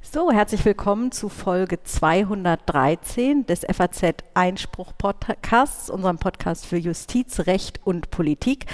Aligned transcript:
So, 0.00 0.30
herzlich 0.30 0.64
willkommen 0.64 1.12
zu 1.12 1.28
Folge 1.28 1.82
213 1.82 3.44
des 3.44 3.66
FAZ 3.70 4.14
Einspruch 4.32 4.92
Podcasts, 4.96 5.90
unserem 5.90 6.16
Podcast 6.16 6.64
für 6.64 6.78
Justiz, 6.78 7.40
Recht 7.40 7.80
und 7.84 8.10
Politik. 8.10 8.64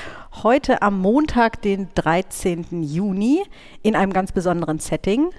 Heute 0.44 0.82
am 0.82 1.00
Montag, 1.00 1.60
den 1.62 1.88
13. 1.96 2.84
Juni, 2.84 3.42
in 3.82 3.96
einem 3.96 4.12
ganz 4.12 4.30
besonderen 4.30 4.78
Setting. 4.78 5.30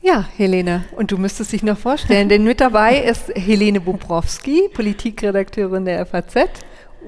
Ja, 0.00 0.26
Helene, 0.38 0.84
und 0.96 1.10
du 1.10 1.18
müsstest 1.18 1.52
dich 1.52 1.62
noch 1.62 1.76
vorstellen, 1.76 2.30
denn 2.30 2.44
mit 2.44 2.62
dabei 2.62 3.02
ist 3.02 3.28
Helene 3.34 3.82
Bubrowski, 3.82 4.70
Politikredakteurin 4.72 5.84
der 5.84 6.06
FAZ 6.06 6.36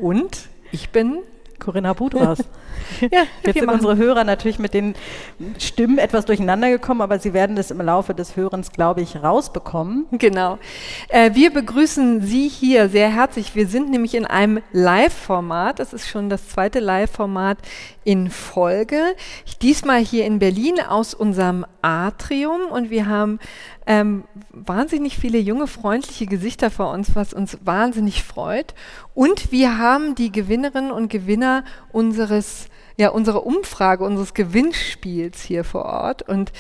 und 0.03 0.51
ich 0.73 0.91
bin 0.91 1.21
Corinna 1.59 1.93
Budras. 1.93 2.39
ja, 3.01 3.25
Jetzt 3.45 3.59
sind 3.59 3.71
unsere 3.71 3.97
Hörer 3.97 4.25
natürlich 4.25 4.59
mit 4.59 4.75
den 4.75 4.95
Stimmen 5.59 5.99
etwas 5.99 6.25
durcheinander 6.25 6.71
gekommen, 6.71 7.01
aber 7.01 7.19
sie 7.19 7.33
werden 7.33 7.57
das 7.57 7.71
im 7.71 7.81
Laufe 7.81 8.15
des 8.15 8.37
Hörens, 8.37 8.73
glaube 8.73 9.03
ich, 9.03 9.17
rausbekommen. 9.23 10.07
Genau. 10.13 10.59
Äh, 11.09 11.35
wir 11.35 11.53
begrüßen 11.53 12.23
Sie 12.23 12.49
hier 12.49 12.89
sehr 12.89 13.11
herzlich. 13.11 13.55
Wir 13.55 13.67
sind 13.67 13.91
nämlich 13.91 14.15
in 14.15 14.27
einem 14.27 14.61
Live-Format. 14.73 15.79
Das 15.79 15.93
ist 15.93 16.09
schon 16.09 16.29
das 16.29 16.49
zweite 16.49 16.81
Live-Format 16.81 17.59
in 18.05 18.31
Folge. 18.31 19.15
Diesmal 19.61 19.99
hier 19.99 20.25
in 20.25 20.39
Berlin 20.39 20.81
aus 20.81 21.13
unserem 21.15 21.67
Atrium 21.83 22.63
und 22.71 22.91
wir 22.91 23.07
haben 23.07 23.39
ähm, 23.89 24.25
wahnsinnig 24.51 25.17
viele 25.17 25.39
junge, 25.39 25.67
freundliche 25.67 26.27
Gesichter 26.27 26.71
vor 26.71 26.93
uns, 26.93 27.17
was 27.17 27.33
uns 27.33 27.57
wahnsinnig 27.65 28.23
freut. 28.23 28.75
Und 29.15 29.51
wir 29.51 29.79
haben 29.79 30.15
die 30.15 30.31
Gewinnerinnen 30.31 30.93
und 30.93 31.09
Gewinner 31.09 31.65
unseres 31.91 32.69
ja, 32.99 33.11
unsere 33.11 33.43
Umfrage, 33.43 34.03
unseres 34.03 34.35
Gewinnspiels 34.35 35.41
hier 35.41 35.63
vor 35.63 35.85
Ort. 35.85 36.29
Und 36.29 36.51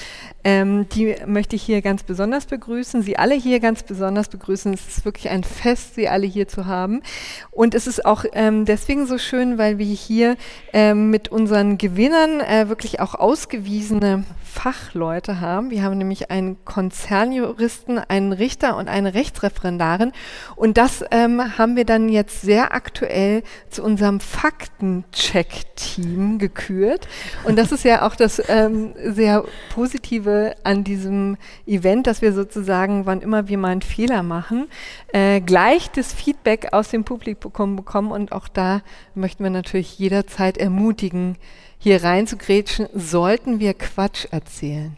ähm, 0.48 0.88
die 0.88 1.14
möchte 1.26 1.56
ich 1.56 1.62
hier 1.62 1.82
ganz 1.82 2.04
besonders 2.04 2.46
begrüßen, 2.46 3.02
Sie 3.02 3.18
alle 3.18 3.34
hier 3.34 3.60
ganz 3.60 3.82
besonders 3.82 4.30
begrüßen. 4.30 4.72
Es 4.72 4.88
ist 4.88 5.04
wirklich 5.04 5.28
ein 5.28 5.44
Fest, 5.44 5.94
Sie 5.94 6.08
alle 6.08 6.26
hier 6.26 6.48
zu 6.48 6.64
haben. 6.64 7.02
Und 7.50 7.74
es 7.74 7.86
ist 7.86 8.06
auch 8.06 8.24
ähm, 8.32 8.64
deswegen 8.64 9.06
so 9.06 9.18
schön, 9.18 9.58
weil 9.58 9.76
wir 9.76 9.84
hier 9.84 10.38
ähm, 10.72 11.10
mit 11.10 11.28
unseren 11.28 11.76
Gewinnern 11.76 12.40
äh, 12.40 12.70
wirklich 12.70 13.00
auch 13.00 13.14
ausgewiesene 13.14 14.24
Fachleute 14.42 15.42
haben. 15.42 15.70
Wir 15.70 15.82
haben 15.82 15.98
nämlich 15.98 16.30
einen 16.30 16.56
Konzernjuristen, 16.64 17.98
einen 17.98 18.32
Richter 18.32 18.78
und 18.78 18.88
eine 18.88 19.12
Rechtsreferendarin. 19.12 20.12
Und 20.56 20.78
das 20.78 21.04
ähm, 21.10 21.58
haben 21.58 21.76
wir 21.76 21.84
dann 21.84 22.08
jetzt 22.08 22.40
sehr 22.40 22.72
aktuell 22.74 23.42
zu 23.68 23.82
unserem 23.82 24.20
Faktencheck-Team 24.20 26.38
gekürt. 26.38 27.06
Und 27.44 27.58
das 27.58 27.70
ist 27.70 27.84
ja 27.84 28.06
auch 28.06 28.16
das 28.16 28.42
ähm, 28.48 28.94
sehr 29.04 29.44
Positive 29.74 30.37
an 30.64 30.84
diesem 30.84 31.36
Event, 31.66 32.06
dass 32.06 32.22
wir 32.22 32.32
sozusagen, 32.32 33.06
wann 33.06 33.20
immer 33.20 33.48
wir 33.48 33.58
mal 33.58 33.68
einen 33.68 33.82
Fehler 33.82 34.22
machen, 34.22 34.68
äh, 35.12 35.40
gleich 35.40 35.90
das 35.90 36.12
Feedback 36.12 36.72
aus 36.72 36.88
dem 36.88 37.04
Publikum 37.04 37.76
bekommen. 37.76 38.10
Und 38.10 38.32
auch 38.32 38.48
da 38.48 38.82
möchten 39.14 39.44
wir 39.44 39.50
natürlich 39.50 39.98
jederzeit 39.98 40.58
ermutigen, 40.58 41.36
hier 41.78 42.02
reinzugrätschen, 42.02 42.88
sollten 42.94 43.60
wir 43.60 43.74
Quatsch 43.74 44.26
erzählen. 44.30 44.96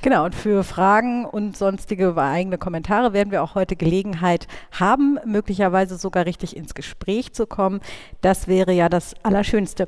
Genau, 0.00 0.24
und 0.24 0.34
für 0.34 0.62
Fragen 0.62 1.24
und 1.24 1.56
sonstige 1.56 2.16
eigene 2.16 2.56
Kommentare 2.56 3.12
werden 3.12 3.32
wir 3.32 3.42
auch 3.42 3.56
heute 3.56 3.74
Gelegenheit 3.74 4.46
haben, 4.70 5.18
möglicherweise 5.26 5.96
sogar 5.98 6.24
richtig 6.24 6.56
ins 6.56 6.74
Gespräch 6.74 7.32
zu 7.32 7.46
kommen. 7.46 7.80
Das 8.20 8.46
wäre 8.46 8.72
ja 8.72 8.88
das 8.88 9.14
Allerschönste. 9.24 9.86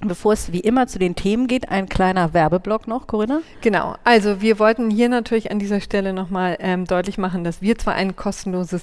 Bevor 0.00 0.32
es 0.32 0.50
wie 0.50 0.60
immer 0.60 0.88
zu 0.88 0.98
den 0.98 1.14
Themen 1.14 1.46
geht, 1.46 1.68
ein 1.68 1.88
kleiner 1.88 2.34
Werbeblock 2.34 2.88
noch, 2.88 3.06
Corinna. 3.06 3.40
Genau, 3.60 3.94
also 4.02 4.40
wir 4.40 4.58
wollten 4.58 4.90
hier 4.90 5.08
natürlich 5.08 5.52
an 5.52 5.60
dieser 5.60 5.80
Stelle 5.80 6.12
nochmal 6.12 6.56
ähm, 6.58 6.86
deutlich 6.86 7.18
machen, 7.18 7.44
dass 7.44 7.62
wir 7.62 7.78
zwar 7.78 7.94
ein 7.94 8.16
kostenloses 8.16 8.82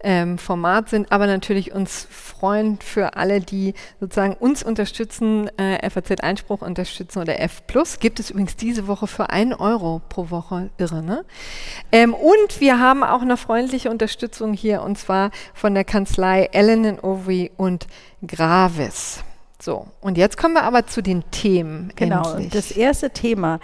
ähm, 0.00 0.36
Format 0.36 0.90
sind, 0.90 1.10
aber 1.10 1.26
natürlich 1.26 1.72
uns 1.72 2.06
freuen 2.10 2.78
für 2.80 3.16
alle, 3.16 3.40
die 3.40 3.72
sozusagen 3.98 4.34
uns 4.34 4.62
unterstützen, 4.62 5.48
äh, 5.56 5.88
FAZ 5.88 6.20
Einspruch 6.20 6.60
unterstützen 6.60 7.20
oder 7.20 7.40
F 7.40 7.66
Plus. 7.66 7.98
Gibt 7.98 8.20
es 8.20 8.30
übrigens 8.30 8.56
diese 8.56 8.86
Woche 8.86 9.06
für 9.06 9.30
einen 9.30 9.54
Euro 9.54 10.02
pro 10.10 10.28
Woche, 10.30 10.68
irre, 10.76 11.02
ne? 11.02 11.24
Ähm, 11.92 12.12
und 12.12 12.60
wir 12.60 12.78
haben 12.78 13.04
auch 13.04 13.22
eine 13.22 13.38
freundliche 13.38 13.90
Unterstützung 13.90 14.52
hier 14.52 14.82
und 14.82 14.98
zwar 14.98 15.30
von 15.54 15.74
der 15.74 15.84
Kanzlei 15.84 16.50
Ellen 16.52 17.00
Ovey 17.00 17.50
und 17.56 17.86
Gravis. 18.26 19.24
So, 19.60 19.88
und 20.00 20.16
jetzt 20.16 20.36
kommen 20.36 20.54
wir 20.54 20.62
aber 20.62 20.86
zu 20.86 21.02
den 21.02 21.28
Themen. 21.30 21.92
Genau, 21.96 22.32
endlich. 22.32 22.52
das 22.52 22.70
erste 22.70 23.10
Thema 23.10 23.58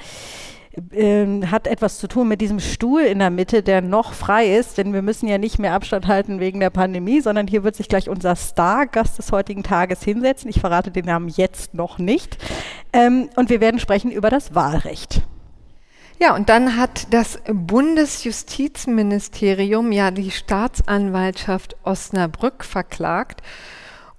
äh, 0.92 1.46
hat 1.46 1.68
etwas 1.68 1.98
zu 1.98 2.08
tun 2.08 2.26
mit 2.26 2.40
diesem 2.40 2.58
Stuhl 2.58 3.02
in 3.02 3.20
der 3.20 3.30
Mitte, 3.30 3.62
der 3.62 3.80
noch 3.80 4.12
frei 4.12 4.56
ist, 4.56 4.78
denn 4.78 4.92
wir 4.92 5.02
müssen 5.02 5.28
ja 5.28 5.38
nicht 5.38 5.60
mehr 5.60 5.72
Abstand 5.72 6.08
halten 6.08 6.40
wegen 6.40 6.58
der 6.58 6.70
Pandemie, 6.70 7.20
sondern 7.20 7.46
hier 7.46 7.62
wird 7.62 7.76
sich 7.76 7.88
gleich 7.88 8.08
unser 8.08 8.34
Stargast 8.34 9.18
des 9.18 9.30
heutigen 9.30 9.62
Tages 9.62 10.02
hinsetzen. 10.02 10.50
Ich 10.50 10.58
verrate 10.58 10.90
den 10.90 11.04
Namen 11.04 11.28
jetzt 11.28 11.74
noch 11.74 11.98
nicht. 11.98 12.38
Ähm, 12.92 13.28
und 13.36 13.50
wir 13.50 13.60
werden 13.60 13.78
sprechen 13.78 14.10
über 14.10 14.30
das 14.30 14.56
Wahlrecht. 14.56 15.22
Ja, 16.20 16.34
und 16.34 16.48
dann 16.48 16.76
hat 16.76 17.06
das 17.10 17.38
Bundesjustizministerium 17.46 19.92
ja 19.92 20.10
die 20.10 20.32
Staatsanwaltschaft 20.32 21.76
Osnabrück 21.84 22.64
verklagt 22.64 23.42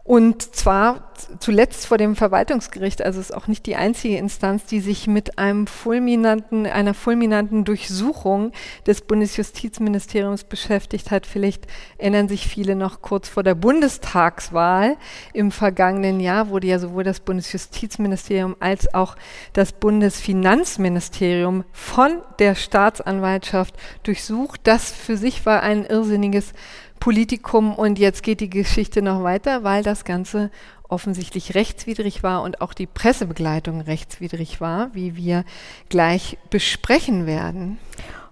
und 0.07 0.55
zwar 0.55 1.13
zuletzt 1.39 1.88
vor 1.88 1.97
dem 1.97 2.16
Verwaltungsgericht, 2.16 3.01
also 3.01 3.19
ist 3.19 3.33
auch 3.33 3.47
nicht 3.47 3.66
die 3.66 3.75
einzige 3.75 4.17
Instanz, 4.17 4.66
die 4.66 4.79
sich 4.79 5.07
mit 5.07 5.39
einem 5.39 5.66
fulminanten, 5.66 6.67
einer 6.67 6.93
fulminanten 6.93 7.66
Durchsuchung 7.66 8.51
des 8.85 9.01
Bundesjustizministeriums 9.01 10.43
beschäftigt 10.43 11.09
hat. 11.09 11.25
Vielleicht 11.25 11.66
erinnern 11.97 12.27
sich 12.27 12.47
viele 12.47 12.75
noch 12.75 13.01
kurz 13.01 13.29
vor 13.29 13.41
der 13.41 13.55
Bundestagswahl 13.55 14.95
im 15.33 15.51
vergangenen 15.51 16.19
Jahr 16.19 16.49
wurde 16.49 16.67
ja 16.67 16.77
sowohl 16.77 17.03
das 17.03 17.19
Bundesjustizministerium 17.19 18.55
als 18.59 18.93
auch 18.93 19.16
das 19.53 19.73
Bundesfinanzministerium 19.73 21.63
von 21.72 22.22
der 22.37 22.53
Staatsanwaltschaft 22.53 23.73
durchsucht. 24.03 24.61
Das 24.66 24.91
für 24.91 25.17
sich 25.17 25.47
war 25.47 25.63
ein 25.63 25.83
irrsinniges 25.83 26.53
Politikum 27.00 27.73
und 27.73 28.00
jetzt 28.00 28.23
geht 28.23 28.39
die 28.39 28.50
Geschichte 28.50 29.01
noch 29.01 29.23
weiter, 29.23 29.63
weil 29.63 29.83
das 29.83 30.06
Ganze 30.06 30.50
offensichtlich 30.88 31.56
rechtswidrig 31.56 32.23
war 32.23 32.41
und 32.44 32.61
auch 32.61 32.73
die 32.73 32.88
Pressebegleitung 32.88 33.81
rechtswidrig 33.81 34.61
war, 34.61 34.94
wie 34.94 35.16
wir 35.16 35.44
gleich 35.89 36.38
besprechen 36.50 37.25
werden. 37.25 37.78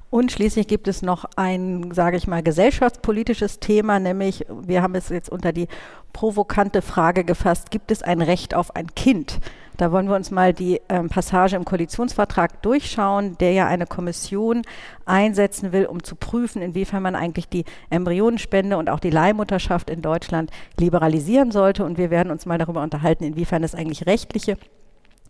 Und 0.09 0.31
schließlich 0.31 0.67
gibt 0.67 0.87
es 0.87 1.01
noch 1.01 1.25
ein, 1.37 1.91
sage 1.91 2.17
ich 2.17 2.27
mal, 2.27 2.43
gesellschaftspolitisches 2.43 3.59
Thema, 3.59 3.99
nämlich 3.99 4.45
wir 4.47 4.83
haben 4.83 4.93
es 4.93 5.09
jetzt 5.09 5.29
unter 5.29 5.51
die 5.51 5.67
provokante 6.13 6.83
Frage 6.83 7.23
gefasst, 7.23 7.71
gibt 7.71 7.89
es 7.89 8.03
ein 8.03 8.21
Recht 8.21 8.53
auf 8.53 8.75
ein 8.75 8.93
Kind? 8.93 9.39
Da 9.77 9.91
wollen 9.91 10.07
wir 10.07 10.15
uns 10.15 10.31
mal 10.31 10.53
die 10.53 10.81
ähm, 10.89 11.09
Passage 11.09 11.55
im 11.55 11.65
Koalitionsvertrag 11.65 12.61
durchschauen, 12.61 13.37
der 13.39 13.53
ja 13.53 13.67
eine 13.67 13.87
Kommission 13.87 14.61
einsetzen 15.05 15.71
will, 15.71 15.85
um 15.85 16.03
zu 16.03 16.15
prüfen, 16.15 16.61
inwiefern 16.61 17.03
man 17.03 17.15
eigentlich 17.15 17.49
die 17.49 17.65
Embryonenspende 17.89 18.77
und 18.77 18.89
auch 18.89 18.99
die 18.99 19.09
Leihmutterschaft 19.09 19.89
in 19.89 20.01
Deutschland 20.01 20.51
liberalisieren 20.79 21.51
sollte. 21.51 21.83
Und 21.85 21.97
wir 21.97 22.11
werden 22.11 22.31
uns 22.31 22.45
mal 22.45 22.57
darüber 22.57 22.83
unterhalten, 22.83 23.23
inwiefern 23.23 23.63
es 23.63 23.75
eigentlich 23.75 24.05
rechtliche, 24.05 24.57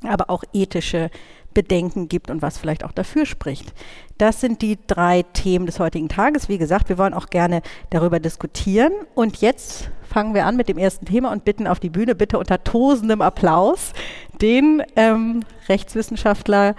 aber 0.04 0.30
auch 0.30 0.44
ethische 0.54 1.10
Bedenken 1.54 2.10
gibt 2.10 2.30
und 2.30 2.42
was 2.42 2.58
vielleicht 2.58 2.84
auch 2.84 2.92
dafür 2.92 3.26
spricht. 3.26 3.74
Das 4.18 4.42
sind 4.42 4.62
die 4.62 4.78
drei 4.88 5.24
Themen 5.34 5.66
des 5.66 5.80
heutigen 5.80 6.10
Tages. 6.10 6.50
Wie 6.50 6.58
gesagt, 6.58 6.90
wir 6.90 6.98
wollen 6.98 7.14
auch 7.14 7.28
gerne 7.28 7.62
darüber 7.90 8.20
diskutieren. 8.20 8.92
Und 9.16 9.38
jetzt 9.38 9.90
fangen 10.02 10.34
wir 10.34 10.46
an 10.46 10.56
mit 10.56 10.70
dem 10.70 10.78
ersten 10.78 11.06
Thema 11.06 11.32
und 11.32 11.46
bitten 11.46 11.68
auf 11.68 11.80
die 11.80 11.90
Bühne, 11.90 12.16
bitte 12.16 12.38
unter 12.38 12.64
tosendem 12.64 13.22
Applaus, 13.22 13.94
den 14.42 14.84
ähm, 14.96 15.44
Rechtswissenschaftler 15.70 16.76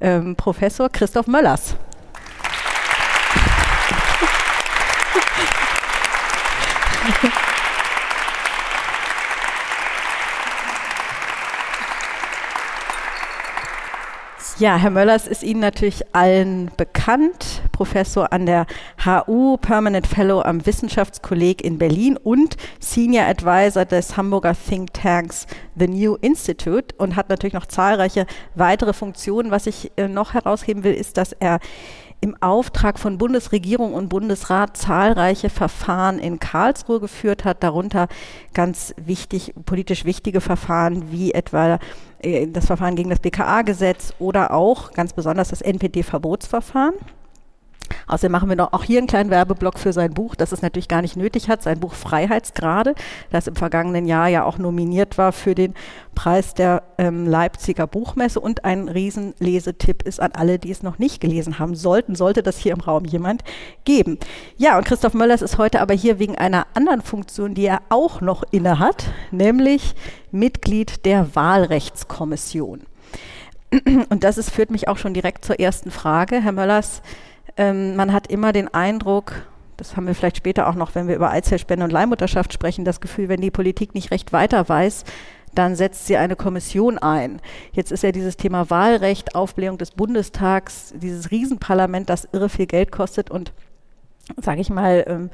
ähm, 0.00 0.36
Professor 0.36 0.88
Christoph 0.88 1.26
Möllers. 1.26 1.76
Ja, 14.60 14.76
Herr 14.76 14.90
Möllers 14.90 15.26
ist 15.26 15.42
Ihnen 15.42 15.58
natürlich 15.58 16.14
allen 16.14 16.70
bekannt, 16.76 17.62
Professor 17.72 18.32
an 18.32 18.46
der 18.46 18.66
HU, 19.04 19.56
Permanent 19.56 20.06
Fellow 20.06 20.42
am 20.42 20.64
Wissenschaftskolleg 20.64 21.60
in 21.60 21.76
Berlin 21.76 22.16
und 22.16 22.56
Senior 22.78 23.26
Advisor 23.26 23.84
des 23.84 24.16
Hamburger 24.16 24.54
Think 24.54 24.94
Tanks 24.94 25.48
The 25.74 25.88
New 25.88 26.14
Institute 26.20 26.94
und 26.98 27.16
hat 27.16 27.30
natürlich 27.30 27.54
noch 27.54 27.66
zahlreiche 27.66 28.26
weitere 28.54 28.92
Funktionen. 28.92 29.50
Was 29.50 29.66
ich 29.66 29.90
äh, 29.96 30.06
noch 30.06 30.34
herausheben 30.34 30.84
will, 30.84 30.94
ist, 30.94 31.16
dass 31.16 31.32
er 31.32 31.58
im 32.20 32.40
Auftrag 32.40 33.00
von 33.00 33.18
Bundesregierung 33.18 33.92
und 33.92 34.08
Bundesrat 34.08 34.76
zahlreiche 34.76 35.50
Verfahren 35.50 36.20
in 36.20 36.38
Karlsruhe 36.38 37.00
geführt 37.00 37.44
hat, 37.44 37.64
darunter 37.64 38.06
ganz 38.54 38.94
wichtig, 38.96 39.52
politisch 39.66 40.04
wichtige 40.04 40.40
Verfahren 40.40 41.10
wie 41.10 41.32
etwa 41.32 41.80
das 42.48 42.66
Verfahren 42.66 42.96
gegen 42.96 43.10
das 43.10 43.20
BKA-Gesetz 43.20 44.14
oder 44.18 44.52
auch 44.52 44.92
ganz 44.92 45.12
besonders 45.12 45.48
das 45.48 45.60
NPD-Verbotsverfahren. 45.60 46.94
Außerdem 48.06 48.32
machen 48.32 48.48
wir 48.48 48.56
noch 48.56 48.72
auch 48.72 48.84
hier 48.84 48.98
einen 48.98 49.06
kleinen 49.06 49.30
Werbeblock 49.30 49.78
für 49.78 49.92
sein 49.92 50.12
Buch, 50.12 50.34
das 50.34 50.52
es 50.52 50.62
natürlich 50.62 50.88
gar 50.88 51.02
nicht 51.02 51.16
nötig 51.16 51.48
hat, 51.48 51.62
sein 51.62 51.80
Buch 51.80 51.94
Freiheitsgrade, 51.94 52.94
das 53.30 53.46
im 53.46 53.56
vergangenen 53.56 54.06
Jahr 54.06 54.28
ja 54.28 54.44
auch 54.44 54.58
nominiert 54.58 55.16
war 55.16 55.32
für 55.32 55.54
den 55.54 55.74
Preis 56.14 56.54
der 56.54 56.82
ähm, 56.98 57.26
Leipziger 57.26 57.86
Buchmesse 57.86 58.40
und 58.40 58.64
ein 58.64 58.88
Riesenlesetipp 58.88 60.02
ist 60.02 60.20
an 60.20 60.32
alle, 60.32 60.58
die 60.58 60.70
es 60.70 60.82
noch 60.82 60.98
nicht 60.98 61.20
gelesen 61.20 61.58
haben 61.58 61.74
sollten, 61.74 62.14
sollte 62.14 62.42
das 62.42 62.58
hier 62.58 62.72
im 62.72 62.80
Raum 62.80 63.04
jemand 63.04 63.42
geben. 63.84 64.18
Ja, 64.56 64.76
und 64.78 64.84
Christoph 64.84 65.14
Möllers 65.14 65.42
ist 65.42 65.58
heute 65.58 65.80
aber 65.80 65.94
hier 65.94 66.18
wegen 66.18 66.36
einer 66.36 66.66
anderen 66.74 67.02
Funktion, 67.02 67.54
die 67.54 67.66
er 67.66 67.82
auch 67.88 68.20
noch 68.20 68.44
innehat, 68.50 69.06
nämlich 69.30 69.94
Mitglied 70.30 71.04
der 71.04 71.34
Wahlrechtskommission. 71.34 72.82
Und 74.08 74.22
das 74.22 74.38
ist, 74.38 74.50
führt 74.50 74.70
mich 74.70 74.88
auch 74.88 74.98
schon 74.98 75.14
direkt 75.14 75.44
zur 75.44 75.58
ersten 75.58 75.90
Frage. 75.90 76.40
Herr 76.40 76.52
Möllers, 76.52 77.02
ähm, 77.56 77.96
man 77.96 78.12
hat 78.12 78.26
immer 78.28 78.52
den 78.52 78.72
Eindruck, 78.72 79.32
das 79.76 79.96
haben 79.96 80.06
wir 80.06 80.14
vielleicht 80.14 80.36
später 80.36 80.68
auch 80.68 80.74
noch, 80.74 80.94
wenn 80.94 81.08
wir 81.08 81.16
über 81.16 81.30
Eizellspende 81.30 81.84
und 81.84 81.92
Leihmutterschaft 81.92 82.52
sprechen, 82.52 82.84
das 82.84 83.00
Gefühl, 83.00 83.28
wenn 83.28 83.40
die 83.40 83.50
Politik 83.50 83.94
nicht 83.94 84.10
recht 84.10 84.32
weiter 84.32 84.68
weiß, 84.68 85.04
dann 85.54 85.76
setzt 85.76 86.06
sie 86.06 86.16
eine 86.16 86.36
Kommission 86.36 86.98
ein. 86.98 87.40
Jetzt 87.72 87.92
ist 87.92 88.02
ja 88.02 88.12
dieses 88.12 88.36
Thema 88.36 88.70
Wahlrecht, 88.70 89.34
Aufblähung 89.34 89.78
des 89.78 89.92
Bundestags, 89.92 90.92
dieses 90.96 91.30
Riesenparlament, 91.30 92.10
das 92.10 92.28
irre 92.32 92.48
viel 92.48 92.66
Geld 92.66 92.90
kostet 92.90 93.30
und, 93.30 93.52
sage 94.36 94.60
ich 94.60 94.70
mal, 94.70 95.04
ähm, 95.06 95.30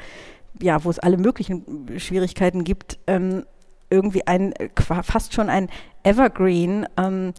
ja, 0.61 0.85
wo 0.85 0.91
es 0.91 0.99
alle 0.99 1.17
möglichen 1.17 1.99
Schwierigkeiten 1.99 2.65
gibt, 2.65 2.99
ähm, 3.07 3.45
irgendwie 3.89 4.27
ein, 4.27 4.55
fast 5.03 5.35
schon 5.35 5.49
ein 5.49 5.69
Evergreen 6.03 6.87
ähm, 6.97 7.33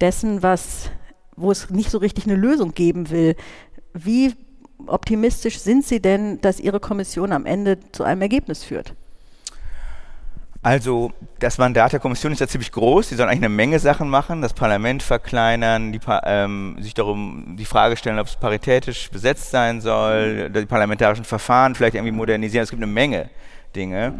dessen, 0.00 0.42
was, 0.42 0.90
wo 1.36 1.50
es 1.50 1.70
nicht 1.70 1.90
so 1.90 1.98
richtig 1.98 2.26
eine 2.26 2.36
Lösung 2.36 2.72
geben 2.72 3.10
will. 3.10 3.36
Wie 4.04 4.34
optimistisch 4.86 5.58
sind 5.58 5.84
Sie 5.84 6.00
denn, 6.00 6.40
dass 6.40 6.60
Ihre 6.60 6.80
Kommission 6.80 7.32
am 7.32 7.46
Ende 7.46 7.78
zu 7.92 8.04
einem 8.04 8.22
Ergebnis 8.22 8.64
führt? 8.64 8.94
Also 10.62 11.12
das 11.38 11.56
Mandat 11.58 11.92
der 11.92 12.00
Kommission 12.00 12.32
ist 12.32 12.40
ja 12.40 12.48
ziemlich 12.48 12.72
groß. 12.72 13.08
Sie 13.08 13.14
sollen 13.14 13.28
eigentlich 13.28 13.44
eine 13.44 13.54
Menge 13.54 13.78
Sachen 13.78 14.08
machen, 14.08 14.42
das 14.42 14.52
Parlament 14.52 15.02
verkleinern, 15.02 15.92
die, 15.92 16.00
ähm, 16.24 16.76
sich 16.80 16.94
darum 16.94 17.56
die 17.56 17.64
Frage 17.64 17.96
stellen, 17.96 18.18
ob 18.18 18.26
es 18.26 18.36
paritätisch 18.36 19.08
besetzt 19.10 19.50
sein 19.50 19.80
soll, 19.80 20.50
die 20.50 20.66
parlamentarischen 20.66 21.24
Verfahren 21.24 21.74
vielleicht 21.74 21.94
irgendwie 21.94 22.12
modernisieren. 22.12 22.64
Es 22.64 22.70
gibt 22.70 22.82
eine 22.82 22.90
Menge 22.90 23.30
Dinge. 23.74 24.14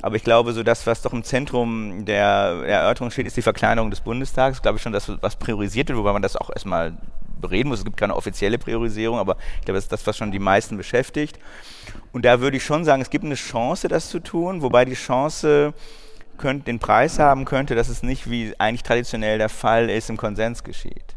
Aber 0.00 0.16
ich 0.16 0.24
glaube, 0.24 0.52
so 0.52 0.62
das, 0.62 0.86
was 0.86 1.02
doch 1.02 1.12
im 1.12 1.22
Zentrum 1.22 2.04
der, 2.04 2.64
Erörterung 2.66 3.10
steht, 3.10 3.26
ist 3.26 3.36
die 3.36 3.42
Verkleinerung 3.42 3.90
des 3.90 4.00
Bundestags. 4.00 4.56
Ich 4.56 4.62
glaube 4.62 4.78
schon, 4.78 4.92
das, 4.92 5.12
was 5.20 5.36
priorisiert 5.36 5.88
wird, 5.88 5.98
wobei 5.98 6.12
man 6.12 6.22
das 6.22 6.36
auch 6.36 6.50
erstmal 6.50 6.94
bereden 7.42 7.68
muss. 7.68 7.80
Es 7.80 7.84
gibt 7.84 7.98
keine 7.98 8.16
offizielle 8.16 8.56
Priorisierung, 8.56 9.18
aber 9.18 9.36
ich 9.58 9.66
glaube, 9.66 9.76
das 9.76 9.84
ist 9.84 9.92
das, 9.92 10.06
was 10.06 10.16
schon 10.16 10.32
die 10.32 10.38
meisten 10.38 10.78
beschäftigt. 10.78 11.38
Und 12.12 12.24
da 12.24 12.40
würde 12.40 12.56
ich 12.56 12.64
schon 12.64 12.84
sagen, 12.84 13.02
es 13.02 13.10
gibt 13.10 13.24
eine 13.24 13.34
Chance, 13.34 13.88
das 13.88 14.08
zu 14.08 14.20
tun, 14.20 14.62
wobei 14.62 14.84
die 14.86 14.94
Chance 14.94 15.74
könnt, 16.38 16.66
den 16.66 16.78
Preis 16.78 17.18
haben 17.18 17.44
könnte, 17.44 17.74
dass 17.74 17.88
es 17.88 18.02
nicht, 18.02 18.30
wie 18.30 18.54
eigentlich 18.58 18.82
traditionell 18.82 19.38
der 19.38 19.48
Fall 19.48 19.90
ist, 19.90 20.08
im 20.08 20.16
Konsens 20.16 20.64
geschieht. 20.64 21.14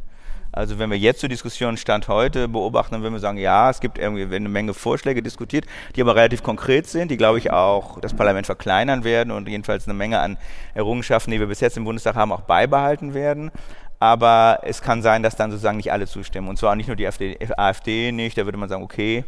Also 0.55 0.79
wenn 0.79 0.89
wir 0.89 0.97
jetzt 0.97 1.19
zur 1.19 1.27
Diskussion 1.27 1.75
Stand 1.75 2.07
heute 2.07 2.47
beobachten, 2.47 2.93
dann 2.93 3.01
würden 3.01 3.13
wir 3.13 3.19
sagen, 3.19 3.37
ja, 3.37 3.69
es 3.69 3.81
gibt 3.81 3.97
irgendwie 3.97 4.23
eine 4.33 4.47
Menge 4.47 4.73
Vorschläge 4.73 5.21
diskutiert, 5.21 5.65
die 5.95 6.01
aber 6.01 6.15
relativ 6.15 6.43
konkret 6.43 6.87
sind, 6.87 7.11
die, 7.11 7.17
glaube 7.17 7.39
ich, 7.39 7.51
auch 7.51 7.99
das 7.99 8.13
Parlament 8.13 8.45
verkleinern 8.45 9.03
werden 9.03 9.31
und 9.31 9.49
jedenfalls 9.49 9.85
eine 9.85 9.93
Menge 9.93 10.19
an 10.19 10.37
Errungenschaften, 10.73 11.31
die 11.31 11.41
wir 11.41 11.47
bis 11.47 11.59
jetzt 11.59 11.75
im 11.75 11.83
Bundestag 11.83 12.15
haben, 12.15 12.31
auch 12.31 12.41
beibehalten 12.41 13.13
werden 13.13 13.51
aber 13.99 14.59
es 14.63 14.81
kann 14.81 15.01
sein, 15.01 15.23
dass 15.23 15.35
dann 15.35 15.51
sozusagen 15.51 15.77
nicht 15.77 15.91
alle 15.91 16.07
zustimmen. 16.07 16.47
Und 16.47 16.57
zwar 16.57 16.75
nicht 16.75 16.87
nur 16.87 16.95
die 16.95 17.07
AfD, 17.07 17.37
AfD 17.57 18.11
nicht, 18.11 18.37
da 18.37 18.45
würde 18.45 18.57
man 18.57 18.69
sagen, 18.69 18.83
okay, 18.83 19.23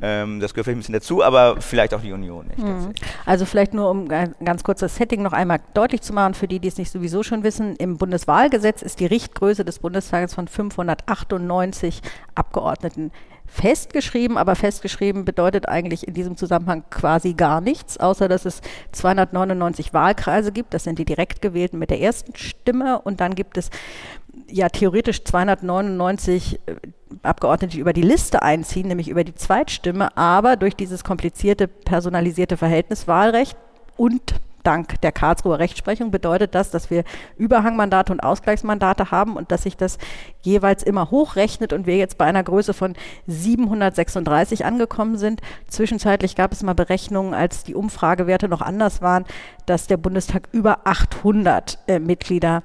ähm, 0.00 0.40
das 0.40 0.54
gehört 0.54 0.66
vielleicht 0.66 0.76
ein 0.76 0.80
bisschen 0.80 0.94
dazu, 0.94 1.22
aber 1.22 1.60
vielleicht 1.60 1.94
auch 1.94 2.00
die 2.00 2.12
Union 2.12 2.46
nicht. 2.46 2.58
Mhm. 2.58 2.92
Also 3.26 3.44
vielleicht 3.44 3.74
nur, 3.74 3.90
um 3.90 4.10
ein 4.10 4.34
ganz 4.44 4.64
kurz 4.64 4.80
das 4.80 4.96
Setting 4.96 5.22
noch 5.22 5.32
einmal 5.32 5.60
deutlich 5.74 6.02
zu 6.02 6.12
machen, 6.12 6.34
für 6.34 6.48
die, 6.48 6.60
die 6.60 6.68
es 6.68 6.78
nicht 6.78 6.90
sowieso 6.90 7.22
schon 7.22 7.42
wissen, 7.42 7.76
im 7.76 7.98
Bundeswahlgesetz 7.98 8.82
ist 8.82 9.00
die 9.00 9.06
Richtgröße 9.06 9.64
des 9.64 9.78
Bundestages 9.78 10.34
von 10.34 10.48
598 10.48 12.00
Abgeordneten 12.34 13.10
festgeschrieben, 13.52 14.38
aber 14.38 14.56
festgeschrieben 14.56 15.26
bedeutet 15.26 15.68
eigentlich 15.68 16.08
in 16.08 16.14
diesem 16.14 16.36
Zusammenhang 16.38 16.84
quasi 16.88 17.34
gar 17.34 17.60
nichts, 17.60 17.98
außer 17.98 18.26
dass 18.26 18.46
es 18.46 18.62
299 18.92 19.92
Wahlkreise 19.92 20.52
gibt, 20.52 20.72
das 20.72 20.84
sind 20.84 20.98
die 20.98 21.04
direkt 21.04 21.42
gewählten 21.42 21.78
mit 21.78 21.90
der 21.90 22.00
ersten 22.00 22.34
Stimme. 22.34 23.00
Und 23.00 23.20
dann 23.20 23.34
gibt 23.34 23.58
es 23.58 23.68
ja 24.48 24.70
theoretisch 24.70 25.22
299 25.24 26.60
äh, 26.64 26.76
Abgeordnete, 27.22 27.74
die 27.74 27.80
über 27.80 27.92
die 27.92 28.02
Liste 28.02 28.40
einziehen, 28.40 28.88
nämlich 28.88 29.08
über 29.08 29.22
die 29.22 29.34
Zweitstimme, 29.34 30.16
aber 30.16 30.56
durch 30.56 30.74
dieses 30.74 31.04
komplizierte 31.04 31.68
personalisierte 31.68 32.56
Verhältniswahlrecht 32.56 33.56
und 33.98 34.34
dank 34.62 35.00
der 35.00 35.12
Karlsruher 35.12 35.58
Rechtsprechung 35.58 36.10
bedeutet 36.10 36.54
das, 36.54 36.70
dass 36.70 36.90
wir 36.90 37.04
Überhangmandate 37.36 38.12
und 38.12 38.20
Ausgleichsmandate 38.20 39.10
haben 39.10 39.36
und 39.36 39.52
dass 39.52 39.62
sich 39.62 39.76
das 39.76 39.98
jeweils 40.42 40.82
immer 40.82 41.10
hochrechnet 41.10 41.72
und 41.72 41.86
wir 41.86 41.96
jetzt 41.96 42.18
bei 42.18 42.24
einer 42.24 42.42
Größe 42.42 42.74
von 42.74 42.94
736 43.26 44.64
angekommen 44.64 45.16
sind. 45.16 45.40
Zwischenzeitlich 45.68 46.36
gab 46.36 46.52
es 46.52 46.62
mal 46.62 46.74
Berechnungen, 46.74 47.34
als 47.34 47.64
die 47.64 47.74
Umfragewerte 47.74 48.48
noch 48.48 48.60
anders 48.60 49.02
waren, 49.02 49.24
dass 49.66 49.86
der 49.86 49.96
Bundestag 49.96 50.48
über 50.52 50.80
800 50.86 51.78
äh, 51.86 51.98
Mitglieder 51.98 52.62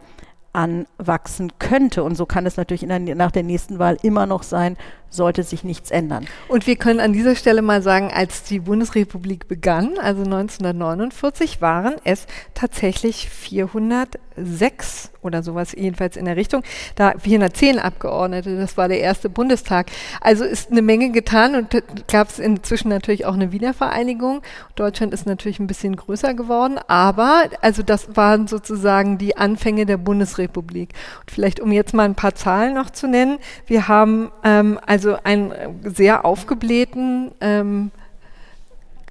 anwachsen 0.58 1.52
könnte. 1.60 2.04
Und 2.04 2.16
so 2.16 2.26
kann 2.26 2.46
es 2.48 2.58
natürlich 2.58 2.86
der, 2.88 3.00
nach 3.00 3.32
der 3.32 3.44
nächsten 3.44 3.78
Wahl 3.78 3.98
immer 4.02 4.26
noch 4.26 4.44
sein, 4.44 4.76
sollte 5.10 5.44
sich 5.44 5.64
nichts 5.64 5.92
ändern. 5.92 6.26
Und 6.48 6.68
wir 6.68 6.76
können 6.76 7.00
an 7.00 7.14
dieser 7.14 7.36
Stelle 7.36 7.62
mal 7.62 7.82
sagen, 7.82 8.12
als 8.14 8.44
die 8.44 8.60
Bundesrepublik 8.60 9.48
begann, 9.48 9.98
also 10.00 10.24
1949, 10.24 11.62
waren 11.62 11.96
es 12.04 12.28
tatsächlich 12.54 13.30
406 13.30 15.12
oder 15.28 15.44
sowas, 15.44 15.74
jedenfalls 15.74 16.18
in 16.18 16.26
der 16.26 16.36
Richtung. 16.36 16.64
Da 16.96 17.14
410 17.18 17.80
Abgeordnete, 17.80 18.58
das 18.58 18.78
war 18.78 18.88
der 18.88 19.00
erste 19.00 19.30
Bundestag. 19.30 19.88
Also 20.22 20.44
ist 20.44 20.72
eine 20.72 20.82
Menge 20.82 21.12
getan 21.12 21.56
und 21.56 21.84
gab 22.08 22.30
es 22.30 22.40
inzwischen 22.40 22.90
natürlich 22.90 23.26
auch 23.26 23.34
eine 23.34 23.52
Wiedervereinigung. 23.52 24.42
Deutschland 24.76 25.14
ist 25.14 25.26
natürlich 25.26 25.60
ein 25.60 25.68
bisschen 25.68 25.96
größer 25.96 26.34
geworden, 26.34 26.80
aber 26.88 27.44
also 27.62 27.84
das 27.84 28.16
waren 28.16 28.48
sozusagen 28.48 29.18
die 29.18 29.38
Anfänge 29.38 29.86
der 29.86 29.98
Bundesrepublik. 29.98 30.94
Und 31.20 31.32
vielleicht, 31.32 31.60
um 31.60 31.72
jetzt 31.72 31.94
mal 31.94 32.06
ein 32.06 32.16
paar 32.16 32.36
Zahlen 32.36 32.74
noch 32.74 32.90
zu 32.90 33.08
nennen, 33.08 33.38
wir 33.66 33.88
haben 33.88 34.32
ähm, 34.44 34.80
also 34.98 35.18
einen 35.24 35.54
sehr 35.84 36.26
aufgeblähten 36.26 37.32
ähm, 37.40 37.92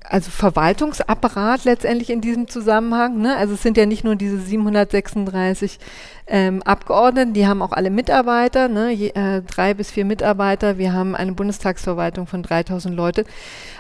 also 0.09 0.31
Verwaltungsapparat 0.31 1.65
letztendlich 1.65 2.11
in 2.11 2.21
diesem 2.21 2.49
Zusammenhang. 2.49 3.21
Ne? 3.21 3.37
Also 3.37 3.55
es 3.55 3.63
sind 3.63 3.77
ja 3.77 3.87
nicht 3.87 4.03
nur 4.05 4.17
diese 4.17 4.39
736 4.39 5.79
ähm, 6.27 6.63
Abgeordneten, 6.63 7.35
die 7.35 7.47
haben 7.47 7.63
auch 7.63 7.73
alle 7.73 7.91
Mitarbeiter, 7.91 8.69
ne? 8.69 8.91
Je, 8.91 9.09
äh, 9.11 9.43
drei 9.43 9.75
bis 9.75 9.91
vier 9.93 10.05
Mitarbeiter. 10.05 10.79
Wir 10.79 10.93
haben 10.93 11.15
eine 11.15 11.33
Bundestagsverwaltung 11.33 12.27
von 12.27 12.43
3000 12.43 12.95
Leute. 12.95 13.25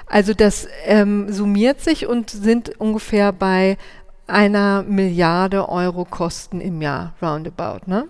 Also 0.06 0.32
das 0.32 0.68
ähm, 0.84 1.32
summiert 1.32 1.80
sich 1.80 2.06
und 2.06 2.30
sind 2.30 2.80
ungefähr 2.80 3.32
bei 3.32 3.76
einer 4.28 4.82
Milliarde 4.82 5.68
Euro 5.68 6.04
Kosten 6.04 6.60
im 6.60 6.82
Jahr, 6.82 7.14
roundabout. 7.20 7.86
Ne? 7.86 8.08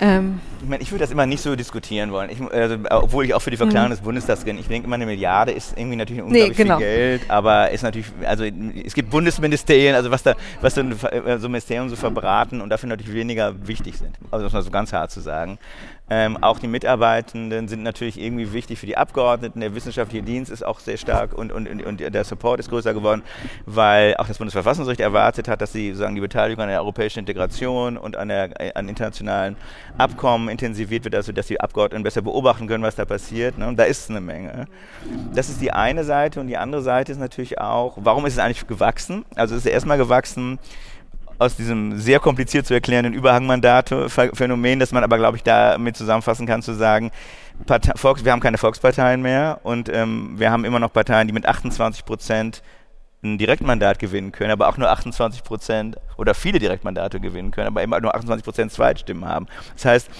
Ähm, 0.00 0.40
ich 0.60 0.68
meine, 0.68 0.82
ich 0.82 0.90
würde 0.90 1.04
das 1.04 1.12
immer 1.12 1.26
nicht 1.26 1.42
so 1.42 1.54
diskutieren 1.54 2.10
wollen, 2.10 2.28
ich, 2.28 2.40
also, 2.52 2.76
obwohl 2.90 3.24
ich 3.24 3.34
auch 3.34 3.40
für 3.40 3.52
die 3.52 3.56
Verklärung 3.56 3.86
mhm. 3.88 3.92
des 3.92 4.00
Bundestags 4.00 4.42
bin. 4.42 4.58
Ich 4.58 4.66
denke 4.66 4.88
immer, 4.88 4.96
eine 4.96 5.06
Milliarde 5.06 5.52
ist 5.52 5.78
irgendwie 5.78 5.94
natürlich 5.94 6.22
unglaublich 6.22 6.58
nee, 6.58 6.64
genau. 6.64 6.78
viel 6.78 6.86
Geld, 6.86 7.30
aber 7.30 7.70
ist 7.70 7.82
natürlich, 7.82 8.06
also 8.24 8.44
es 8.44 8.94
gibt 8.94 9.10
Bundesministerien, 9.10 9.94
also 9.94 10.10
was 10.10 10.24
da, 10.24 10.34
was 10.60 10.74
dann 10.74 10.90
äh, 10.90 11.38
so 11.38 11.48
Ministerien 11.48 11.88
so 11.88 11.94
verbraten 11.94 12.60
und 12.60 12.68
dafür 12.70 12.88
natürlich 12.88 13.14
weniger 13.14 13.54
wichtig 13.64 13.96
sind, 13.96 14.18
also 14.32 14.44
das 14.44 14.52
mal 14.52 14.62
so 14.62 14.70
ganz 14.70 14.92
hart 14.92 15.12
zu 15.12 15.20
sagen. 15.20 15.58
Ähm, 16.14 16.36
auch 16.42 16.58
die 16.58 16.68
Mitarbeitenden 16.68 17.68
sind 17.68 17.82
natürlich 17.82 18.20
irgendwie 18.20 18.52
wichtig 18.52 18.78
für 18.78 18.84
die 18.84 18.98
Abgeordneten. 18.98 19.60
Der 19.60 19.74
wissenschaftliche 19.74 20.22
Dienst 20.22 20.50
ist 20.50 20.62
auch 20.62 20.78
sehr 20.78 20.98
stark 20.98 21.32
und, 21.32 21.50
und, 21.50 21.66
und 21.82 22.00
der 22.00 22.24
Support 22.24 22.60
ist 22.60 22.68
größer 22.68 22.92
geworden, 22.92 23.22
weil 23.64 24.14
auch 24.18 24.28
das 24.28 24.36
Bundesverfassungsgericht 24.36 25.00
erwartet 25.00 25.48
hat, 25.48 25.62
dass 25.62 25.72
sie 25.72 25.88
sozusagen 25.88 26.14
die 26.14 26.20
Beteiligung 26.20 26.64
an 26.64 26.68
der 26.68 26.80
europäischen 26.80 27.20
Integration 27.20 27.96
und 27.96 28.18
an, 28.18 28.28
der, 28.28 28.50
an 28.76 28.90
internationalen 28.90 29.56
Abkommen 29.96 30.50
intensiviert 30.50 31.04
wird, 31.04 31.14
also 31.14 31.32
dass 31.32 31.46
die 31.46 31.58
Abgeordneten 31.58 32.02
besser 32.02 32.20
beobachten 32.20 32.66
können, 32.66 32.84
was 32.84 32.94
da 32.94 33.06
passiert. 33.06 33.56
Ne? 33.56 33.66
Und 33.66 33.78
da 33.78 33.84
ist 33.84 34.10
eine 34.10 34.20
Menge. 34.20 34.66
Das 35.34 35.48
ist 35.48 35.62
die 35.62 35.72
eine 35.72 36.04
Seite 36.04 36.40
und 36.40 36.46
die 36.46 36.58
andere 36.58 36.82
Seite 36.82 37.12
ist 37.12 37.18
natürlich 37.20 37.58
auch, 37.58 37.96
warum 37.96 38.26
ist 38.26 38.34
es 38.34 38.38
eigentlich 38.38 38.66
gewachsen? 38.66 39.24
Also 39.34 39.54
es 39.54 39.64
ist 39.64 39.72
erstmal 39.72 39.96
gewachsen, 39.96 40.58
aus 41.38 41.56
diesem 41.56 41.98
sehr 41.98 42.20
kompliziert 42.20 42.66
zu 42.66 42.74
erklärenden 42.74 43.14
Überhangmandat-Phänomen, 43.14 44.78
das 44.78 44.92
man 44.92 45.04
aber, 45.04 45.18
glaube 45.18 45.36
ich, 45.36 45.42
damit 45.42 45.96
zusammenfassen 45.96 46.46
kann, 46.46 46.62
zu 46.62 46.74
sagen, 46.74 47.10
Partei, 47.66 47.92
Volks, 47.96 48.24
wir 48.24 48.32
haben 48.32 48.40
keine 48.40 48.58
Volksparteien 48.58 49.22
mehr 49.22 49.60
und 49.62 49.88
ähm, 49.88 50.34
wir 50.36 50.50
haben 50.50 50.64
immer 50.64 50.78
noch 50.78 50.92
Parteien, 50.92 51.26
die 51.28 51.34
mit 51.34 51.46
28 51.46 52.04
Prozent 52.04 52.62
ein 53.22 53.38
Direktmandat 53.38 53.98
gewinnen 53.98 54.32
können, 54.32 54.50
aber 54.50 54.68
auch 54.68 54.76
nur 54.76 54.90
28 54.90 55.44
Prozent 55.44 55.96
oder 56.16 56.34
viele 56.34 56.58
Direktmandate 56.58 57.20
gewinnen 57.20 57.52
können, 57.52 57.68
aber 57.68 57.82
eben 57.82 57.90
nur 57.90 58.14
28 58.14 58.44
Prozent 58.44 58.72
Zweitstimmen 58.72 59.24
haben. 59.24 59.46
Das 59.74 59.84
heißt, 59.84 60.10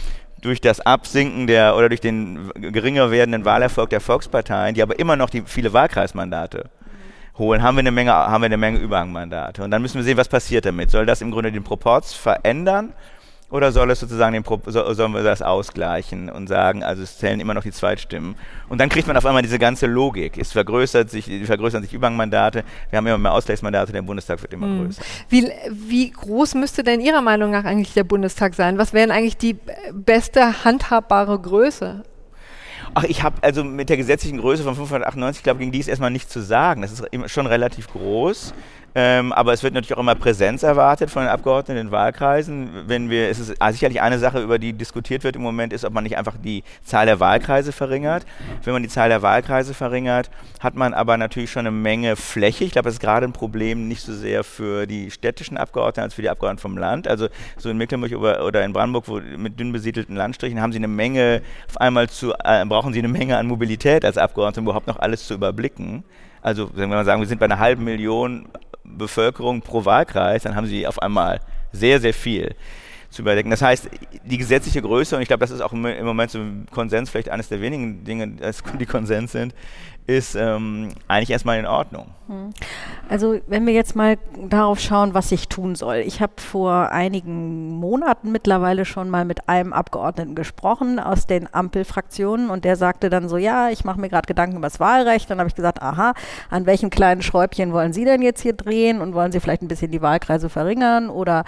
durch 0.41 0.61
das 0.61 0.81
Absinken 0.81 1.47
der 1.47 1.77
oder 1.77 1.89
durch 1.89 2.01
den 2.01 2.51
geringer 2.55 3.11
werdenden 3.11 3.45
Wahlerfolg 3.45 3.91
der 3.91 4.01
Volksparteien, 4.01 4.75
die 4.75 4.83
aber 4.83 4.99
immer 4.99 5.17
noch 5.17 5.31
die 5.31 5.43
viele 5.47 5.73
Wahlkreismandate 5.73 6.69
holen, 7.39 7.63
haben 7.63 7.77
wir 7.77 7.81
eine 7.81 7.91
Menge, 7.91 8.13
haben 8.13 8.43
wir 8.43 8.47
eine 8.47 8.57
Menge 8.57 8.79
Überhangmandate. 8.79 9.63
Und 9.63 9.71
dann 9.71 9.83
müssen 9.83 9.97
wir 9.97 10.05
sehen, 10.05 10.17
was 10.17 10.29
passiert 10.29 10.67
damit. 10.67 10.91
Soll 10.91 11.07
das 11.07 11.21
im 11.21 11.31
Grunde 11.31 11.53
den 11.53 11.65
Proporz 11.65 12.13
verändern? 12.13 12.93
Oder 13.53 13.71
soll 13.71 13.91
es 13.91 14.01
sozusagen 14.01 14.33
den 14.33 14.45
Pro 14.45 14.59
sollen 14.65 15.13
wir 15.13 15.23
das 15.23 15.43
ausgleichen 15.43 16.31
und 16.31 16.47
sagen, 16.47 16.83
also 16.83 17.03
es 17.03 17.19
zählen 17.19 17.39
immer 17.39 17.53
noch 17.53 17.63
die 17.63 17.71
Zweitstimmen? 17.71 18.35
Und 18.71 18.81
dann 18.81 18.89
kriegt 18.89 19.07
man 19.07 19.15
auf 19.15 19.27
einmal 19.27 19.43
diese 19.43 19.59
ganze 19.59 19.87
Logik. 19.87 20.39
Es 20.39 20.53
vergrößert 20.53 21.11
sich, 21.11 21.27
vergrößern 21.45 21.83
sich 21.83 21.93
Überhangmandate, 21.93 22.65
wir 22.89 22.97
haben 22.97 23.07
immer 23.07 23.19
mehr 23.19 23.35
Ausgleichsmandate, 23.35 23.93
der 23.93 24.01
Bundestag 24.01 24.41
wird 24.41 24.55
immer 24.55 24.69
hm. 24.69 24.87
größer. 24.87 25.03
Wie, 25.29 25.51
wie 25.71 26.11
groß 26.11 26.55
müsste 26.55 26.83
denn 26.83 27.03
Ihrer 27.03 27.21
Meinung 27.21 27.51
nach 27.51 27.67
eigentlich 27.67 27.93
der 27.93 28.05
Bundestag 28.05 28.55
sein? 28.55 28.79
Was 28.79 28.95
wäre 28.95 29.13
eigentlich 29.13 29.37
die 29.37 29.59
beste 29.93 30.65
handhabbare 30.65 31.39
Größe? 31.39 32.05
Ach, 32.95 33.05
ich 33.05 33.23
habe 33.23 33.37
also 33.43 33.65
mit 33.65 33.89
der 33.89 33.97
gesetzlichen 33.97 34.39
Größe 34.39 34.65
von 34.65 34.75
598, 34.75 35.43
glaube 35.43 35.61
gegen 35.61 35.73
die 35.73 35.79
ist 35.79 35.89
erstmal 35.89 36.11
nichts 36.11 36.31
zu 36.31 36.41
sagen. 36.41 36.83
Das 36.83 36.93
ist 36.93 37.31
schon 37.31 37.47
relativ 37.47 37.89
groß. 37.89 38.53
Ähm, 38.95 39.33
aber 39.33 39.53
es 39.53 39.63
wird 39.63 39.73
natürlich 39.73 39.97
auch 39.97 40.01
immer 40.01 40.15
Präsenz 40.15 40.63
erwartet 40.63 41.11
von 41.11 41.23
den 41.23 41.31
Abgeordneten 41.31 41.79
in 41.79 41.87
den 41.87 41.93
Wahlkreisen. 41.93 42.71
Wenn 42.87 43.09
wir, 43.09 43.31
es 43.31 43.39
ist 43.39 43.57
sicherlich 43.71 44.03
eine 44.03 44.19
Sache, 44.19 44.43
über 44.43 44.59
die 44.59 44.75
diskutiert 44.75 45.25
wird 45.25 45.37
im 45.37 45.43
Moment, 45.43 45.73
ist, 45.73 45.85
ob 45.85 45.95
man 45.95 46.05
nicht 46.05 46.19
einfach 46.19 46.37
die 46.37 46.63
Zahl 46.85 47.07
der 47.07 47.19
Wahlkreise 47.19 47.73
verringert. 47.73 48.27
Wenn 48.65 48.75
man 48.75 48.83
die 48.83 48.89
Zahl 48.89 49.09
der 49.09 49.23
Wahlkreise 49.23 49.73
verringert, 49.73 50.31
hat 50.61 50.75
man 50.75 50.93
aber 50.93 51.17
natürlich 51.17 51.51
schon 51.51 51.67
eine 51.67 51.71
Menge 51.71 52.17
Fläche. 52.17 52.65
Ich 52.65 52.73
glaube, 52.73 52.85
das 52.85 52.95
ist 52.95 53.01
gerade 53.01 53.27
ein 53.27 53.33
Problem 53.33 53.89
nicht 53.89 54.03
so 54.03 54.13
sehr 54.13 54.45
für 54.45 54.87
die 54.87 55.11
städtischen 55.11 55.57
Abgeordneten 55.57 56.01
als 56.01 56.15
für 56.15 56.23
die 56.23 56.29
Abgeordneten 56.29 56.61
vom 56.61 56.77
Land. 56.77 57.09
Also 57.09 57.29
so 57.57 57.71
in 57.71 57.79
Mecklenburg 57.79 58.13
oder 58.13 58.65
in 58.65 58.73
Brandenburg, 58.73 59.09
wo 59.09 59.21
mit 59.21 59.59
dünn 59.59 59.73
besiedelten 59.73 60.17
Landstrichen, 60.17 60.61
haben 60.61 60.73
sie 60.73 60.79
eine 60.79 60.89
Menge, 60.89 61.41
auf 61.69 61.81
einmal 61.81 62.11
zu, 62.11 62.33
äh, 62.45 62.65
brauchen 62.67 62.93
sie 62.93 62.99
eine 62.99 63.09
Menge 63.09 63.39
an 63.39 63.47
Mobilität 63.47 64.05
als 64.05 64.19
Abgeordnete, 64.19 64.61
um 64.61 64.67
überhaupt 64.67 64.87
noch 64.87 64.99
alles 64.99 65.27
zu 65.27 65.35
überblicken. 65.35 66.05
Also 66.43 66.69
wenn 66.75 66.91
wir 66.91 66.97
mal 66.97 67.05
sagen, 67.05 67.21
wir 67.21 67.29
sind 67.29 67.39
bei 67.39 67.47
einer 67.47 67.59
halben 67.59 67.85
Million 67.85 68.47
Bevölkerung 68.85 69.63
pro 69.63 69.85
Wahlkreis, 69.85 70.43
dann 70.43 70.57
haben 70.57 70.67
sie 70.67 70.87
auf 70.87 71.01
einmal 71.01 71.41
sehr, 71.73 72.01
sehr 72.01 72.13
viel 72.13 72.55
zu 73.11 73.23
überdenken. 73.23 73.51
Das 73.51 73.63
heißt, 73.63 73.89
die 74.25 74.39
gesetzliche 74.39 74.83
Größe, 74.83 75.17
und 75.17 75.23
ich 75.23 75.29
glaube, 75.29 75.41
das 75.41 75.51
ist 75.51 75.61
auch 75.61 75.73
im 75.73 75.81
Moment 76.05 76.31
so 76.31 76.39
ein 76.39 76.67
Konsens, 76.71 77.11
vielleicht 77.11 77.29
eines 77.29 77.49
der 77.49 77.61
wenigen 77.61 78.05
Dinge, 78.05 78.37
die 78.79 78.87
Konsens 78.87 79.33
sind, 79.33 79.55
ist 80.07 80.35
ähm, 80.35 80.91
eigentlich 81.07 81.31
erstmal 81.31 81.59
in 81.59 81.67
Ordnung. 81.67 82.07
Hm. 82.27 82.51
Also 83.09 83.41
wenn 83.47 83.67
wir 83.67 83.73
jetzt 83.73 83.95
mal 83.95 84.19
darauf 84.49 84.81
schauen, 84.81 85.15
was 85.15 85.31
ich 85.31 85.49
tun 85.49 85.75
soll. 85.75 85.97
Ich 85.99 86.21
habe 86.21 86.33
vor 86.37 86.91
einigen 86.91 87.71
Monaten 87.71 88.33
mittlerweile 88.33 88.85
schon 88.85 89.11
mal 89.11 89.25
mit 89.25 89.49
einem 89.49 89.73
Abgeordneten 89.73 90.35
gesprochen 90.35 90.99
aus 90.99 91.27
den 91.27 91.53
Ampelfraktionen 91.53 92.51
und 92.51 92.65
der 92.65 92.77
sagte 92.77 93.11
dann 93.11 93.29
so, 93.29 93.37
ja, 93.37 93.71
ich 93.71 93.85
mache 93.85 94.01
mir 94.01 94.09
gerade 94.09 94.27
Gedanken 94.27 94.57
über 94.57 94.67
das 94.67 94.81
Wahlrecht. 94.81 95.31
Dann 95.31 95.39
habe 95.39 95.49
ich 95.49 95.55
gesagt, 95.55 95.83
aha, 95.83 96.15
an 96.51 96.67
welchem 96.67 96.91
kleinen 96.91 97.23
Schräubchen 97.23 97.73
wollen 97.73 97.93
Sie 97.93 98.05
denn 98.05 98.23
jetzt 98.23 98.41
hier 98.41 98.55
drehen 98.55 99.01
und 99.01 99.15
wollen 99.15 99.31
Sie 99.31 99.41
vielleicht 99.41 99.63
ein 99.63 99.69
bisschen 99.69 99.93
die 99.93 100.03
Wahlkreise 100.03 100.49
verringern 100.49 101.11
oder 101.11 101.45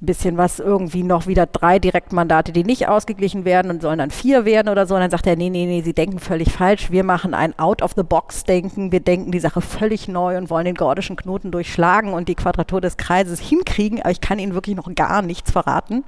bisschen 0.00 0.36
was 0.36 0.60
irgendwie 0.60 1.02
noch 1.02 1.26
wieder 1.26 1.46
drei 1.46 1.78
Direktmandate, 1.78 2.52
die 2.52 2.62
nicht 2.62 2.88
ausgeglichen 2.88 3.44
werden 3.44 3.70
und 3.70 3.82
sollen 3.82 3.98
dann 3.98 4.10
vier 4.10 4.44
werden 4.44 4.68
oder 4.68 4.86
so. 4.86 4.94
Und 4.94 5.00
dann 5.00 5.10
sagt 5.10 5.26
er, 5.26 5.36
nee, 5.36 5.50
nee, 5.50 5.66
nee, 5.66 5.82
Sie 5.82 5.92
denken 5.92 6.20
völlig 6.20 6.52
falsch. 6.52 6.90
Wir 6.90 7.02
machen 7.02 7.34
ein 7.34 7.58
Out-of-the-Box-Denken. 7.58 8.92
Wir 8.92 9.00
denken 9.00 9.32
die 9.32 9.40
Sache 9.40 9.60
völlig 9.60 10.06
neu 10.06 10.38
und 10.38 10.50
wollen 10.50 10.66
den 10.66 10.76
gordischen 10.76 11.16
Knoten 11.16 11.50
durchschlagen 11.50 12.12
und 12.12 12.28
die 12.28 12.36
Quadratur 12.36 12.80
des 12.80 12.96
Kreises 12.96 13.40
hinkriegen. 13.40 14.00
Aber 14.00 14.10
ich 14.10 14.20
kann 14.20 14.38
Ihnen 14.38 14.54
wirklich 14.54 14.76
noch 14.76 14.92
gar 14.94 15.22
nichts 15.22 15.50
verraten. 15.50 16.04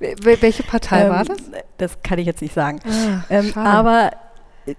Welche 0.00 0.62
Partei 0.62 1.02
ähm, 1.02 1.10
war 1.10 1.24
das? 1.24 1.38
Das 1.76 2.02
kann 2.02 2.18
ich 2.18 2.26
jetzt 2.26 2.42
nicht 2.42 2.54
sagen. 2.54 2.80
Ah, 2.84 3.24
ähm, 3.30 3.52
aber 3.56 4.10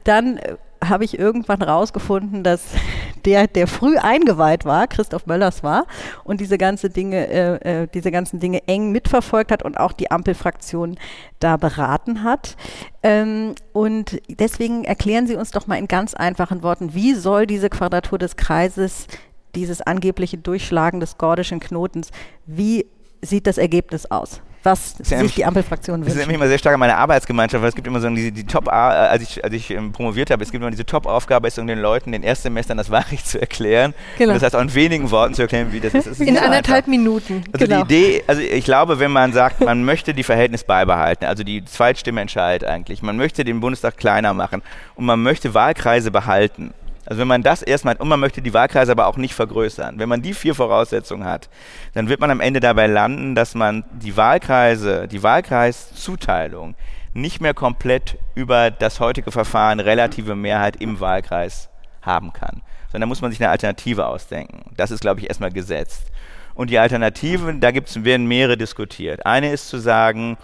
dann 0.03 0.37
äh, 0.37 0.55
habe 0.83 1.03
ich 1.03 1.17
irgendwann 1.17 1.61
rausgefunden, 1.61 2.43
dass 2.43 2.61
der, 3.25 3.47
der 3.47 3.67
früh 3.67 3.97
eingeweiht 3.97 4.65
war, 4.65 4.87
Christoph 4.87 5.25
Möllers 5.25 5.63
war 5.63 5.85
und 6.23 6.39
diese 6.39 6.57
ganze 6.57 6.89
Dinge, 6.89 7.27
äh, 7.27 7.83
äh, 7.83 7.87
diese 7.93 8.11
ganzen 8.11 8.39
Dinge 8.39 8.67
eng 8.67 8.91
mitverfolgt 8.91 9.51
hat 9.51 9.63
und 9.63 9.77
auch 9.77 9.91
die 9.91 10.11
Ampelfraktion 10.11 10.97
da 11.39 11.57
beraten 11.57 12.23
hat. 12.23 12.55
Ähm, 13.03 13.55
und 13.73 14.21
deswegen 14.29 14.83
erklären 14.85 15.27
Sie 15.27 15.35
uns 15.35 15.51
doch 15.51 15.67
mal 15.67 15.77
in 15.77 15.87
ganz 15.87 16.13
einfachen 16.13 16.63
Worten, 16.63 16.93
wie 16.93 17.13
soll 17.13 17.45
diese 17.45 17.69
Quadratur 17.69 18.17
des 18.17 18.35
Kreises, 18.35 19.07
dieses 19.55 19.81
angebliche 19.81 20.37
Durchschlagen 20.37 20.99
des 20.99 21.17
gordischen 21.17 21.59
Knotens, 21.59 22.11
wie 22.45 22.85
sieht 23.21 23.47
das 23.47 23.57
Ergebnis 23.57 24.09
aus? 24.09 24.41
Was 24.63 24.97
sich 24.97 25.11
nämlich, 25.11 25.35
die 25.35 25.45
Ampelfraktion 25.45 25.99
wünscht. 25.99 26.07
Das 26.07 26.15
ist 26.15 26.19
nämlich 26.19 26.35
immer 26.35 26.47
sehr 26.47 26.57
stark 26.57 26.73
an 26.73 26.79
meine 26.79 26.97
Arbeitsgemeinschaft, 26.97 27.61
weil 27.61 27.69
es 27.69 27.75
gibt 27.75 27.87
immer 27.87 27.99
so 27.99 28.09
die, 28.09 28.31
die 28.31 28.45
Top, 28.45 28.67
äh, 28.67 28.71
als 28.71 29.23
ich, 29.23 29.43
als 29.43 29.53
ich 29.53 29.71
ähm, 29.71 29.91
promoviert 29.91 30.31
habe, 30.31 30.43
es 30.43 30.51
gibt 30.51 30.61
immer 30.61 30.71
diese 30.71 30.85
Top-Aufgabe, 30.85 31.47
ist 31.47 31.57
um 31.59 31.67
den 31.67 31.79
Leuten 31.79 32.11
den 32.11 32.23
Erstsemestern 32.23 32.77
das 32.77 32.89
Wahlrecht 32.91 33.27
zu 33.27 33.39
erklären. 33.39 33.93
Genau. 34.17 34.33
das 34.33 34.43
heißt 34.43 34.55
auch 34.55 34.61
in 34.61 34.73
wenigen 34.73 35.11
Worten 35.11 35.33
zu 35.33 35.43
erklären, 35.43 35.71
wie 35.71 35.79
das 35.79 35.93
ist. 35.93 36.07
ist 36.07 36.21
in 36.21 36.37
anderthalb 36.37 36.69
einfach. 36.69 36.87
Minuten. 36.87 37.43
Also 37.53 37.65
genau. 37.65 37.83
die 37.83 37.95
Idee, 37.95 38.23
also 38.27 38.41
ich 38.41 38.65
glaube, 38.65 38.99
wenn 38.99 39.11
man 39.11 39.31
sagt, 39.33 39.61
man 39.61 39.83
möchte 39.83 40.13
die 40.13 40.23
Verhältnis 40.23 40.63
beibehalten, 40.63 41.25
also 41.25 41.43
die 41.43 41.63
Zweitstimme 41.63 42.21
entscheidet 42.21 42.67
eigentlich, 42.67 43.01
man 43.01 43.17
möchte 43.17 43.43
den 43.43 43.61
Bundestag 43.61 43.97
kleiner 43.97 44.33
machen 44.33 44.61
und 44.95 45.05
man 45.05 45.21
möchte 45.21 45.53
Wahlkreise 45.53 46.11
behalten, 46.11 46.73
also 47.09 47.21
wenn 47.21 47.27
man 47.27 47.41
das 47.41 47.63
erstmal, 47.63 47.95
und 47.95 48.07
man 48.07 48.19
möchte 48.19 48.43
die 48.43 48.53
Wahlkreise 48.53 48.91
aber 48.91 49.07
auch 49.07 49.17
nicht 49.17 49.33
vergrößern, 49.33 49.97
wenn 49.97 50.07
man 50.07 50.21
die 50.21 50.35
vier 50.35 50.53
Voraussetzungen 50.53 51.25
hat, 51.25 51.49
dann 51.95 52.07
wird 52.07 52.19
man 52.19 52.29
am 52.29 52.39
Ende 52.39 52.59
dabei 52.59 52.85
landen, 52.85 53.33
dass 53.33 53.55
man 53.55 53.83
die 53.91 54.15
Wahlkreise, 54.15 55.07
die 55.07 55.23
Wahlkreiszuteilung 55.23 56.75
nicht 57.13 57.41
mehr 57.41 57.55
komplett 57.55 58.19
über 58.35 58.69
das 58.69 58.99
heutige 58.99 59.31
Verfahren 59.31 59.79
relative 59.79 60.35
Mehrheit 60.35 60.75
im 60.75 60.99
Wahlkreis 60.99 61.69
haben 62.03 62.31
kann. 62.31 62.61
Sondern 62.91 63.09
muss 63.09 63.21
man 63.21 63.31
sich 63.31 63.41
eine 63.41 63.49
Alternative 63.49 64.05
ausdenken. 64.05 64.71
Das 64.77 64.91
ist, 64.91 65.01
glaube 65.01 65.19
ich, 65.19 65.27
erstmal 65.29 65.51
gesetzt. 65.51 66.11
Und 66.53 66.69
die 66.69 66.77
Alternativen, 66.77 67.59
da 67.59 67.71
gibt's, 67.71 68.03
werden 68.03 68.27
mehrere 68.27 68.55
diskutiert. 68.55 69.25
Eine 69.25 69.51
ist 69.51 69.67
zu 69.67 69.79
sagen, 69.79 70.37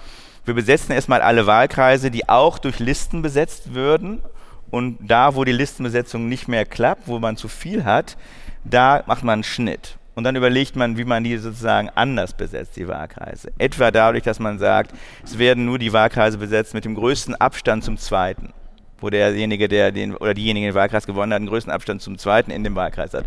wir 0.46 0.56
besetzen 0.56 0.94
erstmal 0.94 1.22
alle 1.22 1.46
Wahlkreise, 1.46 2.10
die 2.10 2.28
auch 2.28 2.58
durch 2.58 2.80
Listen 2.80 3.22
besetzt 3.22 3.76
würden 3.76 4.24
und 4.72 4.98
da, 5.02 5.36
wo 5.36 5.44
die 5.44 5.52
Listenbesetzung 5.52 6.28
nicht 6.28 6.48
mehr 6.48 6.66
klappt, 6.66 7.08
wo 7.08 7.20
man 7.20 7.38
zu 7.38 7.48
viel 7.48 7.86
hat, 7.86 8.18
da 8.64 9.04
macht 9.06 9.24
man 9.24 9.34
einen 9.34 9.44
Schnitt. 9.44 9.98
Und 10.16 10.24
dann 10.24 10.36
überlegt 10.36 10.76
man, 10.76 10.98
wie 10.98 11.04
man 11.04 11.24
die 11.24 11.38
sozusagen 11.38 11.90
anders 11.94 12.34
besetzt, 12.34 12.78
die 12.78 12.88
Wahlkreise. 12.88 13.52
Etwa 13.58 13.92
dadurch, 13.92 14.24
dass 14.24 14.40
man 14.40 14.60
sagt, 14.60 14.92
es 15.24 15.38
werden 15.38 15.66
nur 15.66 15.78
die 15.78 15.92
Wahlkreise 15.92 16.38
besetzt 16.38 16.74
mit 16.74 16.86
dem 16.86 16.96
größten 16.96 17.36
Abstand 17.36 17.84
zum 17.84 17.98
zweiten. 17.98 18.54
Wo 19.00 19.10
derjenige, 19.10 19.68
der 19.68 19.92
den, 19.92 20.16
oder 20.16 20.34
diejenige, 20.34 20.68
den 20.68 20.76
Wahlkreis 20.76 21.06
gewonnen 21.06 21.34
hat, 21.34 21.42
den 21.42 21.50
größten 21.50 21.72
Abstand 21.72 22.02
zum 22.02 22.18
zweiten 22.18 22.50
in 22.50 22.64
dem 22.64 22.76
Wahlkreis 22.76 23.14
hat. 23.14 23.26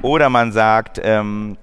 Oder 0.00 0.30
man 0.30 0.50
sagt, 0.52 0.98
ähm, 1.04 1.58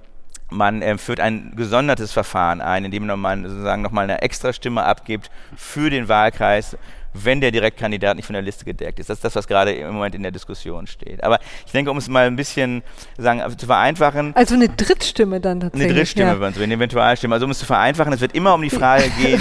man 0.50 0.80
äh, 0.80 0.96
führt 0.96 1.18
ein 1.18 1.52
gesondertes 1.56 2.12
Verfahren 2.12 2.60
ein, 2.60 2.84
indem 2.84 3.06
man 3.06 3.44
sozusagen 3.44 3.82
nochmal 3.82 4.04
eine 4.04 4.22
extra 4.22 4.52
Stimme 4.52 4.84
abgibt 4.84 5.30
für 5.56 5.90
den 5.90 6.08
Wahlkreis, 6.08 6.78
wenn 7.14 7.40
der 7.40 7.50
Direktkandidat 7.50 8.16
nicht 8.16 8.26
von 8.26 8.34
der 8.34 8.42
Liste 8.42 8.64
gedeckt 8.64 8.98
ist. 9.00 9.10
Das 9.10 9.18
ist 9.18 9.24
das, 9.24 9.34
was 9.34 9.46
gerade 9.46 9.72
im 9.72 9.94
Moment 9.94 10.14
in 10.14 10.22
der 10.22 10.32
Diskussion 10.32 10.86
steht. 10.86 11.22
Aber 11.24 11.38
ich 11.66 11.72
denke, 11.72 11.90
um 11.90 11.96
es 11.96 12.08
mal 12.08 12.26
ein 12.26 12.36
bisschen 12.36 12.82
sagen, 13.16 13.42
zu 13.56 13.66
vereinfachen. 13.66 14.34
Also 14.36 14.54
eine 14.54 14.68
Drittstimme 14.68 15.40
dann 15.40 15.60
tatsächlich. 15.60 15.90
Eine 15.90 15.98
Drittstimme, 15.98 16.30
ja. 16.30 16.40
wenn 16.40 16.54
so, 16.54 16.62
eine 16.62 16.74
Eventualstimme. 16.74 17.34
Also 17.34 17.46
um 17.46 17.50
es 17.50 17.58
zu 17.58 17.66
vereinfachen, 17.66 18.12
es 18.12 18.20
wird 18.20 18.34
immer 18.34 18.54
um 18.54 18.62
die 18.62 18.70
Frage 18.70 19.10
gehen, 19.22 19.40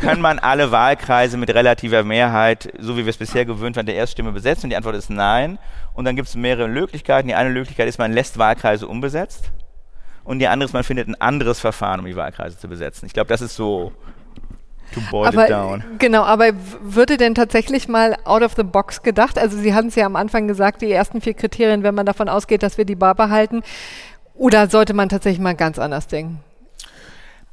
kann 0.00 0.20
man 0.20 0.38
alle 0.38 0.70
Wahlkreise 0.70 1.36
mit 1.36 1.50
relativer 1.52 2.04
Mehrheit, 2.04 2.72
so 2.78 2.96
wie 2.96 3.04
wir 3.04 3.10
es 3.10 3.16
bisher 3.16 3.44
gewöhnt 3.44 3.76
waren, 3.76 3.86
der 3.86 3.96
Erststimme 3.96 4.32
besetzen? 4.32 4.66
Und 4.66 4.70
die 4.70 4.76
Antwort 4.76 4.96
ist 4.96 5.10
nein. 5.10 5.58
Und 5.94 6.04
dann 6.04 6.16
gibt 6.16 6.28
es 6.28 6.34
mehrere 6.34 6.68
Möglichkeiten. 6.68 7.28
Die 7.28 7.34
eine 7.34 7.50
Möglichkeit 7.50 7.88
ist, 7.88 7.98
man 7.98 8.12
lässt 8.12 8.38
Wahlkreise 8.38 8.86
unbesetzt. 8.86 9.52
Und 10.24 10.38
die 10.38 10.48
andere 10.48 10.66
ist, 10.66 10.72
man 10.72 10.84
findet 10.84 11.06
ein 11.06 11.20
anderes 11.20 11.60
Verfahren, 11.60 12.00
um 12.00 12.06
die 12.06 12.16
Wahlkreise 12.16 12.58
zu 12.58 12.66
besetzen. 12.66 13.06
Ich 13.06 13.12
glaube, 13.12 13.28
das 13.28 13.42
ist 13.42 13.54
so 13.54 13.92
to 14.92 15.00
boil 15.10 15.26
aber, 15.26 15.44
it 15.44 15.50
down. 15.50 15.84
Genau, 15.98 16.22
aber 16.22 16.52
würde 16.82 17.16
denn 17.16 17.34
tatsächlich 17.34 17.88
mal 17.88 18.16
out 18.24 18.42
of 18.42 18.54
the 18.56 18.62
box 18.62 19.02
gedacht? 19.02 19.38
Also 19.38 19.56
Sie 19.56 19.74
hatten 19.74 19.88
es 19.88 19.94
ja 19.94 20.06
am 20.06 20.16
Anfang 20.16 20.48
gesagt, 20.48 20.82
die 20.82 20.90
ersten 20.90 21.20
vier 21.20 21.34
Kriterien, 21.34 21.82
wenn 21.82 21.94
man 21.94 22.06
davon 22.06 22.28
ausgeht, 22.28 22.62
dass 22.62 22.78
wir 22.78 22.84
die 22.84 22.96
Bar 22.96 23.14
behalten. 23.14 23.62
Oder 24.34 24.68
sollte 24.68 24.94
man 24.94 25.08
tatsächlich 25.08 25.40
mal 25.40 25.54
ganz 25.54 25.78
anders 25.78 26.08
denken? 26.08 26.40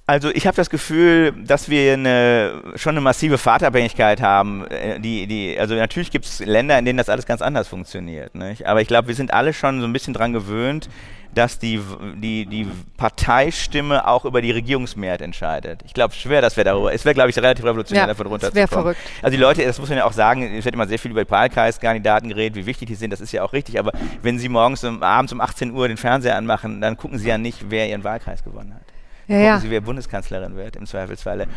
Also 0.07 0.29
ich 0.29 0.45
habe 0.47 0.57
das 0.57 0.69
Gefühl, 0.69 1.31
dass 1.45 1.69
wir 1.69 1.93
eine, 1.93 2.73
schon 2.75 2.91
eine 2.91 3.01
massive 3.01 3.37
Fahrtabhängigkeit 3.37 4.21
haben. 4.21 4.65
Äh, 4.67 4.99
die, 4.99 5.27
die, 5.27 5.57
also 5.57 5.75
natürlich 5.75 6.11
gibt 6.11 6.25
es 6.25 6.39
Länder, 6.39 6.77
in 6.77 6.85
denen 6.85 6.97
das 6.97 7.07
alles 7.07 7.25
ganz 7.25 7.41
anders 7.41 7.67
funktioniert. 7.67 8.35
Nicht? 8.35 8.65
Aber 8.65 8.81
ich 8.81 8.87
glaube, 8.87 9.07
wir 9.07 9.15
sind 9.15 9.33
alle 9.33 9.53
schon 9.53 9.79
so 9.79 9.87
ein 9.87 9.93
bisschen 9.93 10.13
dran 10.13 10.33
gewöhnt, 10.33 10.89
dass 11.33 11.59
die, 11.59 11.79
die, 12.15 12.45
die 12.45 12.67
Parteistimme 12.97 14.05
auch 14.05 14.25
über 14.25 14.41
die 14.41 14.51
Regierungsmehrheit 14.51 15.21
entscheidet. 15.21 15.81
Ich 15.85 15.93
glaube 15.93 16.13
schwer, 16.13 16.41
dass 16.41 16.57
wir 16.57 16.65
darüber, 16.65 16.93
es 16.93 17.05
wäre, 17.05 17.13
glaube 17.13 17.29
ich, 17.29 17.37
relativ 17.37 17.63
revolutionär, 17.63 18.03
ja, 18.03 18.07
davon 18.07 18.27
runterzukommen. 18.27 18.67
verrückt. 18.67 18.99
Also 19.21 19.37
die 19.37 19.41
Leute, 19.41 19.63
das 19.63 19.79
muss 19.79 19.87
man 19.87 19.99
ja 19.99 20.05
auch 20.05 20.11
sagen, 20.11 20.43
es 20.43 20.65
wird 20.65 20.75
immer 20.75 20.87
sehr 20.87 20.99
viel 20.99 21.11
über 21.11 21.23
die 21.23 21.31
Wahlkreiskandidaten 21.31 22.27
geredet, 22.27 22.57
wie 22.57 22.65
wichtig 22.65 22.89
die 22.89 22.95
sind, 22.95 23.11
das 23.11 23.21
ist 23.21 23.31
ja 23.31 23.43
auch 23.43 23.53
richtig, 23.53 23.79
aber 23.79 23.93
wenn 24.21 24.39
sie 24.39 24.49
morgens 24.49 24.83
um, 24.83 25.01
abends 25.01 25.31
um 25.31 25.39
18 25.39 25.71
Uhr 25.71 25.87
den 25.87 25.95
Fernseher 25.95 26.35
anmachen, 26.35 26.81
dann 26.81 26.97
gucken 26.97 27.17
sie 27.17 27.29
ja 27.29 27.37
nicht, 27.37 27.69
wer 27.69 27.87
ihren 27.87 28.03
Wahlkreis 28.03 28.43
gewonnen 28.43 28.73
hat 28.73 28.90
ja, 29.31 29.39
ja. 29.39 29.59
sie, 29.59 29.69
wer 29.69 29.81
Bundeskanzlerin 29.81 30.55
wird, 30.55 30.75
im 30.75 30.85
Zweifelsfalle. 30.85 31.47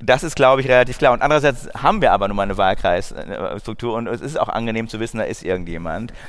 Das 0.00 0.22
ist, 0.22 0.36
glaube 0.36 0.60
ich, 0.60 0.68
relativ 0.68 0.98
klar. 0.98 1.12
Und 1.12 1.22
andererseits 1.22 1.68
haben 1.80 2.02
wir 2.02 2.12
aber 2.12 2.28
nun 2.28 2.36
mal 2.36 2.42
eine 2.42 2.58
Wahlkreisstruktur 2.58 3.94
und 3.94 4.06
es 4.08 4.20
ist 4.20 4.38
auch 4.38 4.48
angenehm 4.48 4.88
zu 4.88 5.00
wissen, 5.00 5.18
da 5.18 5.24
ist 5.24 5.44
irgendjemand. 5.44 6.12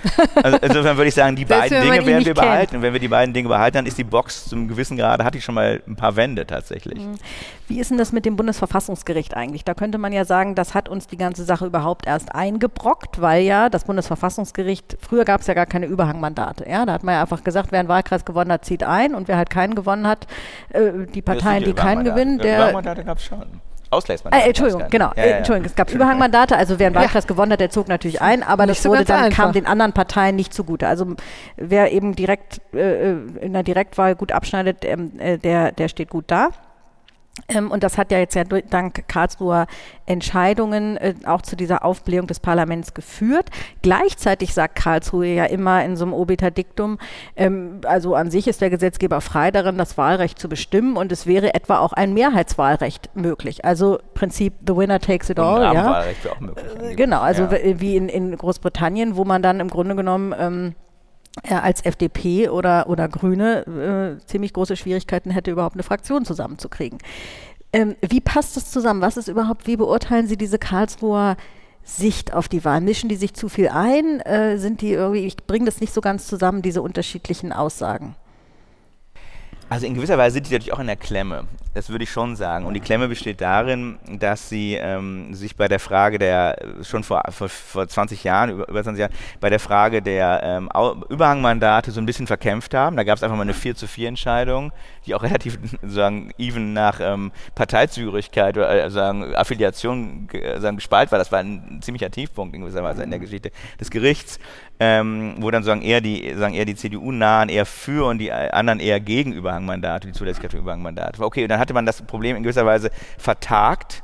Also 0.44 0.58
insofern 0.62 0.98
würde 0.98 1.08
ich 1.08 1.16
sagen, 1.16 1.36
die 1.36 1.46
beiden 1.46 1.82
Dinge 1.82 2.06
werden 2.06 2.26
wir 2.26 2.34
behalten. 2.34 2.76
Und 2.76 2.82
wenn 2.84 2.94
wir 2.94 3.00
die 3.00 3.08
beiden 3.08 3.34
Dinge 3.34 3.50
behalten, 3.50 3.78
dann 3.78 3.86
ist 3.86 3.98
die 3.98 4.04
Box 4.04 4.48
zum 4.48 4.68
gewissen 4.68 4.96
Grade, 4.96 5.24
hat 5.24 5.34
die 5.34 5.42
schon 5.42 5.56
mal 5.56 5.82
ein 5.88 5.96
paar 5.96 6.16
Wände 6.16 6.46
tatsächlich. 6.46 7.00
Mhm. 7.00 7.16
Wie 7.68 7.80
ist 7.80 7.90
denn 7.90 7.98
das 7.98 8.12
mit 8.12 8.26
dem 8.26 8.36
Bundesverfassungsgericht 8.36 9.36
eigentlich? 9.36 9.64
Da 9.64 9.74
könnte 9.74 9.98
man 9.98 10.14
ja 10.14 10.24
sagen, 10.24 10.54
das 10.54 10.74
hat 10.74 10.88
uns 10.88 11.08
die 11.08 11.18
ganze 11.18 11.44
Sache 11.44 11.66
überhaupt 11.66 12.06
erst 12.06 12.34
eingebrockt, 12.34 13.22
weil 13.22 13.44
ja 13.44 13.70
das 13.70 13.86
Bundesverfassungsgericht, 13.86 14.98
früher 15.02 15.26
gab 15.26 15.42
es 15.42 15.48
ja 15.48 15.54
gar 15.56 15.66
keine 15.66 15.88
Überhangmandate. 15.88 16.70
Ja? 16.70 16.86
Da 16.86 16.94
hat 16.94 17.04
man 17.04 17.16
ja 17.16 17.22
einfach 17.22 17.44
gesagt, 17.44 17.72
wer 17.72 17.80
einen 17.80 17.90
Wahlkreis 17.90 18.24
gewonnen 18.24 18.52
hat, 18.52 18.66
zieht 18.66 18.84
ein 18.84 19.16
und 19.16 19.28
wer 19.28 19.38
halt 19.38 19.50
keinen 19.50 19.74
gewonnen 19.74 20.08
hat, 20.08 20.28
äh, 20.70 21.06
die 21.14 21.22
Parteien, 21.22 21.64
die 21.64 21.74
keinen 21.74 22.04
gewinnen, 22.04 22.38
der. 22.38 22.56
Überhangmandate 22.58 23.04
gab 23.04 23.18
es 23.18 23.26
schon. 23.26 23.62
Ausgleichsmandate. 23.90 24.44
Äh, 24.44 24.48
Entschuldigung, 24.48 24.84
genau. 24.90 25.12
Ja, 25.16 25.26
ja. 25.26 25.36
Entschuldigung, 25.38 25.70
es 25.70 25.76
gab 25.76 25.92
Überhangmandate, 25.92 26.58
also 26.58 26.80
wer 26.80 26.88
einen 26.88 26.96
Wahlkreis 26.96 27.24
ja. 27.24 27.28
gewonnen 27.28 27.52
hat, 27.52 27.60
der 27.60 27.70
zog 27.70 27.88
natürlich 27.88 28.22
ein, 28.22 28.44
aber 28.44 28.66
nicht 28.66 28.80
das 28.80 28.90
wurde 28.90 29.06
dann, 29.06 29.26
einfach. 29.26 29.44
kam 29.44 29.54
den 29.54 29.66
anderen 29.66 29.94
Parteien 29.94 30.36
nicht 30.36 30.54
zugute. 30.54 30.88
Also 30.88 31.16
wer 31.56 31.92
eben 31.92 32.16
direkt 32.16 32.62
äh, 32.74 33.12
äh 33.12 33.18
in 33.42 33.54
der 33.54 33.64
Direktwahl 33.64 34.16
gut 34.16 34.32
abschneidet, 34.32 34.84
ähm, 34.84 35.20
äh, 35.20 35.38
der, 35.38 35.72
der 35.72 35.88
steht 35.88 36.10
gut 36.10 36.26
da. 36.28 36.50
Ähm, 37.50 37.70
und 37.70 37.84
das 37.84 37.98
hat 37.98 38.12
ja 38.12 38.20
jetzt 38.20 38.36
ja 38.36 38.44
dank 38.46 39.08
Karlsruher 39.10 39.68
Entscheidungen 40.06 40.96
äh, 40.98 41.14
auch 41.26 41.42
zu 41.42 41.56
dieser 41.56 41.84
Aufblähung 41.84 42.28
des 42.28 42.40
Parlaments 42.40 42.94
geführt. 42.94 43.50
Gleichzeitig 43.82 44.54
sagt 44.54 44.76
Karlsruhe 44.76 45.28
ja 45.28 45.46
immer 45.46 45.84
in 45.84 45.98
so 45.98 46.06
einem 46.06 46.14
Obiter 46.14 46.50
Diktum, 46.50 46.98
ähm, 47.36 47.82
also 47.86 48.16
an 48.16 48.32
sich 48.32 48.48
ist 48.48 48.62
der 48.62 48.70
Gesetzgeber 48.70 49.20
frei 49.20 49.52
darin, 49.52 49.78
das 49.78 49.98
Wahlrecht 49.98 50.40
zu 50.40 50.48
bestimmen 50.48 50.96
und 50.96 51.12
es 51.12 51.28
wäre 51.28 51.54
etwa 51.54 51.80
auch 51.80 51.92
ein 51.92 52.14
Mehrheitswahlrecht 52.14 53.16
möglich. 53.16 53.66
Also 53.66 54.00
Prinzip 54.14 54.54
the 54.66 54.76
winner 54.76 55.00
takes 55.00 55.30
it 55.30 55.40
all. 55.40 55.62
Ja? 55.62 55.86
Wahlrecht 55.86 56.28
auch 56.30 56.40
möglich. 56.40 56.66
Äh, 56.82 56.96
genau, 56.96 57.20
also 57.20 57.44
ja. 57.44 57.80
wie 57.82 57.98
in, 57.98 58.08
in 58.08 58.36
Großbritannien, 58.36 59.18
wo 59.18 59.26
man 59.26 59.42
dann 59.42 59.60
im 59.60 59.70
Grunde 59.70 59.96
genommen 59.96 60.34
ähm, 60.40 60.76
als 61.44 61.84
FDP 61.84 62.50
oder, 62.50 62.90
oder 62.90 63.08
Grüne 63.08 64.18
äh, 64.22 64.26
ziemlich 64.26 64.54
große 64.54 64.78
Schwierigkeiten 64.78 65.32
hätte, 65.32 65.52
überhaupt 65.52 65.76
eine 65.76 65.84
Fraktion 65.84 66.26
zusammenzukriegen. 66.26 67.00
Ähm, 67.74 67.96
wie 68.02 68.22
passt 68.22 68.56
das 68.56 68.72
zusammen? 68.72 69.02
Was 69.02 69.18
ist 69.18 69.28
überhaupt, 69.28 69.68
wie 69.68 69.76
beurteilen 69.76 70.28
Sie 70.28 70.38
diese 70.38 70.60
Karlsruher 70.60 71.36
Sicht 71.84 72.34
auf 72.34 72.48
die 72.48 72.64
Wahl? 72.64 72.82
Mischen 72.82 73.10
die 73.10 73.16
sich 73.16 73.34
zu 73.34 73.50
viel 73.50 73.68
ein? 73.68 74.22
Äh, 74.22 74.58
sind 74.58 74.82
die 74.82 74.92
irgendwie, 74.92 75.26
ich 75.26 75.38
bringe 75.38 75.66
das 75.66 75.82
nicht 75.82 75.94
so 75.94 76.02
ganz 76.02 76.26
zusammen, 76.28 76.62
diese 76.62 76.82
unterschiedlichen 76.82 77.52
Aussagen? 77.52 78.16
Also 79.68 79.88
in 79.88 79.96
gewisser 79.96 80.18
Weise 80.18 80.36
sind 80.36 80.48
die 80.48 80.54
natürlich 80.54 80.74
auch 80.74 80.80
in 80.80 80.88
der 80.88 80.96
Klemme. 80.96 81.46
Das 81.74 81.90
würde 81.90 82.06
ich 82.06 82.12
schon 82.12 82.38
sagen. 82.38 82.66
Und 82.66 82.74
die 82.74 82.80
Klemme 82.80 83.10
besteht 83.10 83.42
darin, 83.42 83.98
dass 84.20 84.48
sie 84.48 84.76
ähm, 84.76 85.34
sich 85.34 85.58
bei 85.58 85.68
der 85.68 85.80
Frage 85.82 86.18
der, 86.18 86.56
schon 86.84 87.04
vor, 87.04 87.22
vor, 87.32 87.50
vor 87.50 87.86
20 87.86 88.24
Jahren, 88.24 88.52
über, 88.52 88.70
über 88.70 88.82
20 88.82 89.00
Jahren, 89.00 89.12
bei 89.42 89.50
der 89.50 89.60
Frage 89.60 90.02
der 90.02 90.42
ähm, 90.42 90.70
Überhangmandate 91.10 91.92
so 91.92 92.00
ein 92.00 92.06
bisschen 92.06 92.28
verkämpft 92.28 92.74
haben. 92.74 92.96
Da 92.96 93.04
gab 93.04 93.18
es 93.18 93.24
einfach 93.24 93.36
mal 93.36 93.42
eine 93.42 93.54
4 93.54 93.76
zu 93.76 93.88
4 93.88 94.08
Entscheidung, 94.08 94.72
die 95.06 95.16
auch 95.16 95.24
relativ 95.24 95.60
sagen, 95.84 96.32
even 96.38 96.72
nach 96.72 97.00
ähm, 97.02 97.34
Parteizügigkeit 97.56 98.56
oder 98.56 98.86
äh, 98.86 98.90
sagen, 98.90 99.36
Affiliation 99.36 100.30
sagen, 100.58 100.78
gespalten 100.78 101.12
war. 101.12 101.20
Das 101.20 101.34
war 101.34 101.40
ein 101.40 101.80
ziemlicher 101.82 102.10
Tiefpunkt 102.10 102.56
in 102.56 102.62
gewisser 102.62 102.84
Weise 102.84 103.04
in 103.04 103.10
der 103.10 103.20
Geschichte 103.20 103.52
des 103.82 103.90
Gerichts 103.90 104.40
ähm, 104.80 105.36
wo 105.40 105.52
dann 105.52 105.64
sagen 105.64 105.82
eher 105.82 106.02
die, 106.02 106.34
sagen 106.36 106.54
eher 106.54 106.66
die 106.66 106.76
CDU-Nahen 106.76 107.50
eher 107.50 107.66
für 107.66 108.08
und 108.08 108.18
die 108.18 108.32
anderen 108.32 108.80
eher 108.80 109.00
gegen 109.00 109.32
Überhangmandate, 109.32 110.08
die 110.08 110.14
Zulässigkeit 110.14 110.52
für 110.52 110.58
Überhangmandate. 110.58 111.24
Okay, 111.24 111.44
und 111.44 111.50
dann 111.50 111.60
hatte 111.60 111.74
man 111.74 111.86
das 111.86 112.02
Problem 112.02 112.36
in 112.36 112.44
gewisser 112.44 112.66
Weise 112.66 112.92
vertagt 113.18 114.04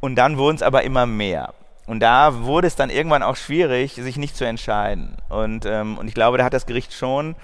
und 0.00 0.16
dann 0.16 0.38
wurden 0.38 0.56
es 0.56 0.62
aber 0.62 0.82
immer 0.82 1.06
mehr. 1.06 1.52
Und 1.86 2.00
da 2.00 2.42
wurde 2.42 2.66
es 2.66 2.76
dann 2.76 2.90
irgendwann 2.90 3.22
auch 3.22 3.36
schwierig, 3.36 3.94
sich 3.94 4.16
nicht 4.16 4.36
zu 4.36 4.44
entscheiden. 4.44 5.16
Und, 5.30 5.64
ähm, 5.64 5.96
und 5.96 6.06
ich 6.06 6.14
glaube, 6.14 6.38
da 6.38 6.44
hat 6.44 6.52
das 6.52 6.66
Gericht 6.66 6.92
schon 6.92 7.34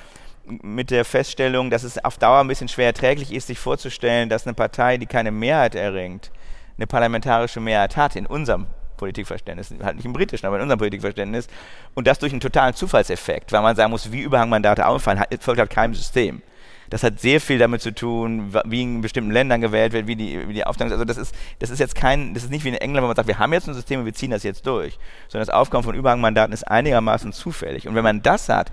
mit 0.47 0.91
der 0.91 1.07
Feststellung, 1.07 1.71
dass 1.71 1.83
es 1.83 2.03
auf 2.05 2.19
Dauer 2.19 2.41
ein 2.41 2.49
bisschen 2.49 2.69
schwer 2.69 2.87
erträglich 2.87 3.33
ist, 3.33 3.47
sich 3.47 3.59
vorzustellen, 3.59 4.29
dass 4.29 4.47
eine 4.47 4.55
Partei, 4.55 4.99
die 4.99 5.07
keine 5.07 5.31
Mehrheit 5.31 5.75
erringt, 5.75 6.31
eine 6.77 6.87
parlamentarische 6.87 7.61
Mehrheit 7.61 7.97
hat 7.97 8.17
in 8.17 8.27
unserem 8.27 8.67
Politikverständnis, 8.97 9.73
halt 9.83 9.97
nicht 9.97 10.05
im 10.05 10.13
britischen, 10.13 10.47
aber 10.47 10.57
in 10.57 10.63
unserem 10.63 10.79
Politikverständnis, 10.79 11.49
und 11.95 12.07
das 12.07 12.19
durch 12.19 12.33
einen 12.33 12.41
totalen 12.41 12.75
Zufallseffekt, 12.75 13.53
weil 13.53 13.63
man 13.63 13.77
sagen 13.77 13.91
muss, 13.91 14.13
wie 14.13 14.23
Überhangmandate 14.23 14.87
auffallen, 14.87 15.23
folgt 15.41 15.61
halt 15.61 15.71
keinem 15.71 15.95
System. 15.95 16.43
Das 16.91 17.03
hat 17.03 17.19
sehr 17.19 17.41
viel 17.41 17.59
damit 17.59 17.81
zu 17.81 17.95
tun, 17.95 18.55
wie 18.67 18.83
in 18.83 19.01
bestimmten 19.01 19.31
Ländern 19.31 19.61
gewählt 19.61 19.93
wird, 19.93 20.07
wie 20.07 20.17
die, 20.17 20.49
wie 20.49 20.53
die 20.53 20.65
Aufteilung 20.65 20.93
ist. 20.93 20.95
Also 20.95 21.05
das 21.05 21.17
ist, 21.17 21.35
das 21.59 21.71
ist 21.71 21.79
jetzt 21.79 21.95
kein, 21.95 22.35
das 22.35 22.45
ist 22.45 22.51
nicht 22.51 22.65
wie 22.65 22.69
in 22.69 22.75
England, 22.75 23.03
wo 23.03 23.09
man 23.09 23.17
sagt, 23.17 23.27
wir 23.27 23.39
haben 23.39 23.53
jetzt 23.53 23.67
ein 23.67 23.75
System 23.75 24.01
und 24.01 24.07
wir 24.07 24.13
ziehen 24.13 24.31
das 24.31 24.43
jetzt 24.43 24.67
durch, 24.67 24.99
sondern 25.29 25.47
das 25.47 25.55
Aufkommen 25.55 25.83
von 25.83 25.95
Überhangmandaten 25.95 26.53
ist 26.53 26.65
einigermaßen 26.65 27.33
zufällig. 27.33 27.89
Und 27.89 27.95
wenn 27.95 28.05
man 28.05 28.23
das 28.23 28.49
hat, 28.49 28.71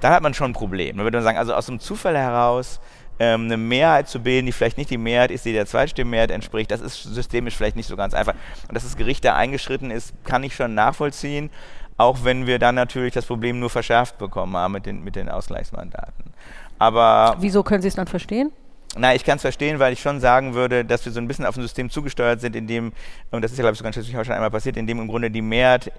dann 0.00 0.12
hat 0.12 0.22
man 0.22 0.34
schon 0.34 0.50
ein 0.50 0.54
Problem. 0.54 0.96
Dann 0.96 1.04
würde 1.04 1.18
man 1.18 1.24
sagen, 1.24 1.38
also 1.38 1.54
aus 1.54 1.66
dem 1.66 1.78
Zufall 1.78 2.16
heraus 2.18 2.80
ähm, 3.18 3.44
eine 3.44 3.56
Mehrheit 3.56 4.08
zu 4.08 4.20
bilden, 4.20 4.46
die 4.46 4.52
vielleicht 4.52 4.78
nicht 4.78 4.90
die 4.90 4.98
Mehrheit 4.98 5.30
ist, 5.30 5.44
die 5.44 5.52
der 5.52 5.66
Zweitstimmenmehrheit 5.66 6.30
entspricht, 6.30 6.70
das 6.70 6.80
ist 6.80 7.02
systemisch 7.02 7.56
vielleicht 7.56 7.76
nicht 7.76 7.88
so 7.88 7.96
ganz 7.96 8.14
einfach. 8.14 8.34
Und 8.68 8.74
dass 8.74 8.82
das 8.82 8.96
Gericht 8.96 9.24
da 9.24 9.36
eingeschritten 9.36 9.90
ist, 9.90 10.12
kann 10.24 10.42
ich 10.42 10.54
schon 10.54 10.74
nachvollziehen, 10.74 11.50
auch 11.96 12.24
wenn 12.24 12.46
wir 12.46 12.58
dann 12.58 12.74
natürlich 12.74 13.14
das 13.14 13.26
Problem 13.26 13.60
nur 13.60 13.70
verschärft 13.70 14.18
bekommen 14.18 14.56
haben 14.56 14.72
mit 14.72 14.86
den, 14.86 15.04
mit 15.04 15.16
den 15.16 15.28
Ausgleichsmandaten. 15.28 16.32
Aber 16.78 17.36
Wieso 17.38 17.62
können 17.62 17.82
Sie 17.82 17.88
es 17.88 17.94
dann 17.94 18.06
verstehen? 18.08 18.50
Na, 18.96 19.14
ich 19.14 19.24
kann 19.24 19.36
es 19.36 19.42
verstehen, 19.42 19.78
weil 19.78 19.92
ich 19.94 20.00
schon 20.02 20.20
sagen 20.20 20.52
würde, 20.54 20.84
dass 20.84 21.04
wir 21.06 21.12
so 21.12 21.20
ein 21.20 21.28
bisschen 21.28 21.46
auf 21.46 21.56
ein 21.56 21.62
System 21.62 21.88
zugesteuert 21.88 22.40
sind, 22.40 22.54
in 22.56 22.66
dem, 22.66 22.92
und 23.30 23.42
das 23.42 23.52
ist 23.52 23.58
ja, 23.58 23.62
glaube 23.62 23.72
ich, 23.72 23.78
sogar 23.78 23.88
in 23.88 23.94
Schleswig-Holstein 23.94 24.34
schon 24.34 24.34
einmal 24.34 24.50
passiert, 24.50 24.76
in 24.76 24.86
dem 24.86 25.00
im 25.00 25.08
Grunde 25.08 25.30
die 25.30 25.40
Mehrheit 25.40 25.92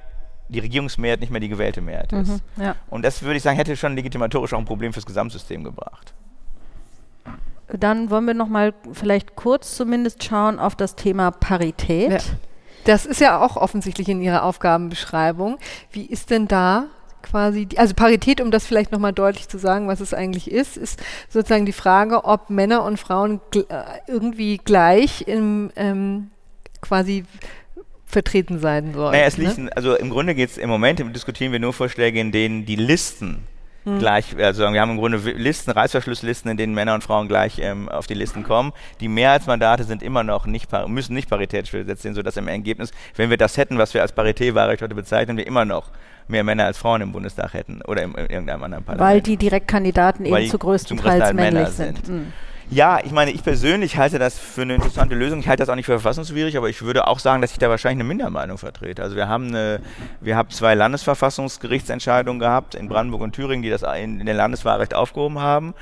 die 0.49 0.59
Regierungsmehrheit 0.59 1.19
nicht 1.19 1.31
mehr 1.31 1.39
die 1.39 1.49
gewählte 1.49 1.81
Mehrheit 1.81 2.11
ist. 2.13 2.29
Mhm, 2.29 2.63
ja. 2.63 2.75
Und 2.89 3.03
das 3.03 3.23
würde 3.23 3.37
ich 3.37 3.43
sagen, 3.43 3.55
hätte 3.55 3.75
schon 3.75 3.95
legitimatorisch 3.95 4.53
auch 4.53 4.59
ein 4.59 4.65
Problem 4.65 4.93
fürs 4.93 5.05
Gesamtsystem 5.05 5.63
gebracht. 5.63 6.13
Dann 7.79 8.09
wollen 8.09 8.25
wir 8.25 8.33
noch 8.33 8.47
mal 8.47 8.73
vielleicht 8.91 9.35
kurz 9.35 9.75
zumindest 9.75 10.23
schauen 10.23 10.59
auf 10.59 10.75
das 10.75 10.95
Thema 10.95 11.31
Parität. 11.31 12.11
Ja. 12.11 12.19
Das 12.85 13.05
ist 13.05 13.21
ja 13.21 13.41
auch 13.41 13.55
offensichtlich 13.55 14.09
in 14.09 14.21
Ihrer 14.21 14.43
Aufgabenbeschreibung. 14.43 15.57
Wie 15.91 16.05
ist 16.05 16.29
denn 16.29 16.47
da 16.47 16.87
quasi, 17.21 17.65
die, 17.65 17.79
also 17.79 17.93
Parität, 17.95 18.41
um 18.41 18.51
das 18.51 18.65
vielleicht 18.65 18.91
nochmal 18.91 19.13
deutlich 19.13 19.47
zu 19.47 19.57
sagen, 19.57 19.87
was 19.87 20.01
es 20.01 20.13
eigentlich 20.13 20.51
ist, 20.51 20.77
ist 20.77 21.01
sozusagen 21.29 21.65
die 21.65 21.71
Frage, 21.71 22.25
ob 22.25 22.49
Männer 22.49 22.83
und 22.83 22.99
Frauen 22.99 23.39
gl 23.49 23.65
äh, 23.69 23.83
irgendwie 24.07 24.57
gleich 24.57 25.23
im 25.27 25.71
ähm, 25.75 26.31
quasi 26.81 27.23
vertreten 28.05 28.59
sein 28.59 28.93
sollen. 28.93 29.13
Naja, 29.13 29.25
es 29.25 29.37
ne? 29.37 29.45
liegt, 29.45 29.75
also 29.75 29.95
im 29.95 30.09
Grunde 30.09 30.35
geht 30.35 30.49
es 30.51 30.57
im 30.57 30.69
Moment, 30.69 30.99
diskutieren 31.15 31.51
wir 31.51 31.59
nur 31.59 31.73
Vorschläge, 31.73 32.19
in 32.19 32.31
denen 32.31 32.65
die 32.65 32.75
Listen 32.75 33.47
hm. 33.83 33.99
gleich, 33.99 34.35
also 34.37 34.71
wir 34.71 34.81
haben 34.81 34.91
im 34.91 34.97
Grunde 34.97 35.17
Listen, 35.17 35.71
Reißverschlusslisten, 35.71 36.51
in 36.51 36.57
denen 36.57 36.73
Männer 36.73 36.93
und 36.93 37.03
Frauen 37.03 37.27
gleich 37.27 37.59
ähm, 37.59 37.89
auf 37.89 38.07
die 38.07 38.13
Listen 38.13 38.43
kommen. 38.43 38.73
Die 38.99 39.07
Mehrheitsmandate 39.07 39.83
sind 39.83 40.01
immer 40.03 40.23
noch 40.23 40.45
nicht, 40.45 40.69
müssen 40.87 41.13
nicht 41.13 41.29
paritätisch 41.29 41.71
besetzt 41.71 42.03
sein, 42.03 42.13
sodass 42.13 42.37
im 42.37 42.47
Ergebnis, 42.47 42.91
wenn 43.15 43.29
wir 43.29 43.37
das 43.37 43.57
hätten, 43.57 43.77
was 43.77 43.93
wir 43.93 44.01
als 44.01 44.11
Paritätwahlrecht 44.13 44.81
heute 44.81 44.95
bezeichnen, 44.95 45.37
wir 45.37 45.47
immer 45.47 45.65
noch 45.65 45.91
mehr 46.27 46.43
Männer 46.43 46.65
als 46.65 46.77
Frauen 46.77 47.01
im 47.01 47.11
Bundestag 47.11 47.53
hätten 47.53 47.81
oder 47.81 48.03
in, 48.03 48.13
in 48.13 48.27
irgendeinem 48.27 48.63
anderen 48.63 48.83
Parlament. 48.83 49.15
Weil 49.15 49.21
die 49.21 49.37
Direktkandidaten 49.37 50.25
eben 50.25 50.49
zu 50.49 50.57
größten 50.57 50.97
Teils 50.97 51.33
männlich 51.33 51.69
sind. 51.69 52.05
sind. 52.05 52.09
Mhm. 52.09 52.33
Ja, 52.73 52.99
ich 53.03 53.11
meine, 53.11 53.29
ich 53.29 53.43
persönlich 53.43 53.97
halte 53.97 54.17
das 54.17 54.39
für 54.39 54.63
eine 54.63 54.73
interessante 54.73 55.13
Lösung. 55.13 55.39
Ich 55.39 55.47
halte 55.47 55.61
das 55.61 55.69
auch 55.69 55.75
nicht 55.75 55.85
für 55.85 55.99
verfassungswidrig, 55.99 56.57
aber 56.57 56.69
ich 56.69 56.81
würde 56.81 57.07
auch 57.07 57.19
sagen, 57.19 57.39
dass 57.39 57.51
ich 57.51 57.59
da 57.59 57.69
wahrscheinlich 57.69 57.97
eine 57.97 58.07
Mindermeinung 58.07 58.57
vertrete. 58.57 59.03
Also 59.03 59.15
wir 59.15 59.27
haben 59.27 59.49
eine, 59.49 59.79
wir 60.21 60.35
haben 60.35 60.49
zwei 60.49 60.73
Landesverfassungsgerichtsentscheidungen 60.73 62.39
gehabt 62.39 62.73
in 62.73 62.89
Brandenburg 62.89 63.21
und 63.21 63.33
Thüringen, 63.33 63.61
die 63.61 63.69
das 63.69 63.83
in, 63.83 64.19
in 64.19 64.25
den 64.25 64.35
Landeswahlrecht 64.35 64.95
aufgehoben 64.95 65.37
haben, 65.37 65.75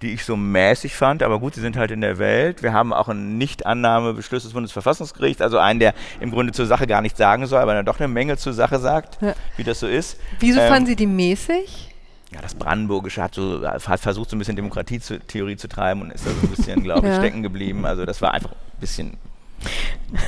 die 0.00 0.14
ich 0.14 0.24
so 0.24 0.36
mäßig 0.36 0.96
fand, 0.96 1.22
aber 1.22 1.38
gut, 1.38 1.54
sie 1.54 1.60
sind 1.60 1.76
halt 1.76 1.90
in 1.90 2.00
der 2.00 2.18
Welt. 2.18 2.62
Wir 2.62 2.72
haben 2.72 2.94
auch 2.94 3.08
einen 3.08 3.36
Nichtannahmebeschluss 3.36 4.44
des 4.44 4.54
Bundesverfassungsgerichts, 4.54 5.42
also 5.42 5.58
einen, 5.58 5.80
der 5.80 5.92
im 6.18 6.30
Grunde 6.30 6.54
zur 6.54 6.64
Sache 6.64 6.86
gar 6.86 7.02
nichts 7.02 7.18
sagen 7.18 7.46
soll, 7.46 7.60
aber 7.60 7.74
dann 7.74 7.84
doch 7.84 7.98
eine 7.98 8.08
Menge 8.08 8.38
zur 8.38 8.54
Sache 8.54 8.78
sagt, 8.78 9.20
ja. 9.20 9.34
wie 9.58 9.64
das 9.64 9.80
so 9.80 9.86
ist. 9.86 10.18
Wieso 10.40 10.60
ähm, 10.60 10.68
fanden 10.68 10.86
Sie 10.86 10.96
die 10.96 11.06
mäßig? 11.06 11.87
Ja, 12.32 12.40
das 12.42 12.54
Brandenburgische 12.54 13.22
hat, 13.22 13.34
so, 13.34 13.66
hat 13.66 14.00
versucht, 14.00 14.30
so 14.30 14.36
ein 14.36 14.38
bisschen 14.38 14.56
Demokratietheorie 14.56 15.56
zu 15.56 15.68
treiben 15.68 16.02
und 16.02 16.10
ist 16.10 16.26
da 16.26 16.30
so 16.30 16.46
ein 16.46 16.50
bisschen, 16.50 16.82
glaube 16.82 17.06
ich, 17.06 17.12
ja. 17.14 17.18
stecken 17.18 17.42
geblieben. 17.42 17.86
Also 17.86 18.04
das 18.04 18.20
war 18.20 18.34
einfach 18.34 18.50
ein 18.50 18.80
bisschen 18.80 19.16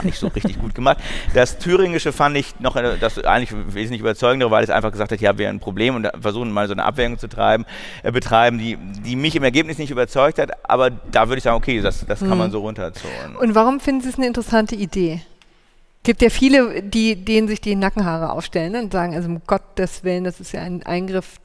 nicht 0.02 0.18
so 0.18 0.28
richtig 0.28 0.58
gut 0.58 0.74
gemacht. 0.74 0.98
Das 1.34 1.58
Thüringische 1.58 2.12
fand 2.12 2.36
ich 2.36 2.58
noch 2.58 2.76
äh, 2.76 2.96
das 2.98 3.18
eigentlich 3.18 3.52
wesentlich 3.74 4.00
überzeugender, 4.00 4.50
weil 4.50 4.64
es 4.64 4.70
einfach 4.70 4.90
gesagt 4.90 5.12
hat, 5.12 5.20
ja, 5.20 5.38
wir 5.38 5.48
haben 5.48 5.56
ein 5.56 5.60
Problem 5.60 5.94
und 5.94 6.08
versuchen 6.20 6.50
mal 6.50 6.66
so 6.66 6.72
eine 6.72 6.84
Abwägung 6.84 7.18
zu 7.18 7.28
treiben, 7.28 7.64
äh, 8.02 8.10
betreiben, 8.10 8.58
die, 8.58 8.76
die 8.76 9.14
mich 9.14 9.36
im 9.36 9.44
Ergebnis 9.44 9.78
nicht 9.78 9.90
überzeugt 9.90 10.38
hat, 10.38 10.50
aber 10.68 10.90
da 10.90 11.28
würde 11.28 11.38
ich 11.38 11.44
sagen, 11.44 11.56
okay, 11.56 11.80
das, 11.80 12.04
das 12.06 12.20
kann 12.20 12.38
man 12.38 12.48
mhm. 12.48 12.52
so 12.52 12.60
runterzonen. 12.60 13.36
Und 13.38 13.54
warum 13.54 13.78
finden 13.78 14.00
Sie 14.00 14.08
es 14.08 14.16
eine 14.16 14.26
interessante 14.26 14.74
Idee? 14.74 15.22
gibt 16.02 16.22
ja 16.22 16.30
viele, 16.30 16.82
die, 16.82 17.14
denen 17.14 17.46
sich 17.46 17.60
die 17.60 17.76
Nackenhaare 17.76 18.32
aufstellen 18.32 18.72
ne, 18.72 18.80
und 18.80 18.92
sagen, 18.92 19.14
also 19.14 19.28
um 19.28 19.42
Gottes 19.46 20.02
Willen, 20.02 20.24
das 20.24 20.40
ist 20.40 20.52
ja 20.52 20.62
ein 20.62 20.82
Eingriff 20.82 21.38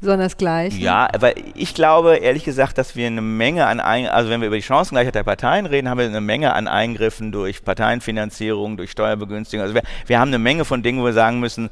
sondersgleichen. 0.00 0.80
Ja, 0.80 1.08
aber 1.12 1.34
ich 1.54 1.74
glaube 1.74 2.16
ehrlich 2.16 2.44
gesagt, 2.44 2.78
dass 2.78 2.96
wir 2.96 3.06
eine 3.06 3.20
Menge 3.20 3.66
an, 3.66 3.80
Ein 3.80 4.06
also 4.06 4.30
wenn 4.30 4.40
wir 4.40 4.48
über 4.48 4.56
die 4.56 4.62
Chancengleichheit 4.62 5.14
der 5.14 5.24
Parteien 5.24 5.66
reden, 5.66 5.88
haben 5.88 5.98
wir 5.98 6.06
eine 6.06 6.20
Menge 6.20 6.54
an 6.54 6.68
Eingriffen 6.68 7.32
durch 7.32 7.64
Parteienfinanzierung, 7.64 8.76
durch 8.76 8.90
Steuerbegünstigung. 8.92 9.62
Also 9.62 9.74
wir, 9.74 9.82
wir 10.06 10.18
haben 10.18 10.28
eine 10.28 10.38
Menge 10.38 10.64
von 10.64 10.82
Dingen, 10.82 11.00
wo 11.00 11.04
wir 11.04 11.12
sagen 11.12 11.40
müssen, 11.40 11.68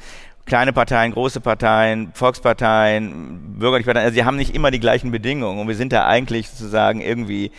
kleine 0.49 0.73
Parteien, 0.73 1.13
große 1.13 1.41
Parteien, 1.41 2.11
Volksparteien, 2.15 3.59
bürgerliche 3.59 3.87
Parteien, 3.87 4.07
also 4.07 4.15
sie 4.15 4.25
haben 4.25 4.37
nicht 4.37 4.55
immer 4.55 4.71
die 4.71 4.81
gleichen 4.81 5.13
Bedingungen 5.13 5.61
und 5.61 5.69
wir 5.69 5.77
sind 5.77 5.93
da 5.93 6.07
eigentlich 6.07 6.49
sozusagen 6.49 7.01
irgendwie 7.01 7.53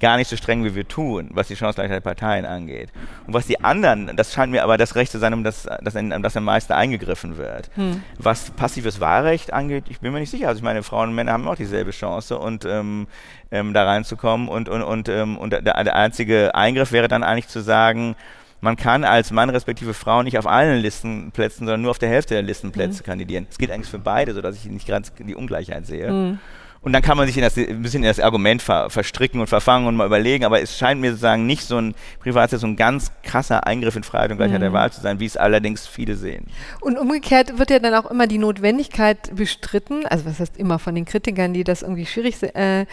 gar 0.00 0.18
nicht 0.18 0.28
so 0.28 0.36
streng, 0.36 0.64
wie 0.64 0.74
wir 0.74 0.86
tun, 0.86 1.30
was 1.32 1.48
die 1.48 1.56
Chancengleichheit 1.56 2.04
der 2.04 2.10
Parteien 2.10 2.44
angeht. 2.44 2.90
Und 3.26 3.32
was 3.32 3.46
die 3.46 3.64
anderen, 3.64 4.14
das 4.16 4.34
scheint 4.34 4.52
mir 4.52 4.62
aber 4.62 4.76
das 4.76 4.96
Recht 4.96 5.10
zu 5.10 5.18
sein, 5.18 5.32
um 5.32 5.44
das, 5.44 5.66
das, 5.82 5.94
um 5.94 6.22
das 6.22 6.36
am 6.36 6.44
meisten 6.44 6.74
eingegriffen 6.74 7.38
wird. 7.38 7.70
Hm. 7.74 8.02
Was 8.18 8.50
passives 8.50 9.00
Wahlrecht 9.00 9.52
angeht, 9.52 9.84
ich 9.88 10.00
bin 10.00 10.12
mir 10.12 10.20
nicht 10.20 10.30
sicher. 10.30 10.48
Also 10.48 10.58
ich 10.58 10.64
meine, 10.64 10.82
Frauen 10.82 11.10
und 11.10 11.14
Männer 11.14 11.32
haben 11.32 11.48
auch 11.48 11.56
dieselbe 11.56 11.92
Chance 11.92 12.38
und 12.38 12.66
ähm, 12.66 13.06
ähm, 13.50 13.72
da 13.72 13.84
reinzukommen 13.84 14.48
und, 14.48 14.68
und, 14.68 14.82
und, 14.82 15.08
ähm, 15.08 15.38
und 15.38 15.54
der, 15.54 15.62
der 15.62 15.96
einzige 15.96 16.54
Eingriff 16.54 16.92
wäre 16.92 17.08
dann 17.08 17.22
eigentlich 17.22 17.48
zu 17.48 17.60
sagen, 17.60 18.14
man 18.64 18.76
kann 18.76 19.04
als 19.04 19.30
Mann 19.30 19.50
respektive 19.50 19.92
Frau 19.92 20.22
nicht 20.22 20.38
auf 20.38 20.46
allen 20.46 20.80
Listenplätzen, 20.80 21.66
sondern 21.66 21.82
nur 21.82 21.90
auf 21.90 21.98
der 21.98 22.08
Hälfte 22.08 22.32
der 22.32 22.42
Listenplätze 22.42 23.02
mhm. 23.02 23.06
kandidieren. 23.06 23.46
Es 23.50 23.58
geht 23.58 23.70
eigentlich 23.70 23.90
für 23.90 23.98
beide, 23.98 24.32
sodass 24.32 24.56
ich 24.56 24.64
nicht 24.64 24.88
ganz 24.88 25.12
die 25.18 25.34
Ungleichheit 25.34 25.86
sehe. 25.86 26.10
Mhm. 26.10 26.38
Und 26.80 26.92
dann 26.92 27.00
kann 27.00 27.16
man 27.16 27.26
sich 27.26 27.36
in 27.36 27.42
das, 27.42 27.56
ein 27.56 27.80
bisschen 27.80 28.02
in 28.02 28.08
das 28.08 28.20
Argument 28.20 28.60
ver, 28.60 28.90
verstricken 28.90 29.40
und 29.40 29.46
verfangen 29.46 29.86
und 29.86 29.96
mal 29.96 30.06
überlegen, 30.06 30.44
aber 30.44 30.60
es 30.60 30.76
scheint 30.76 31.00
mir 31.00 31.10
sozusagen 31.10 31.46
nicht 31.46 31.62
so 31.62 31.78
ein 31.78 31.94
Privatset, 32.20 32.60
so 32.60 32.66
ein 32.66 32.76
ganz 32.76 33.10
krasser 33.22 33.66
Eingriff 33.66 33.96
in 33.96 34.02
Freiheit 34.02 34.30
und 34.30 34.36
Gleichheit 34.36 34.58
mhm. 34.58 34.64
der 34.64 34.72
Wahl 34.74 34.92
zu 34.92 35.00
sein, 35.00 35.18
wie 35.18 35.24
es 35.24 35.38
allerdings 35.38 35.86
viele 35.86 36.14
sehen. 36.14 36.46
Und 36.80 36.98
umgekehrt 36.98 37.58
wird 37.58 37.70
ja 37.70 37.78
dann 37.78 37.94
auch 37.94 38.10
immer 38.10 38.26
die 38.26 38.36
Notwendigkeit 38.36 39.34
bestritten, 39.34 40.04
also 40.06 40.26
was 40.26 40.40
heißt 40.40 40.58
immer 40.58 40.78
von 40.78 40.94
den 40.94 41.06
Kritikern, 41.06 41.54
die 41.54 41.64
das 41.64 41.80
irgendwie 41.80 42.04
schwierig 42.04 42.42
äh, 42.42 42.84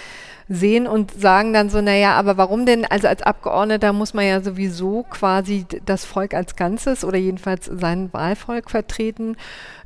sehen 0.51 0.85
und 0.85 1.19
sagen 1.19 1.51
dann 1.53 1.69
so, 1.69 1.81
naja, 1.81 2.13
aber 2.13 2.37
warum 2.37 2.65
denn, 2.65 2.85
also 2.85 3.07
als 3.07 3.21
Abgeordneter 3.21 3.93
muss 3.93 4.13
man 4.13 4.25
ja 4.25 4.41
sowieso 4.41 5.05
quasi 5.09 5.65
das 5.85 6.03
Volk 6.03 6.33
als 6.33 6.57
Ganzes 6.57 7.05
oder 7.05 7.17
jedenfalls 7.17 7.67
sein 7.67 8.11
Wahlvolk 8.11 8.69
vertreten. 8.69 9.37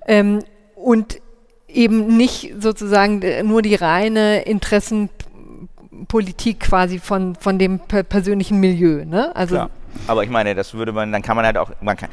Ähm, 0.08 0.40
und 0.76 1.22
eben 1.68 2.18
nicht 2.18 2.56
sozusagen 2.60 3.22
nur 3.44 3.62
die 3.62 3.76
reine 3.76 4.42
Interessenpolitik 4.42 6.62
quasi 6.62 6.98
von, 7.00 7.36
von 7.36 7.60
dem 7.60 7.80
persönlichen 7.80 8.60
Milieu. 8.60 9.06
Ne? 9.06 9.36
Also 9.36 9.56
Klar. 9.56 9.70
Aber 10.08 10.24
ich 10.24 10.30
meine, 10.30 10.56
das 10.56 10.74
würde 10.74 10.92
man, 10.92 11.12
dann 11.12 11.22
kann 11.22 11.36
man 11.36 11.46
halt 11.46 11.58
auch, 11.58 11.72
man 11.82 11.98
kann, 11.98 12.10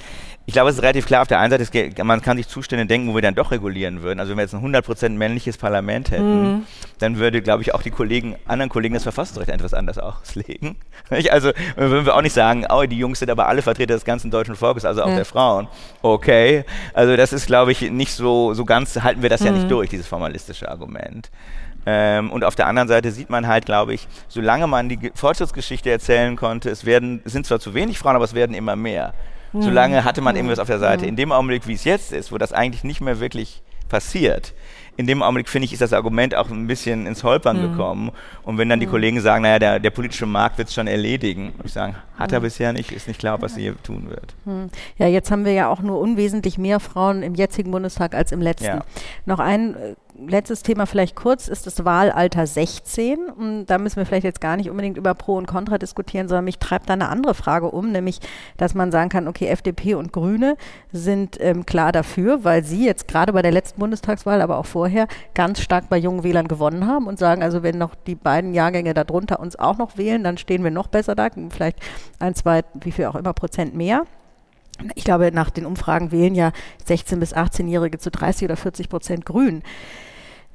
ich 0.47 0.55
glaube, 0.55 0.71
es 0.71 0.77
ist 0.77 0.83
relativ 0.83 1.07
klar, 1.07 1.23
auf 1.23 1.29
der 1.29 1.41
einen 1.41 1.51
Seite, 1.51 1.63
es, 1.63 2.05
man 2.05 2.21
kann 2.21 2.37
sich 2.37 2.49
Zustände 2.49 2.87
denken, 2.87 3.09
wo 3.09 3.15
wir 3.15 3.23
dann 3.23 3.35
doch 3.35 3.51
regulieren 3.51 4.03
würden. 4.03 4.19
Also 4.19 4.31
wenn 4.31 4.39
wir 4.39 4.43
jetzt 4.43 4.55
ein 4.55 4.65
100% 4.65 5.11
männliches 5.11 5.57
Parlament 5.57 6.11
hätten, 6.11 6.43
mhm. 6.43 6.63
dann 6.99 7.19
würde, 7.19 7.43
glaube 7.43 7.63
ich, 7.63 7.75
auch 7.75 7.83
die 7.83 7.91
Kollegen, 7.91 8.37
anderen 8.47 8.71
Kollegen 8.71 8.95
das 8.95 9.03
Verfassungsrecht 9.05 9.51
etwas 9.51 9.75
anders 9.75 9.99
auslegen. 9.99 10.77
also 11.31 11.53
würden 11.77 12.07
wir 12.07 12.17
auch 12.17 12.23
nicht 12.23 12.35
sagen, 12.35 12.67
oh, 12.71 12.85
die 12.85 12.99
Jungs 12.99 13.19
sind 13.21 13.31
aber 13.31 13.47
alle 13.47 13.63
Vertreter 13.63 13.95
des 13.95 14.05
ganzen 14.05 14.31
deutschen 14.31 14.57
Volkes, 14.57 14.85
also 14.85 15.03
auch 15.03 15.09
ja. 15.09 15.17
der 15.17 15.25
Frauen. 15.25 15.69
Okay, 16.03 16.65
also 16.95 17.17
das 17.17 17.33
ist, 17.33 17.47
glaube 17.47 17.73
ich, 17.73 17.91
nicht 17.91 18.13
so, 18.13 18.55
so 18.55 18.65
ganz, 18.65 19.01
halten 19.01 19.23
wir 19.23 19.29
das 19.29 19.41
mhm. 19.41 19.47
ja 19.47 19.53
nicht 19.53 19.65
mhm. 19.65 19.71
durch, 19.71 19.91
dieses 19.91 20.07
formalistische 20.07 20.69
Argument. 20.69 21.31
Ähm, 21.85 22.31
und 22.31 22.45
auf 22.45 22.55
der 22.55 22.67
anderen 22.67 22.89
Seite 22.89 23.11
sieht 23.11 23.31
man 23.31 23.47
halt, 23.47 23.67
glaube 23.67 23.95
ich, 23.95 24.07
solange 24.29 24.67
man 24.67 24.89
die 24.89 25.11
Fortschrittsgeschichte 25.15 25.91
erzählen 25.91 26.37
konnte, 26.37 26.71
es 26.71 26.85
werden, 26.85 27.23
es 27.25 27.33
sind 27.33 27.47
zwar 27.47 27.61
zu 27.61 27.75
wenig 27.75 27.99
Frauen, 27.99 28.17
aber 28.17 28.25
es 28.25 28.35
werden 28.35 28.55
immer 28.55 28.77
mehr. 28.77 29.15
Mhm. 29.53 29.63
Solange 29.63 30.05
hatte 30.05 30.21
man 30.21 30.37
irgendwas 30.37 30.59
auf 30.59 30.69
der 30.69 30.79
Seite. 30.79 31.03
Mhm. 31.03 31.09
In 31.11 31.17
dem 31.17 31.33
Augenblick, 31.33 31.67
wie 31.67 31.75
es 31.75 31.85
jetzt 31.85 32.13
ist, 32.13 32.33
wo 32.33 32.39
das 32.39 32.53
eigentlich 32.53 32.85
nicht 32.85 33.01
mehr 33.01 33.21
wirklich 33.21 33.63
passiert, 33.89 34.55
in 34.97 35.07
dem 35.07 35.23
Augenblick, 35.23 35.49
finde 35.49 35.65
ich, 35.65 35.73
ist 35.73 35.81
das 35.81 35.95
Argument 35.95 36.35
auch 36.35 36.51
ein 36.51 36.67
bisschen 36.67 37.07
ins 37.07 37.25
Holpern 37.25 37.57
mhm. 37.57 37.71
gekommen. 37.71 38.11
Und 38.43 38.59
wenn 38.59 38.69
dann 38.69 38.79
die 38.79 38.87
mhm. 38.87 38.91
Kollegen 38.91 39.21
sagen, 39.21 39.43
naja, 39.43 39.59
der, 39.59 39.81
der 39.81 39.91
politische 39.91 40.27
Markt 40.27 40.59
wird 40.59 40.69
es 40.69 40.75
schon 40.75 40.87
erledigen, 40.87 41.55
ich 41.65 41.73
sagen, 41.73 41.97
hat 42.19 42.33
er 42.33 42.41
mhm. 42.41 42.45
bisher 42.45 42.73
nicht, 42.73 42.93
ist 42.93 43.09
nicht 43.09 43.19
klar, 43.19 43.41
was 43.41 43.55
er 43.55 43.63
hier 43.63 43.83
tun 43.83 44.11
wird. 44.11 44.35
Mhm. 44.45 44.69
Ja, 44.99 45.07
jetzt 45.07 45.31
haben 45.31 45.47
wir 45.47 45.53
ja 45.53 45.69
auch 45.69 45.81
nur 45.81 45.99
unwesentlich 45.99 46.59
mehr 46.59 46.79
Frauen 46.79 47.23
im 47.23 47.35
jetzigen 47.35 47.71
Bundestag 47.71 48.15
als 48.15 48.33
im 48.33 48.43
letzten. 48.43 48.67
Ja. 48.67 48.85
Noch 49.25 49.39
ein 49.39 49.75
äh, 49.77 49.95
letztes 50.29 50.63
Thema 50.63 50.87
vielleicht 50.87 51.17
kurz 51.17 51.49
ist 51.49 51.67
das 51.67 51.85
Wahlalter 51.85 52.47
16. 52.47 53.27
Und 53.29 53.67
da 53.67 53.79
müssen 53.79 53.97
wir 53.97 54.07
vielleicht 54.07 54.25
jetzt 54.25 54.41
gar 54.41 54.57
nicht 54.57 54.71
unbedingt 54.71 54.97
über 54.97 55.15
Pro 55.15 55.37
und 55.37 55.47
Contra 55.47 55.79
diskutieren, 55.79 56.29
sondern 56.29 56.45
mich 56.45 56.59
treibt 56.59 56.89
da 56.89 56.95
eine 56.95 57.09
andere 57.09 57.35
Frage 57.35 57.71
um, 57.71 57.93
nämlich, 57.93 58.21
dass 58.57 58.75
man 58.75 58.91
sagen 58.91 59.11
kann, 59.11 59.29
okay, 59.29 59.47
FDP 59.47 59.95
und 59.95 60.13
Grüne 60.13 60.57
sind 60.93 61.39
ähm, 61.41 61.67
klar 61.67 61.93
dafür, 61.93 62.45
weil 62.45 62.65
sie 62.65 62.85
jetzt 62.85 63.09
gerade 63.09 63.33
bei 63.33 63.43
der 63.43 63.53
letzten 63.53 63.81
Bundestagswahl, 63.81 64.41
aber 64.41 64.59
auch 64.59 64.67
vorher, 64.67 65.07
ganz 65.35 65.61
stark 65.61 65.89
bei 65.89 65.99
jungen 65.99 66.25
Wählern 66.25 66.49
gewonnen 66.49 66.87
haben 66.87 67.07
und 67.07 67.19
sagen, 67.19 67.43
also 67.43 67.63
wenn 67.63 67.79
noch 67.79 67.95
die 67.95 68.15
beiden 68.15 68.55
Jahrgänge 68.55 68.95
darunter 68.95 69.41
uns 69.41 69.57
auch 69.57 69.79
noch 69.79 69.97
wählen, 69.97 70.25
dann 70.25 70.39
stehen 70.39 70.65
wir 70.65 70.71
noch 70.71 70.89
besser 70.89 71.15
da, 71.15 71.29
vielleicht 71.51 71.79
ein, 72.19 72.35
zwei, 72.35 72.63
wie 72.75 72.93
viel 72.93 73.07
auch 73.07 73.15
immer 73.15 73.33
Prozent 73.33 73.75
mehr. 73.75 74.05
Ich 74.95 75.05
glaube, 75.05 75.31
nach 75.33 75.51
den 75.51 75.67
Umfragen 75.67 76.11
wählen 76.11 76.35
ja 76.35 76.53
16- 76.89 77.17
bis 77.17 77.35
18-Jährige 77.35 77.99
zu 77.99 78.11
30 78.11 78.47
oder 78.47 78.57
40 78.57 78.89
Prozent 78.89 79.27
Grün. 79.27 79.63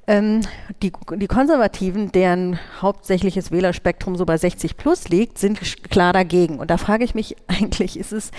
Ähm, 0.09 0.39
die, 0.81 0.93
die 1.15 1.27
Konservativen, 1.27 2.13
deren 2.13 2.57
hauptsächliches 2.81 3.51
Wählerspektrum 3.51 4.15
so 4.15 4.25
bei 4.25 4.37
60 4.37 4.77
plus 4.77 5.09
liegt, 5.09 5.37
sind 5.37 5.59
klar 5.89 6.13
dagegen. 6.13 6.59
Und 6.59 6.71
da 6.71 6.77
frage 6.77 7.03
ich 7.03 7.13
mich 7.13 7.35
eigentlich, 7.47 7.99
ist 7.99 8.13
es, 8.13 8.31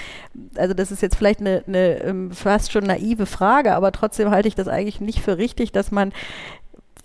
also 0.56 0.72
das 0.72 0.90
ist 0.90 1.02
jetzt 1.02 1.16
vielleicht 1.16 1.40
eine, 1.40 1.62
eine 1.66 2.02
ähm, 2.02 2.32
fast 2.32 2.72
schon 2.72 2.84
naive 2.84 3.26
Frage, 3.26 3.74
aber 3.74 3.92
trotzdem 3.92 4.30
halte 4.30 4.48
ich 4.48 4.54
das 4.54 4.66
eigentlich 4.66 5.02
nicht 5.02 5.20
für 5.20 5.36
richtig, 5.36 5.72
dass 5.72 5.90
man 5.90 6.12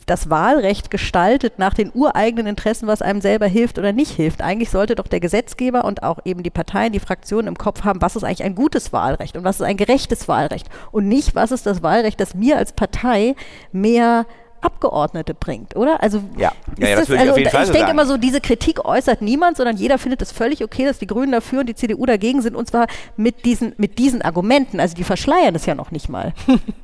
das 0.05 0.29
Wahlrecht 0.29 0.91
gestaltet 0.91 1.59
nach 1.59 1.73
den 1.73 1.91
ureigenen 1.93 2.47
Interessen, 2.47 2.87
was 2.87 3.01
einem 3.01 3.21
selber 3.21 3.47
hilft 3.47 3.79
oder 3.79 3.93
nicht 3.93 4.11
hilft. 4.11 4.41
Eigentlich 4.41 4.69
sollte 4.69 4.95
doch 4.95 5.07
der 5.07 5.19
Gesetzgeber 5.19 5.85
und 5.85 6.03
auch 6.03 6.19
eben 6.25 6.43
die 6.43 6.49
Parteien, 6.49 6.93
die 6.93 6.99
Fraktionen 6.99 7.47
im 7.47 7.57
Kopf 7.57 7.83
haben, 7.83 8.01
was 8.01 8.15
ist 8.15 8.23
eigentlich 8.23 8.43
ein 8.43 8.55
gutes 8.55 8.93
Wahlrecht 8.93 9.37
und 9.37 9.43
was 9.43 9.59
ist 9.59 9.65
ein 9.65 9.77
gerechtes 9.77 10.27
Wahlrecht 10.27 10.67
und 10.91 11.07
nicht, 11.07 11.35
was 11.35 11.51
ist 11.51 11.65
das 11.65 11.83
Wahlrecht, 11.83 12.19
das 12.19 12.35
mir 12.35 12.57
als 12.57 12.73
Partei 12.73 13.35
mehr 13.71 14.25
Abgeordnete 14.63 15.33
bringt, 15.33 15.75
oder? 15.75 16.01
Also, 16.01 16.23
ja, 16.37 16.51
ja, 16.77 16.87
ja 16.89 16.95
das, 16.95 17.07
das 17.07 17.19
also, 17.19 17.35
ich, 17.37 17.45
ich 17.45 17.71
denke 17.71 17.91
immer 17.91 18.05
so, 18.05 18.17
diese 18.17 18.41
Kritik 18.41 18.85
äußert 18.85 19.21
niemand, 19.21 19.57
sondern 19.57 19.77
jeder 19.77 19.97
findet 19.97 20.21
es 20.21 20.31
völlig 20.31 20.63
okay, 20.63 20.85
dass 20.85 20.99
die 20.99 21.07
Grünen 21.07 21.31
dafür 21.31 21.61
und 21.61 21.67
die 21.67 21.75
CDU 21.75 22.05
dagegen 22.05 22.41
sind 22.41 22.55
und 22.55 22.67
zwar 22.67 22.87
mit 23.17 23.45
diesen, 23.45 23.73
mit 23.77 23.99
diesen 23.99 24.21
Argumenten. 24.21 24.79
Also 24.79 24.95
die 24.95 25.03
verschleiern 25.03 25.55
es 25.55 25.65
ja 25.65 25.75
noch 25.75 25.91
nicht 25.91 26.09
mal. 26.09 26.33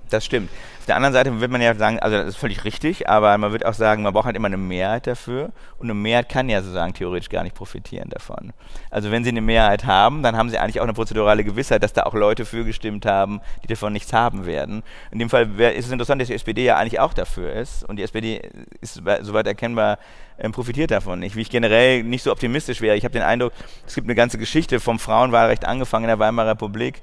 Das 0.10 0.26
stimmt 0.26 0.50
der 0.90 0.96
anderen 0.96 1.14
Seite 1.14 1.40
wird 1.40 1.52
man 1.52 1.62
ja 1.62 1.76
sagen, 1.76 2.00
also 2.00 2.18
das 2.18 2.28
ist 2.28 2.38
völlig 2.38 2.66
richtig, 2.66 3.08
aber 3.08 3.38
man 3.38 3.52
wird 3.52 3.66
auch 3.66 3.76
sagen, 3.76 4.02
man 4.02 4.12
braucht 4.12 4.26
halt 4.26 4.36
immer 4.36 4.48
eine 4.48 4.58
Mehrheit 4.58 5.06
dafür 5.06 5.52
und 5.78 5.86
eine 5.86 5.94
Mehrheit 5.94 6.30
kann 6.30 6.50
ja 6.50 6.62
sozusagen 6.62 6.94
theoretisch 6.94 7.30
gar 7.30 7.44
nicht 7.44 7.56
profitieren 7.56 8.10
davon. 8.10 8.54
Also 8.90 9.12
wenn 9.12 9.24
sie 9.24 9.30
eine 9.30 9.42
Mehrheit 9.42 9.86
haben, 9.86 10.24
dann 10.24 10.36
haben 10.36 10.50
sie 10.50 10.58
eigentlich 10.58 10.80
auch 10.80 10.86
eine 10.86 10.94
prozedurale 10.94 11.44
Gewissheit, 11.44 11.84
dass 11.84 11.94
da 11.94 12.04
auch 12.04 12.16
Leute 12.16 12.44
für 12.44 12.66
gestimmt 12.66 13.06
haben, 13.06 13.40
die 13.64 13.68
davon 13.68 13.94
nichts 13.94 14.12
haben 14.14 14.48
werden. 14.48 14.82
In 15.12 15.20
dem 15.20 15.30
Fall 15.30 15.48
ist 15.60 15.86
es 15.86 15.92
interessant, 15.92 16.22
dass 16.22 16.28
die 16.28 16.34
SPD 16.34 16.66
ja 16.66 16.78
eigentlich 16.78 17.00
auch 17.00 17.14
dafür 17.14 17.54
ist 17.54 17.84
und 17.88 17.98
die 17.98 18.04
SPD 18.04 18.42
ist 18.82 18.96
soweit 19.22 19.46
erkennbar 19.46 20.00
ähm, 20.40 20.52
profitiert 20.52 20.90
davon 20.90 21.20
nicht. 21.20 21.36
Wie 21.36 21.42
ich 21.42 21.50
generell 21.52 22.04
nicht 22.04 22.24
so 22.24 22.32
optimistisch 22.32 22.82
wäre. 22.82 22.96
Ich 22.96 23.04
habe 23.04 23.14
den 23.14 23.22
Eindruck, 23.22 23.54
es 23.86 23.94
gibt 23.94 24.08
eine 24.08 24.16
ganze 24.16 24.40
Geschichte 24.40 24.80
vom 24.80 24.98
Frauenwahlrecht 24.98 25.66
angefangen 25.66 26.06
in 26.06 26.10
der 26.10 26.20
Weimarer 26.20 26.52
Republik 26.52 27.02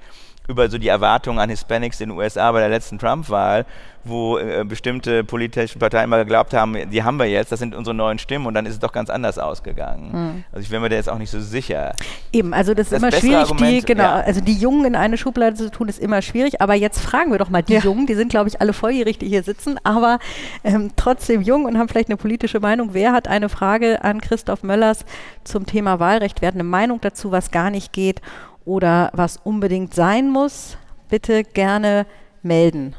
über 0.48 0.68
so 0.68 0.78
die 0.78 0.88
Erwartungen 0.88 1.38
an 1.38 1.50
Hispanics 1.50 2.00
in 2.00 2.10
den 2.10 2.18
USA 2.18 2.52
bei 2.52 2.60
der 2.60 2.68
letzten 2.68 2.98
Trump-Wahl, 2.98 3.66
wo 4.04 4.38
äh, 4.38 4.64
bestimmte 4.64 5.24
politische 5.24 5.78
Parteien 5.78 6.04
immer 6.04 6.18
geglaubt 6.18 6.54
haben, 6.54 6.76
die 6.90 7.02
haben 7.02 7.18
wir 7.18 7.26
jetzt, 7.26 7.50
das 7.50 7.58
sind 7.58 7.74
unsere 7.74 7.94
neuen 7.94 8.18
Stimmen 8.18 8.46
und 8.46 8.54
dann 8.54 8.64
ist 8.64 8.74
es 8.74 8.78
doch 8.78 8.92
ganz 8.92 9.10
anders 9.10 9.38
ausgegangen. 9.38 10.10
Mhm. 10.12 10.44
Also 10.52 10.62
ich 10.62 10.70
bin 10.70 10.80
mir 10.80 10.88
da 10.88 10.96
jetzt 10.96 11.08
auch 11.08 11.18
nicht 11.18 11.30
so 11.30 11.40
sicher. 11.40 11.92
Eben, 12.32 12.54
also 12.54 12.74
das, 12.74 12.90
das 12.90 12.98
ist 12.98 13.02
immer 13.02 13.12
schwierig, 13.12 13.36
Argument, 13.36 13.82
die, 13.82 13.86
genau, 13.86 14.04
ja. 14.04 14.20
also 14.20 14.40
die 14.40 14.54
Jungen 14.54 14.84
in 14.84 14.96
eine 14.96 15.18
Schublade 15.18 15.56
zu 15.56 15.70
tun, 15.70 15.88
ist 15.88 15.98
immer 15.98 16.22
schwierig, 16.22 16.60
aber 16.60 16.74
jetzt 16.74 17.00
fragen 17.00 17.32
wir 17.32 17.38
doch 17.38 17.50
mal 17.50 17.62
die 17.62 17.74
ja. 17.74 17.80
Jungen, 17.80 18.06
die 18.06 18.14
sind 18.14 18.28
glaube 18.30 18.48
ich 18.48 18.60
alle 18.60 18.72
volljährig, 18.72 19.18
die 19.18 19.28
hier 19.28 19.42
sitzen, 19.42 19.78
aber 19.82 20.18
ähm, 20.62 20.90
trotzdem 20.96 21.42
jung 21.42 21.64
und 21.64 21.76
haben 21.76 21.88
vielleicht 21.88 22.08
eine 22.08 22.16
politische 22.16 22.60
Meinung. 22.60 22.90
Wer 22.92 23.12
hat 23.12 23.28
eine 23.28 23.48
Frage 23.48 24.04
an 24.04 24.20
Christoph 24.20 24.62
Möllers 24.62 25.04
zum 25.42 25.66
Thema 25.66 25.98
Wahlrecht? 25.98 26.40
Wer 26.40 26.48
hat 26.48 26.54
eine 26.54 26.64
Meinung 26.64 27.00
dazu, 27.00 27.32
was 27.32 27.50
gar 27.50 27.70
nicht 27.70 27.92
geht? 27.92 28.20
Oder 28.66 29.10
was 29.14 29.38
unbedingt 29.38 29.94
sein 29.94 30.28
muss, 30.28 30.76
bitte 31.08 31.44
gerne 31.44 32.04
melden. 32.42 32.94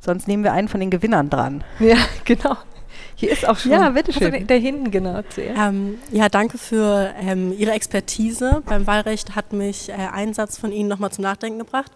Sonst 0.00 0.26
nehmen 0.26 0.42
wir 0.42 0.52
einen 0.52 0.68
von 0.68 0.80
den 0.80 0.90
Gewinnern 0.90 1.30
dran. 1.30 1.64
Ja, 1.78 1.96
genau. 2.24 2.56
Hier 3.14 3.30
ist 3.30 3.48
auch 3.48 3.56
schon. 3.56 3.70
Ja, 3.70 3.90
bitteschön. 3.90 4.34
Also 4.34 4.46
da 4.46 4.54
hinten, 4.54 4.90
genau. 4.90 5.22
Ähm, 5.36 5.98
ja, 6.10 6.28
danke 6.28 6.58
für 6.58 7.14
ähm, 7.20 7.54
Ihre 7.56 7.70
Expertise. 7.70 8.62
Beim 8.66 8.86
Wahlrecht 8.86 9.36
hat 9.36 9.52
mich 9.52 9.88
äh, 9.88 9.92
ein 9.92 10.34
Satz 10.34 10.58
von 10.58 10.72
Ihnen 10.72 10.88
nochmal 10.88 11.12
zum 11.12 11.22
Nachdenken 11.22 11.60
gebracht. 11.60 11.92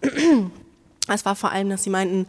es 1.08 1.24
war 1.26 1.36
vor 1.36 1.52
allem, 1.52 1.68
dass 1.68 1.84
Sie 1.84 1.90
meinten, 1.90 2.26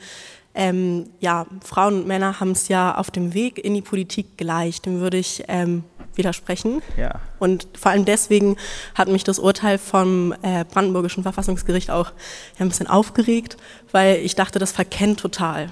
ähm, 0.54 1.10
ja, 1.22 1.46
Frauen 1.64 2.02
und 2.02 2.08
Männer 2.08 2.42
haben 2.42 2.52
es 2.52 2.68
ja 2.68 2.96
auf 2.96 3.10
dem 3.10 3.34
Weg 3.34 3.58
in 3.64 3.74
die 3.74 3.82
Politik 3.82 4.38
gleich. 4.38 4.82
Dem 4.82 5.00
würde 5.00 5.18
ich 5.18 5.46
ähm, 5.48 5.86
widersprechen. 6.16 6.82
Ja. 6.98 7.20
Und 7.40 7.68
vor 7.80 7.92
allem 7.92 8.06
deswegen 8.06 8.58
hat 8.96 9.08
mich 9.08 9.24
das 9.24 9.40
Urteil 9.40 9.78
vom 9.78 10.34
äh, 10.42 10.66
Brandenburgischen 10.66 11.24
Verfassungsgericht 11.24 11.90
auch 11.92 12.12
ein 12.60 12.70
bisschen 12.70 12.88
aufgeregt, 12.88 13.58
weil 13.92 14.18
ich 14.18 14.36
dachte, 14.36 14.60
das 14.60 14.72
verkennt 14.72 15.20
total 15.20 15.70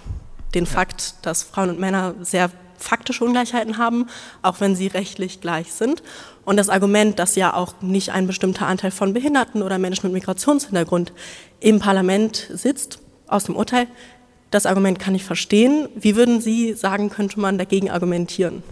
den 0.54 0.66
ja. 0.66 0.72
Fakt, 0.72 1.16
dass 1.24 1.44
Frauen 1.44 1.70
und 1.70 1.80
Männer 1.80 2.16
sehr 2.22 2.50
faktische 2.78 3.26
Ungleichheiten 3.26 3.78
haben, 3.78 4.08
auch 4.42 4.62
wenn 4.62 4.76
sie 4.76 4.88
rechtlich 4.88 5.42
gleich 5.42 5.74
sind. 5.74 6.02
Und 6.46 6.58
das 6.58 6.70
Argument, 6.70 7.20
dass 7.20 7.36
ja 7.36 7.54
auch 7.54 7.74
nicht 7.82 8.12
ein 8.12 8.26
bestimmter 8.26 8.68
Anteil 8.68 8.92
von 8.92 9.14
Behinderten 9.14 9.62
oder 9.62 9.78
Menschen 9.78 10.08
mit 10.08 10.14
Migrationshintergrund 10.14 11.12
im 11.60 11.80
Parlament 11.80 12.50
sitzt, 12.54 13.00
aus 13.28 13.44
dem 13.44 13.56
Urteil, 13.56 13.88
das 14.50 14.66
Argument 14.66 14.98
kann 14.98 15.14
ich 15.14 15.24
verstehen. 15.24 15.90
Wie 15.96 16.16
würden 16.16 16.42
Sie 16.42 16.74
sagen, 16.74 17.10
könnte 17.10 17.40
man 17.40 17.58
dagegen 17.60 17.92
argumentieren? 17.92 18.64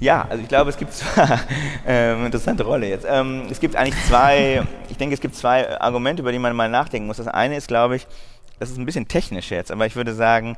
Ja, 0.00 0.26
also 0.28 0.42
ich 0.42 0.48
glaube, 0.48 0.70
es 0.70 0.76
gibt 0.76 0.92
zwar, 0.92 1.40
ähm, 1.86 2.26
interessante 2.26 2.64
Rolle 2.64 2.88
jetzt. 2.88 3.06
Ähm, 3.08 3.46
es 3.50 3.60
gibt 3.60 3.76
eigentlich 3.76 4.02
zwei, 4.06 4.62
ich 4.88 4.96
denke, 4.96 5.14
es 5.14 5.20
gibt 5.20 5.34
zwei 5.34 5.80
Argumente, 5.80 6.22
über 6.22 6.32
die 6.32 6.38
man 6.38 6.54
mal 6.54 6.68
nachdenken 6.68 7.06
muss. 7.06 7.16
Das 7.16 7.28
eine 7.28 7.56
ist, 7.56 7.68
glaube 7.68 7.96
ich, 7.96 8.06
das 8.58 8.70
ist 8.70 8.78
ein 8.78 8.86
bisschen 8.86 9.08
technisch 9.08 9.50
jetzt, 9.50 9.70
aber 9.70 9.86
ich 9.86 9.96
würde 9.96 10.14
sagen, 10.14 10.56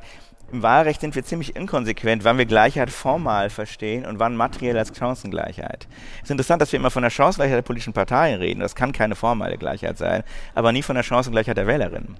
im 0.51 0.63
Wahlrecht 0.63 1.01
sind 1.01 1.15
wir 1.15 1.23
ziemlich 1.23 1.55
inkonsequent, 1.55 2.23
wann 2.23 2.37
wir 2.37 2.45
Gleichheit 2.45 2.89
formal 2.89 3.49
verstehen 3.49 4.05
und 4.05 4.19
wann 4.19 4.35
materiell 4.35 4.77
als 4.77 4.97
Chancengleichheit. 4.97 5.87
Es 6.17 6.23
ist 6.23 6.31
interessant, 6.31 6.61
dass 6.61 6.71
wir 6.71 6.79
immer 6.79 6.89
von 6.89 7.03
der 7.03 7.11
Chancengleichheit 7.11 7.57
der 7.57 7.61
politischen 7.61 7.93
Parteien 7.93 8.39
reden. 8.39 8.61
Das 8.61 8.75
kann 8.75 8.91
keine 8.91 9.15
formale 9.15 9.57
Gleichheit 9.57 9.97
sein, 9.97 10.23
aber 10.55 10.71
nie 10.71 10.81
von 10.81 10.95
der 10.95 11.03
Chancengleichheit 11.03 11.57
der 11.57 11.67
Wählerinnen 11.67 12.17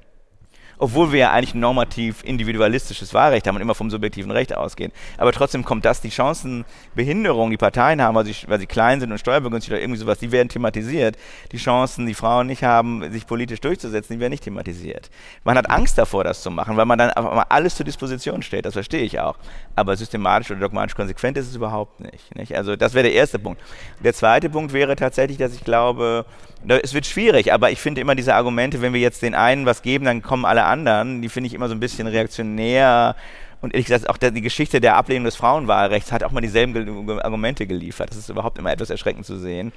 obwohl 0.79 1.11
wir 1.11 1.19
ja 1.19 1.31
eigentlich 1.31 1.53
ein 1.53 1.59
normativ 1.59 2.23
individualistisches 2.23 3.13
Wahlrecht 3.13 3.45
haben 3.45 3.55
und 3.55 3.61
immer 3.61 3.75
vom 3.75 3.89
subjektiven 3.89 4.31
Recht 4.31 4.55
ausgehen. 4.55 4.91
Aber 5.17 5.31
trotzdem 5.33 5.63
kommt 5.63 5.85
das, 5.85 6.01
die 6.01 6.09
Chancenbehinderung, 6.09 7.51
die 7.51 7.57
Parteien 7.57 8.01
haben, 8.01 8.15
weil 8.15 8.25
sie, 8.25 8.35
weil 8.47 8.59
sie 8.59 8.65
klein 8.65 8.99
sind 9.01 9.11
und 9.11 9.19
steuerbegünstigt 9.19 9.73
oder 9.73 9.81
irgendwie 9.81 9.99
sowas, 9.99 10.19
die 10.19 10.31
werden 10.31 10.49
thematisiert. 10.49 11.17
Die 11.51 11.57
Chancen, 11.57 12.07
die 12.07 12.13
Frauen 12.13 12.47
nicht 12.47 12.63
haben, 12.63 13.11
sich 13.11 13.27
politisch 13.27 13.59
durchzusetzen, 13.59 14.15
die 14.15 14.19
werden 14.19 14.31
nicht 14.31 14.45
thematisiert. 14.45 15.09
Man 15.43 15.57
hat 15.57 15.69
Angst 15.69 15.97
davor, 15.97 16.23
das 16.23 16.41
zu 16.41 16.49
machen, 16.49 16.77
weil 16.77 16.85
man 16.85 16.97
dann 16.97 17.09
einfach 17.09 17.35
mal 17.35 17.45
alles 17.49 17.75
zur 17.75 17.85
Disposition 17.85 18.41
stellt. 18.41 18.65
Das 18.65 18.73
verstehe 18.73 19.03
ich 19.03 19.19
auch. 19.19 19.37
Aber 19.75 19.95
systematisch 19.97 20.49
oder 20.51 20.61
dogmatisch 20.61 20.95
konsequent 20.95 21.37
ist 21.37 21.47
es 21.47 21.55
überhaupt 21.55 21.99
nicht. 21.99 22.35
nicht? 22.35 22.55
Also 22.55 22.77
das 22.77 22.93
wäre 22.93 23.03
der 23.03 23.13
erste 23.13 23.37
Punkt. 23.37 23.61
Der 24.01 24.13
zweite 24.13 24.49
Punkt 24.49 24.71
wäre 24.71 24.95
tatsächlich, 24.95 25.37
dass 25.37 25.53
ich 25.53 25.63
glaube, 25.63 26.25
es 26.67 26.93
wird 26.93 27.05
schwierig, 27.05 27.53
aber 27.53 27.71
ich 27.71 27.79
finde 27.79 28.01
immer 28.01 28.15
diese 28.15 28.35
Argumente, 28.35 28.81
wenn 28.81 28.93
wir 28.93 28.99
jetzt 28.99 29.21
den 29.21 29.33
einen 29.33 29.65
was 29.65 29.81
geben, 29.81 30.05
dann 30.05 30.21
kommen 30.21 30.45
alle 30.45 30.65
anderen, 30.65 31.21
die 31.21 31.29
finde 31.29 31.47
ich 31.47 31.53
immer 31.53 31.69
so 31.69 31.75
ein 31.75 31.79
bisschen 31.79 32.07
reaktionär. 32.07 33.15
Und 33.61 33.73
ehrlich 33.73 33.87
gesagt, 33.87 34.09
auch 34.09 34.17
die 34.17 34.41
Geschichte 34.41 34.79
der 34.79 34.95
Ablehnung 34.95 35.25
des 35.25 35.35
Frauenwahlrechts 35.35 36.11
hat 36.11 36.23
auch 36.23 36.31
mal 36.31 36.41
dieselben 36.41 37.19
Argumente 37.19 37.67
geliefert. 37.67 38.09
Das 38.09 38.17
ist 38.17 38.29
überhaupt 38.29 38.57
immer 38.57 38.71
etwas 38.71 38.89
erschreckend 38.89 39.25
zu 39.25 39.37
sehen. 39.37 39.73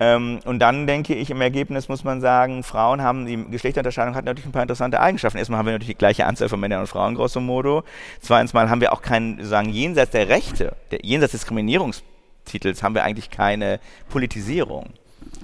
Ähm, 0.00 0.38
und 0.44 0.60
dann 0.60 0.86
denke 0.86 1.14
ich, 1.14 1.30
im 1.30 1.40
Ergebnis 1.40 1.88
muss 1.88 2.04
man 2.04 2.20
sagen, 2.20 2.62
Frauen 2.62 3.02
haben, 3.02 3.26
die 3.26 3.44
Geschlechterunterscheidung 3.50 4.14
hat 4.14 4.24
natürlich 4.24 4.46
ein 4.46 4.52
paar 4.52 4.62
interessante 4.62 5.00
Eigenschaften. 5.00 5.38
Erstmal 5.38 5.58
haben 5.58 5.66
wir 5.66 5.72
natürlich 5.72 5.96
die 5.96 5.98
gleiche 5.98 6.26
Anzahl 6.26 6.48
von 6.48 6.60
Männern 6.60 6.80
und 6.80 6.86
Frauen, 6.86 7.16
grosso 7.16 7.40
modo. 7.40 7.82
Zweitens 8.20 8.52
mal 8.52 8.70
haben 8.70 8.80
wir 8.80 8.92
auch 8.92 9.02
keinen, 9.02 9.44
sagen, 9.44 9.70
jenseits 9.70 10.12
der 10.12 10.28
Rechte, 10.28 10.76
der, 10.92 11.00
jenseits 11.02 11.32
des 11.32 11.40
Diskriminierungstitels 11.40 12.82
haben 12.82 12.94
wir 12.94 13.02
eigentlich 13.02 13.30
keine 13.30 13.80
Politisierung. 14.08 14.90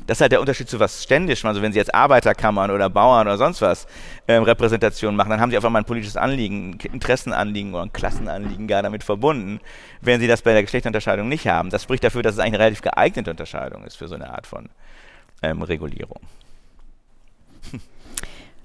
Das 0.06 0.18
ist 0.18 0.20
halt 0.20 0.32
der 0.32 0.40
Unterschied 0.40 0.68
zu 0.68 0.78
was 0.78 1.02
ständischem. 1.02 1.48
Also 1.48 1.62
wenn 1.62 1.72
Sie 1.72 1.78
jetzt 1.78 1.94
Arbeiterkammern 1.94 2.70
oder 2.70 2.90
Bauern 2.90 3.26
oder 3.26 3.38
sonst 3.38 3.62
was 3.62 3.86
ähm, 4.28 4.42
Repräsentationen 4.42 5.16
machen, 5.16 5.30
dann 5.30 5.40
haben 5.40 5.50
Sie 5.50 5.56
auf 5.56 5.64
einmal 5.64 5.82
ein 5.82 5.86
politisches 5.86 6.16
Anliegen, 6.16 6.78
ein 6.82 6.92
Interessenanliegen 6.92 7.72
oder 7.72 7.84
ein 7.84 7.92
Klassenanliegen 7.92 8.66
gar 8.66 8.82
damit 8.82 9.02
verbunden, 9.02 9.60
wenn 10.02 10.20
Sie 10.20 10.26
das 10.26 10.42
bei 10.42 10.52
der 10.52 10.62
Geschlechterunterscheidung 10.62 11.28
nicht 11.28 11.46
haben. 11.48 11.70
Das 11.70 11.82
spricht 11.82 12.04
dafür, 12.04 12.22
dass 12.22 12.34
es 12.34 12.38
eigentlich 12.38 12.54
eine 12.54 12.64
relativ 12.64 12.82
geeignete 12.82 13.30
Unterscheidung 13.30 13.84
ist 13.84 13.96
für 13.96 14.08
so 14.08 14.14
eine 14.14 14.30
Art 14.30 14.46
von 14.46 14.68
ähm, 15.42 15.62
Regulierung. 15.62 16.20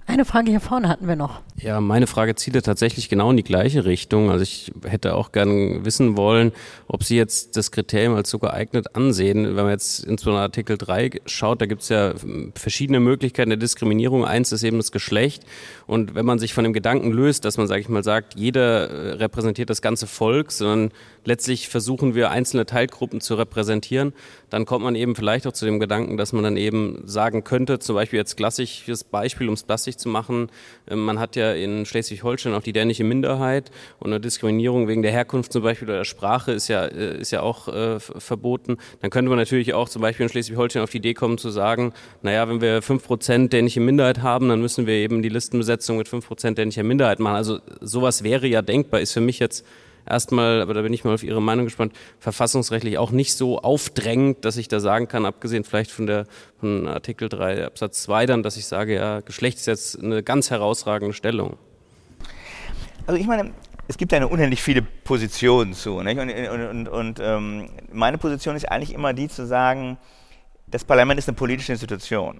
Eine 0.10 0.26
Frage 0.26 0.50
hier 0.50 0.60
vorne 0.60 0.89
hatten 0.89 1.08
wir 1.08 1.15
noch. 1.15 1.41
Ja, 1.62 1.80
meine 1.80 2.08
Frage 2.08 2.34
zielte 2.34 2.63
tatsächlich 2.63 3.10
genau 3.10 3.30
in 3.30 3.38
die 3.38 3.43
gleiche 3.43 3.86
Richtung. 3.86 4.32
Also 4.32 4.41
ich 4.41 4.72
hätte 4.84 5.13
auch 5.13 5.32
gern 5.32 5.86
wissen 5.86 6.17
wollen, 6.17 6.52
ob 6.88 7.04
Sie 7.04 7.15
jetzt 7.15 7.56
das 7.56 7.69
Kriterium 7.69 8.15
als 8.15 8.32
so 8.32 8.39
geeignet 8.39 8.95
ansehen. 8.95 9.45
Wenn 9.45 9.65
man 9.65 9.69
jetzt 9.69 10.04
in 10.04 10.17
so 10.17 10.32
Artikel 10.32 10.80
3 10.80 11.22
schaut, 11.28 11.62
da 11.62 11.67
gibt 11.67 11.84
es 11.84 11.89
ja 11.89 12.15
verschiedene 12.56 13.00
Möglichkeiten 13.00 13.52
der 13.52 13.58
Diskriminierung. 13.58 14.26
Eins 14.26 14.52
ist 14.52 14.63
eben 14.63 14.78
das 14.78 14.91
Geschlecht. 14.91 15.43
Und 15.86 16.15
wenn 16.15 16.26
man 16.26 16.39
sich 16.39 16.56
von 16.56 16.63
dem 16.63 16.74
Gedanken 16.74 17.12
löst, 17.12 17.45
dass 17.45 17.58
man, 17.58 17.67
sage 17.67 17.82
ich 17.82 17.89
mal, 17.89 18.04
sagt, 18.04 18.34
jeder 18.36 18.89
äh, 18.89 19.12
repräsentiert 19.13 19.69
das 19.69 19.84
ganze 19.84 20.08
Volk, 20.08 20.52
sondern 20.52 20.89
letztlich 21.25 21.69
versuchen 21.69 22.15
wir 22.15 22.32
einzelne 22.32 22.65
Teilgruppen 22.65 23.21
zu 23.21 23.36
repräsentieren, 23.36 24.13
dann 24.49 24.65
kommt 24.65 24.84
man 24.84 24.95
eben 24.95 25.15
vielleicht 25.15 25.45
auch 25.47 25.53
zu 25.53 25.65
dem 25.65 25.79
Gedanken, 25.79 26.17
dass 26.17 26.34
man 26.34 26.43
dann 26.43 26.58
eben 26.58 27.01
sagen 27.05 27.43
könnte, 27.43 27.79
zum 27.79 27.95
Beispiel 27.95 28.17
jetzt 28.17 28.38
klassisches 28.38 29.03
Beispiel, 29.03 29.47
um 29.47 29.53
es 29.53 29.63
plastisch 29.63 29.97
zu 29.97 30.10
machen, 30.10 30.49
äh, 30.88 30.95
man 30.95 31.19
hat 31.19 31.36
ja 31.36 31.53
in 31.53 31.86
Schleswig-Holstein 31.86 32.53
auch 32.53 32.63
die 32.63 32.73
dänische 32.73 33.03
Minderheit 33.03 33.71
und 33.99 34.12
eine 34.12 34.19
Diskriminierung 34.19 34.88
wegen 34.88 35.01
der 35.01 35.12
Herkunft 35.12 35.53
zum 35.53 35.63
Beispiel 35.63 35.88
oder 35.88 35.99
der 35.99 36.05
Sprache 36.05 36.51
ist 36.51 36.67
ja, 36.67 36.86
äh, 36.86 37.19
ist 37.19 37.32
ja 37.32 37.41
auch 37.41 37.67
äh, 37.67 37.99
verboten. 37.99 38.77
Dann 39.01 39.12
könnte 39.12 39.29
man 39.29 39.38
natürlich 39.38 39.73
auch 39.73 39.89
zum 39.89 40.01
Beispiel 40.01 40.23
in 40.23 40.29
Schleswig-Holstein 40.29 40.84
auf 40.84 40.89
die 40.89 40.97
Idee 40.97 41.13
kommen 41.13 41.38
zu 41.38 41.49
sagen, 41.49 41.93
naja, 42.21 42.47
wenn 42.47 42.62
wir 42.62 42.82
fünf 42.82 43.05
Prozent 43.05 43.53
dänische 43.53 43.79
Minderheit 43.79 44.21
haben, 44.21 44.49
dann 44.49 44.62
müssen 44.62 44.88
wir 44.88 44.95
eben 44.95 45.21
die 45.21 45.29
Listenbesetzung 45.29 45.97
mit 45.97 46.08
fünf 46.08 46.27
Prozent 46.27 46.58
dänischer 46.58 46.84
Minderheit 46.84 47.19
machen. 47.19 47.36
Also 47.36 47.60
sowas 47.82 48.23
wäre 48.23 48.47
ja 48.47 48.62
denkbar, 48.62 49.01
ist 49.01 49.13
für 49.13 49.21
mich 49.21 49.39
jetzt 49.39 49.65
erstmal, 50.05 50.62
aber 50.62 50.73
da 50.73 50.81
bin 50.81 50.93
ich 50.93 51.03
mal 51.03 51.13
auf 51.13 51.23
Ihre 51.23 51.41
Meinung 51.41 51.65
gespannt, 51.65 51.93
verfassungsrechtlich 52.19 52.97
auch 52.97 53.12
nicht 53.12 53.33
so 53.33 53.59
aufdrängend, 53.59 54.45
dass 54.45 54.57
ich 54.57 54.67
da 54.67 54.79
sagen 54.79 55.07
kann, 55.07 55.25
abgesehen 55.25 55.63
vielleicht 55.63 55.91
von 55.91 56.07
der 56.07 56.25
von 56.59 56.88
Artikel 56.88 57.29
3 57.29 57.65
Absatz 57.65 58.03
2 58.03 58.25
dann, 58.25 58.43
dass 58.43 58.57
ich 58.57 58.65
sage, 58.65 58.95
ja, 58.95 59.21
Geschlecht 59.21 59.57
ist 59.57 59.65
jetzt 59.65 60.01
eine 60.01 60.23
ganz 60.23 60.51
herausragende 60.51 61.13
Stellung. 61.13 61.57
Also 63.07 63.19
ich 63.19 63.27
meine, 63.27 63.51
es 63.88 63.97
gibt 63.97 64.12
ja 64.12 64.23
unendlich 64.23 64.62
viele 64.62 64.83
Positionen 64.83 65.73
zu. 65.73 66.01
Nicht? 66.03 66.19
Und, 66.19 66.29
und, 66.29 66.67
und, 66.67 66.88
und 66.88 67.19
ähm, 67.19 67.69
meine 67.91 68.19
Position 68.19 68.55
ist 68.55 68.71
eigentlich 68.71 68.93
immer 68.93 69.13
die 69.13 69.27
zu 69.27 69.47
sagen, 69.47 69.97
das 70.67 70.83
Parlament 70.83 71.17
ist 71.17 71.27
eine 71.27 71.35
politische 71.35 71.71
Institution. 71.71 72.39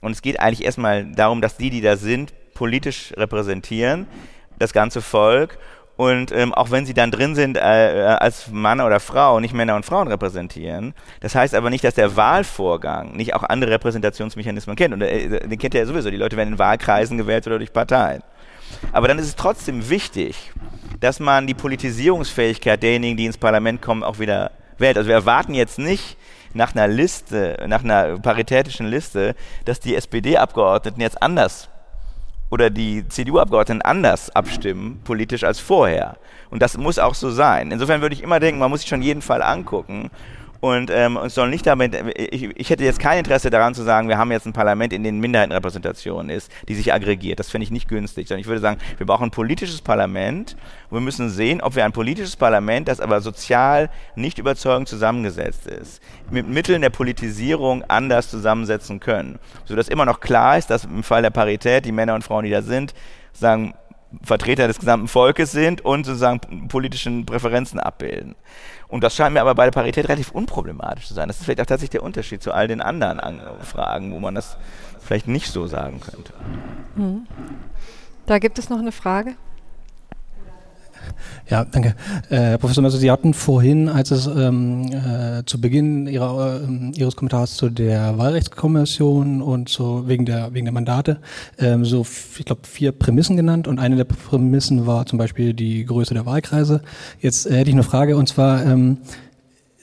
Und 0.00 0.12
es 0.12 0.22
geht 0.22 0.40
eigentlich 0.40 0.64
erstmal 0.64 1.10
darum, 1.12 1.40
dass 1.40 1.56
die, 1.56 1.70
die 1.70 1.80
da 1.80 1.96
sind, 1.96 2.32
politisch 2.54 3.12
repräsentieren, 3.16 4.08
das 4.58 4.72
ganze 4.72 5.00
Volk 5.00 5.58
und 5.98 6.30
ähm, 6.30 6.54
auch 6.54 6.70
wenn 6.70 6.86
sie 6.86 6.94
dann 6.94 7.10
drin 7.10 7.34
sind 7.34 7.56
äh, 7.56 7.60
äh, 7.60 8.04
als 8.04 8.52
Mann 8.52 8.80
oder 8.80 9.00
Frau, 9.00 9.40
nicht 9.40 9.52
Männer 9.52 9.74
und 9.74 9.84
Frauen 9.84 10.06
repräsentieren. 10.06 10.94
Das 11.18 11.34
heißt 11.34 11.56
aber 11.56 11.70
nicht, 11.70 11.82
dass 11.82 11.94
der 11.94 12.14
Wahlvorgang 12.14 13.16
nicht 13.16 13.34
auch 13.34 13.42
andere 13.42 13.72
Repräsentationsmechanismen 13.72 14.76
kennt. 14.76 14.94
Und 14.94 15.02
äh, 15.02 15.48
den 15.48 15.58
kennt 15.58 15.74
er 15.74 15.80
ja 15.80 15.86
sowieso. 15.86 16.12
Die 16.12 16.16
Leute 16.16 16.36
werden 16.36 16.52
in 16.52 16.58
Wahlkreisen 16.60 17.18
gewählt 17.18 17.48
oder 17.48 17.58
durch 17.58 17.72
Parteien. 17.72 18.22
Aber 18.92 19.08
dann 19.08 19.18
ist 19.18 19.26
es 19.26 19.34
trotzdem 19.34 19.90
wichtig, 19.90 20.52
dass 21.00 21.18
man 21.18 21.48
die 21.48 21.54
Politisierungsfähigkeit 21.54 22.80
derjenigen, 22.80 23.16
die 23.16 23.26
ins 23.26 23.36
Parlament 23.36 23.82
kommen, 23.82 24.04
auch 24.04 24.20
wieder 24.20 24.52
wählt. 24.78 24.96
Also 24.98 25.08
wir 25.08 25.16
erwarten 25.16 25.52
jetzt 25.52 25.80
nicht 25.80 26.16
nach 26.54 26.76
einer 26.76 26.86
Liste, 26.86 27.64
nach 27.66 27.82
einer 27.82 28.20
paritätischen 28.20 28.86
Liste, 28.86 29.34
dass 29.64 29.80
die 29.80 29.96
SPD-Abgeordneten 29.96 31.00
jetzt 31.00 31.20
anders 31.20 31.68
oder 32.50 32.70
die 32.70 33.06
CDU-Abgeordneten 33.08 33.82
anders 33.82 34.30
abstimmen, 34.30 35.00
politisch 35.04 35.44
als 35.44 35.60
vorher. 35.60 36.16
Und 36.50 36.62
das 36.62 36.78
muss 36.78 36.98
auch 36.98 37.14
so 37.14 37.30
sein. 37.30 37.70
Insofern 37.70 38.00
würde 38.00 38.14
ich 38.14 38.22
immer 38.22 38.40
denken, 38.40 38.58
man 38.58 38.70
muss 38.70 38.80
sich 38.80 38.88
schon 38.88 39.02
jeden 39.02 39.22
Fall 39.22 39.42
angucken 39.42 40.10
und 40.60 40.90
ähm, 40.90 41.16
es 41.18 41.34
soll 41.34 41.50
nicht 41.50 41.66
damit, 41.66 41.94
ich, 42.16 42.44
ich, 42.56 42.70
hätte 42.70 42.82
jetzt 42.82 42.98
kein 42.98 43.18
Interesse 43.18 43.48
daran 43.48 43.74
zu 43.74 43.82
sagen, 43.82 44.08
wir 44.08 44.18
haben 44.18 44.32
jetzt 44.32 44.46
ein 44.46 44.52
Parlament, 44.52 44.92
in 44.92 45.04
dem 45.04 45.20
Minderheitenrepräsentation 45.20 46.30
ist, 46.30 46.50
die 46.68 46.74
sich 46.74 46.92
aggregiert. 46.92 47.38
Das 47.38 47.50
finde 47.50 47.64
ich 47.64 47.70
nicht 47.70 47.88
günstig, 47.88 48.26
sondern 48.26 48.40
ich 48.40 48.48
würde 48.48 48.60
sagen, 48.60 48.80
wir 48.96 49.06
brauchen 49.06 49.24
ein 49.24 49.30
politisches 49.30 49.80
Parlament 49.80 50.56
und 50.90 50.96
wir 50.96 51.00
müssen 51.00 51.30
sehen, 51.30 51.60
ob 51.60 51.76
wir 51.76 51.84
ein 51.84 51.92
politisches 51.92 52.34
Parlament, 52.34 52.88
das 52.88 53.00
aber 53.00 53.20
sozial 53.20 53.88
nicht 54.16 54.38
überzeugend 54.38 54.88
zusammengesetzt 54.88 55.66
ist, 55.68 56.02
mit 56.30 56.48
Mitteln 56.48 56.82
der 56.82 56.90
Politisierung 56.90 57.84
anders 57.84 58.28
zusammensetzen 58.28 58.98
können. 58.98 59.38
Sodass 59.64 59.88
immer 59.88 60.06
noch 60.06 60.18
klar 60.18 60.58
ist, 60.58 60.70
dass 60.70 60.84
im 60.84 61.04
Fall 61.04 61.22
der 61.22 61.30
Parität 61.30 61.84
die 61.84 61.92
Männer 61.92 62.16
und 62.16 62.24
Frauen, 62.24 62.44
die 62.44 62.50
da 62.50 62.62
sind, 62.62 62.94
sagen, 63.32 63.74
Vertreter 64.22 64.66
des 64.66 64.78
gesamten 64.78 65.08
Volkes 65.08 65.52
sind 65.52 65.82
und 65.84 66.04
sozusagen 66.04 66.68
politischen 66.68 67.26
Präferenzen 67.26 67.78
abbilden. 67.78 68.36
Und 68.88 69.04
das 69.04 69.14
scheint 69.14 69.34
mir 69.34 69.42
aber 69.42 69.54
bei 69.54 69.64
der 69.64 69.72
Parität 69.72 70.08
relativ 70.08 70.30
unproblematisch 70.30 71.06
zu 71.08 71.14
sein. 71.14 71.28
Das 71.28 71.38
ist 71.38 71.44
vielleicht 71.44 71.60
auch 71.60 71.66
tatsächlich 71.66 71.90
der 71.90 72.02
Unterschied 72.02 72.42
zu 72.42 72.52
all 72.52 72.68
den 72.68 72.80
anderen 72.80 73.20
Fragen, 73.62 74.12
wo 74.12 74.18
man 74.18 74.34
das 74.34 74.56
vielleicht 75.00 75.28
nicht 75.28 75.52
so 75.52 75.66
sagen 75.66 76.00
könnte. 76.00 76.32
Mhm. 76.96 77.26
Da 78.26 78.38
gibt 78.38 78.58
es 78.58 78.70
noch 78.70 78.78
eine 78.78 78.92
Frage. 78.92 79.36
Ja, 81.48 81.64
danke. 81.64 81.94
Äh, 82.28 82.58
Professor 82.58 82.82
Messer, 82.82 82.98
Sie 82.98 83.10
hatten 83.10 83.34
vorhin, 83.34 83.88
als 83.88 84.10
es 84.10 84.26
ähm, 84.26 84.90
äh, 84.92 85.44
zu 85.44 85.60
Beginn 85.60 86.06
ihrer, 86.06 86.60
äh, 86.62 86.98
Ihres 86.98 87.16
Kommentars 87.16 87.56
zu 87.56 87.70
der 87.70 88.18
Wahlrechtskommission 88.18 89.42
und 89.42 89.68
so 89.68 90.08
wegen 90.08 90.24
der, 90.26 90.52
wegen 90.54 90.66
der 90.66 90.74
Mandate 90.74 91.18
ähm, 91.58 91.84
so, 91.84 92.06
ich 92.38 92.44
glaube, 92.44 92.62
vier 92.64 92.92
Prämissen 92.92 93.36
genannt 93.36 93.68
und 93.68 93.78
eine 93.78 93.96
der 93.96 94.04
Prämissen 94.04 94.86
war 94.86 95.06
zum 95.06 95.18
Beispiel 95.18 95.54
die 95.54 95.84
Größe 95.84 96.14
der 96.14 96.26
Wahlkreise. 96.26 96.82
Jetzt 97.20 97.46
äh, 97.46 97.56
hätte 97.56 97.70
ich 97.70 97.74
eine 97.74 97.82
Frage 97.82 98.16
und 98.16 98.28
zwar, 98.28 98.64
ähm, 98.64 98.98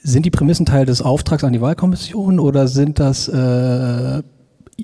sind 0.02 0.24
die 0.24 0.30
Prämissen 0.30 0.66
Teil 0.66 0.86
des 0.86 1.02
Auftrags 1.02 1.42
an 1.42 1.52
die 1.52 1.60
Wahlkommission 1.60 2.38
oder 2.38 2.68
sind 2.68 3.00
das 3.00 3.28
äh, 3.28 4.22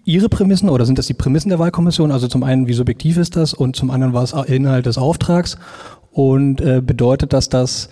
Ihre 0.05 0.29
Prämissen 0.31 0.71
oder 0.71 0.87
sind 0.87 0.99
das 0.99 1.07
die 1.07 1.15
Prämissen 1.15 1.51
der 1.51 1.59
Wahlkommission? 1.59 2.11
Also 2.11 2.27
zum 2.27 2.43
einen, 2.43 2.67
wie 2.67 2.73
subjektiv 2.73 3.19
ist 3.19 3.37
das 3.37 3.53
und 3.53 3.77
zum 3.77 3.91
anderen 3.91 4.15
war 4.15 4.23
es 4.23 4.33
Inhalt 4.33 4.87
des 4.87 4.97
Auftrags 4.99 5.59
und 6.13 6.61
äh, 6.61 6.81
bedeutet 6.81 7.33
das, 7.33 7.49
dass 7.49 7.89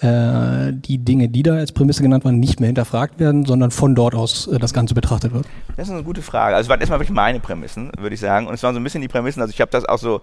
äh, 0.00 0.72
die 0.72 0.96
Dinge, 0.98 1.28
die 1.28 1.42
da 1.42 1.56
als 1.56 1.72
Prämisse 1.72 2.02
genannt 2.02 2.24
waren, 2.24 2.40
nicht 2.40 2.58
mehr 2.58 2.68
hinterfragt 2.68 3.20
werden, 3.20 3.44
sondern 3.44 3.70
von 3.70 3.94
dort 3.94 4.14
aus 4.14 4.46
äh, 4.46 4.58
das 4.58 4.72
Ganze 4.72 4.94
betrachtet 4.94 5.34
wird? 5.34 5.46
Das 5.76 5.88
ist 5.88 5.94
eine 5.94 6.02
gute 6.02 6.22
Frage. 6.22 6.56
Also 6.56 6.66
es 6.66 6.70
waren 6.70 6.80
erstmal 6.80 7.00
wirklich 7.00 7.14
meine 7.14 7.38
Prämissen, 7.38 7.92
würde 7.98 8.14
ich 8.14 8.20
sagen. 8.20 8.46
Und 8.46 8.54
es 8.54 8.62
waren 8.62 8.72
so 8.72 8.80
ein 8.80 8.84
bisschen 8.84 9.02
die 9.02 9.08
Prämissen, 9.08 9.42
also 9.42 9.52
ich 9.52 9.60
habe 9.60 9.70
das 9.70 9.84
auch 9.84 9.98
so, 9.98 10.22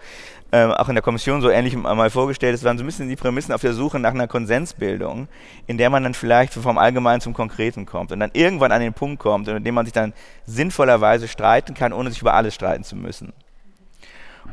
ähm, 0.52 0.72
auch 0.72 0.90
in 0.90 0.96
der 0.96 1.04
Kommission 1.04 1.42
so 1.42 1.50
ähnlich 1.52 1.76
mal 1.76 2.10
vorgestellt, 2.10 2.56
es 2.56 2.64
waren 2.64 2.80
so 2.80 2.84
ein 2.84 2.88
bisschen 2.88 3.08
die 3.08 3.16
Prämissen 3.16 3.54
auf 3.54 3.62
der 3.62 3.74
Suche 3.74 4.00
nach 4.00 4.16
einer 4.16 4.28
Konsensbildung, 4.28 5.28
in 5.68 5.78
der 5.78 5.92
man 5.92 6.02
dann 6.02 6.16
vielleicht 6.16 6.54
vom 6.54 6.80
Allgemeinen 6.80 7.22
zum 7.22 7.34
Konkreten 7.34 7.86
kommt 7.86 8.12
und 8.12 8.20
dann 8.20 8.32
irgendwann 8.34 8.72
an 8.72 8.82
den 8.82 8.94
Punkt 8.94 9.20
kommt, 9.20 9.48
in 9.48 9.64
dem 9.64 9.76
man 9.76 9.86
sich 9.86 9.94
dann 9.94 10.14
sinnvollerweise 10.48 11.28
streiten 11.28 11.76
kann, 11.76 11.94
ohne 11.94 12.10
sich 12.10 12.22
über 12.22 12.34
alles 12.34 12.56
streiten 12.56 12.84
zu 12.84 12.96
müssen. 12.96 13.32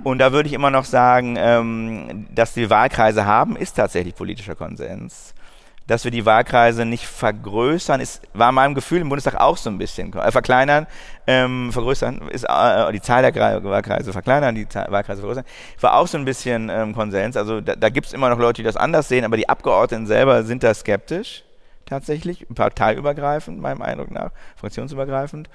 Und 0.03 0.19
da 0.19 0.33
würde 0.33 0.49
ich 0.49 0.53
immer 0.55 0.71
noch 0.71 0.85
sagen, 0.85 1.37
ähm, 1.39 2.27
dass 2.35 2.57
wir 2.57 2.69
Wahlkreise 2.69 3.25
haben, 3.25 3.57
ist 3.57 3.75
tatsächlich 3.75 4.15
politischer 4.15 4.55
Konsens. 4.55 5.35
Dass 5.87 6.05
wir 6.05 6.11
die 6.11 6.25
Wahlkreise 6.25 6.87
nicht 6.87 7.07
vergrößern, 7.07 8.01
ist, 8.01 8.23
war 8.33 8.53
meinem 8.53 8.75
Gefühl 8.75 9.03
im 9.03 9.11
Bundestag 9.11 9.39
auch 9.39 9.59
so 9.59 9.69
ein 9.69 9.77
bisschen. 9.77 10.13
Äh, 10.15 10.33
verkleinern, 10.33 10.87
ähm, 11.27 11.71
vergrößern, 11.73 12.29
ist 12.29 12.45
äh, 12.45 12.93
die 12.93 13.03
Zahl 13.03 13.31
der 13.31 13.65
Wahlkreise 13.65 14.13
verkleinern, 14.13 14.55
die 14.55 14.69
Zahl, 14.69 14.91
Wahlkreise 14.91 15.21
vergrößern, 15.21 15.45
war 15.81 15.95
auch 15.95 16.07
so 16.07 16.17
ein 16.17 16.25
bisschen 16.25 16.71
ähm, 16.71 16.95
Konsens. 16.95 17.37
Also 17.37 17.61
da, 17.61 17.77
da 17.77 17.91
gibt 17.91 18.07
es 18.07 18.13
immer 18.15 18.31
noch 18.31 18.39
Leute, 18.39 18.63
die 18.63 18.67
das 18.67 18.77
anders 18.77 19.09
sehen, 19.09 19.25
aber 19.25 19.37
die 19.37 19.49
Abgeordneten 19.49 20.07
selber 20.07 20.43
sind 20.45 20.63
da 20.63 20.73
skeptisch, 20.73 21.45
tatsächlich, 21.85 22.47
parteiübergreifend, 22.55 23.61
meinem 23.61 23.83
Eindruck 23.83 24.11
nach, 24.11 24.31
fraktionsübergreifend. 24.57 25.51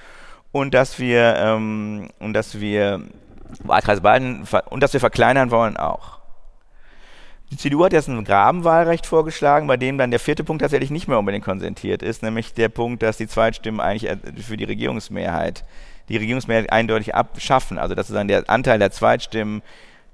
Und 0.52 0.74
dass 0.74 1.00
wir, 1.00 1.36
ähm, 1.38 2.10
und 2.20 2.34
dass 2.34 2.60
wir 2.60 3.02
Wahlkreis 3.64 4.02
Baden 4.02 4.48
und 4.70 4.84
dass 4.84 4.94
wir 4.94 5.00
verkleinern 5.00 5.52
wollen 5.52 5.78
auch. 5.78 6.20
Die 7.52 7.58
CDU 7.58 7.84
hat 7.84 7.94
jetzt 7.94 8.08
ein 8.08 8.24
Grabenwahlrecht 8.24 9.08
vorgeschlagen, 9.08 9.66
bei 9.66 9.76
dem 9.76 9.98
dann 9.98 10.12
der 10.12 10.20
vierte 10.20 10.44
Punkt 10.44 10.62
tatsächlich 10.62 10.92
nicht 10.92 11.08
mehr 11.08 11.18
unbedingt 11.18 11.46
konsentiert 11.46 12.04
ist, 12.04 12.22
nämlich 12.22 12.54
der 12.54 12.70
Punkt, 12.70 13.02
dass 13.02 13.18
die 13.18 13.28
Zweitstimmen 13.28 13.80
eigentlich 13.80 14.12
für 14.46 14.56
die 14.56 14.66
Regierungsmehrheit, 14.66 15.66
die 16.10 16.18
Regierungsmehrheit 16.18 16.72
eindeutig 16.72 17.16
abschaffen. 17.16 17.80
Also 17.80 17.96
dass 17.96 18.08
sozusagen 18.08 18.28
der 18.28 18.48
Anteil 18.50 18.78
der 18.78 18.92
Zweitstimmen 18.92 19.64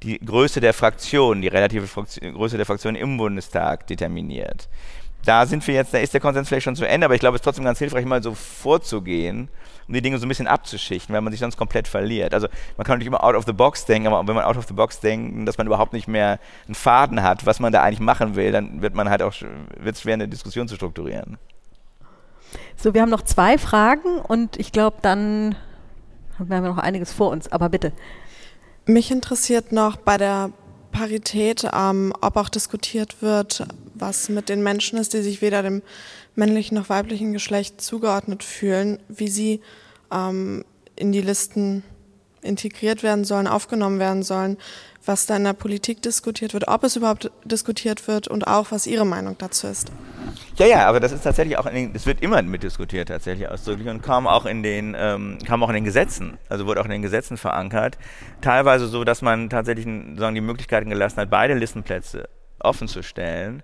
die 0.01 0.19
Größe 0.19 0.61
der 0.61 0.73
Fraktion, 0.73 1.41
die 1.41 1.47
relative 1.47 1.87
Fraktion, 1.87 2.33
Größe 2.33 2.57
der 2.57 2.65
Fraktion 2.65 2.95
im 2.95 3.17
Bundestag 3.17 3.87
determiniert. 3.87 4.69
Da 5.25 5.45
sind 5.45 5.65
wir 5.67 5.73
jetzt, 5.73 5.93
da 5.93 5.97
ist 5.97 6.13
der 6.13 6.21
Konsens 6.21 6.47
vielleicht 6.47 6.63
schon 6.63 6.75
zu 6.75 6.88
Ende, 6.88 7.05
aber 7.05 7.15
ich 7.15 7.19
glaube, 7.19 7.35
es 7.35 7.41
ist 7.41 7.43
trotzdem 7.43 7.65
ganz 7.65 7.79
hilfreich, 7.79 8.05
mal 8.05 8.21
so 8.21 8.33
vorzugehen 8.33 9.49
um 9.88 9.93
die 9.93 10.01
Dinge 10.01 10.17
so 10.17 10.25
ein 10.25 10.29
bisschen 10.29 10.47
abzuschichten, 10.47 11.13
weil 11.13 11.21
man 11.21 11.31
sich 11.31 11.39
sonst 11.39 11.57
komplett 11.57 11.88
verliert. 11.88 12.33
Also 12.33 12.47
man 12.77 12.85
kann 12.85 12.95
natürlich 12.95 13.07
immer 13.07 13.23
out 13.23 13.35
of 13.35 13.45
the 13.45 13.53
box 13.53 13.85
denken, 13.85 14.07
aber 14.07 14.27
wenn 14.27 14.35
man 14.35 14.43
out 14.43 14.57
of 14.57 14.65
the 14.67 14.73
box 14.73 14.99
denkt, 14.99 15.47
dass 15.47 15.57
man 15.57 15.67
überhaupt 15.67 15.93
nicht 15.93 16.07
mehr 16.07 16.39
einen 16.65 16.75
Faden 16.75 17.21
hat, 17.21 17.45
was 17.45 17.59
man 17.59 17.71
da 17.71 17.83
eigentlich 17.83 17.99
machen 17.99 18.35
will, 18.35 18.51
dann 18.51 18.81
wird 18.81 18.95
man 18.95 19.09
halt 19.09 19.21
auch 19.21 19.33
wird 19.79 19.97
schwer, 19.97 20.15
eine 20.15 20.27
Diskussion 20.27 20.67
zu 20.67 20.75
strukturieren. 20.75 21.38
So, 22.75 22.93
wir 22.93 23.01
haben 23.01 23.09
noch 23.09 23.23
zwei 23.23 23.57
Fragen 23.57 24.19
und 24.19 24.57
ich 24.57 24.71
glaube, 24.71 24.97
dann 25.01 25.55
haben 26.39 26.49
wir 26.49 26.61
noch 26.61 26.77
einiges 26.77 27.13
vor 27.13 27.29
uns, 27.29 27.51
aber 27.51 27.69
bitte. 27.69 27.91
Mich 28.85 29.11
interessiert 29.11 29.71
noch 29.71 29.97
bei 29.97 30.17
der 30.17 30.51
Parität, 30.91 31.67
ähm, 31.73 32.13
ob 32.21 32.38
auch 32.38 32.49
diskutiert 32.49 33.21
wird, 33.21 33.65
was 33.95 34.29
mit 34.29 34.49
den 34.49 34.62
Menschen 34.62 34.99
ist, 34.99 35.13
die 35.13 35.21
sich 35.21 35.41
weder 35.41 35.63
dem 35.63 35.81
männlichen 36.36 36.77
noch 36.77 36.89
weiblichen 36.89 37.34
Geschlecht 37.34 37.81
zugeordnet 37.81 38.43
fühlen, 38.43 38.99
wie 39.08 39.29
sie 39.29 39.62
ähm, 40.12 40.65
in 40.95 41.12
die 41.12 41.21
Listen 41.21 41.84
integriert 42.41 43.03
werden 43.03 43.25
sollen, 43.25 43.47
aufgenommen 43.47 43.99
werden 43.99 44.23
sollen, 44.23 44.58
was 45.03 45.25
da 45.25 45.36
in 45.36 45.43
der 45.43 45.53
Politik 45.53 46.01
diskutiert 46.01 46.53
wird, 46.53 46.67
ob 46.67 46.84
es 46.84 46.95
überhaupt 46.95 47.31
diskutiert 47.43 48.08
wird 48.08 48.27
und 48.27 48.47
auch, 48.47 48.71
was 48.71 48.88
Ihre 48.88 49.05
Meinung 49.05 49.36
dazu 49.38 49.67
ist. 49.67 49.91
Ja, 50.58 50.65
ja, 50.65 50.88
aber 50.88 50.99
das 50.99 51.12
ist 51.12 51.23
tatsächlich 51.23 51.58
auch, 51.58 51.65
es 51.65 52.05
wird 52.05 52.21
immer 52.21 52.41
mitdiskutiert 52.41 53.10
tatsächlich 53.10 53.47
ausdrücklich 53.47 53.88
und 53.89 54.01
kam 54.01 54.25
auch 54.25 54.45
in 54.45 54.63
den, 54.63 54.95
ähm, 54.97 55.38
kam 55.45 55.63
auch 55.63 55.69
in 55.69 55.75
den 55.75 55.84
Gesetzen, 55.84 56.38
also 56.49 56.65
wurde 56.65 56.81
auch 56.81 56.86
in 56.86 56.91
den 56.91 57.01
Gesetzen 57.01 57.38
verankert. 57.38 57.97
Teilweise 58.41 58.88
so, 58.88 59.03
dass 59.03 59.21
man 59.21 59.49
tatsächlich 59.49 59.86
sagen, 60.17 60.36
die 60.36 60.41
Möglichkeiten 60.41 60.89
gelassen 60.89 61.17
hat, 61.17 61.29
beide 61.29 61.53
Listenplätze 61.55 62.29
offen 62.59 62.87
zu 62.87 63.03
stellen 63.03 63.63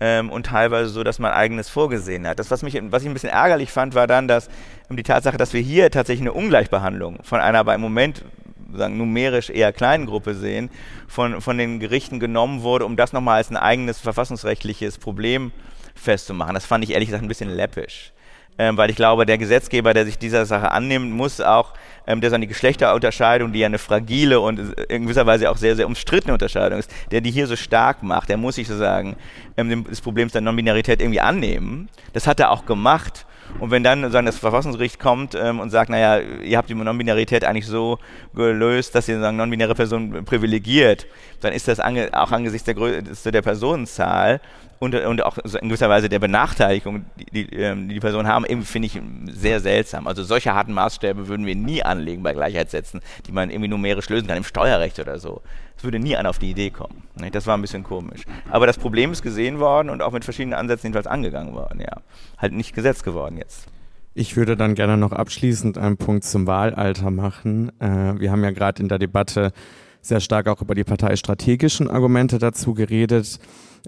ähm, 0.00 0.30
und 0.30 0.46
teilweise 0.46 0.88
so, 0.88 1.04
dass 1.04 1.18
man 1.18 1.32
eigenes 1.32 1.68
vorgesehen 1.68 2.26
hat. 2.26 2.38
Das, 2.38 2.50
was, 2.50 2.62
mich, 2.62 2.80
was 2.90 3.02
ich 3.02 3.08
ein 3.08 3.14
bisschen 3.14 3.30
ärgerlich 3.30 3.70
fand, 3.70 3.94
war 3.94 4.06
dann, 4.06 4.28
dass 4.28 4.48
um 4.88 4.96
die 4.96 5.02
Tatsache, 5.02 5.36
dass 5.36 5.52
wir 5.52 5.60
hier 5.60 5.90
tatsächlich 5.90 6.22
eine 6.22 6.32
Ungleichbehandlung 6.32 7.18
von 7.22 7.40
einer 7.40 7.58
aber 7.58 7.74
im 7.74 7.80
Moment 7.80 8.24
sagen, 8.72 8.96
numerisch 8.98 9.50
eher 9.50 9.72
kleinen 9.72 10.06
Gruppe 10.06 10.34
sehen, 10.34 10.70
von, 11.06 11.40
von 11.40 11.56
den 11.56 11.80
Gerichten 11.80 12.20
genommen 12.20 12.62
wurde, 12.62 12.84
um 12.84 12.96
das 12.96 13.12
nochmal 13.12 13.36
als 13.36 13.50
ein 13.50 13.56
eigenes 13.56 13.98
verfassungsrechtliches 13.98 14.98
Problem 14.98 15.52
festzumachen. 15.94 16.54
Das 16.54 16.66
fand 16.66 16.84
ich 16.84 16.90
ehrlich 16.90 17.08
gesagt 17.08 17.24
ein 17.24 17.28
bisschen 17.28 17.50
läppisch 17.50 18.12
ähm, 18.58 18.76
weil 18.76 18.90
ich 18.90 18.96
glaube, 18.96 19.24
der 19.24 19.38
Gesetzgeber, 19.38 19.94
der 19.94 20.04
sich 20.04 20.18
dieser 20.18 20.44
Sache 20.44 20.72
annimmt, 20.72 21.12
muss 21.12 21.40
auch, 21.40 21.74
ähm, 22.08 22.22
der 22.22 22.30
so 22.30 22.36
eine 22.36 22.46
Geschlechterunterscheidung, 22.46 23.52
die 23.52 23.60
ja 23.60 23.66
eine 23.66 23.78
fragile 23.78 24.40
und 24.40 24.58
in 24.88 25.02
gewisser 25.02 25.26
Weise 25.26 25.50
auch 25.50 25.58
sehr, 25.58 25.76
sehr 25.76 25.86
umstrittene 25.86 26.32
Unterscheidung 26.32 26.78
ist, 26.78 26.90
der 27.10 27.20
die 27.20 27.30
hier 27.30 27.46
so 27.46 27.54
stark 27.54 28.02
macht, 28.02 28.30
der 28.30 28.38
muss 28.38 28.54
sich 28.54 28.66
sozusagen 28.66 29.16
ähm, 29.58 29.84
des 29.84 30.00
Problems 30.00 30.32
der 30.32 30.40
Non-Binarität 30.40 31.02
irgendwie 31.02 31.20
annehmen. 31.20 31.90
Das 32.14 32.26
hat 32.26 32.40
er 32.40 32.50
auch 32.50 32.64
gemacht. 32.64 33.26
Und 33.60 33.70
wenn 33.70 33.82
dann 33.82 34.10
sagen, 34.10 34.26
das 34.26 34.38
Verfassungsgericht 34.38 34.98
kommt 34.98 35.34
ähm, 35.34 35.60
und 35.60 35.70
sagt, 35.70 35.90
naja, 35.90 36.18
ihr 36.18 36.56
habt 36.56 36.70
die 36.70 36.74
Non-Binarität 36.74 37.44
eigentlich 37.44 37.66
so 37.66 37.98
gelöst, 38.34 38.94
dass 38.94 39.08
ihr 39.08 39.20
sagen, 39.20 39.36
non-binäre 39.36 39.74
Personen 39.74 40.24
privilegiert, 40.24 41.06
dann 41.40 41.52
ist 41.52 41.68
das 41.68 41.78
ange 41.78 42.08
auch 42.12 42.32
angesichts 42.32 42.64
der 42.64 42.74
Größe 42.74 43.32
der 43.32 43.42
Personenzahl 43.42 44.40
und, 44.78 44.94
und 44.94 45.24
auch 45.24 45.38
in 45.38 45.68
gewisser 45.68 45.88
Weise 45.88 46.08
der 46.08 46.18
Benachteiligung, 46.18 47.04
die 47.18 47.46
die, 47.46 47.56
ähm, 47.56 47.88
die 47.88 48.00
Personen 48.00 48.28
haben, 48.28 48.46
finde 48.64 48.86
ich 48.86 49.00
sehr 49.32 49.60
seltsam. 49.60 50.06
Also 50.06 50.22
solche 50.22 50.54
harten 50.54 50.72
Maßstäbe 50.72 51.28
würden 51.28 51.46
wir 51.46 51.56
nie 51.56 51.82
anlegen 51.82 52.22
bei 52.22 52.32
Gleichheitssätzen, 52.32 53.00
die 53.26 53.32
man 53.32 53.50
irgendwie 53.50 53.68
numerisch 53.68 54.08
lösen 54.08 54.28
kann, 54.28 54.36
im 54.36 54.44
Steuerrecht 54.44 54.98
oder 55.00 55.18
so. 55.18 55.42
Es 55.76 55.84
würde 55.84 55.98
nie 55.98 56.16
einer 56.16 56.30
auf 56.30 56.38
die 56.38 56.50
Idee 56.50 56.70
kommen. 56.70 57.04
Das 57.32 57.46
war 57.46 57.56
ein 57.56 57.62
bisschen 57.62 57.84
komisch. 57.84 58.22
Aber 58.50 58.66
das 58.66 58.78
Problem 58.78 59.12
ist 59.12 59.22
gesehen 59.22 59.60
worden 59.60 59.90
und 59.90 60.02
auch 60.02 60.12
mit 60.12 60.24
verschiedenen 60.24 60.58
Ansätzen 60.58 60.86
jedenfalls 60.88 61.06
angegangen 61.06 61.54
worden, 61.54 61.80
ja. 61.80 62.02
Halt 62.36 62.52
nicht 62.52 62.74
gesetzt 62.74 63.04
geworden 63.04 63.36
jetzt. 63.36 63.66
Ich 64.14 64.36
würde 64.36 64.56
dann 64.56 64.74
gerne 64.74 64.96
noch 64.96 65.12
abschließend 65.12 65.78
einen 65.78 65.96
Punkt 65.96 66.24
zum 66.24 66.48
Wahlalter 66.48 67.10
machen. 67.10 67.70
Äh, 67.80 68.18
wir 68.18 68.32
haben 68.32 68.42
ja 68.42 68.50
gerade 68.50 68.82
in 68.82 68.88
der 68.88 68.98
Debatte 68.98 69.52
sehr 70.00 70.20
stark 70.20 70.48
auch 70.48 70.60
über 70.60 70.74
die 70.74 70.84
parteistrategischen 70.84 71.88
Argumente 71.88 72.38
dazu 72.38 72.74
geredet 72.74 73.38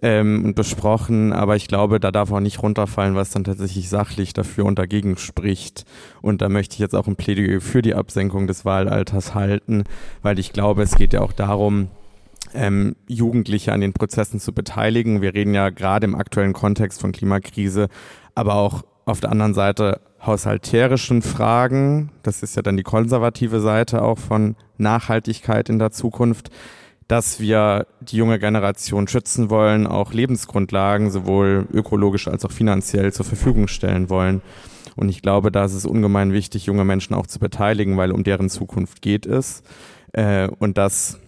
ähm, 0.02 0.44
und 0.44 0.54
besprochen, 0.54 1.32
aber 1.32 1.56
ich 1.56 1.68
glaube, 1.68 2.00
da 2.00 2.10
darf 2.10 2.32
auch 2.32 2.40
nicht 2.40 2.62
runterfallen, 2.62 3.14
was 3.14 3.30
dann 3.30 3.44
tatsächlich 3.44 3.88
sachlich 3.88 4.32
dafür 4.32 4.64
und 4.64 4.78
dagegen 4.78 5.16
spricht. 5.16 5.84
Und 6.22 6.42
da 6.42 6.48
möchte 6.48 6.74
ich 6.74 6.78
jetzt 6.78 6.94
auch 6.94 7.06
ein 7.06 7.16
Plädoyer 7.16 7.60
für 7.60 7.82
die 7.82 7.94
Absenkung 7.94 8.46
des 8.46 8.64
Wahlalters 8.64 9.34
halten, 9.34 9.84
weil 10.22 10.38
ich 10.38 10.52
glaube, 10.52 10.82
es 10.82 10.94
geht 10.94 11.12
ja 11.12 11.20
auch 11.20 11.32
darum, 11.32 11.88
ähm, 12.54 12.96
Jugendliche 13.06 13.72
an 13.72 13.80
den 13.80 13.92
Prozessen 13.92 14.40
zu 14.40 14.52
beteiligen. 14.52 15.22
Wir 15.22 15.34
reden 15.34 15.54
ja 15.54 15.70
gerade 15.70 16.06
im 16.06 16.14
aktuellen 16.14 16.52
Kontext 16.52 17.00
von 17.00 17.12
Klimakrise, 17.12 17.88
aber 18.34 18.54
auch 18.54 18.82
auf 19.04 19.20
der 19.20 19.30
anderen 19.30 19.54
Seite 19.54 20.00
haushalterischen 20.24 21.22
Fragen. 21.22 22.10
Das 22.22 22.42
ist 22.42 22.56
ja 22.56 22.62
dann 22.62 22.76
die 22.76 22.82
konservative 22.82 23.60
Seite 23.60 24.02
auch 24.02 24.18
von 24.18 24.56
Nachhaltigkeit 24.78 25.68
in 25.68 25.78
der 25.78 25.90
Zukunft 25.90 26.50
dass 27.10 27.40
wir 27.40 27.88
die 28.00 28.16
junge 28.16 28.38
Generation 28.38 29.08
schützen 29.08 29.50
wollen, 29.50 29.88
auch 29.88 30.12
Lebensgrundlagen 30.12 31.10
sowohl 31.10 31.66
ökologisch 31.72 32.28
als 32.28 32.44
auch 32.44 32.52
finanziell 32.52 33.12
zur 33.12 33.26
Verfügung 33.26 33.66
stellen 33.66 34.08
wollen. 34.10 34.42
Und 34.94 35.08
ich 35.08 35.20
glaube, 35.20 35.50
da 35.50 35.64
ist 35.64 35.74
es 35.74 35.86
ungemein 35.86 36.32
wichtig, 36.32 36.66
junge 36.66 36.84
Menschen 36.84 37.14
auch 37.14 37.26
zu 37.26 37.40
beteiligen, 37.40 37.96
weil 37.96 38.12
um 38.12 38.22
deren 38.22 38.48
Zukunft 38.48 39.02
geht 39.02 39.26
es. 39.26 39.64
Äh, 40.12 40.48
und 40.60 40.78
dass 40.78 41.18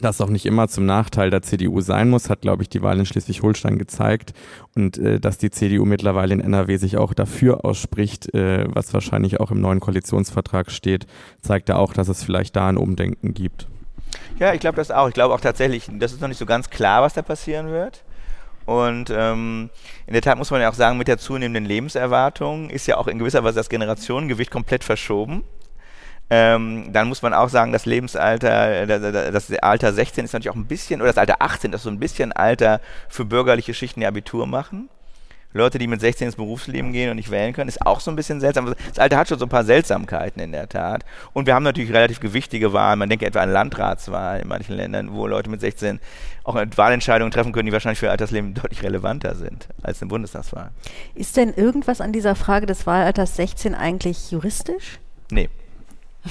das 0.00 0.22
auch 0.22 0.30
nicht 0.30 0.46
immer 0.46 0.68
zum 0.68 0.86
Nachteil 0.86 1.28
der 1.28 1.42
CDU 1.42 1.82
sein 1.82 2.08
muss, 2.08 2.30
hat, 2.30 2.40
glaube 2.40 2.62
ich, 2.62 2.70
die 2.70 2.80
Wahl 2.80 2.98
in 2.98 3.04
Schleswig-Holstein 3.04 3.76
gezeigt. 3.76 4.32
Und 4.74 4.96
äh, 4.96 5.20
dass 5.20 5.36
die 5.36 5.50
CDU 5.50 5.84
mittlerweile 5.84 6.32
in 6.32 6.40
NRW 6.40 6.78
sich 6.78 6.96
auch 6.96 7.12
dafür 7.12 7.66
ausspricht, 7.66 8.32
äh, 8.34 8.64
was 8.72 8.94
wahrscheinlich 8.94 9.40
auch 9.40 9.50
im 9.50 9.60
neuen 9.60 9.80
Koalitionsvertrag 9.80 10.70
steht, 10.70 11.06
zeigt 11.42 11.68
ja 11.68 11.76
auch, 11.76 11.92
dass 11.92 12.08
es 12.08 12.22
vielleicht 12.22 12.56
da 12.56 12.68
ein 12.68 12.78
Umdenken 12.78 13.34
gibt. 13.34 13.68
Ja, 14.38 14.52
ich 14.52 14.60
glaube 14.60 14.76
das 14.76 14.90
auch. 14.90 15.08
Ich 15.08 15.14
glaube 15.14 15.34
auch 15.34 15.40
tatsächlich, 15.40 15.88
das 15.90 16.12
ist 16.12 16.20
noch 16.20 16.28
nicht 16.28 16.38
so 16.38 16.46
ganz 16.46 16.70
klar, 16.70 17.02
was 17.02 17.14
da 17.14 17.22
passieren 17.22 17.70
wird. 17.70 18.04
Und 18.66 19.10
ähm, 19.10 19.70
in 20.06 20.12
der 20.12 20.20
Tat 20.20 20.36
muss 20.36 20.50
man 20.50 20.60
ja 20.60 20.68
auch 20.68 20.74
sagen, 20.74 20.98
mit 20.98 21.08
der 21.08 21.16
zunehmenden 21.16 21.64
Lebenserwartung 21.64 22.68
ist 22.68 22.86
ja 22.86 22.98
auch 22.98 23.06
in 23.06 23.18
gewisser 23.18 23.42
Weise 23.42 23.56
das 23.56 23.70
Generationengewicht 23.70 24.50
komplett 24.50 24.84
verschoben. 24.84 25.42
Ähm, 26.30 26.92
dann 26.92 27.08
muss 27.08 27.22
man 27.22 27.32
auch 27.32 27.48
sagen, 27.48 27.72
das 27.72 27.86
Lebensalter, 27.86 28.82
äh, 28.82 29.32
das 29.32 29.50
Alter 29.62 29.94
16 29.94 30.26
ist 30.26 30.34
natürlich 30.34 30.50
auch 30.50 30.56
ein 30.56 30.66
bisschen, 30.66 31.00
oder 31.00 31.08
das 31.08 31.16
Alter 31.16 31.40
18 31.40 31.72
ist 31.72 31.84
so 31.84 31.90
ein 31.90 31.98
bisschen 31.98 32.32
Alter 32.32 32.82
für 33.08 33.24
bürgerliche 33.24 33.72
Schichten, 33.72 34.00
die 34.00 34.06
Abitur 34.06 34.46
machen. 34.46 34.90
Leute, 35.52 35.78
die 35.78 35.86
mit 35.86 36.00
16 36.00 36.26
ins 36.26 36.36
Berufsleben 36.36 36.92
gehen 36.92 37.10
und 37.10 37.16
nicht 37.16 37.30
wählen 37.30 37.54
können, 37.54 37.68
ist 37.68 37.84
auch 37.86 38.00
so 38.00 38.10
ein 38.10 38.16
bisschen 38.16 38.40
seltsam. 38.40 38.74
Das 38.88 38.98
Alter 38.98 39.16
hat 39.16 39.28
schon 39.28 39.38
so 39.38 39.46
ein 39.46 39.48
paar 39.48 39.64
Seltsamkeiten 39.64 40.42
in 40.42 40.52
der 40.52 40.68
Tat. 40.68 41.04
Und 41.32 41.46
wir 41.46 41.54
haben 41.54 41.62
natürlich 41.62 41.92
relativ 41.92 42.20
gewichtige 42.20 42.72
Wahlen. 42.74 42.98
Man 42.98 43.08
denke 43.08 43.24
etwa 43.24 43.40
an 43.40 43.50
Landratswahlen 43.50 44.42
in 44.42 44.48
manchen 44.48 44.76
Ländern, 44.76 45.12
wo 45.12 45.26
Leute 45.26 45.48
mit 45.48 45.60
16 45.60 46.00
auch 46.44 46.54
Wahlentscheidungen 46.76 47.30
treffen 47.30 47.52
können, 47.52 47.66
die 47.66 47.72
wahrscheinlich 47.72 47.98
für 47.98 48.06
ihr 48.06 48.12
Altersleben 48.12 48.52
deutlich 48.54 48.82
relevanter 48.82 49.34
sind 49.34 49.68
als 49.82 50.02
eine 50.02 50.08
Bundestagswahl. 50.08 50.70
Ist 51.14 51.36
denn 51.36 51.54
irgendwas 51.54 52.00
an 52.00 52.12
dieser 52.12 52.34
Frage 52.34 52.66
des 52.66 52.86
Wahlalters 52.86 53.36
16 53.36 53.74
eigentlich 53.74 54.30
juristisch? 54.30 54.98
Nee. 55.30 55.48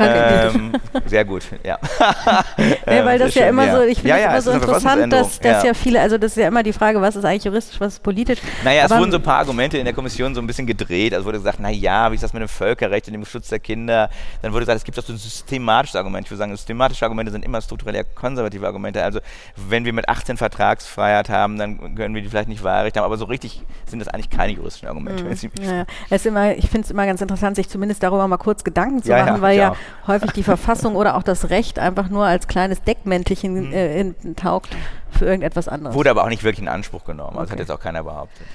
Ähm, 0.00 0.72
sehr 1.08 1.24
gut, 1.24 1.44
ja. 1.64 1.78
nee, 2.56 3.04
weil 3.04 3.18
das 3.18 3.34
ja 3.34 3.42
schön, 3.42 3.50
immer 3.50 3.66
ja. 3.66 3.76
so, 3.76 3.82
ich 3.82 3.98
finde 3.98 4.10
ja, 4.10 4.16
es 4.16 4.24
immer 4.24 4.42
so 4.42 4.50
interessant, 4.52 5.12
dass, 5.12 5.40
dass 5.40 5.62
ja. 5.62 5.68
ja. 5.68 5.74
viele, 5.74 6.00
also 6.00 6.18
das 6.18 6.32
ist 6.32 6.38
ja 6.38 6.48
immer 6.48 6.62
die 6.62 6.72
Frage, 6.72 7.00
was 7.00 7.16
ist 7.16 7.24
eigentlich 7.24 7.44
juristisch, 7.44 7.80
was 7.80 7.94
ist 7.94 8.02
politisch. 8.02 8.38
Naja, 8.64 8.84
es 8.84 8.90
wurden 8.90 9.10
so 9.10 9.18
ein 9.18 9.22
paar 9.22 9.38
Argumente 9.38 9.78
in 9.78 9.84
der 9.84 9.94
Kommission 9.94 10.34
so 10.34 10.40
ein 10.40 10.46
bisschen 10.46 10.66
gedreht. 10.66 11.14
Also 11.14 11.26
wurde 11.26 11.38
gesagt, 11.38 11.60
naja, 11.60 12.10
wie 12.10 12.14
ist 12.14 12.22
das 12.22 12.32
mit 12.32 12.42
dem 12.42 12.48
Völkerrecht 12.48 13.06
und 13.06 13.12
dem 13.14 13.24
Schutz 13.24 13.48
der 13.48 13.58
Kinder? 13.58 14.10
Dann 14.42 14.52
wurde 14.52 14.60
gesagt, 14.60 14.78
es 14.78 14.84
gibt 14.84 14.98
auch 14.98 15.04
so 15.04 15.12
ein 15.12 15.18
systematisches 15.18 15.96
Argument. 15.96 16.26
Ich 16.26 16.30
würde 16.30 16.38
sagen, 16.38 16.56
systematische 16.56 17.04
Argumente 17.04 17.32
sind 17.32 17.44
immer 17.44 17.60
strukturell 17.60 18.04
konservative 18.14 18.66
Argumente. 18.66 19.02
Also 19.02 19.20
wenn 19.56 19.84
wir 19.84 19.92
mit 19.92 20.08
18 20.08 20.36
Vertragsfreiheit 20.36 21.28
haben, 21.28 21.58
dann 21.58 21.94
können 21.94 22.14
wir 22.14 22.22
die 22.22 22.28
vielleicht 22.28 22.48
nicht 22.48 22.62
Wahlrecht 22.62 22.96
haben. 22.96 23.04
Aber 23.04 23.16
so 23.16 23.24
richtig 23.24 23.62
sind 23.86 23.98
das 24.00 24.08
eigentlich 24.08 24.30
keine 24.30 24.52
juristischen 24.52 24.88
Argumente. 24.88 25.24
Mhm. 25.24 25.38
Ja, 25.62 25.86
es 26.10 26.22
ist 26.22 26.26
immer, 26.26 26.56
ich 26.56 26.68
finde 26.68 26.84
es 26.84 26.90
immer 26.90 27.06
ganz 27.06 27.20
interessant, 27.20 27.56
sich 27.56 27.68
zumindest 27.68 28.02
darüber 28.02 28.26
mal 28.28 28.36
kurz 28.36 28.64
Gedanken 28.64 29.02
zu 29.02 29.10
machen, 29.10 29.40
weil 29.40 29.58
ja 29.58 29.72
auch 29.72 30.08
häufig 30.08 30.32
die 30.32 30.42
Verfassung 30.42 30.96
oder 30.98 31.16
auch 31.16 31.22
das 31.22 31.50
Recht 31.50 31.78
einfach 31.78 32.08
nur 32.08 32.24
als 32.24 32.48
kleines 32.48 32.82
Deckmäntelchen 32.82 33.68
mhm. 33.68 33.72
äh, 33.72 34.34
taugt 34.34 34.74
für 35.10 35.26
irgendetwas 35.26 35.68
anderes. 35.68 35.94
Wurde 35.94 36.10
aber 36.10 36.24
auch 36.24 36.28
nicht 36.28 36.42
wirklich 36.42 36.62
in 36.62 36.68
Anspruch 36.68 37.04
genommen. 37.04 37.38
Also 37.38 37.42
okay. 37.42 37.52
hat 37.52 37.58
jetzt 37.60 37.70
auch 37.70 37.80
keiner 37.80 38.02
behauptet. 38.02 38.46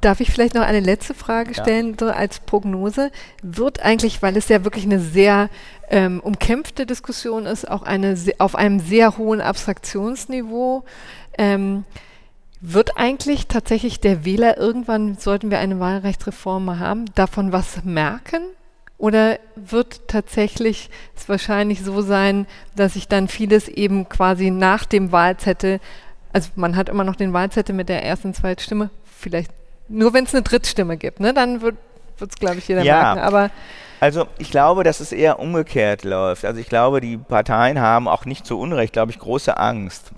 Darf 0.00 0.20
ich 0.20 0.30
vielleicht 0.30 0.54
noch 0.54 0.62
eine 0.62 0.80
letzte 0.80 1.12
Frage 1.12 1.52
stellen, 1.52 1.90
ja. 1.90 1.96
so 2.00 2.06
als 2.06 2.40
Prognose? 2.40 3.10
Wird 3.42 3.82
eigentlich, 3.82 4.22
weil 4.22 4.34
es 4.38 4.48
ja 4.48 4.64
wirklich 4.64 4.84
eine 4.84 4.98
sehr 4.98 5.50
ähm, 5.90 6.20
umkämpfte 6.20 6.86
Diskussion 6.86 7.44
ist, 7.44 7.70
auch 7.70 7.82
eine 7.82 8.16
auf 8.38 8.54
einem 8.54 8.80
sehr 8.80 9.18
hohen 9.18 9.42
Abstraktionsniveau, 9.42 10.84
ähm, 11.36 11.84
wird 12.62 12.96
eigentlich 12.96 13.46
tatsächlich 13.46 14.00
der 14.00 14.24
Wähler 14.24 14.56
irgendwann, 14.56 15.16
sollten 15.16 15.50
wir 15.50 15.58
eine 15.58 15.80
Wahlrechtsreform 15.80 16.78
haben, 16.78 17.04
davon 17.14 17.52
was 17.52 17.84
merken? 17.84 18.42
Oder 19.00 19.38
wird 19.56 20.08
tatsächlich 20.08 20.90
es 21.16 21.26
wahrscheinlich 21.26 21.82
so 21.82 22.02
sein, 22.02 22.46
dass 22.76 22.92
sich 22.92 23.08
dann 23.08 23.28
vieles 23.28 23.66
eben 23.66 24.10
quasi 24.10 24.50
nach 24.50 24.84
dem 24.84 25.10
Wahlzettel, 25.10 25.80
also 26.34 26.50
man 26.54 26.76
hat 26.76 26.90
immer 26.90 27.02
noch 27.02 27.16
den 27.16 27.32
Wahlzettel 27.32 27.74
mit 27.74 27.88
der 27.88 28.04
ersten 28.04 28.34
zweiten 28.34 28.60
Stimme, 28.60 28.90
vielleicht 29.18 29.50
nur 29.88 30.12
wenn 30.12 30.24
es 30.24 30.34
eine 30.34 30.42
Drittstimme 30.42 30.98
gibt, 30.98 31.18
ne, 31.18 31.32
dann 31.32 31.62
wird 31.62 31.76
es, 32.20 32.34
glaube 32.36 32.58
ich, 32.58 32.68
jeder 32.68 32.82
ja. 32.82 33.14
merken. 33.14 33.20
Aber 33.20 33.50
also 34.00 34.26
ich 34.36 34.50
glaube, 34.50 34.84
dass 34.84 35.00
es 35.00 35.12
eher 35.12 35.38
umgekehrt 35.38 36.04
läuft. 36.04 36.44
Also 36.44 36.60
ich 36.60 36.68
glaube, 36.68 37.00
die 37.00 37.16
Parteien 37.16 37.80
haben 37.80 38.06
auch 38.06 38.26
nicht 38.26 38.46
zu 38.46 38.58
Unrecht, 38.58 38.92
glaube 38.92 39.12
ich, 39.12 39.18
große 39.18 39.56
Angst 39.56 40.12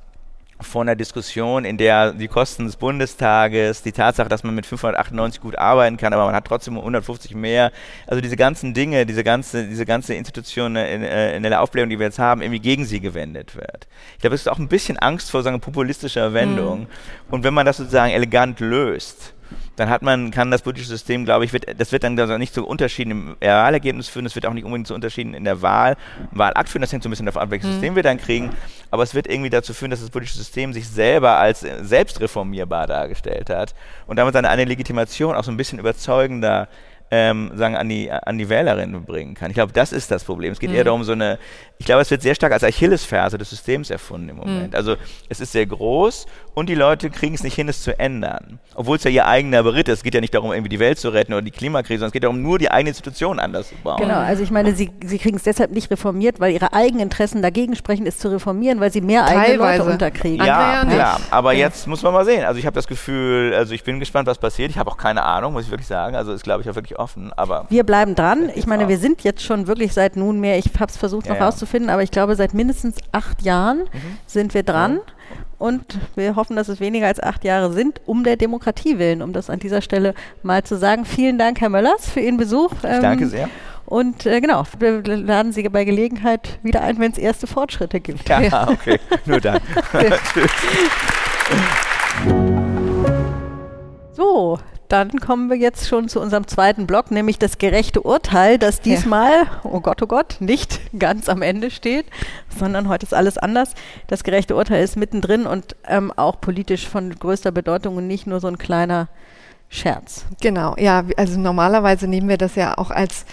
vor 0.63 0.83
einer 0.83 0.97
Diskussion, 0.97 1.65
in 1.65 1.77
der 1.77 2.13
die 2.13 2.29
Kosten 2.29 2.67
des 2.67 2.77
Bundestages, 2.77 3.83
die 3.83 3.93
Tatsache, 3.93 4.29
dass 4.29 4.45
man 4.45 4.55
mit 4.55 4.67
598 4.67 5.41
gut 5.41 5.59
arbeiten 5.59 5.97
kann, 5.97 6.13
aber 6.13 6.25
man 6.27 6.35
hat 6.35 6.47
trotzdem 6.47 6.77
150 6.77 7.35
mehr, 7.35 7.73
also 8.07 8.21
diese 8.21 8.37
ganzen 8.37 8.75
Dinge, 8.75 9.07
diese 9.07 9.25
ganze, 9.25 9.67
diese 9.67 9.87
ganze 9.87 10.15
institutionelle 10.15 11.61
Aufblähung, 11.61 11.91
die 11.91 11.99
wir 11.99 12.07
jetzt 12.07 12.19
haben, 12.19 12.43
irgendwie 12.43 12.61
gegen 12.61 12.85
sie 12.85 13.01
gewendet 13.01 13.57
wird. 13.57 13.87
Ich 14.15 14.21
glaube, 14.21 14.35
es 14.35 14.43
ist 14.43 14.49
auch 14.49 14.59
ein 14.59 14.69
bisschen 14.69 14.99
Angst 14.99 15.31
vor 15.31 15.43
so 15.43 15.49
einer 15.49 15.59
populistischer 15.59 16.35
Wendung. 16.35 16.81
Mhm. 16.81 16.87
Und 17.31 17.45
wenn 17.45 17.55
man 17.55 17.67
das 17.67 17.79
sozusagen 17.79 18.13
elegant 18.13 18.61
löst, 18.61 19.35
dann 19.77 19.89
hat 19.89 20.03
man, 20.03 20.31
kann 20.31 20.51
das 20.51 20.63
politische 20.63 20.89
System, 20.89 21.25
glaube 21.25 21.45
ich, 21.45 21.53
wird, 21.53 21.67
das 21.79 21.93
wird 21.93 22.05
dann 22.05 22.19
also 22.19 22.39
nicht 22.39 22.55
zu 22.55 22.67
Unterschieden 22.67 23.11
im 23.11 23.37
Wahlergebnis 23.41 24.09
führen, 24.09 24.25
das 24.25 24.35
wird 24.35 24.47
auch 24.47 24.53
nicht 24.53 24.65
unbedingt 24.65 24.87
zu 24.87 24.95
Unterschieden 24.95 25.35
in 25.35 25.45
der 25.45 25.63
Wahl, 25.63 25.97
Wahlakt 26.31 26.69
führen, 26.69 26.83
das 26.83 26.93
hängt 26.93 27.03
so 27.03 27.09
ein 27.09 27.11
bisschen 27.11 27.27
davon 27.27 27.43
ab, 27.43 27.51
welches 27.51 27.69
mhm. 27.69 27.73
System 27.73 27.97
wir 27.97 28.03
dann 28.03 28.19
kriegen, 28.19 28.51
aber 28.91 29.03
es 29.03 29.15
wird 29.15 29.27
irgendwie 29.27 29.51
dazu 29.51 29.75
führen, 29.75 29.91
dass 29.91 30.01
das 30.01 30.11
politische 30.11 30.39
System 30.39 30.73
sich 30.73 30.89
selber 30.89 31.39
als 31.39 31.61
selbstreformierbar 31.61 32.87
dargestellt 32.87 33.51
hat 33.51 33.75
und 34.07 34.17
damit 34.17 34.35
seine 34.35 34.49
eine 34.49 34.65
Legitimation 34.65 35.35
auch 35.35 35.45
so 35.45 35.51
ein 35.51 35.57
bisschen 35.57 35.79
überzeugender 35.79 36.69
ähm, 37.15 37.53
sagen, 37.55 37.77
an 37.77 37.91
die, 37.91 38.11
an 38.11 38.39
die 38.39 38.49
Wählerinnen 38.49 39.05
bringen 39.05 39.35
kann. 39.35 39.51
Ich 39.51 39.55
glaube, 39.55 39.75
das 39.75 39.93
ist 39.93 40.11
das 40.11 40.25
Problem. 40.25 40.51
Es 40.51 40.59
geht 40.59 40.71
mhm. 40.71 40.77
eher 40.77 40.85
darum, 40.85 41.05
so 41.05 41.13
eine, 41.13 41.39
ich 41.77 41.85
glaube, 41.85 42.01
es 42.01 42.11
wird 42.11 42.23
sehr 42.23 42.35
stark 42.35 42.55
als 42.55 42.65
Achillesferse 42.65 43.37
des 43.37 43.51
Systems 43.51 43.91
erfunden 43.91 44.31
im 44.31 44.37
Moment. 44.37 44.71
Mhm. 44.71 44.75
Also 44.75 44.97
es 45.29 45.39
ist 45.39 45.53
sehr 45.53 45.67
groß 45.67 46.25
und 46.55 46.71
die 46.71 46.75
Leute 46.75 47.11
kriegen 47.11 47.35
es 47.35 47.43
nicht 47.43 47.55
hin, 47.55 47.69
es 47.69 47.83
zu 47.83 47.99
ändern. 47.99 48.61
Obwohl 48.75 48.97
es 48.97 49.05
ja 49.05 49.11
ihr 49.11 49.27
eigener 49.27 49.63
Beritt 49.63 49.89
ist. 49.89 49.99
Es 49.99 50.03
geht 50.03 50.15
ja 50.15 50.23
nicht 50.23 50.33
darum, 50.33 50.53
irgendwie 50.53 50.71
die 50.71 50.79
Welt 50.79 50.99
zu 50.99 51.11
retten 51.11 51.35
oder 51.35 51.43
die 51.43 51.51
Klimakrise, 51.51 51.99
sondern 51.99 52.09
es 52.09 52.13
geht 52.15 52.25
darum, 52.25 52.41
nur 52.41 52.59
die 52.59 52.71
eigene 52.71 52.89
Institution 52.89 53.39
anders 53.39 53.69
zu 53.69 53.75
bauen. 53.85 53.99
Genau, 53.99 54.19
also 54.19 54.43
ich 54.43 54.51
meine, 54.51 54.75
sie, 54.75 54.91
sie 55.05 55.19
kriegen 55.19 55.37
es 55.37 55.43
deshalb 55.43 55.71
nicht 55.71 55.91
reformiert, 55.91 56.41
weil 56.41 56.53
ihre 56.55 56.73
eigenen 56.73 57.03
Interessen 57.03 57.43
dagegen 57.43 57.77
sprechen, 57.77 58.07
es 58.07 58.17
zu 58.17 58.33
reformieren, 58.33 58.81
weil 58.81 58.91
sie 58.91 59.03
mehr 59.03 59.27
Teilweise. 59.27 59.63
eigene 59.63 59.79
Leute 59.79 59.85
unterkriegen. 59.85 60.47
Ja, 60.47 60.91
ja, 60.91 61.21
aber 61.31 61.53
ja. 61.53 61.67
jetzt 61.67 61.87
muss 61.87 62.03
man 62.03 62.15
mal 62.15 62.25
sehen. 62.25 62.45
Also 62.45 62.59
ich 62.59 62.65
habe 62.65 62.75
das 62.75 62.87
Gefühl, 62.87 63.53
also 63.55 63.75
ich 63.75 63.85
bin 63.85 64.01
gespannt, 64.01 64.27
was 64.27 64.39
passiert. 64.39 64.71
Ich 64.71 64.79
habe 64.79 64.91
auch 64.91 64.97
keine 64.97 65.23
Ahnung, 65.25 65.53
muss 65.53 65.65
ich 65.65 65.71
wirklich 65.71 65.89
sagen. 65.89 66.17
Also 66.17 66.33
ist, 66.33 66.43
glaube 66.43 66.63
ich, 66.63 66.71
auch 66.71 66.75
wirklich 66.75 66.99
offen. 67.03 67.33
Aber 67.35 67.67
wir 67.69 67.85
bleiben 67.85 68.15
dran. 68.15 68.51
Ich 68.55 68.67
meine, 68.67 68.89
wir 68.89 68.99
sind 68.99 69.25
jetzt 69.25 69.43
schon 69.43 69.67
wirklich 69.67 69.93
seit 69.93 70.17
nunmehr, 70.17 70.59
ich 70.59 70.67
habe 70.75 70.91
es 70.91 70.97
versucht 70.97 71.27
ja, 71.27 71.35
noch 71.35 71.41
rauszufinden, 71.41 71.91
aber 71.91 72.03
ich 72.03 72.11
glaube, 72.11 72.37
seit 72.37 72.55
mindestens 72.55 72.97
acht 73.13 73.43
Jahren 73.43 73.79
mhm. 73.79 74.19
sind 74.27 74.55
wir 74.55 74.63
dran. 74.63 74.95
Ja. 74.95 75.01
Und 75.59 75.99
wir 76.17 76.35
hoffen, 76.35 76.57
dass 76.57 76.69
es 76.69 76.81
weniger 76.81 77.07
als 77.07 77.23
acht 77.23 77.45
Jahre 77.45 77.73
sind, 77.73 78.01
um 78.05 78.25
der 78.25 78.37
Demokratie 78.37 78.99
willen, 78.99 79.23
um 79.23 79.33
das 79.33 79.49
an 79.49 79.61
dieser 79.61 79.81
Stelle 79.81 80.15
mal 80.43 80.65
zu 80.65 80.77
sagen. 80.77 81.05
Vielen 81.05 81.39
Dank, 81.39 81.61
Herr 81.61 81.69
Möllers, 81.69 82.11
für 82.11 82.21
Ihren 82.21 82.37
Besuch. 82.37 82.73
Ich 82.73 83.01
danke 83.01 83.25
ähm, 83.25 83.31
sehr. 83.31 83.49
Und 83.87 84.27
äh, 84.27 84.41
genau, 84.41 84.65
wir 84.79 85.03
laden 85.05 85.53
Sie 85.53 85.63
bei 85.69 85.85
Gelegenheit 85.85 86.59
wieder 86.63 86.83
ein, 86.83 86.99
wenn 86.99 87.13
es 87.13 87.19
erste 87.19 87.47
Fortschritte 87.47 88.01
gibt. 88.01 88.29
Ja, 88.29 88.41
ja. 88.41 88.69
okay. 88.69 88.99
Nur 89.25 89.41
dann. 89.41 89.61
Tschüss. 90.33 90.51
So, 94.15 94.59
dann 94.93 95.21
kommen 95.21 95.49
wir 95.49 95.57
jetzt 95.57 95.89
schon 95.89 96.11
zu 96.11 96.21
unserem 96.21 96.47
zweiten 96.47 96.87
Block, 96.87 97.11
nämlich 97.11 97.39
das 97.39 97.57
gerechte 97.57 98.03
Urteil, 98.03 98.59
das 98.59 98.83
diesmal, 98.83 99.45
ja. 99.45 99.61
oh 99.65 99.81
Gott, 99.81 100.03
oh 100.03 100.07
Gott, 100.07 100.37
nicht 100.41 100.81
ganz 100.99 101.31
am 101.31 101.41
Ende 101.41 101.71
steht, 101.71 102.05
sondern 102.59 102.89
heute 102.91 103.07
ist 103.07 103.15
alles 103.15 103.39
anders. 103.39 103.75
Das 104.09 104.23
gerechte 104.23 104.55
Urteil 104.55 104.85
ist 104.85 104.97
mittendrin 104.97 105.47
und 105.47 105.77
ähm, 105.89 106.13
auch 106.15 106.43
politisch 106.43 106.87
von 106.87 107.15
größter 107.15 107.53
Bedeutung 107.53 107.97
und 107.97 108.07
nicht 108.07 108.27
nur 108.27 108.41
so 108.41 108.49
ein 108.49 108.59
kleiner 108.59 109.09
Scherz. 109.71 110.27
Genau, 110.43 110.77
ja, 110.79 111.05
also 111.17 111.41
normalerweise 111.41 112.07
nehmen 112.07 112.29
wir 112.29 112.37
das 112.37 112.55
ja 112.57 112.77
auch 112.77 112.91
als 112.91 113.25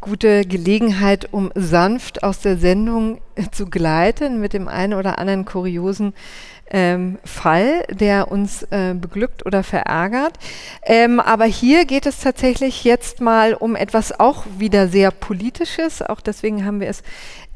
gute 0.00 0.46
Gelegenheit, 0.46 1.28
um 1.30 1.52
sanft 1.54 2.22
aus 2.22 2.40
der 2.40 2.56
Sendung 2.56 3.20
zu 3.52 3.66
gleiten 3.66 4.40
mit 4.40 4.54
dem 4.54 4.66
einen 4.66 4.94
oder 4.94 5.18
anderen 5.18 5.44
kuriosen 5.44 6.14
ähm, 6.72 7.18
Fall, 7.24 7.84
der 7.90 8.32
uns 8.32 8.62
äh, 8.64 8.94
beglückt 8.94 9.46
oder 9.46 9.62
verärgert. 9.62 10.32
Ähm, 10.84 11.20
aber 11.20 11.44
hier 11.44 11.84
geht 11.84 12.06
es 12.06 12.20
tatsächlich 12.20 12.82
jetzt 12.82 13.20
mal 13.20 13.54
um 13.54 13.76
etwas 13.76 14.18
auch 14.18 14.44
wieder 14.58 14.88
sehr 14.88 15.10
Politisches. 15.10 16.02
Auch 16.02 16.20
deswegen 16.20 16.64
haben 16.64 16.80
wir 16.80 16.88
es 16.88 17.02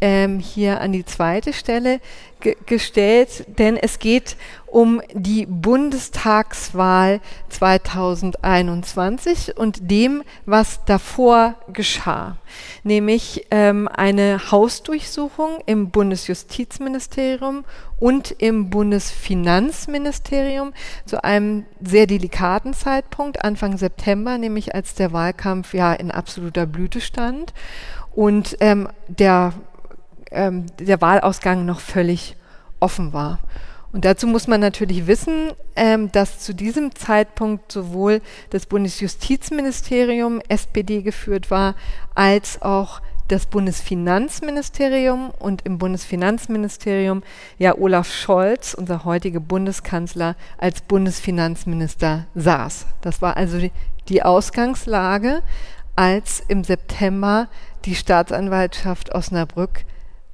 ähm, 0.01 0.41
hier 0.41 0.81
an 0.81 0.93
die 0.93 1.05
zweite 1.05 1.53
Stelle 1.53 2.01
ge 2.41 2.57
gestellt, 2.67 3.47
denn 3.59 3.77
es 3.77 3.99
geht 3.99 4.37
um 4.67 5.01
die 5.15 5.47
Bundestagswahl 5.47 7.21
2021 7.49 9.57
und 9.57 9.91
dem, 9.91 10.23
was 10.45 10.85
davor 10.85 11.55
geschah, 11.73 12.37
nämlich 12.83 13.47
ähm, 13.51 13.89
eine 13.89 14.51
Hausdurchsuchung 14.51 15.61
im 15.65 15.89
Bundesjustizministerium 15.91 17.65
und 17.99 18.33
im 18.33 18.69
Bundesfinanzministerium 18.69 20.75
zu 21.07 21.25
einem 21.25 21.65
sehr 21.81 22.07
delikaten 22.07 22.75
Zeitpunkt, 22.75 23.43
Anfang 23.45 23.79
September, 23.79 24.37
nämlich 24.37 24.75
als 24.75 24.95
der 24.95 25.13
Wahlkampf 25.13 25.73
ja 25.73 25.95
in 25.95 26.11
absoluter 26.11 26.67
Blüte 26.67 27.01
stand. 27.01 27.55
Und 28.15 28.59
ähm, 28.61 28.89
der 29.09 29.55
ähm, 30.37 30.67
der 30.79 31.01
Wahlausgang 31.01 31.65
noch 31.65 31.81
völlig 31.81 32.37
offen 32.79 33.13
war. 33.13 33.41
Und 33.93 34.05
dazu 34.05 34.27
muss 34.27 34.47
man 34.47 34.61
natürlich 34.61 35.07
wissen, 35.07 35.53
ähm, 35.75 36.13
dass 36.13 36.41
zu 36.41 36.55
diesem 36.55 36.95
Zeitpunkt 36.95 37.73
sowohl 37.73 38.21
das 38.51 38.67
Bundesjustizministerium 38.67 40.41
SPD 40.49 41.03
geführt 41.03 41.51
war, 41.51 41.75
als 42.15 42.61
auch 42.61 43.01
das 43.29 43.47
Bundesfinanzministerium 43.47 45.31
und 45.31 45.65
im 45.65 45.79
Bundesfinanzministerium 45.79 47.23
ja 47.59 47.77
Olaf 47.77 48.13
Scholz, 48.13 48.75
unser 48.75 49.05
heutiger 49.05 49.41
Bundeskanzler, 49.41 50.37
als 50.59 50.83
Bundesfinanzminister 50.83 52.27
saß. 52.35 52.87
Das 53.01 53.23
war 53.23 53.37
also 53.37 53.59
die, 53.59 53.73
die 54.09 54.23
Ausgangslage, 54.23 55.43
als 55.97 56.43
im 56.47 56.63
September 56.63 57.49
die 57.87 57.95
Staatsanwaltschaft 57.95 59.15
Osnabrück 59.15 59.85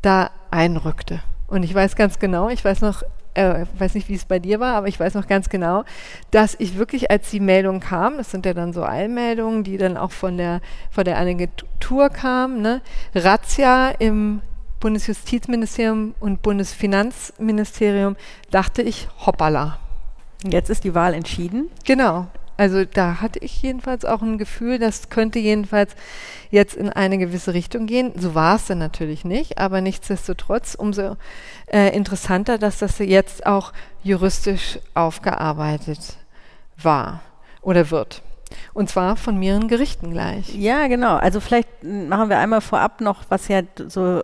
da 0.03 0.31
einrückte. 0.51 1.21
Und 1.47 1.63
ich 1.63 1.75
weiß 1.75 1.97
ganz 1.97 2.19
genau, 2.19 2.49
ich 2.49 2.65
weiß 2.65 2.81
noch, 2.81 3.03
äh, 3.35 3.65
weiß 3.79 3.95
nicht, 3.95 4.09
wie 4.09 4.15
es 4.15 4.25
bei 4.25 4.39
dir 4.39 4.61
war, 4.61 4.75
aber 4.75 4.89
ich 4.89 4.99
weiß 4.99 5.15
noch 5.15 5.27
ganz 5.27 5.49
genau, 5.49 5.85
dass 6.31 6.55
ich 6.59 6.77
wirklich, 6.77 7.11
als 7.11 7.31
die 7.31 7.41
Meldung 7.41 7.81
kam, 7.81 8.19
das 8.19 8.31
sind 8.31 8.45
ja 8.47 8.55
dann 8.55 8.73
so 8.73 8.85
Eilmeldungen, 8.85 9.65
die 9.65 9.79
dann 9.79 9.97
auch 9.97 10.13
von 10.13 10.37
der, 10.37 10.61
von 10.91 11.05
der 11.05 11.19
Agentur 11.19 12.11
kamen, 12.11 12.61
ne? 12.61 12.83
Razzia 13.15 13.91
im 13.99 14.43
Bundesjustizministerium 14.81 16.15
und 16.21 16.43
Bundesfinanzministerium, 16.43 18.17
dachte 18.51 18.83
ich, 18.83 19.09
hoppala. 19.25 19.79
Jetzt 20.45 20.71
ist 20.71 20.85
die 20.85 20.95
Wahl 20.95 21.15
entschieden. 21.15 21.71
Genau. 21.85 22.27
Also 22.63 22.85
da 22.85 23.21
hatte 23.21 23.41
ich 23.41 23.61
jedenfalls 23.61 24.05
auch 24.05 24.23
ein 24.23 24.39
Gefühl, 24.39 24.79
das 24.79 25.11
könnte 25.11 25.41
jedenfalls 25.41 25.97
jetzt 26.53 26.77
in 26.77 26.91
eine 26.91 27.19
gewisse 27.19 27.55
Richtung 27.55 27.87
gehen. 27.87 28.13
So 28.17 28.37
war 28.37 28.55
es 28.55 28.67
dann 28.67 28.79
natürlich 28.79 29.25
nicht, 29.25 29.59
aber 29.59 29.81
nichtsdestotrotz 29.81 30.77
umso 30.77 31.17
äh, 31.67 31.89
interessanter, 31.89 32.59
dass 32.59 32.79
das 32.79 33.01
jetzt 33.01 33.47
auch 33.47 33.73
juristisch 34.05 34.79
aufgearbeitet 34.95 36.19
war 36.81 37.23
oder 37.63 37.91
wird. 37.91 38.23
Und 38.75 38.89
zwar 38.89 39.17
von 39.17 39.39
mehreren 39.39 39.69
Gerichten 39.69 40.11
gleich. 40.11 40.55
Ja, 40.55 40.87
genau. 40.87 41.17
Also 41.17 41.41
vielleicht 41.41 41.69
machen 41.83 42.29
wir 42.29 42.39
einmal 42.39 42.61
vorab 42.61 43.01
noch, 43.01 43.25
was 43.29 43.49
ja 43.49 43.63
so 43.89 44.23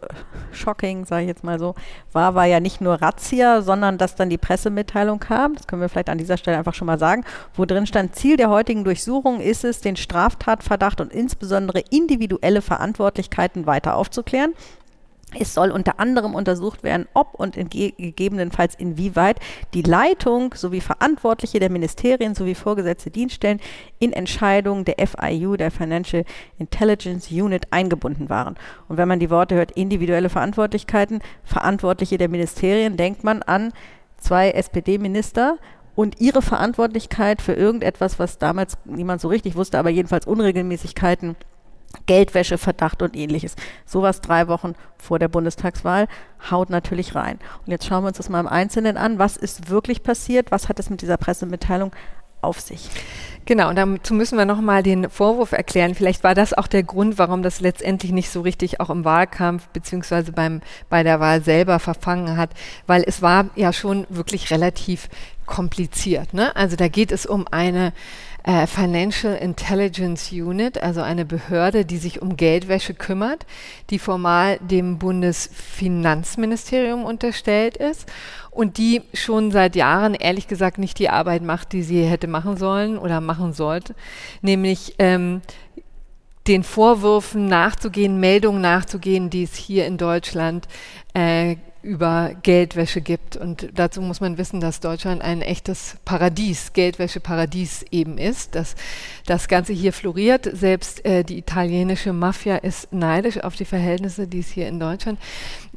shocking, 0.53 1.05
sage 1.05 1.22
ich 1.22 1.29
jetzt 1.29 1.45
mal 1.45 1.59
so, 1.59 1.74
war, 2.12 2.35
war 2.35 2.47
ja 2.47 2.61
nicht 2.61 2.81
nur 2.81 3.01
Razzia, 3.01 3.62
sondern 3.62 3.99
dass 3.99 4.14
dann 4.14 4.31
die 4.31 4.39
Pressemitteilung 4.39 5.18
kam, 5.18 5.55
das 5.55 5.66
können 5.66 5.83
wir 5.83 5.89
vielleicht 5.89 6.11
an 6.11 6.18
dieser 6.18 6.37
Stelle 6.37 6.59
einfach 6.59 6.74
schon 6.74 6.87
mal 6.87 6.99
sagen, 6.99 7.24
wo 7.55 7.64
drin 7.64 7.87
stand, 7.87 8.14
Ziel 8.14 8.37
der 8.37 8.51
heutigen 8.51 8.85
Durchsuchung 8.85 9.41
ist 9.41 9.64
es, 9.64 9.81
den 9.81 9.97
Straftatverdacht 9.97 11.01
und 11.01 11.12
insbesondere 11.12 11.83
individuelle 11.91 12.62
Verantwortlichkeiten 12.62 13.66
weiter 13.66 13.97
aufzuklären. 13.97 14.55
Es 15.39 15.53
soll 15.53 15.70
unter 15.70 16.01
anderem 16.01 16.35
untersucht 16.35 16.83
werden, 16.83 17.07
ob 17.12 17.35
und 17.35 17.57
in 17.57 17.68
gegebenenfalls 17.68 18.74
inwieweit 18.74 19.39
die 19.74 19.83
Leitung 19.83 20.55
sowie 20.55 20.81
Verantwortliche 20.81 21.61
der 21.61 21.70
Ministerien 21.70 22.35
sowie 22.35 22.55
vorgesetzte 22.55 23.11
Dienststellen 23.11 23.61
in 23.99 24.14
Entscheidungen 24.14 24.87
der 24.87 24.95
FIU, 25.07 25.57
der 25.57 25.70
Financial 25.70 26.24
Intelligence 26.59 27.31
Unit, 27.31 27.66
eingebunden 27.70 28.31
waren. 28.31 28.57
Und 28.89 28.97
wenn 28.97 29.09
man 29.09 29.20
die 29.20 29.29
Worte 29.29 29.55
hört, 29.55 29.72
individuelle 29.72 30.31
Verantwortlichkeiten, 30.31 31.20
Verantwortliche 31.45 32.16
der 32.16 32.31
Ministerien, 32.31 32.97
denkt 32.97 33.22
man 33.22 33.43
an 33.43 33.72
zwei 34.16 34.51
SPD-Minister 34.51 35.59
und 35.95 36.20
ihre 36.20 36.41
Verantwortlichkeit 36.41 37.43
für 37.43 37.53
irgendetwas, 37.53 38.18
was 38.18 38.39
damals 38.39 38.79
niemand 38.87 39.20
so 39.20 39.29
richtig 39.29 39.57
wusste, 39.57 39.79
aber 39.79 39.91
jedenfalls 39.91 40.26
Unregelmäßigkeiten 40.26 41.37
Geldwäscheverdacht 42.07 43.03
und 43.03 43.16
ähnliches. 43.16 43.57
Sowas 43.86 44.20
drei 44.20 44.49
Wochen 44.49 44.74
vor 44.99 45.18
der 45.18 45.28
Bundestagswahl 45.28 46.07
haut 46.51 46.70
natürlich 46.70 47.14
rein. 47.14 47.39
Und 47.64 47.72
jetzt 47.72 47.86
schauen 47.86 48.05
wir 48.05 48.09
uns 48.09 48.18
das 48.18 48.28
mal 48.28 48.41
im 48.41 48.47
Einzelnen 48.49 48.97
an. 48.97 49.18
Was 49.18 49.36
ist 49.36 49.70
wirklich 49.70 50.03
passiert? 50.03 50.51
Was 50.51 50.68
hat 50.68 50.78
es 50.78 50.91
mit 50.91 51.03
dieser 51.03 51.16
Pressemitteilung 51.16 51.93
auf 52.41 52.61
sich? 52.61 52.91
Genau, 53.47 53.70
und 53.70 53.76
dazu 53.76 54.12
müssen 54.12 54.36
wir 54.36 54.45
nochmal 54.45 54.82
den 54.82 55.09
Vorwurf 55.09 55.53
erklären. 55.53 55.95
Vielleicht 55.95 56.22
war 56.22 56.34
das 56.34 56.53
auch 56.53 56.66
der 56.66 56.82
Grund, 56.82 57.18
warum 57.18 57.43
das 57.43 57.61
letztendlich 57.61 58.12
nicht 58.12 58.30
so 58.30 58.43
richtig 58.43 58.80
auch 58.80 58.91
im 58.91 59.07
Wahlkampf 59.07 59.68
beim, 60.34 60.61
bei 60.91 61.03
der 61.03 61.20
Wahl 61.20 61.43
selber 61.43 61.78
verfangen 61.78 62.36
hat, 62.36 62.51
weil 62.86 63.03
es 63.07 63.22
war 63.22 63.47
ja 63.57 63.72
schon 63.72 64.07
wirklich 64.11 64.51
relativ 64.51 65.09
kompliziert. 65.49 66.34
Ne? 66.34 66.55
Also 66.55 66.76
da 66.76 66.86
geht 66.86 67.11
es 67.11 67.26
um 67.26 67.49
eine 67.51 67.92
äh, 68.44 68.68
Financial 68.68 69.34
Intelligence 69.34 70.30
Unit, 70.30 70.80
also 70.80 71.03
eine 71.03 71.24
Behörde, 71.24 71.84
die 71.84 71.99
sich 71.99 72.22
um 72.22 72.36
Geldwäsche 72.36 72.94
kümmert, 72.94 73.44
die 73.90 73.99
formal 73.99 74.59
dem 74.61 74.99
Bundesfinanzministerium 74.99 77.05
unterstellt 77.05 77.76
ist 77.76 78.07
und 78.51 78.78
die 78.78 79.03
schon 79.12 79.51
seit 79.51 79.74
Jahren 79.74 80.14
ehrlich 80.14 80.46
gesagt 80.46 80.78
nicht 80.78 81.01
die 81.01 81.11
Arbeit 81.11 81.42
macht, 81.42 81.72
die 81.72 81.82
sie 81.82 82.05
hätte 82.05 82.28
machen 82.28 82.57
sollen 82.57 82.96
oder 82.96 83.20
machen 83.20 83.53
sollte, 83.53 83.96
nämlich 84.40 84.94
ähm, 84.99 85.42
den 86.46 86.62
Vorwürfen 86.62 87.46
nachzugehen, 87.46 88.20
Meldungen 88.20 88.62
nachzugehen, 88.62 89.30
die 89.30 89.42
es 89.42 89.55
hier 89.55 89.86
in 89.86 89.99
Deutschland 89.99 90.66
äh, 91.12 91.57
über 91.83 92.33
Geldwäsche 92.43 93.01
gibt. 93.01 93.37
Und 93.37 93.68
dazu 93.74 94.01
muss 94.03 94.20
man 94.20 94.39
wissen, 94.39 94.61
dass 94.61 94.81
Deutschland 94.81 95.22
ein 95.22 95.43
echtes 95.43 95.97
Paradies, 96.05 96.72
Geldwäscheparadies 96.72 97.85
eben 97.91 98.18
ist, 98.18 98.55
dass 98.55 98.74
das 99.26 99.49
Ganze 99.49 99.72
hier 99.72 99.93
floriert. 99.93 100.49
Selbst 100.53 101.05
äh, 101.05 101.24
die 101.24 101.39
italienische 101.39 102.12
Mafia 102.12 102.57
ist 102.57 102.93
neidisch 102.93 103.43
auf 103.43 103.57
die 103.57 103.64
Verhältnisse, 103.64 104.26
die 104.26 104.41
es 104.41 104.49
hier 104.49 104.68
in 104.68 104.81
Deutschland 104.81 105.18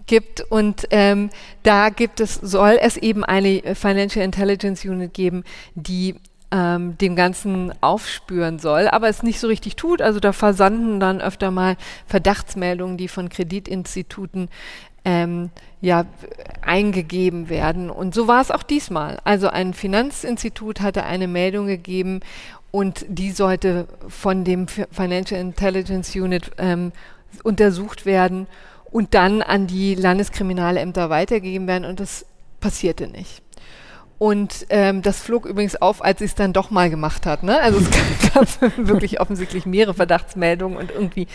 gibt. 0.08 0.42
Und 0.42 0.88
ähm, 0.92 1.30
da 1.64 1.90
gibt 1.90 2.20
es, 2.20 2.36
soll 2.36 2.78
es 2.82 2.98
eben 2.98 3.24
eine 3.24 3.76
Financial 3.76 4.26
Intelligence 4.26 4.84
Unit 4.84 5.14
geben, 5.14 5.44
die 5.76 6.16
ähm, 6.52 6.98
dem 6.98 7.16
Ganzen 7.16 7.74
aufspüren 7.82 8.60
soll, 8.60 8.88
aber 8.90 9.08
es 9.08 9.24
nicht 9.24 9.40
so 9.40 9.48
richtig 9.48 9.78
tut. 9.78 10.02
Also 10.02 10.20
da 10.20 10.34
versanden 10.34 11.00
dann 11.00 11.22
öfter 11.22 11.50
mal 11.50 11.78
Verdachtsmeldungen, 12.08 12.98
die 12.98 13.08
von 13.08 13.30
Kreditinstituten 13.30 14.50
ähm, 15.06 15.50
ja, 15.82 16.06
eingegeben 16.62 17.50
werden. 17.50 17.90
Und 17.90 18.14
so 18.14 18.28
war 18.28 18.42
es 18.42 18.52
auch 18.52 18.64
diesmal. 18.64 19.20
Also 19.24 19.50
ein 19.50 19.74
Finanzinstitut 19.74 20.82
hatte 20.82 21.04
eine 21.04 21.28
Meldung 21.28 21.68
gegeben 21.68 22.20
und 22.72 23.06
die 23.10 23.32
sollte 23.32 23.88
von 24.08 24.44
dem 24.44 24.68
Financial 24.68 25.40
Intelligence 25.40 26.16
Unit 26.16 26.52
ähm, 26.58 26.92
untersucht 27.44 28.06
werden 28.06 28.48
und 28.92 29.14
dann 29.14 29.42
an 29.42 29.68
die 29.68 29.96
Landeskriminalämter 29.96 31.10
weitergegeben 31.10 31.68
werden 31.68 31.86
und 31.86 32.00
das 32.00 32.26
passierte 32.60 33.08
nicht. 33.08 33.42
Und 34.22 34.68
ähm, 34.70 35.02
das 35.02 35.20
flog 35.20 35.48
übrigens 35.48 35.82
auf, 35.82 36.04
als 36.04 36.20
sie 36.20 36.26
es 36.26 36.36
dann 36.36 36.54
doch 36.54 36.70
mal 36.70 36.92
gemacht 36.92 37.26
hat. 37.26 37.42
Ne? 37.42 37.60
Also 37.60 37.80
es 37.80 37.90
gab 38.36 38.78
wirklich 38.78 39.20
offensichtlich 39.20 39.66
mehrere 39.66 39.96
Verdachtsmeldungen 39.96 40.78
und 40.78 40.92
irgendwie 40.92 41.26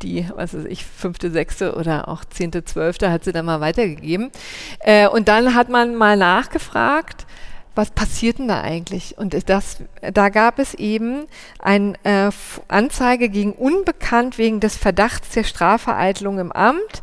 die, 0.00 0.26
was 0.34 0.54
weiß 0.54 0.64
ich, 0.64 0.86
fünfte, 0.86 1.30
sechste 1.30 1.74
oder 1.74 2.08
auch 2.08 2.24
zehnte, 2.24 2.64
zwölfte 2.64 3.12
hat 3.12 3.24
sie 3.24 3.32
dann 3.32 3.44
mal 3.44 3.60
weitergegeben. 3.60 4.30
Äh, 4.78 5.08
und 5.08 5.28
dann 5.28 5.54
hat 5.54 5.68
man 5.68 5.94
mal 5.94 6.16
nachgefragt, 6.16 7.26
was 7.74 7.90
passiert 7.90 8.38
denn 8.38 8.48
da 8.48 8.62
eigentlich? 8.62 9.18
Und 9.18 9.36
das, 9.50 9.82
da 10.00 10.30
gab 10.30 10.58
es 10.58 10.72
eben 10.72 11.26
eine 11.58 11.92
äh, 12.02 12.30
Anzeige 12.66 13.28
gegen 13.28 13.52
Unbekannt 13.52 14.38
wegen 14.38 14.58
des 14.58 14.78
Verdachts 14.78 15.28
der 15.34 15.44
Strafvereitelung 15.44 16.38
im 16.38 16.50
Amt, 16.50 17.02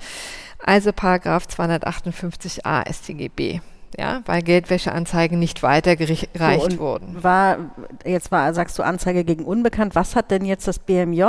also 0.57 0.91
Paragraph 0.91 1.45
258a 1.45 2.91
StGB 2.91 3.61
ja, 3.97 4.21
weil 4.25 4.41
Geldwäscheanzeigen 4.41 5.39
nicht 5.39 5.63
weitergereicht 5.63 6.71
so, 6.73 6.79
wurden. 6.79 7.23
War, 7.23 7.57
jetzt 8.05 8.31
war, 8.31 8.53
sagst 8.53 8.77
du 8.79 8.83
Anzeige 8.83 9.23
gegen 9.23 9.45
Unbekannt. 9.45 9.95
Was 9.95 10.15
hat 10.15 10.31
denn 10.31 10.45
jetzt 10.45 10.67
das 10.67 10.79
BMJ 10.79 11.23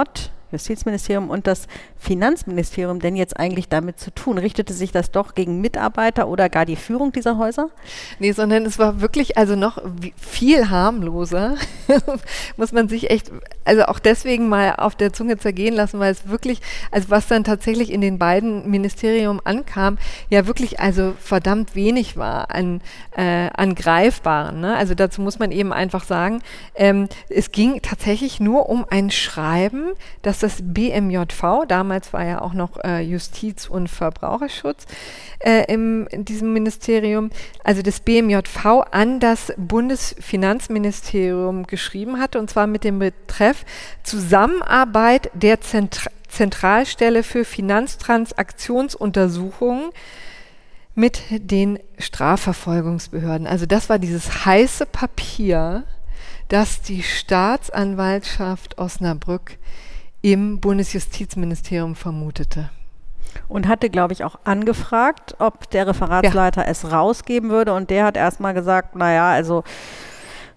Justizministerium 0.52 1.30
und 1.30 1.46
das 1.46 1.66
Finanzministerium 2.00 2.98
denn 2.98 3.14
jetzt 3.14 3.38
eigentlich 3.38 3.68
damit 3.68 4.00
zu 4.00 4.10
tun? 4.12 4.38
Richtete 4.38 4.72
sich 4.72 4.90
das 4.90 5.10
doch 5.10 5.34
gegen 5.34 5.60
Mitarbeiter 5.60 6.28
oder 6.28 6.48
gar 6.48 6.64
die 6.64 6.76
Führung 6.76 7.12
dieser 7.12 7.38
Häuser? 7.38 7.70
Nee, 8.18 8.32
sondern 8.32 8.66
es 8.66 8.78
war 8.78 9.00
wirklich 9.00 9.36
also 9.36 9.54
noch 9.54 9.80
viel 10.16 10.70
harmloser. 10.70 11.56
Muss 12.56 12.72
man 12.72 12.88
sich 12.88 13.10
echt, 13.10 13.30
also 13.64 13.84
auch 13.84 13.98
deswegen 13.98 14.48
mal 14.48 14.74
auf 14.76 14.96
der 14.96 15.12
Zunge 15.12 15.38
zergehen 15.38 15.74
lassen, 15.74 16.00
weil 16.00 16.10
es 16.10 16.28
wirklich, 16.28 16.60
also 16.90 17.10
was 17.10 17.28
dann 17.28 17.44
tatsächlich 17.44 17.92
in 17.92 18.00
den 18.00 18.18
beiden 18.18 18.68
Ministerien 18.68 19.38
ankam, 19.44 19.98
ja 20.30 20.46
wirklich 20.46 20.80
also 20.80 21.12
verdammt 21.20 21.74
wenig 21.74 22.16
war 22.16 22.50
an, 22.50 22.80
äh, 23.14 23.50
an 23.54 23.74
Greifbaren. 23.74 24.60
Ne? 24.60 24.74
Also 24.74 24.94
dazu 24.94 25.20
muss 25.20 25.38
man 25.38 25.52
eben 25.52 25.72
einfach 25.72 26.04
sagen, 26.04 26.40
ähm, 26.74 27.08
es 27.28 27.52
ging 27.52 27.82
tatsächlich 27.82 28.40
nur 28.40 28.68
um 28.68 28.86
ein 28.88 29.10
Schreiben, 29.10 29.92
das 30.22 30.38
das 30.38 30.60
BMJV, 30.62 31.66
damals 31.68 31.89
war 32.12 32.24
ja 32.24 32.40
auch 32.40 32.54
noch 32.54 32.82
äh, 32.82 33.00
Justiz 33.00 33.68
und 33.68 33.88
Verbraucherschutz 33.88 34.86
äh, 35.40 35.64
im, 35.72 36.06
in 36.08 36.24
diesem 36.24 36.52
Ministerium, 36.52 37.30
also 37.64 37.82
das 37.82 38.00
BMJV 38.00 38.84
an 38.90 39.20
das 39.20 39.52
Bundesfinanzministerium 39.56 41.66
geschrieben 41.66 42.18
hatte, 42.18 42.38
und 42.38 42.50
zwar 42.50 42.66
mit 42.66 42.84
dem 42.84 42.98
Betreff 42.98 43.64
Zusammenarbeit 44.02 45.30
der 45.34 45.60
Zentra 45.60 46.10
Zentralstelle 46.28 47.22
für 47.24 47.44
Finanztransaktionsuntersuchungen 47.44 49.90
mit 50.94 51.22
den 51.30 51.78
Strafverfolgungsbehörden. 51.98 53.46
Also 53.46 53.66
das 53.66 53.88
war 53.88 53.98
dieses 53.98 54.44
heiße 54.44 54.86
Papier, 54.86 55.84
das 56.48 56.82
die 56.82 57.02
Staatsanwaltschaft 57.02 58.78
Osnabrück 58.78 59.58
im 60.22 60.60
Bundesjustizministerium 60.60 61.94
vermutete. 61.94 62.70
Und 63.48 63.68
hatte, 63.68 63.90
glaube 63.90 64.12
ich, 64.12 64.24
auch 64.24 64.40
angefragt, 64.44 65.36
ob 65.38 65.70
der 65.70 65.86
Referatsleiter 65.86 66.64
ja. 66.64 66.68
es 66.68 66.90
rausgeben 66.90 67.50
würde. 67.50 67.74
Und 67.74 67.90
der 67.90 68.04
hat 68.04 68.16
erstmal 68.16 68.54
gesagt, 68.54 68.96
naja, 68.96 69.30
also 69.30 69.62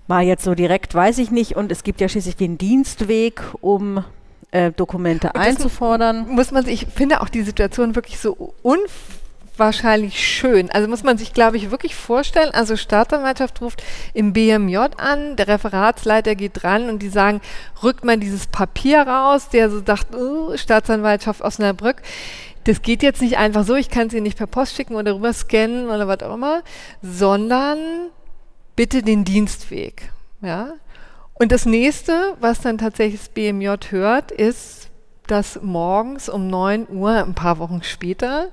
mal 0.07 0.24
jetzt 0.24 0.43
so 0.43 0.55
direkt 0.55 0.95
weiß 0.95 1.20
ich 1.20 1.30
nicht. 1.30 1.55
Und 1.55 1.72
es 1.72 1.84
gibt 1.84 2.01
ja 2.01 2.09
schließlich 2.09 2.36
den 2.36 2.57
Dienstweg, 2.57 3.41
um 3.61 4.03
äh, 4.51 4.72
Dokumente 4.72 5.36
einzufordern. 5.36 6.28
Muss 6.30 6.51
man 6.51 6.66
sich, 6.66 6.84
ich 6.84 6.88
finde 6.89 7.22
auch 7.22 7.30
die 7.30 7.43
Situation 7.43 7.95
wirklich 7.95 8.20
so 8.20 8.53
unwahrscheinlich 9.54 10.20
schön. 10.20 10.70
Also 10.72 10.88
muss 10.88 11.04
man 11.04 11.18
sich, 11.18 11.34
glaube 11.34 11.58
ich, 11.58 11.72
wirklich 11.72 11.95
vorstellen, 11.95 12.51
also 12.51 12.76
Staatsanwaltschaft 12.76 13.62
ruft 13.62 13.84
im 14.14 14.34
BMJ 14.34 14.78
an, 14.97 15.36
der 15.36 15.47
Referatsleiter 15.47 16.36
geht 16.36 16.64
dran 16.64 16.89
und 16.89 16.99
die 16.99 17.10
sagen, 17.10 17.41
rückt 17.82 18.04
man 18.04 18.20
dieses 18.20 18.47
Papier 18.47 19.01
raus, 19.01 19.49
der 19.49 19.70
so 19.70 19.84
sagt, 19.86 20.16
uh, 20.16 20.58
Staatsanwaltschaft 20.58 21.41
Osnabrück 21.41 22.01
das 22.66 22.82
geht 22.82 23.04
jetzt 23.04 23.22
nicht 23.22 23.38
einfach 23.38 23.66
so, 23.66 23.76
ich 23.76 23.89
kann 23.89 24.10
sie 24.10 24.22
nicht 24.22 24.38
per 24.38 24.47
Post 24.47 24.76
schicken 24.76 24.95
oder 24.95 25.16
rüber 25.16 25.34
scannen 25.34 25.88
oder 25.88 26.08
was 26.08 26.22
auch 26.24 26.34
immer, 26.34 26.64
sondern 27.01 27.78
bitte 28.76 29.01
den 29.01 29.26
Dienstweg. 29.26 30.12
Ja? 30.41 30.74
Und 31.34 31.51
das 31.51 31.66
nächste, 31.66 32.36
was 32.39 32.62
dann 32.62 32.78
tatsächlich 32.78 33.20
das 33.20 33.30
BMJ 33.30 33.70
hört, 33.89 34.32
ist, 34.32 34.89
dass 35.28 35.62
morgens 35.62 36.30
um 36.30 36.47
9 36.47 36.88
Uhr, 36.89 37.12
ein 37.12 37.34
paar 37.34 37.60
Wochen 37.60 37.82
später, 37.84 38.49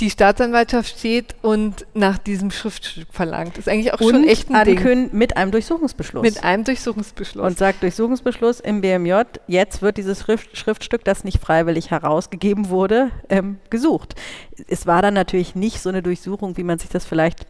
die 0.00 0.10
Staatsanwaltschaft 0.10 0.98
steht 0.98 1.34
und 1.42 1.86
nach 1.94 2.18
diesem 2.18 2.50
Schriftstück 2.50 3.08
verlangt. 3.10 3.52
Das 3.52 3.60
ist 3.60 3.68
eigentlich 3.68 3.94
auch 3.94 4.00
und 4.00 4.10
schon 4.10 4.24
echt 4.24 4.50
ein 4.50 4.64
Ding. 4.64 5.10
mit 5.12 5.36
einem 5.36 5.50
Durchsuchungsbeschluss. 5.50 6.22
Mit 6.22 6.44
einem 6.44 6.64
Durchsuchungsbeschluss. 6.64 7.46
Und 7.46 7.58
sagt 7.58 7.82
Durchsuchungsbeschluss 7.82 8.60
im 8.60 8.82
BMJ, 8.82 9.22
jetzt 9.46 9.80
wird 9.80 9.96
dieses 9.96 10.20
Schrift, 10.20 10.56
Schriftstück, 10.56 11.04
das 11.04 11.24
nicht 11.24 11.40
freiwillig 11.40 11.90
herausgegeben 11.90 12.68
wurde, 12.68 13.10
ähm, 13.30 13.58
gesucht. 13.70 14.14
Es 14.68 14.86
war 14.86 15.00
dann 15.00 15.14
natürlich 15.14 15.54
nicht 15.54 15.80
so 15.80 15.88
eine 15.88 16.02
Durchsuchung, 16.02 16.56
wie 16.56 16.64
man 16.64 16.78
sich 16.78 16.90
das 16.90 17.06
vielleicht 17.06 17.46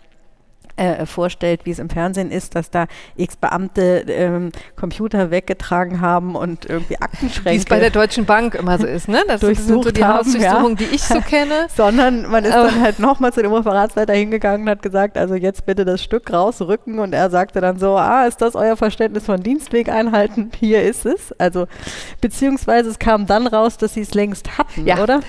äh, 0.76 1.06
vorstellt, 1.06 1.60
wie 1.64 1.70
es 1.70 1.78
im 1.78 1.88
Fernsehen 1.88 2.30
ist, 2.30 2.54
dass 2.54 2.70
da 2.70 2.86
x 3.16 3.36
Beamte 3.36 4.04
ähm, 4.08 4.50
Computer 4.76 5.30
weggetragen 5.30 6.00
haben 6.00 6.34
und 6.34 6.66
irgendwie 6.66 6.96
Aktenschränke. 7.00 7.50
Wie 7.50 7.56
es 7.56 7.64
bei 7.64 7.80
der 7.80 7.90
Deutschen 7.90 8.24
Bank 8.24 8.54
immer 8.54 8.78
so 8.78 8.86
ist, 8.86 9.08
ne? 9.08 9.22
Das 9.26 9.40
sind 9.40 9.56
so 9.56 9.90
die 9.90 10.00
ja. 10.00 10.68
die 10.68 10.84
ich 10.84 11.02
so 11.02 11.20
kenne. 11.20 11.66
Sondern 11.76 12.30
man 12.30 12.44
ist 12.44 12.54
Aber 12.54 12.68
dann 12.68 12.80
halt 12.80 12.98
nochmal 12.98 13.32
zu 13.32 13.42
dem 13.42 13.52
Referatsleiter 13.52 14.14
hingegangen 14.14 14.62
und 14.62 14.70
hat 14.70 14.82
gesagt, 14.82 15.16
also 15.16 15.34
jetzt 15.34 15.66
bitte 15.66 15.84
das 15.84 16.02
Stück 16.02 16.32
rausrücken 16.32 16.98
und 16.98 17.12
er 17.12 17.30
sagte 17.30 17.60
dann 17.60 17.78
so, 17.78 17.96
ah, 17.96 18.26
ist 18.26 18.40
das 18.40 18.54
euer 18.54 18.76
Verständnis 18.76 19.24
von 19.24 19.42
Dienstweg 19.42 19.88
einhalten? 19.88 20.50
Hier 20.58 20.82
ist 20.82 21.06
es. 21.06 21.32
Also 21.38 21.66
beziehungsweise 22.20 22.90
es 22.90 22.98
kam 22.98 23.26
dann 23.26 23.46
raus, 23.46 23.76
dass 23.76 23.94
sie 23.94 24.02
es 24.02 24.14
längst 24.14 24.58
hatten, 24.58 24.86
ja. 24.86 25.02
oder? 25.02 25.20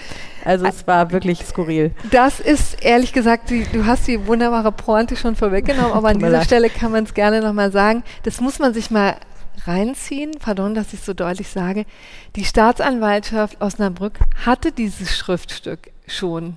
Also 0.46 0.66
es 0.66 0.88
war 0.88 1.12
wirklich 1.12 1.46
skurril. 1.46 1.92
Das 2.12 2.40
ist 2.40 2.84
ehrlich 2.84 3.14
gesagt, 3.14 3.50
die, 3.50 3.66
du 3.66 3.86
hast 3.86 4.08
die 4.08 4.28
wunderbare 4.28 4.72
Pointe 4.72 5.16
schon 5.16 5.36
vorweggenommen, 5.36 5.92
aber 5.94 6.10
an 6.10 6.20
dieser. 6.20 6.44
Stelle 6.44 6.70
kann 6.70 6.92
man 6.92 7.04
es 7.04 7.14
gerne 7.14 7.42
nochmal 7.42 7.72
sagen. 7.72 8.04
Das 8.24 8.42
muss 8.42 8.60
man 8.60 8.74
sich 8.74 8.92
mal 8.92 9.18
reinziehen, 9.66 10.32
pardon, 10.40 10.74
dass 10.74 10.94
ich 10.94 11.00
es 11.00 11.06
so 11.06 11.14
deutlich 11.14 11.50
sage. 11.50 11.86
Die 12.36 12.46
Staatsanwaltschaft 12.46 13.62
Osnabrück 13.62 14.20
hatte 14.46 14.72
dieses 14.72 15.16
Schriftstück 15.18 15.92
schon 16.08 16.56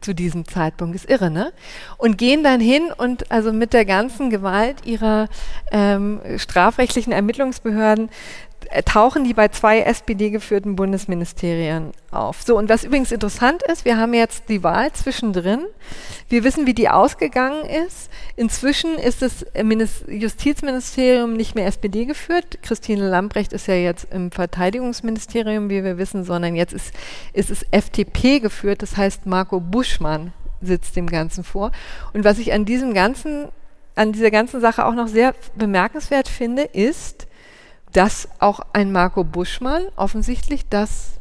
zu 0.00 0.14
diesem 0.14 0.46
Zeitpunkt. 0.46 0.94
Ist 0.94 1.10
irre, 1.10 1.30
ne? 1.30 1.52
Und 1.98 2.18
gehen 2.18 2.44
dann 2.44 2.60
hin 2.60 2.92
und 2.96 3.30
also 3.30 3.52
mit 3.52 3.72
der 3.72 3.84
ganzen 3.84 4.30
Gewalt 4.30 4.84
ihrer 4.84 5.28
ähm, 5.70 6.20
strafrechtlichen 6.36 7.12
Ermittlungsbehörden 7.12 8.08
äh, 8.08 8.51
tauchen 8.84 9.24
die 9.24 9.34
bei 9.34 9.48
zwei 9.48 9.80
SPD-geführten 9.80 10.76
Bundesministerien 10.76 11.92
auf. 12.10 12.42
So, 12.42 12.56
und 12.56 12.70
was 12.70 12.84
übrigens 12.84 13.12
interessant 13.12 13.62
ist, 13.64 13.84
wir 13.84 13.98
haben 13.98 14.14
jetzt 14.14 14.48
die 14.48 14.62
Wahl 14.62 14.90
zwischendrin. 14.92 15.60
Wir 16.28 16.44
wissen, 16.44 16.66
wie 16.66 16.72
die 16.72 16.88
ausgegangen 16.88 17.66
ist. 17.66 18.10
Inzwischen 18.36 18.94
ist 18.94 19.20
das 19.20 19.44
Justizministerium 20.08 21.34
nicht 21.34 21.54
mehr 21.54 21.66
SPD 21.66 22.06
geführt. 22.06 22.62
Christine 22.62 23.08
Lambrecht 23.08 23.52
ist 23.52 23.66
ja 23.66 23.74
jetzt 23.74 24.06
im 24.10 24.30
Verteidigungsministerium, 24.30 25.68
wie 25.68 25.84
wir 25.84 25.98
wissen, 25.98 26.24
sondern 26.24 26.56
jetzt 26.56 26.72
ist, 26.72 26.94
ist 27.34 27.50
es 27.50 27.66
FDP 27.70 28.40
geführt. 28.40 28.80
Das 28.80 28.96
heißt, 28.96 29.26
Marco 29.26 29.60
Buschmann 29.60 30.32
sitzt 30.62 30.96
dem 30.96 31.08
Ganzen 31.08 31.44
vor. 31.44 31.72
Und 32.14 32.24
was 32.24 32.38
ich 32.38 32.52
an 32.52 32.64
diesem 32.64 32.94
ganzen, 32.94 33.48
an 33.94 34.12
dieser 34.12 34.30
ganzen 34.30 34.60
Sache 34.60 34.86
auch 34.86 34.94
noch 34.94 35.08
sehr 35.08 35.34
bemerkenswert 35.56 36.28
finde, 36.28 36.62
ist, 36.62 37.26
dass 37.92 38.28
auch 38.38 38.60
ein 38.72 38.92
Marco 38.92 39.24
Buschmann 39.24 39.82
offensichtlich 39.96 40.68
das 40.68 41.20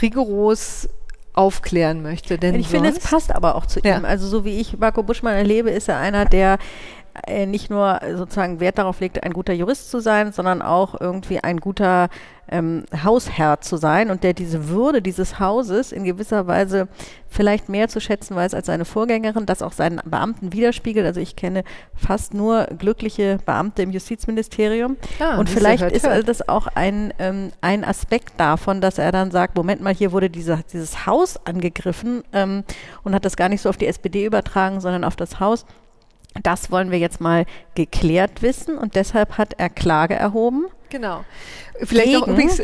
rigoros 0.00 0.88
aufklären 1.34 2.02
möchte. 2.02 2.38
Denn 2.38 2.54
ich 2.54 2.68
finde, 2.68 2.90
es 2.90 2.98
passt 2.98 3.34
aber 3.34 3.54
auch 3.54 3.66
zu 3.66 3.80
ja. 3.80 3.96
ihm. 3.96 4.04
Also 4.04 4.26
so 4.26 4.44
wie 4.44 4.60
ich 4.60 4.78
Marco 4.78 5.02
Buschmann 5.02 5.34
erlebe, 5.34 5.70
ist 5.70 5.88
er 5.88 5.98
einer, 5.98 6.24
der 6.24 6.58
nicht 7.46 7.70
nur 7.70 8.00
sozusagen 8.14 8.60
Wert 8.60 8.78
darauf 8.78 9.00
legt, 9.00 9.22
ein 9.22 9.32
guter 9.32 9.52
Jurist 9.52 9.90
zu 9.90 10.00
sein, 10.00 10.32
sondern 10.32 10.62
auch 10.62 10.98
irgendwie 10.98 11.40
ein 11.40 11.58
guter 11.58 12.08
ähm, 12.48 12.84
Hausherr 13.04 13.60
zu 13.60 13.76
sein 13.76 14.10
und 14.10 14.24
der 14.24 14.34
diese 14.34 14.68
Würde 14.68 15.00
dieses 15.00 15.38
Hauses 15.38 15.92
in 15.92 16.04
gewisser 16.04 16.46
Weise 16.46 16.88
vielleicht 17.28 17.68
mehr 17.68 17.88
zu 17.88 18.00
schätzen 18.00 18.36
weiß 18.36 18.52
als 18.52 18.66
seine 18.66 18.84
Vorgängerin, 18.84 19.46
das 19.46 19.62
auch 19.62 19.72
seinen 19.72 20.00
Beamten 20.04 20.52
widerspiegelt. 20.52 21.06
Also 21.06 21.20
ich 21.20 21.34
kenne 21.34 21.64
fast 21.94 22.34
nur 22.34 22.66
glückliche 22.78 23.38
Beamte 23.46 23.82
im 23.82 23.90
Justizministerium. 23.90 24.96
Ja, 25.18 25.38
und 25.38 25.48
vielleicht 25.48 25.82
ist 25.84 26.06
hört. 26.06 26.28
das 26.28 26.48
auch 26.48 26.66
ein, 26.74 27.14
ähm, 27.18 27.52
ein 27.62 27.84
Aspekt 27.84 28.38
davon, 28.38 28.80
dass 28.80 28.98
er 28.98 29.12
dann 29.12 29.30
sagt, 29.30 29.56
Moment 29.56 29.80
mal, 29.80 29.94
hier 29.94 30.12
wurde 30.12 30.28
diese, 30.28 30.60
dieses 30.72 31.06
Haus 31.06 31.38
angegriffen 31.46 32.22
ähm, 32.32 32.64
und 33.02 33.14
hat 33.14 33.24
das 33.24 33.36
gar 33.36 33.48
nicht 33.48 33.62
so 33.62 33.70
auf 33.70 33.78
die 33.78 33.86
SPD 33.86 34.26
übertragen, 34.26 34.80
sondern 34.80 35.04
auf 35.04 35.16
das 35.16 35.40
Haus. 35.40 35.64
Das 36.42 36.70
wollen 36.70 36.90
wir 36.90 36.98
jetzt 36.98 37.20
mal 37.20 37.44
geklärt 37.74 38.42
wissen 38.42 38.78
und 38.78 38.94
deshalb 38.94 39.38
hat 39.38 39.54
er 39.58 39.68
Klage 39.68 40.14
erhoben. 40.14 40.66
Genau. 40.88 41.24
Vielleicht 41.82 42.12
noch 42.12 42.28
übrigens, 42.28 42.62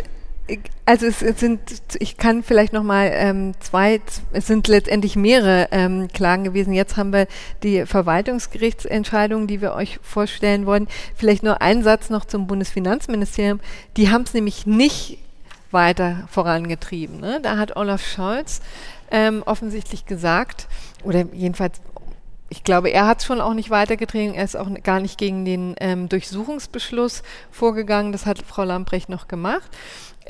also 0.86 1.06
es, 1.06 1.18
sind, 1.18 1.60
ich 1.98 2.16
kann 2.16 2.42
vielleicht 2.42 2.72
noch 2.72 2.82
mal 2.82 3.10
ähm, 3.12 3.52
zwei, 3.60 4.00
es 4.32 4.46
sind 4.46 4.68
letztendlich 4.68 5.16
mehrere 5.16 5.68
ähm, 5.70 6.08
Klagen 6.08 6.44
gewesen. 6.44 6.72
Jetzt 6.72 6.96
haben 6.96 7.12
wir 7.12 7.26
die 7.62 7.84
Verwaltungsgerichtsentscheidung, 7.84 9.46
die 9.46 9.60
wir 9.60 9.74
euch 9.74 9.98
vorstellen 10.02 10.64
wollen. 10.64 10.88
Vielleicht 11.14 11.42
nur 11.42 11.60
ein 11.60 11.82
Satz 11.82 12.08
noch 12.08 12.24
zum 12.24 12.46
Bundesfinanzministerium. 12.46 13.60
Die 13.96 14.10
haben 14.10 14.22
es 14.22 14.32
nämlich 14.32 14.66
nicht 14.66 15.18
weiter 15.70 16.26
vorangetrieben. 16.30 17.20
Ne? 17.20 17.40
Da 17.42 17.58
hat 17.58 17.76
Olaf 17.76 18.02
Scholz 18.02 18.62
ähm, 19.10 19.42
offensichtlich 19.44 20.06
gesagt, 20.06 20.66
oder 21.04 21.26
jedenfalls 21.32 21.80
ich 22.50 22.64
glaube, 22.64 22.88
er 22.88 23.06
hat 23.06 23.20
es 23.20 23.26
schon 23.26 23.40
auch 23.40 23.54
nicht 23.54 23.70
weitergetrieben. 23.70 24.34
Er 24.34 24.44
ist 24.44 24.56
auch 24.56 24.68
gar 24.82 25.00
nicht 25.00 25.18
gegen 25.18 25.44
den 25.44 25.74
ähm, 25.80 26.08
Durchsuchungsbeschluss 26.08 27.22
vorgegangen. 27.50 28.12
Das 28.12 28.26
hat 28.26 28.38
Frau 28.38 28.64
Lamprecht 28.64 29.08
noch 29.08 29.28
gemacht. 29.28 29.70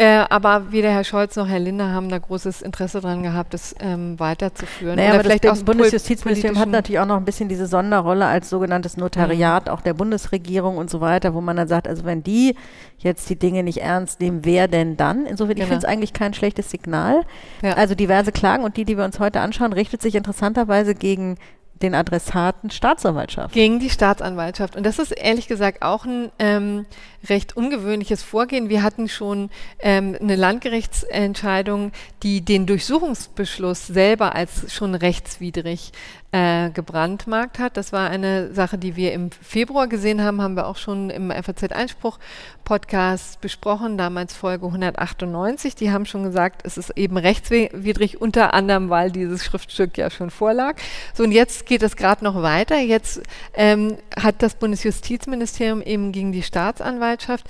Äh, 0.00 0.24
aber 0.30 0.70
weder 0.70 0.92
Herr 0.92 1.02
Scholz 1.02 1.34
noch 1.34 1.48
Herr 1.48 1.58
Linder 1.58 1.90
haben 1.90 2.08
da 2.08 2.18
großes 2.18 2.62
Interesse 2.62 3.00
daran 3.00 3.24
gehabt, 3.24 3.52
das 3.52 3.74
ähm, 3.80 4.16
weiterzuführen. 4.20 4.94
Naja, 4.94 5.14
aber 5.14 5.24
vielleicht 5.24 5.44
das 5.44 5.64
Bundesjustizministerium 5.64 6.56
hat 6.56 6.68
natürlich 6.68 7.00
auch 7.00 7.06
noch 7.06 7.16
ein 7.16 7.24
bisschen 7.24 7.48
diese 7.48 7.66
Sonderrolle 7.66 8.26
als 8.26 8.48
sogenanntes 8.48 8.96
Notariat 8.96 9.66
mhm. 9.66 9.72
auch 9.72 9.80
der 9.80 9.94
Bundesregierung 9.94 10.76
und 10.76 10.88
so 10.88 11.00
weiter, 11.00 11.34
wo 11.34 11.40
man 11.40 11.56
dann 11.56 11.66
sagt, 11.66 11.88
also 11.88 12.04
wenn 12.04 12.22
die 12.22 12.54
jetzt 12.98 13.28
die 13.28 13.36
Dinge 13.36 13.64
nicht 13.64 13.78
ernst 13.78 14.20
nehmen, 14.20 14.44
wer 14.44 14.68
denn 14.68 14.96
dann? 14.96 15.26
Insofern, 15.26 15.56
genau. 15.56 15.64
ich 15.64 15.68
finde 15.68 15.84
es 15.84 15.92
eigentlich 15.92 16.12
kein 16.12 16.32
schlechtes 16.32 16.70
Signal. 16.70 17.22
Ja. 17.62 17.72
Also 17.72 17.96
diverse 17.96 18.30
Klagen 18.30 18.62
und 18.62 18.76
die, 18.76 18.84
die 18.84 18.96
wir 18.96 19.04
uns 19.04 19.18
heute 19.18 19.40
anschauen, 19.40 19.72
richtet 19.72 20.00
sich 20.00 20.14
interessanterweise 20.14 20.94
gegen 20.94 21.38
den 21.82 21.94
Adressaten 21.94 22.70
Staatsanwaltschaft. 22.70 23.54
Gegen 23.54 23.78
die 23.78 23.90
Staatsanwaltschaft. 23.90 24.76
Und 24.76 24.84
das 24.84 24.98
ist 24.98 25.12
ehrlich 25.12 25.48
gesagt 25.48 25.82
auch 25.82 26.04
ein 26.04 26.30
ähm, 26.38 26.86
recht 27.28 27.56
ungewöhnliches 27.56 28.22
Vorgehen. 28.22 28.68
Wir 28.68 28.82
hatten 28.82 29.08
schon 29.08 29.50
ähm, 29.80 30.16
eine 30.20 30.36
Landgerichtsentscheidung, 30.36 31.92
die 32.22 32.40
den 32.40 32.66
Durchsuchungsbeschluss 32.66 33.86
selber 33.86 34.34
als 34.34 34.72
schon 34.72 34.94
rechtswidrig 34.94 35.92
äh, 36.30 36.68
gebrandmarkt 36.70 37.58
hat. 37.58 37.78
Das 37.78 37.90
war 37.92 38.10
eine 38.10 38.52
Sache, 38.52 38.76
die 38.76 38.96
wir 38.96 39.14
im 39.14 39.30
Februar 39.30 39.86
gesehen 39.86 40.22
haben, 40.22 40.42
haben 40.42 40.56
wir 40.56 40.66
auch 40.66 40.76
schon 40.76 41.08
im 41.08 41.30
FAZ-Einspruch-Podcast 41.30 43.40
besprochen, 43.40 43.96
damals 43.96 44.34
Folge 44.34 44.66
198. 44.66 45.74
Die 45.74 45.90
haben 45.90 46.04
schon 46.04 46.24
gesagt, 46.24 46.60
es 46.64 46.76
ist 46.76 46.90
eben 46.98 47.16
rechtswidrig, 47.16 48.20
unter 48.20 48.52
anderem, 48.52 48.90
weil 48.90 49.10
dieses 49.10 49.42
Schriftstück 49.42 49.96
ja 49.96 50.10
schon 50.10 50.30
vorlag. 50.30 50.76
So, 51.14 51.24
und 51.24 51.32
jetzt 51.32 51.64
geht 51.64 51.82
es 51.82 51.96
gerade 51.96 52.22
noch 52.22 52.42
weiter. 52.42 52.78
Jetzt 52.78 53.22
ähm, 53.54 53.96
hat 54.20 54.42
das 54.42 54.56
Bundesjustizministerium 54.56 55.80
eben 55.80 56.12
gegen 56.12 56.32
die 56.32 56.42
Staatsanwaltschaft 56.42 57.46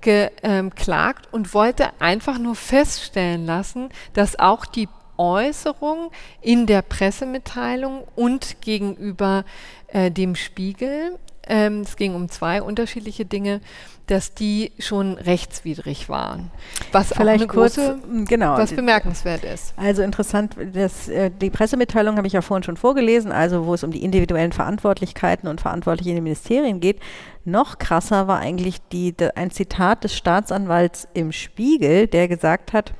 geklagt 0.00 1.26
ähm, 1.26 1.32
und 1.32 1.52
wollte 1.52 1.88
einfach 1.98 2.38
nur 2.38 2.54
feststellen 2.54 3.44
lassen, 3.44 3.88
dass 4.14 4.38
auch 4.38 4.66
die 4.66 4.86
Äußerung 5.20 6.10
in 6.40 6.66
der 6.66 6.80
Pressemitteilung 6.80 8.04
und 8.16 8.62
gegenüber 8.62 9.44
äh, 9.88 10.10
dem 10.10 10.34
Spiegel 10.34 11.18
ähm, 11.50 11.80
es 11.80 11.96
ging 11.96 12.14
um 12.14 12.28
zwei 12.28 12.62
unterschiedliche 12.62 13.24
Dinge, 13.24 13.60
dass 14.06 14.34
die 14.34 14.72
schon 14.78 15.14
rechtswidrig 15.14 16.08
waren. 16.08 16.50
Was 16.92 17.12
Vielleicht 17.12 17.48
kurz, 17.48 17.74
große, 17.74 17.98
genau. 18.26 18.56
was 18.56 18.72
bemerkenswert 18.72 19.44
ist. 19.44 19.74
Also 19.76 20.02
interessant, 20.02 20.54
das, 20.72 21.08
äh, 21.08 21.30
die 21.30 21.50
Pressemitteilung 21.50 22.16
habe 22.16 22.26
ich 22.26 22.34
ja 22.34 22.40
vorhin 22.40 22.62
schon 22.62 22.76
vorgelesen, 22.76 23.32
also 23.32 23.66
wo 23.66 23.74
es 23.74 23.82
um 23.82 23.90
die 23.90 24.04
individuellen 24.04 24.52
Verantwortlichkeiten 24.52 25.48
und 25.48 25.60
Verantwortliche 25.60 26.10
in 26.10 26.16
den 26.16 26.24
Ministerien 26.24 26.80
geht. 26.80 27.00
Noch 27.44 27.78
krasser 27.78 28.28
war 28.28 28.38
eigentlich 28.38 28.76
die, 28.92 29.14
ein 29.34 29.50
Zitat 29.50 30.04
des 30.04 30.14
Staatsanwalts 30.16 31.08
im 31.14 31.32
Spiegel, 31.32 32.06
der 32.06 32.28
gesagt 32.28 32.72
hat, 32.72 32.92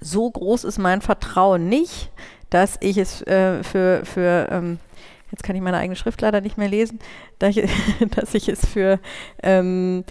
so 0.00 0.30
groß 0.30 0.64
ist 0.64 0.78
mein 0.78 1.00
Vertrauen 1.00 1.68
nicht, 1.68 2.10
dass 2.50 2.76
ich 2.80 2.96
es 2.96 3.22
äh, 3.22 3.62
für, 3.62 4.04
für 4.04 4.48
ähm, 4.50 4.78
jetzt 5.30 5.42
kann 5.42 5.56
ich 5.56 5.62
meine 5.62 5.78
eigene 5.78 5.96
Schrift 5.96 6.20
leider 6.20 6.40
nicht 6.40 6.58
mehr 6.58 6.68
lesen, 6.68 6.98
dass 7.38 7.56
ich, 7.56 7.70
dass 8.14 8.34
ich 8.34 8.48
es 8.48 8.64
für 8.66 8.98
ähm, 9.42 10.04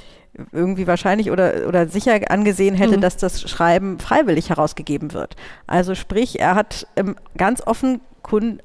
irgendwie 0.52 0.88
wahrscheinlich 0.88 1.32
oder, 1.32 1.68
oder 1.68 1.88
sicher 1.88 2.20
angesehen 2.30 2.76
hätte, 2.76 2.98
mhm. 2.98 3.02
dass 3.02 3.18
das 3.18 3.42
Schreiben 3.50 4.00
freiwillig 4.00 4.50
herausgegeben 4.50 5.14
wird. 5.14 5.36
Also 5.66 5.96
sprich, 5.96 6.40
er 6.40 6.56
hat 6.56 6.88
ähm, 6.98 7.16
ganz 7.38 7.62
offen, 7.66 8.02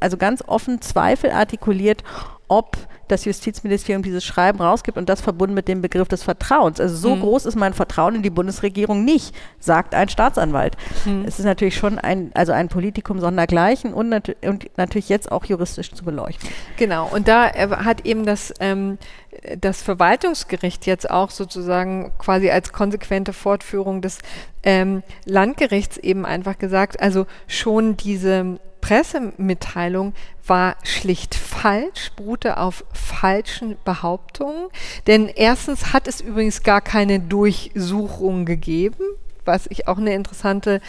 also 0.00 0.16
ganz 0.16 0.42
offen 0.46 0.80
Zweifel 0.80 1.30
artikuliert, 1.30 2.02
ob 2.50 2.76
das 3.06 3.24
Justizministerium 3.24 4.02
dieses 4.02 4.24
Schreiben 4.24 4.60
rausgibt 4.60 4.98
und 4.98 5.08
das 5.08 5.20
verbunden 5.20 5.54
mit 5.54 5.68
dem 5.68 5.82
Begriff 5.82 6.08
des 6.08 6.24
Vertrauens. 6.24 6.80
Also 6.80 6.96
so 6.96 7.14
mhm. 7.14 7.20
groß 7.20 7.46
ist 7.46 7.56
mein 7.56 7.74
Vertrauen 7.74 8.16
in 8.16 8.22
die 8.22 8.30
Bundesregierung 8.30 9.04
nicht, 9.04 9.34
sagt 9.60 9.94
ein 9.94 10.08
Staatsanwalt. 10.08 10.76
Mhm. 11.04 11.24
Es 11.26 11.38
ist 11.38 11.44
natürlich 11.44 11.76
schon 11.76 11.98
ein, 11.98 12.32
also 12.34 12.52
ein 12.52 12.68
Politikum 12.68 13.20
sondergleichen 13.20 13.94
und, 13.94 14.08
nat 14.08 14.36
und 14.44 14.68
natürlich 14.76 15.08
jetzt 15.08 15.30
auch 15.30 15.44
juristisch 15.44 15.92
zu 15.92 16.04
beleuchten. 16.04 16.48
Genau, 16.76 17.08
und 17.12 17.28
da 17.28 17.48
äh, 17.48 17.68
hat 17.68 18.04
eben 18.04 18.26
das, 18.26 18.52
ähm, 18.58 18.98
das 19.58 19.80
Verwaltungsgericht 19.82 20.86
jetzt 20.86 21.08
auch 21.08 21.30
sozusagen 21.30 22.10
quasi 22.18 22.50
als 22.50 22.72
konsequente 22.72 23.32
Fortführung 23.32 24.02
des 24.02 24.18
ähm, 24.64 25.04
Landgerichts 25.24 25.98
eben 25.98 26.26
einfach 26.26 26.58
gesagt, 26.58 27.00
also 27.00 27.26
schon 27.46 27.96
diese 27.96 28.58
Pressemitteilung 28.80 30.14
war 30.46 30.76
schlicht 30.82 31.34
falsch, 31.34 32.12
beruhte 32.16 32.58
auf 32.58 32.84
falschen 32.92 33.76
Behauptungen. 33.84 34.68
Denn 35.06 35.28
erstens 35.28 35.92
hat 35.92 36.08
es 36.08 36.20
übrigens 36.20 36.62
gar 36.62 36.80
keine 36.80 37.20
Durchsuchung 37.20 38.44
gegeben, 38.44 39.04
was 39.44 39.66
ich 39.68 39.88
auch 39.88 39.98
eine 39.98 40.14
interessante 40.14 40.80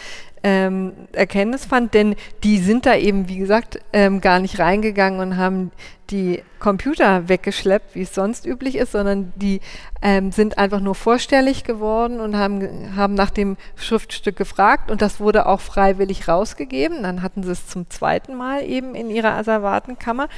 ähm, 0.42 0.92
Erkenntnis 1.12 1.64
fand, 1.64 1.94
denn 1.94 2.16
die 2.42 2.58
sind 2.58 2.86
da 2.86 2.96
eben, 2.96 3.28
wie 3.28 3.38
gesagt, 3.38 3.78
ähm, 3.92 4.20
gar 4.20 4.40
nicht 4.40 4.58
reingegangen 4.58 5.20
und 5.20 5.36
haben 5.36 5.70
die 6.12 6.42
Computer 6.60 7.28
weggeschleppt, 7.28 7.96
wie 7.96 8.02
es 8.02 8.14
sonst 8.14 8.46
üblich 8.46 8.76
ist, 8.76 8.92
sondern 8.92 9.32
die 9.34 9.60
ähm, 10.00 10.30
sind 10.30 10.58
einfach 10.58 10.80
nur 10.80 10.94
vorstellig 10.94 11.64
geworden 11.64 12.20
und 12.20 12.36
haben, 12.36 12.94
haben 12.94 13.14
nach 13.14 13.30
dem 13.30 13.56
Schriftstück 13.74 14.36
gefragt 14.36 14.90
und 14.90 15.02
das 15.02 15.18
wurde 15.18 15.46
auch 15.46 15.60
freiwillig 15.60 16.28
rausgegeben. 16.28 17.02
Dann 17.02 17.22
hatten 17.22 17.42
sie 17.42 17.50
es 17.50 17.66
zum 17.66 17.90
zweiten 17.90 18.36
Mal 18.36 18.64
eben 18.64 18.94
in 18.94 19.10
ihrer 19.10 19.32
Asservatenkammer. 19.32 20.28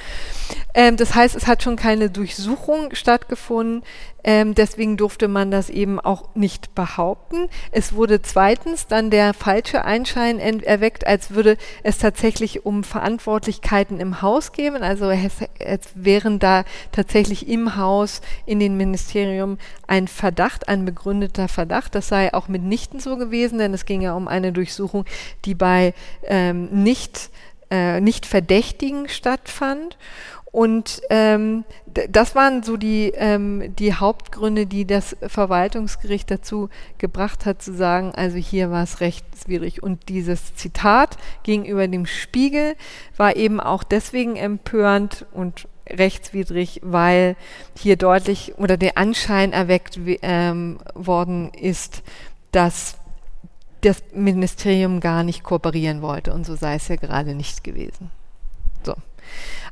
Ähm, 0.72 0.96
das 0.96 1.14
heißt, 1.14 1.36
es 1.36 1.46
hat 1.46 1.62
schon 1.62 1.76
keine 1.76 2.08
Durchsuchung 2.08 2.94
stattgefunden. 2.94 3.82
Ähm, 4.26 4.54
deswegen 4.54 4.96
durfte 4.96 5.28
man 5.28 5.50
das 5.50 5.68
eben 5.68 6.00
auch 6.00 6.34
nicht 6.34 6.74
behaupten. 6.74 7.48
Es 7.72 7.92
wurde 7.92 8.22
zweitens 8.22 8.86
dann 8.86 9.10
der 9.10 9.34
falsche 9.34 9.84
Einschein 9.84 10.38
erweckt, 10.38 11.06
als 11.06 11.32
würde 11.32 11.58
es 11.82 11.98
tatsächlich 11.98 12.64
um 12.64 12.84
Verantwortlichkeiten 12.84 14.00
im 14.00 14.22
Haus 14.22 14.52
gehen. 14.52 14.82
Also 14.82 15.10
es 15.64 15.80
wären 15.94 16.38
da 16.38 16.64
tatsächlich 16.92 17.48
im 17.48 17.76
Haus, 17.76 18.20
in 18.46 18.60
den 18.60 18.76
Ministerium 18.76 19.58
ein 19.86 20.08
Verdacht, 20.08 20.68
ein 20.68 20.84
begründeter 20.84 21.48
Verdacht. 21.48 21.94
Das 21.94 22.08
sei 22.08 22.32
auch 22.32 22.48
mitnichten 22.48 23.00
so 23.00 23.16
gewesen, 23.16 23.58
denn 23.58 23.74
es 23.74 23.86
ging 23.86 24.00
ja 24.00 24.14
um 24.14 24.28
eine 24.28 24.52
Durchsuchung, 24.52 25.04
die 25.44 25.54
bei 25.54 25.94
ähm, 26.24 26.66
nicht, 26.66 27.30
äh, 27.70 28.00
nicht 28.00 28.26
Verdächtigen 28.26 29.08
stattfand. 29.08 29.96
Und 30.54 31.02
ähm, 31.10 31.64
das 32.10 32.36
waren 32.36 32.62
so 32.62 32.76
die, 32.76 33.12
ähm, 33.16 33.74
die 33.74 33.92
Hauptgründe, 33.92 34.66
die 34.66 34.86
das 34.86 35.16
Verwaltungsgericht 35.26 36.30
dazu 36.30 36.68
gebracht 36.96 37.44
hat, 37.44 37.60
zu 37.60 37.74
sagen, 37.74 38.12
also 38.14 38.36
hier 38.36 38.70
war 38.70 38.84
es 38.84 39.00
rechtswidrig. 39.00 39.82
Und 39.82 40.08
dieses 40.08 40.54
Zitat 40.54 41.16
gegenüber 41.42 41.88
dem 41.88 42.06
Spiegel 42.06 42.76
war 43.16 43.34
eben 43.34 43.58
auch 43.58 43.82
deswegen 43.82 44.36
empörend 44.36 45.26
und 45.32 45.66
rechtswidrig, 45.90 46.80
weil 46.84 47.34
hier 47.76 47.96
deutlich 47.96 48.56
oder 48.56 48.76
der 48.76 48.96
Anschein 48.96 49.52
erweckt 49.52 49.98
ähm, 50.22 50.78
worden 50.94 51.50
ist, 51.52 52.04
dass 52.52 52.96
das 53.80 54.04
Ministerium 54.14 55.00
gar 55.00 55.24
nicht 55.24 55.42
kooperieren 55.42 56.00
wollte. 56.00 56.32
Und 56.32 56.46
so 56.46 56.54
sei 56.54 56.76
es 56.76 56.86
ja 56.86 56.94
gerade 56.94 57.34
nicht 57.34 57.64
gewesen. 57.64 58.12
So. 58.84 58.94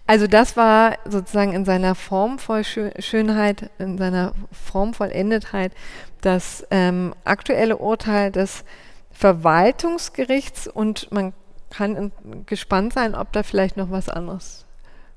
Also 0.07 0.27
das 0.27 0.57
war 0.57 0.97
sozusagen 1.05 1.53
in 1.53 1.65
seiner 1.65 1.95
Formvollschönheit, 1.95 3.71
in 3.79 3.99
seiner 3.99 4.35
Formvollendetheit 4.51 5.73
das 6.21 6.67
ähm, 6.71 7.15
aktuelle 7.25 7.79
Urteil 7.79 8.31
des 8.31 8.65
Verwaltungsgerichts 9.11 10.67
und 10.67 11.11
man 11.13 11.33
kann 11.71 12.13
gespannt 12.47 12.93
sein, 12.93 13.15
ob 13.15 13.33
da 13.33 13.43
vielleicht 13.43 13.77
noch 13.77 13.91
was 13.91 14.09
anderes 14.09 14.67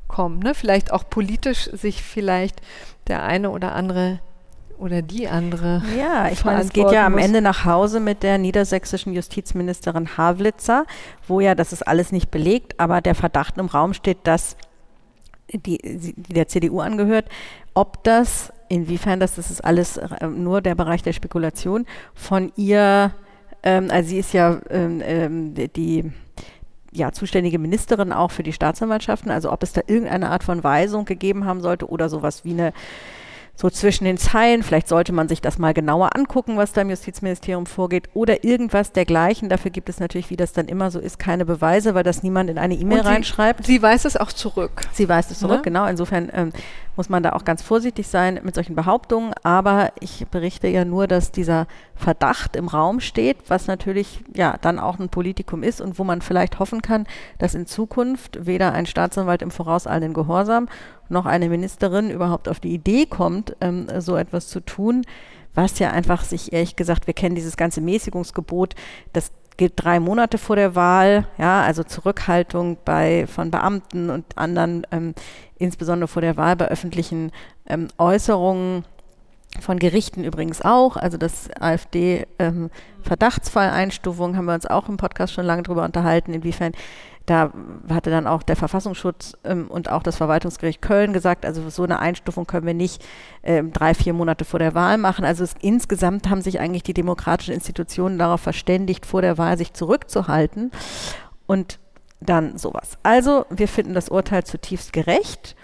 kommt. 0.08 0.44
Ne? 0.44 0.54
Vielleicht 0.54 0.94
auch 0.94 1.10
politisch 1.10 1.70
sich 1.74 2.04
vielleicht 2.04 2.62
der 3.08 3.24
eine 3.24 3.50
oder 3.50 3.74
andere 3.74 4.20
oder 4.78 5.02
die 5.02 5.28
andere. 5.28 5.82
Ja, 5.98 6.30
ich 6.30 6.44
meine, 6.44 6.62
es 6.62 6.70
geht 6.70 6.92
ja 6.92 7.06
am 7.06 7.18
Ende 7.18 7.42
nach 7.42 7.66
Hause 7.66 8.00
mit 8.00 8.24
der 8.24 8.38
niedersächsischen 8.38 9.14
Justizministerin 9.14 10.18
Havlitzer, 10.18 10.86
wo 11.28 11.40
ja, 11.40 11.56
das 11.56 11.72
ist 11.72 11.88
alles 11.88 12.12
nicht 12.12 12.30
belegt, 12.30 12.80
aber 12.80 13.02
der 13.02 13.16
Verdacht 13.16 13.58
im 13.58 13.68
Raum 13.68 13.94
steht, 13.94 14.20
dass 14.24 14.58
die, 15.54 15.78
die 15.78 16.34
der 16.34 16.48
CDU 16.48 16.80
angehört, 16.80 17.30
ob 17.74 18.04
das, 18.04 18.52
inwiefern 18.70 19.20
das, 19.20 19.36
das 19.36 19.52
ist 19.52 19.64
alles 19.64 19.98
äh, 19.98 20.28
nur 20.28 20.62
der 20.62 20.76
Bereich 20.76 21.04
der 21.04 21.14
Spekulation, 21.14 21.86
von 22.14 22.52
ihr, 22.56 23.14
ähm, 23.64 23.90
also 23.92 24.10
sie 24.10 24.20
ist 24.20 24.34
ja 24.34 24.60
ähm, 24.70 25.02
ähm, 25.04 25.54
die 25.76 26.12
ja, 26.92 27.12
zuständige 27.12 27.60
Ministerin 27.60 28.14
auch 28.14 28.32
für 28.32 28.44
die 28.44 28.54
Staatsanwaltschaften, 28.54 29.30
also 29.30 29.52
ob 29.52 29.64
es 29.64 29.74
da 29.74 29.82
irgendeine 29.86 30.30
Art 30.30 30.44
von 30.44 30.64
Weisung 30.64 31.06
gegeben 31.06 31.46
haben 31.46 31.62
sollte 31.62 31.90
oder 31.90 32.10
sowas 32.10 32.46
wie 32.46 32.52
eine 32.52 32.74
so 33.56 33.70
zwischen 33.70 34.04
den 34.04 34.18
Zeilen, 34.18 34.64
vielleicht 34.64 34.90
sollte 34.90 35.14
man 35.14 35.30
sich 35.30 35.42
das 35.42 35.58
mal 35.58 35.74
genauer 35.74 36.16
angucken, 36.16 36.58
was 36.58 36.74
da 36.74 36.82
im 36.82 36.90
Justizministerium 36.90 37.66
vorgeht 37.66 38.10
oder 38.14 38.44
irgendwas 38.44 38.92
dergleichen. 38.92 39.48
Dafür 39.48 39.72
gibt 39.72 39.88
es 39.88 40.00
natürlich, 40.00 40.30
wie 40.30 40.36
das 40.36 40.52
dann 40.52 40.68
immer 40.68 40.92
so 40.92 41.00
ist, 41.00 41.20
keine 41.20 41.46
Beweise, 41.46 41.96
weil 41.96 42.04
das 42.04 42.22
niemand 42.22 42.50
in 42.50 42.58
eine 42.58 42.76
E-Mail 42.76 43.02
reinschreibt. 43.02 43.66
Sie 43.66 43.82
weiß 43.82 44.06
es 44.06 44.18
auch 44.18 44.32
zurück. 44.34 44.82
Sie 44.92 45.08
weiß 45.08 45.32
es 45.32 45.40
zurück, 45.40 45.58
ne? 45.58 45.64
genau. 45.64 45.86
Insofern 45.86 46.30
ähm, 46.34 46.52
muss 46.98 47.10
man 47.10 47.24
da 47.24 47.32
auch 47.34 47.46
ganz 47.46 47.62
vorsichtig 47.62 48.08
sein 48.08 48.40
mit 48.44 48.56
solchen 48.56 48.76
Behauptungen. 48.76 49.34
Aber 49.44 49.92
ich 50.00 50.28
berichte 50.28 50.68
ja 50.68 50.84
nur, 50.84 51.08
dass 51.08 51.32
dieser 51.32 51.68
Verdacht 51.96 52.56
im 52.58 52.68
Raum 52.68 53.00
steht, 53.00 53.38
was 53.48 53.68
natürlich 53.68 54.22
ja 54.34 54.58
dann 54.62 54.80
auch 54.80 55.00
ein 55.00 55.10
Politikum 55.10 55.64
ist 55.64 55.80
und 55.80 55.98
wo 55.98 56.04
man 56.04 56.22
vielleicht 56.22 56.60
hoffen 56.60 56.82
kann, 56.82 57.06
dass 57.38 57.56
in 57.56 57.66
Zukunft 57.66 58.46
weder 58.46 58.74
ein 58.74 58.86
Staatsanwalt 58.86 59.42
im 59.42 59.52
vorauseilenden 59.52 60.14
Gehorsam 60.14 60.68
noch 61.10 61.26
eine 61.26 61.50
Ministerin 61.50 62.10
überhaupt 62.10 62.50
auf 62.50 62.60
die 62.60 62.74
Idee 62.74 63.06
kommt, 63.06 63.56
ähm, 63.62 63.88
so 64.00 64.16
etwas 64.16 64.48
zu 64.48 64.60
tun, 64.60 65.04
was 65.54 65.80
ja 65.80 65.92
einfach 65.92 66.24
sich 66.24 66.54
ehrlich 66.54 66.76
gesagt, 66.76 67.08
wir 67.08 67.14
kennen 67.14 67.36
dieses 67.36 67.58
ganze 67.58 67.82
Mäßigungsgebot, 67.82 68.76
das 69.14 69.32
gilt 69.58 69.74
drei 69.76 70.00
Monate 70.00 70.38
vor 70.38 70.56
der 70.56 70.76
Wahl, 70.76 71.28
ja, 71.38 71.62
also 71.62 71.84
Zurückhaltung 71.84 72.78
bei 72.84 73.26
von 73.28 73.52
Beamten 73.52 74.10
und 74.10 74.38
anderen, 74.38 74.86
ähm, 74.92 75.14
insbesondere 75.58 76.08
vor 76.08 76.22
der 76.22 76.36
Wahl 76.38 76.56
bei 76.56 76.68
öffentlichen 76.68 77.32
ähm, 77.68 77.88
Äußerungen 77.98 78.84
von 79.62 79.80
Gerichten 79.80 80.26
übrigens 80.26 80.62
auch, 80.62 80.98
also 80.98 81.18
das 81.18 81.50
AfD 81.60 82.26
ähm, 82.40 82.70
haben 83.10 84.46
wir 84.46 84.54
uns 84.54 84.66
auch 84.66 84.90
im 84.90 84.98
Podcast 84.98 85.34
schon 85.34 85.46
lange 85.46 85.64
drüber 85.64 85.86
unterhalten, 85.86 86.34
inwiefern 86.34 86.74
da 87.26 87.52
hatte 87.90 88.12
dann 88.12 88.28
auch 88.28 88.44
der 88.44 88.56
Verfassungsschutz 88.56 89.34
ähm, 89.44 89.68
und 89.68 89.90
auch 89.90 90.04
das 90.04 90.18
Verwaltungsgericht 90.18 90.82
Köln 90.82 91.12
gesagt, 91.12 91.46
also 91.46 91.70
so 91.70 91.84
eine 91.84 92.00
Einstufung 92.00 92.46
können 92.46 92.68
wir 92.68 92.74
nicht 92.74 93.04
ähm, 93.44 93.74
drei, 93.74 93.94
vier 93.94 94.14
Monate 94.14 94.46
vor 94.46 94.60
der 94.60 94.76
Wahl 94.76 94.98
machen. 94.98 95.26
Also 95.26 95.44
es, 95.44 95.56
insgesamt 95.60 96.30
haben 96.30 96.42
sich 96.42 96.60
eigentlich 96.60 96.84
die 96.84 96.94
demokratischen 96.94 97.54
Institutionen 97.54 98.20
darauf 98.20 98.42
verständigt, 98.42 99.06
vor 99.06 99.22
der 99.22 99.38
Wahl 99.38 99.58
sich 99.58 99.74
zurückzuhalten. 99.74 100.72
Und 101.48 101.80
dann 102.22 102.58
sowas. 102.58 102.98
Also 103.04 103.46
wir 103.50 103.68
finden 103.68 103.94
das 103.94 104.10
Urteil 104.10 104.44
zutiefst 104.44 104.94
gerecht. 104.94 105.56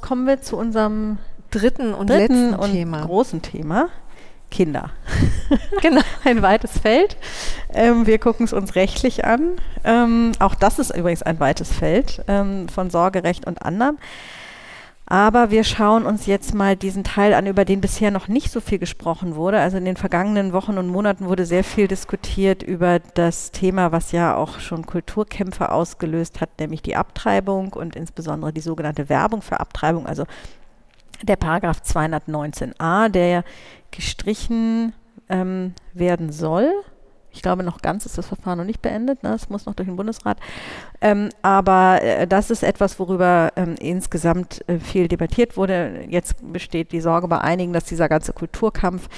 Kommen 0.00 0.26
wir 0.26 0.40
zu 0.40 0.56
unserem 0.56 1.18
dritten 1.50 1.94
und 1.94 2.10
dritten 2.10 2.50
letzten 2.50 2.54
und 2.54 2.72
Thema. 2.72 3.04
großen 3.04 3.42
Thema. 3.42 3.88
Kinder. 4.50 4.90
genau. 5.82 6.02
ein 6.24 6.42
weites 6.42 6.78
Feld. 6.78 7.16
Ähm, 7.72 8.06
wir 8.06 8.18
gucken 8.18 8.44
es 8.44 8.52
uns 8.52 8.74
rechtlich 8.74 9.24
an. 9.24 9.56
Ähm, 9.84 10.32
auch 10.38 10.54
das 10.54 10.78
ist 10.78 10.94
übrigens 10.94 11.22
ein 11.22 11.40
weites 11.40 11.72
Feld 11.72 12.22
ähm, 12.28 12.68
von 12.68 12.90
Sorgerecht 12.90 13.46
und 13.46 13.62
anderem. 13.62 13.98
Aber 15.10 15.50
wir 15.50 15.64
schauen 15.64 16.06
uns 16.06 16.26
jetzt 16.26 16.54
mal 16.54 16.76
diesen 16.76 17.02
Teil 17.02 17.34
an, 17.34 17.46
über 17.46 17.64
den 17.64 17.80
bisher 17.80 18.12
noch 18.12 18.28
nicht 18.28 18.52
so 18.52 18.60
viel 18.60 18.78
gesprochen 18.78 19.34
wurde. 19.34 19.58
Also 19.58 19.76
in 19.76 19.84
den 19.84 19.96
vergangenen 19.96 20.52
Wochen 20.52 20.78
und 20.78 20.86
Monaten 20.86 21.26
wurde 21.26 21.46
sehr 21.46 21.64
viel 21.64 21.88
diskutiert 21.88 22.62
über 22.62 23.00
das 23.14 23.50
Thema, 23.50 23.90
was 23.90 24.12
ja 24.12 24.36
auch 24.36 24.60
schon 24.60 24.86
Kulturkämpfe 24.86 25.72
ausgelöst 25.72 26.40
hat, 26.40 26.50
nämlich 26.60 26.82
die 26.82 26.94
Abtreibung 26.94 27.72
und 27.72 27.96
insbesondere 27.96 28.52
die 28.52 28.60
sogenannte 28.60 29.08
Werbung 29.08 29.42
für 29.42 29.58
Abtreibung, 29.58 30.06
also 30.06 30.26
der 31.22 31.36
Paragraph 31.36 31.80
219a, 31.84 33.08
der 33.08 33.44
gestrichen 33.90 34.92
ähm, 35.28 35.74
werden 35.94 36.32
soll. 36.32 36.72
Ich 37.32 37.42
glaube, 37.42 37.62
noch 37.62 37.80
ganz 37.80 38.06
ist 38.06 38.18
das 38.18 38.26
Verfahren 38.26 38.58
noch 38.58 38.64
nicht 38.64 38.82
beendet. 38.82 39.22
Ne? 39.22 39.36
Muss 39.48 39.66
noch 39.66 39.74
durch 39.74 39.88
den 39.88 39.96
Bundesrat. 39.96 40.38
Ähm, 41.00 41.28
aber 41.42 42.02
äh, 42.02 42.26
das 42.26 42.50
ist 42.50 42.64
etwas, 42.64 42.98
worüber 42.98 43.52
ähm, 43.56 43.76
insgesamt 43.78 44.68
äh, 44.68 44.78
viel 44.80 45.06
debattiert 45.06 45.56
wurde. 45.56 46.04
Jetzt 46.08 46.34
besteht 46.52 46.90
die 46.92 47.00
Sorge 47.00 47.28
bei 47.28 47.38
einigen, 47.38 47.72
dass 47.72 47.84
dieser 47.84 48.08
ganze 48.08 48.32
Kulturkampf, 48.32 49.08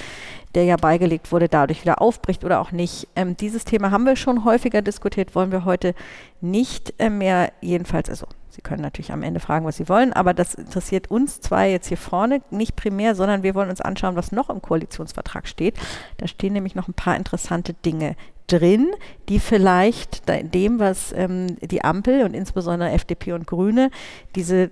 der 0.55 0.65
ja 0.65 0.77
beigelegt 0.77 1.31
wurde, 1.31 1.49
dadurch 1.49 1.81
wieder 1.81 2.01
aufbricht 2.01 2.43
oder 2.43 2.61
auch 2.61 2.71
nicht. 2.71 3.07
Ähm, 3.15 3.35
dieses 3.37 3.65
Thema 3.65 3.91
haben 3.91 4.05
wir 4.05 4.15
schon 4.15 4.45
häufiger 4.45 4.81
diskutiert, 4.81 5.35
wollen 5.35 5.51
wir 5.51 5.65
heute 5.65 5.95
nicht 6.41 6.93
äh, 6.99 7.09
mehr, 7.09 7.51
jedenfalls, 7.61 8.09
also 8.09 8.27
Sie 8.49 8.61
können 8.61 8.83
natürlich 8.83 9.11
am 9.11 9.23
Ende 9.23 9.39
fragen, 9.39 9.65
was 9.65 9.77
Sie 9.77 9.89
wollen, 9.89 10.13
aber 10.13 10.35
das 10.35 10.53
interessiert 10.53 11.09
uns 11.09 11.41
zwei 11.41 11.71
jetzt 11.71 11.87
hier 11.87 11.97
vorne 11.97 12.43
nicht 12.51 12.75
primär, 12.75 13.15
sondern 13.15 13.41
wir 13.41 13.55
wollen 13.55 13.71
uns 13.71 13.81
anschauen, 13.81 14.15
was 14.15 14.31
noch 14.31 14.51
im 14.51 14.61
Koalitionsvertrag 14.61 15.47
steht. 15.47 15.75
Da 16.17 16.27
stehen 16.27 16.53
nämlich 16.53 16.75
noch 16.75 16.87
ein 16.87 16.93
paar 16.93 17.15
interessante 17.15 17.73
Dinge 17.73 18.15
drin, 18.53 18.91
die 19.29 19.39
vielleicht 19.39 20.23
dem, 20.53 20.79
was 20.79 21.11
ähm, 21.13 21.57
die 21.61 21.83
Ampel 21.83 22.23
und 22.23 22.33
insbesondere 22.33 22.91
FDP 22.91 23.33
und 23.33 23.47
Grüne, 23.47 23.89
diese, 24.35 24.69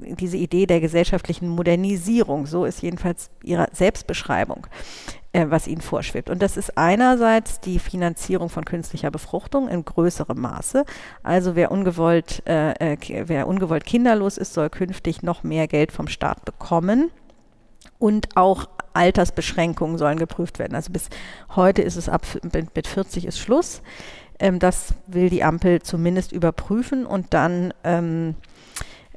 diese 0.00 0.36
Idee 0.36 0.66
der 0.66 0.80
gesellschaftlichen 0.80 1.48
Modernisierung, 1.48 2.46
so 2.46 2.64
ist 2.64 2.82
jedenfalls 2.82 3.30
ihre 3.44 3.68
Selbstbeschreibung, 3.72 4.66
äh, 5.32 5.46
was 5.48 5.68
ihnen 5.68 5.82
vorschwebt. 5.82 6.30
Und 6.30 6.40
das 6.40 6.56
ist 6.56 6.78
einerseits 6.78 7.60
die 7.60 7.78
Finanzierung 7.78 8.48
von 8.48 8.64
künstlicher 8.64 9.10
Befruchtung 9.10 9.68
in 9.68 9.84
größerem 9.84 10.40
Maße. 10.40 10.84
Also 11.22 11.54
wer 11.54 11.70
ungewollt, 11.70 12.42
äh, 12.46 12.94
äh 12.94 13.24
wer 13.26 13.46
ungewollt 13.46 13.84
kinderlos 13.84 14.38
ist, 14.38 14.54
soll 14.54 14.70
künftig 14.70 15.22
noch 15.22 15.42
mehr 15.42 15.68
Geld 15.68 15.92
vom 15.92 16.08
Staat 16.08 16.44
bekommen. 16.44 17.10
Und 17.98 18.36
auch 18.36 18.68
Altersbeschränkungen 18.94 19.98
sollen 19.98 20.18
geprüft 20.18 20.58
werden. 20.58 20.74
Also 20.74 20.92
bis 20.92 21.08
heute 21.54 21.82
ist 21.82 21.96
es 21.96 22.08
ab 22.08 22.26
mit 22.74 22.86
40 22.86 23.26
ist 23.26 23.38
Schluss. 23.38 23.82
Ähm, 24.38 24.58
das 24.58 24.94
will 25.06 25.30
die 25.30 25.44
Ampel 25.44 25.82
zumindest 25.82 26.32
überprüfen 26.32 27.06
und 27.06 27.34
dann 27.34 27.74
ähm, 27.84 28.34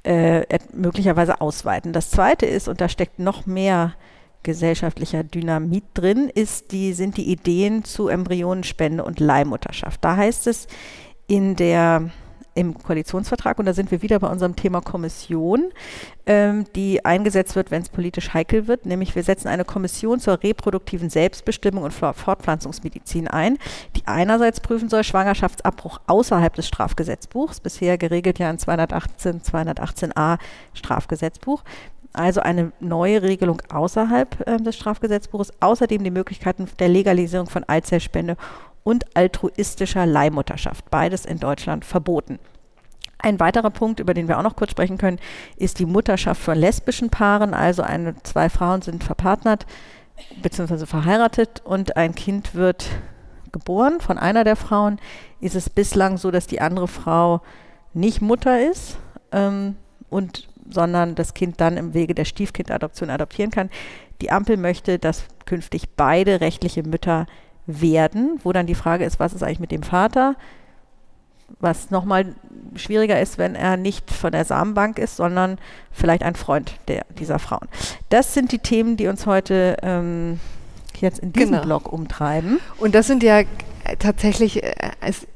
äh, 0.03 0.59
möglicherweise 0.73 1.41
ausweiten. 1.41 1.93
Das 1.93 2.09
Zweite 2.09 2.45
ist, 2.45 2.67
und 2.67 2.81
da 2.81 2.89
steckt 2.89 3.19
noch 3.19 3.45
mehr 3.45 3.93
gesellschaftlicher 4.43 5.23
Dynamit 5.23 5.83
drin, 5.93 6.29
ist 6.33 6.71
die, 6.71 6.93
sind 6.93 7.17
die 7.17 7.29
Ideen 7.29 7.83
zu 7.83 8.07
Embryonenspende 8.07 9.03
und 9.03 9.19
Leihmutterschaft. 9.19 10.03
Da 10.03 10.15
heißt 10.15 10.47
es 10.47 10.67
in 11.27 11.55
der 11.55 12.09
im 12.53 12.77
Koalitionsvertrag, 12.77 13.59
und 13.59 13.65
da 13.65 13.73
sind 13.73 13.91
wir 13.91 14.01
wieder 14.01 14.19
bei 14.19 14.27
unserem 14.27 14.55
Thema 14.55 14.81
Kommission, 14.81 15.71
ähm, 16.25 16.65
die 16.75 17.05
eingesetzt 17.05 17.55
wird, 17.55 17.71
wenn 17.71 17.81
es 17.81 17.89
politisch 17.89 18.33
heikel 18.33 18.67
wird, 18.67 18.85
nämlich 18.85 19.15
wir 19.15 19.23
setzen 19.23 19.47
eine 19.47 19.65
Kommission 19.65 20.19
zur 20.19 20.43
reproduktiven 20.43 21.09
Selbstbestimmung 21.09 21.83
und 21.83 21.93
Fortpflanzungsmedizin 21.93 23.27
ein, 23.27 23.57
die 23.95 24.05
einerseits 24.05 24.59
prüfen 24.59 24.89
soll 24.89 25.03
Schwangerschaftsabbruch 25.03 26.01
außerhalb 26.07 26.53
des 26.53 26.67
Strafgesetzbuchs, 26.67 27.61
bisher 27.61 27.97
geregelt 27.97 28.39
ja 28.39 28.49
in 28.49 28.59
218, 28.59 29.41
218a 29.41 30.37
Strafgesetzbuch, 30.73 31.63
also 32.13 32.41
eine 32.41 32.71
neue 32.79 33.21
Regelung 33.21 33.61
außerhalb 33.69 34.47
äh, 34.47 34.57
des 34.57 34.75
Strafgesetzbuches, 34.75 35.53
außerdem 35.61 36.03
die 36.03 36.11
Möglichkeiten 36.11 36.67
der 36.79 36.89
Legalisierung 36.89 37.47
von 37.47 37.63
Eizellspende 37.67 38.35
und 38.83 39.15
altruistischer 39.15 40.05
Leihmutterschaft. 40.05 40.89
Beides 40.89 41.25
in 41.25 41.39
Deutschland 41.39 41.85
verboten. 41.85 42.39
Ein 43.19 43.39
weiterer 43.39 43.69
Punkt, 43.69 43.99
über 43.99 44.13
den 44.13 44.27
wir 44.27 44.39
auch 44.39 44.43
noch 44.43 44.55
kurz 44.55 44.71
sprechen 44.71 44.97
können, 44.97 45.19
ist 45.55 45.77
die 45.79 45.85
Mutterschaft 45.85 46.41
von 46.41 46.57
lesbischen 46.57 47.09
Paaren. 47.09 47.53
Also 47.53 47.83
eine, 47.83 48.15
zwei 48.23 48.49
Frauen 48.49 48.81
sind 48.81 49.03
verpartnert 49.03 49.67
bzw. 50.41 50.85
verheiratet 50.85 51.61
und 51.63 51.97
ein 51.97 52.15
Kind 52.15 52.55
wird 52.55 52.87
geboren 53.51 54.01
von 54.01 54.17
einer 54.17 54.43
der 54.43 54.55
Frauen. 54.55 54.99
Ist 55.39 55.55
es 55.55 55.69
bislang 55.69 56.17
so, 56.17 56.31
dass 56.31 56.47
die 56.47 56.61
andere 56.61 56.87
Frau 56.87 57.41
nicht 57.93 58.21
Mutter 58.21 58.69
ist 58.69 58.97
ähm, 59.31 59.75
und 60.09 60.47
sondern 60.69 61.15
das 61.15 61.33
Kind 61.33 61.59
dann 61.59 61.77
im 61.77 61.93
Wege 61.93 62.15
der 62.15 62.25
Stiefkindadoption 62.25 63.09
adoptieren 63.09 63.51
kann. 63.51 63.69
Die 64.21 64.31
Ampel 64.31 64.57
möchte, 64.57 64.99
dass 64.99 65.25
künftig 65.45 65.89
beide 65.95 66.39
rechtliche 66.39 66.83
Mütter 66.83 67.25
werden, 67.67 68.39
wo 68.43 68.51
dann 68.51 68.67
die 68.67 68.75
Frage 68.75 69.05
ist, 69.05 69.19
was 69.19 69.33
ist 69.33 69.43
eigentlich 69.43 69.59
mit 69.59 69.71
dem 69.71 69.83
Vater? 69.83 70.35
Was 71.59 71.91
nochmal 71.91 72.35
schwieriger 72.75 73.19
ist, 73.19 73.37
wenn 73.37 73.55
er 73.55 73.77
nicht 73.77 74.09
von 74.09 74.31
der 74.31 74.45
Samenbank 74.45 74.99
ist, 74.99 75.17
sondern 75.17 75.57
vielleicht 75.91 76.23
ein 76.23 76.35
Freund 76.35 76.73
der, 76.87 77.05
dieser 77.19 77.39
Frauen. 77.39 77.67
Das 78.09 78.33
sind 78.33 78.51
die 78.51 78.59
Themen, 78.59 78.95
die 78.97 79.07
uns 79.07 79.25
heute 79.25 79.77
ähm, 79.81 80.39
jetzt 80.99 81.19
in 81.19 81.33
diesem 81.33 81.51
genau. 81.51 81.63
Blog 81.63 81.91
umtreiben. 81.91 82.59
Und 82.77 82.95
das 82.95 83.07
sind 83.07 83.21
ja 83.21 83.43
tatsächlich 83.99 84.63
äh, 84.63 84.73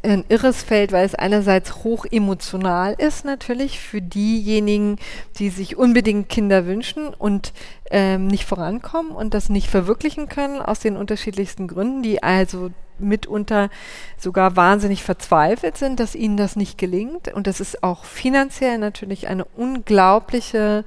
ein 0.03 0.23
irres 0.29 0.63
Feld, 0.63 0.91
weil 0.91 1.05
es 1.05 1.15
einerseits 1.15 1.83
hoch 1.83 2.05
emotional 2.09 2.95
ist 2.97 3.25
natürlich 3.25 3.79
für 3.79 4.01
diejenigen, 4.01 4.97
die 5.37 5.49
sich 5.49 5.77
unbedingt 5.77 6.29
Kinder 6.29 6.65
wünschen 6.65 7.13
und 7.13 7.53
ähm, 7.91 8.27
nicht 8.27 8.45
vorankommen 8.45 9.11
und 9.11 9.33
das 9.33 9.49
nicht 9.49 9.69
verwirklichen 9.69 10.27
können 10.27 10.61
aus 10.61 10.79
den 10.79 10.97
unterschiedlichsten 10.97 11.67
Gründen, 11.67 12.03
die 12.03 12.23
also 12.23 12.71
mitunter 12.97 13.69
sogar 14.17 14.55
wahnsinnig 14.55 15.03
verzweifelt 15.03 15.77
sind, 15.77 15.99
dass 15.99 16.15
ihnen 16.15 16.37
das 16.37 16.55
nicht 16.55 16.77
gelingt. 16.77 17.33
Und 17.33 17.47
das 17.47 17.59
ist 17.59 17.83
auch 17.83 18.05
finanziell 18.05 18.77
natürlich 18.77 19.27
eine 19.27 19.45
unglaubliche 19.45 20.85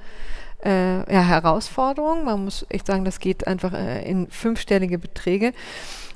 äh, 0.63 1.11
ja, 1.11 1.21
Herausforderung. 1.21 2.25
Man 2.25 2.43
muss 2.43 2.65
echt 2.69 2.87
sagen, 2.87 3.05
das 3.05 3.19
geht 3.19 3.47
einfach 3.47 3.73
äh, 3.73 4.09
in 4.09 4.27
fünfstellige 4.29 4.97
Beträge. 4.97 5.53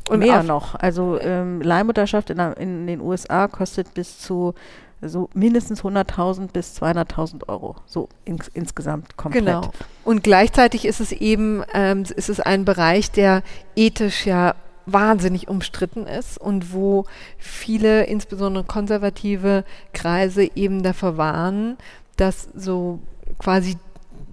Und 0.10 0.20
mehr 0.20 0.44
noch. 0.44 0.76
Also 0.76 1.20
ähm, 1.20 1.62
Leihmutterschaft 1.62 2.30
in, 2.30 2.40
in, 2.40 2.88
den 2.88 3.02
USA 3.02 3.48
kostet 3.48 3.94
bis 3.94 4.20
zu 4.20 4.54
so 5.02 5.30
mindestens 5.34 5.84
100.000 5.84 6.52
bis 6.52 6.82
200.000 6.82 7.50
Euro, 7.50 7.76
so 7.86 8.08
ins, 8.26 8.48
insgesamt 8.50 9.18
komplett. 9.18 9.46
Genau. 9.46 9.72
Und 10.06 10.24
gleichzeitig 10.24 10.86
ist 10.86 11.02
es 11.02 11.12
eben, 11.12 11.64
ähm, 11.74 12.04
ist 12.04 12.30
es 12.30 12.40
ein 12.40 12.64
Bereich, 12.66 13.12
der 13.12 13.44
ethisch 13.76 14.26
ja 14.26 14.56
wahnsinnig 14.86 15.48
umstritten 15.48 16.08
ist 16.08 16.38
und 16.38 16.74
wo 16.74 17.06
viele, 17.38 18.04
insbesondere 18.04 18.64
konservative 18.64 19.64
Kreise 19.94 20.50
eben 20.56 20.84
davor 20.84 21.18
warnen, 21.18 21.78
dass 22.18 22.50
so 22.54 23.00
quasi 23.40 23.78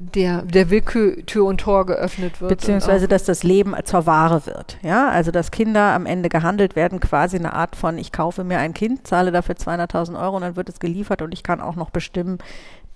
der, 0.01 0.43
der 0.43 0.71
Willkür 0.71 1.27
Tür 1.27 1.45
und 1.45 1.61
Tor 1.61 1.85
geöffnet 1.85 2.41
wird. 2.41 2.49
Beziehungsweise, 2.49 3.07
dass 3.07 3.25
das 3.25 3.43
Leben 3.43 3.75
zur 3.85 4.07
Ware 4.07 4.47
wird. 4.47 4.79
Ja, 4.83 5.09
also 5.11 5.31
dass 5.31 5.51
Kinder 5.51 5.93
am 5.93 6.07
Ende 6.07 6.31
gehandelt 6.31 6.75
werden, 6.75 7.01
quasi 7.01 7.37
eine 7.37 7.53
Art 7.53 7.77
von, 7.77 7.99
ich 7.99 8.11
kaufe 8.11 8.43
mir 8.43 8.59
ein 8.59 8.73
Kind, 8.73 9.07
zahle 9.07 9.31
dafür 9.31 9.57
200.000 9.57 10.19
Euro 10.21 10.37
und 10.37 10.43
dann 10.43 10.57
wird 10.57 10.71
es 10.71 10.81
geliefert 10.81 11.21
und 11.21 11.33
ich 11.33 11.43
kann 11.43 11.61
auch 11.61 11.77
noch 11.77 11.91
bestimmen, 11.91 12.39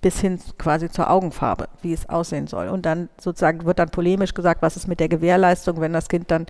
bis 0.05 0.19
hin 0.21 0.37
quasi 0.59 0.87
zur 0.87 1.09
Augenfarbe, 1.09 1.67
wie 1.81 1.91
es 1.91 2.07
aussehen 2.07 2.45
soll. 2.45 2.67
Und 2.67 2.85
dann 2.85 3.09
sozusagen 3.19 3.65
wird 3.65 3.79
dann 3.79 3.89
polemisch 3.89 4.35
gesagt, 4.35 4.61
was 4.61 4.77
ist 4.77 4.87
mit 4.87 4.99
der 4.99 5.09
Gewährleistung, 5.09 5.81
wenn 5.81 5.93
das 5.93 6.09
Kind 6.09 6.29
dann 6.29 6.45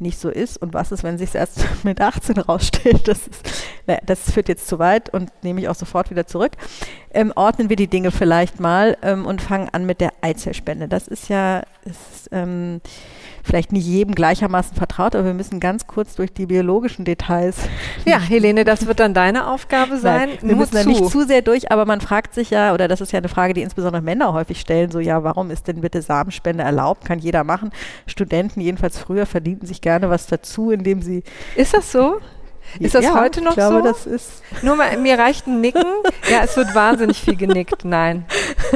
nicht 0.00 0.18
so 0.18 0.28
ist 0.28 0.60
und 0.60 0.74
was 0.74 0.90
ist, 0.90 1.04
wenn 1.04 1.16
sich 1.16 1.28
es 1.28 1.36
erst 1.36 1.64
mit 1.84 2.00
18 2.00 2.36
rausstellt. 2.38 3.06
Das, 3.06 3.28
ist, 3.28 3.46
naja, 3.86 4.00
das 4.04 4.32
führt 4.32 4.48
jetzt 4.48 4.66
zu 4.66 4.80
weit 4.80 5.14
und 5.14 5.30
nehme 5.44 5.60
ich 5.60 5.68
auch 5.68 5.76
sofort 5.76 6.10
wieder 6.10 6.26
zurück. 6.26 6.50
Ähm, 7.14 7.32
ordnen 7.36 7.68
wir 7.68 7.76
die 7.76 7.86
Dinge 7.86 8.10
vielleicht 8.10 8.58
mal 8.58 8.96
ähm, 9.02 9.24
und 9.24 9.40
fangen 9.40 9.68
an 9.68 9.86
mit 9.86 10.00
der 10.00 10.12
Eizellspende. 10.20 10.88
Das 10.88 11.06
ist 11.06 11.28
ja 11.28 11.62
ist, 11.84 12.28
ähm, 12.32 12.80
vielleicht 13.46 13.72
nicht 13.72 13.86
jedem 13.86 14.14
gleichermaßen 14.14 14.76
vertraut, 14.76 15.14
aber 15.14 15.24
wir 15.24 15.34
müssen 15.34 15.60
ganz 15.60 15.86
kurz 15.86 16.16
durch 16.16 16.32
die 16.32 16.46
biologischen 16.46 17.04
Details. 17.04 17.56
Ja, 18.04 18.18
Helene, 18.18 18.64
das 18.64 18.86
wird 18.86 18.98
dann 19.00 19.14
deine 19.14 19.48
Aufgabe 19.48 19.98
sein. 19.98 20.30
Nein, 20.30 20.38
wir 20.40 20.48
Nur 20.50 20.58
müssen 20.58 20.76
zu. 20.76 20.78
da 20.78 20.84
nicht 20.84 21.08
zu 21.08 21.24
sehr 21.24 21.42
durch, 21.42 21.70
aber 21.70 21.86
man 21.86 22.00
fragt 22.00 22.34
sich 22.34 22.50
ja, 22.50 22.74
oder 22.74 22.88
das 22.88 23.00
ist 23.00 23.12
ja 23.12 23.18
eine 23.18 23.28
Frage, 23.28 23.54
die 23.54 23.62
insbesondere 23.62 24.02
Männer 24.02 24.32
häufig 24.32 24.60
stellen, 24.60 24.90
so 24.90 24.98
ja, 24.98 25.22
warum 25.22 25.50
ist 25.50 25.68
denn 25.68 25.80
bitte 25.80 26.02
Samenspende 26.02 26.64
erlaubt? 26.64 27.04
Kann 27.04 27.20
jeder 27.20 27.44
machen. 27.44 27.70
Studenten, 28.06 28.60
jedenfalls 28.60 28.98
früher, 28.98 29.26
verdienten 29.26 29.66
sich 29.66 29.80
gerne 29.80 30.10
was 30.10 30.26
dazu, 30.26 30.70
indem 30.70 31.00
sie. 31.00 31.22
Ist 31.54 31.72
das 31.72 31.92
so? 31.92 32.20
Ist 32.78 32.94
das 32.94 33.04
ja, 33.04 33.20
heute 33.20 33.42
noch 33.42 33.52
ich 33.52 33.56
glaube, 33.56 33.78
so? 33.78 33.84
Das 33.84 34.06
ist 34.06 34.42
Nur 34.62 34.76
mal, 34.76 34.96
mir 34.98 35.18
reicht 35.18 35.46
ein 35.46 35.60
Nicken. 35.60 35.84
Ja, 36.30 36.42
es 36.42 36.56
wird 36.56 36.74
wahnsinnig 36.74 37.20
viel 37.20 37.36
genickt. 37.36 37.84
Nein. 37.84 38.24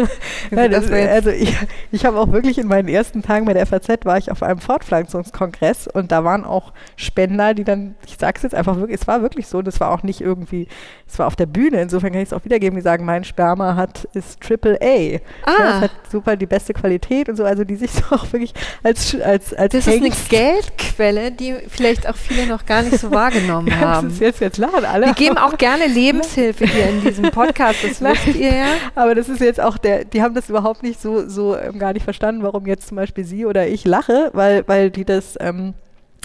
ja, 0.51 0.69
das, 0.69 0.91
also 0.91 1.31
ich, 1.31 1.57
ich 1.91 2.05
habe 2.05 2.19
auch 2.19 2.31
wirklich 2.31 2.59
in 2.59 2.69
meinen 2.69 2.87
ersten 2.87 3.23
Tagen 3.23 3.45
bei 3.45 3.55
der 3.55 3.67
FAZ 3.67 4.05
war 4.05 4.19
ich 4.19 4.31
auf 4.31 4.43
einem 4.43 4.61
Fortpflanzungskongress 4.61 5.89
und 5.89 6.13
da 6.13 6.23
waren 6.23 6.45
auch 6.45 6.73
Spender, 6.95 7.55
die 7.55 7.65
dann, 7.65 7.97
ich 8.07 8.17
sage 8.19 8.35
es 8.37 8.43
jetzt 8.45 8.55
einfach 8.55 8.77
wirklich, 8.77 9.01
es 9.01 9.09
war 9.09 9.23
wirklich 9.23 9.49
so, 9.49 9.63
das 9.63 9.81
war 9.81 9.91
auch 9.91 10.05
nicht 10.05 10.21
irgendwie, 10.21 10.69
es 11.09 11.19
war 11.19 11.27
auf 11.27 11.35
der 11.35 11.47
Bühne, 11.47 11.81
insofern 11.81 12.13
kann 12.13 12.21
ich 12.21 12.29
es 12.29 12.33
auch 12.33 12.45
wiedergeben, 12.45 12.77
die 12.77 12.83
sagen, 12.83 13.05
mein 13.05 13.25
Sperma 13.25 13.75
hat, 13.75 14.07
ist 14.13 14.41
Triple 14.41 14.79
A. 14.81 15.19
Ah. 15.51 15.57
Ja, 15.59 15.77
es 15.77 15.83
hat 15.83 15.91
super 16.11 16.37
die 16.37 16.47
beste 16.47 16.73
Qualität 16.73 17.29
und 17.29 17.37
so, 17.37 17.45
also 17.45 17.65
die 17.65 17.77
sich 17.77 17.91
so 17.91 18.15
auch 18.15 18.33
wirklich 18.33 18.55
als, 18.85 19.21
als, 19.21 19.53
als 19.55 19.73
Das 19.73 19.87
Hengst 19.87 20.07
ist 20.07 20.33
eine 20.33 20.43
Geldquelle, 20.43 21.33
die 21.33 21.57
vielleicht 21.69 22.09
auch 22.09 22.17
viele 22.17 22.47
noch 22.47 22.65
gar 22.65 22.83
nicht 22.83 22.99
so 22.99 23.11
wahrgenommen 23.11 23.69
ja, 23.69 23.80
haben. 23.81 24.09
Das 24.09 24.15
ist 24.15 24.21
jetzt, 24.21 24.41
jetzt 24.41 24.59
lachen 24.59 24.85
alle. 24.85 25.07
Wir 25.07 25.15
geben 25.15 25.39
auch 25.39 25.57
gerne 25.57 25.87
Lebenshilfe 25.87 26.67
hier 26.67 26.89
in 26.89 27.01
diesem 27.03 27.31
Podcast, 27.31 27.83
das 27.83 28.01
wisst 28.01 28.37
ihr 28.37 28.55
ja. 28.55 28.67
Aber 28.95 29.15
das 29.15 29.29
ist 29.29 29.41
jetzt 29.41 29.61
auch 29.61 29.79
der, 29.79 30.05
die 30.05 30.23
haben 30.23 30.35
das 30.35 30.49
überhaupt 30.49 30.83
nicht 30.83 31.01
so, 31.01 31.29
so 31.29 31.57
ähm, 31.57 31.79
gar 31.79 31.93
nicht 31.93 32.05
verstanden, 32.05 32.43
warum 32.43 32.67
jetzt 32.67 32.89
zum 32.89 32.97
Beispiel 32.97 33.25
sie 33.25 33.47
oder 33.47 33.69
ich 33.69 33.85
lache, 33.85 34.31
weil, 34.33 34.67
weil 34.67 34.91
die 34.91 35.05
das 35.05 35.37
ähm, 35.41 35.75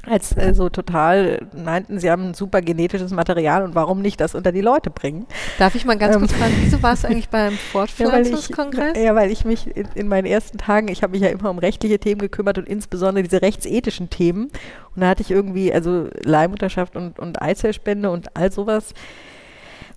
als 0.07 0.35
äh, 0.37 0.53
so 0.53 0.69
total 0.69 1.47
meinten, 1.55 1.99
sie 1.99 2.09
haben 2.09 2.29
ein 2.29 2.33
super 2.33 2.61
genetisches 2.61 3.11
Material 3.11 3.63
und 3.63 3.75
warum 3.75 4.01
nicht 4.01 4.19
das 4.21 4.35
unter 4.35 4.51
die 4.51 4.61
Leute 4.61 4.89
bringen. 4.89 5.25
Darf 5.57 5.75
ich 5.75 5.85
mal 5.85 5.97
ganz 5.97 6.15
ähm, 6.15 6.21
kurz 6.21 6.33
fragen, 6.33 6.53
wieso 6.61 6.83
warst 6.83 7.03
du 7.03 7.07
eigentlich 7.09 7.29
beim 7.29 7.53
Fortpflanzungskongress? 7.53 8.95
Ja, 8.95 9.03
ja, 9.03 9.15
weil 9.15 9.31
ich 9.31 9.45
mich 9.45 9.75
in, 9.75 9.87
in 9.95 10.07
meinen 10.07 10.25
ersten 10.25 10.57
Tagen, 10.57 10.87
ich 10.87 11.03
habe 11.03 11.11
mich 11.11 11.21
ja 11.21 11.29
immer 11.29 11.49
um 11.49 11.57
rechtliche 11.57 11.99
Themen 11.99 12.19
gekümmert 12.19 12.57
und 12.57 12.67
insbesondere 12.67 13.23
diese 13.23 13.41
rechtsethischen 13.41 14.09
Themen. 14.09 14.51
Und 14.95 15.01
da 15.01 15.09
hatte 15.09 15.21
ich 15.21 15.31
irgendwie, 15.31 15.73
also 15.73 16.07
Leihmutterschaft 16.23 16.95
und, 16.95 17.19
und 17.19 17.41
Eizellspende 17.41 18.09
und 18.09 18.35
all 18.35 18.51
sowas 18.51 18.93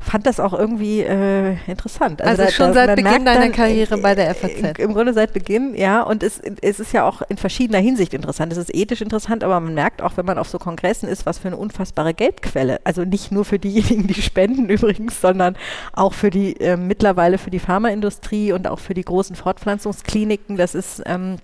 fand 0.00 0.26
das 0.26 0.40
auch 0.40 0.52
irgendwie 0.52 1.00
äh, 1.00 1.56
interessant. 1.66 2.22
Also, 2.22 2.42
also 2.42 2.44
da, 2.44 2.50
schon 2.50 2.74
da, 2.74 2.86
seit 2.86 2.96
Beginn 2.96 3.24
deiner 3.24 3.50
Karriere 3.50 3.98
bei 3.98 4.14
der 4.14 4.34
FAZ. 4.34 4.78
Im, 4.78 4.90
Im, 4.90 4.94
Grunde 4.94 5.12
seit 5.12 5.32
Beginn, 5.32 5.74
ja. 5.74 6.02
Und 6.02 6.22
es, 6.22 6.40
es 6.62 6.80
ist 6.80 6.92
ja 6.92 7.06
auch 7.06 7.22
in 7.28 7.36
verschiedener 7.36 7.78
Hinsicht 7.78 8.14
interessant. 8.14 8.52
Es 8.52 8.58
ist 8.58 8.74
ethisch 8.74 9.00
interessant, 9.00 9.42
aber 9.44 9.58
man 9.60 9.74
merkt 9.74 10.02
auch, 10.02 10.16
wenn 10.16 10.24
man 10.24 10.38
auf 10.38 10.48
so 10.48 10.58
Kongressen 10.58 11.08
ist, 11.08 11.26
was 11.26 11.38
für 11.38 11.48
eine 11.48 11.56
unfassbare 11.56 12.14
Geldquelle. 12.14 12.80
Also 12.84 13.04
nicht 13.04 13.32
nur 13.32 13.44
für 13.44 13.58
diejenigen, 13.58 14.06
die 14.06 14.22
spenden 14.22 14.68
übrigens, 14.68 15.20
sondern 15.20 15.56
auch 15.92 16.14
für 16.14 16.30
die 16.30 16.58
äh, 16.60 16.76
mittlerweile 16.76 17.38
für 17.38 17.50
die 17.50 17.58
Pharmaindustrie 17.58 18.52
und 18.52 18.68
auch 18.68 18.78
für 18.78 18.94
die 18.94 19.04
großen 19.04 19.36
Fortpflanzungskliniken. 19.36 20.56
Das 20.56 20.74
ist 20.74 21.02
ähm, 21.06 21.36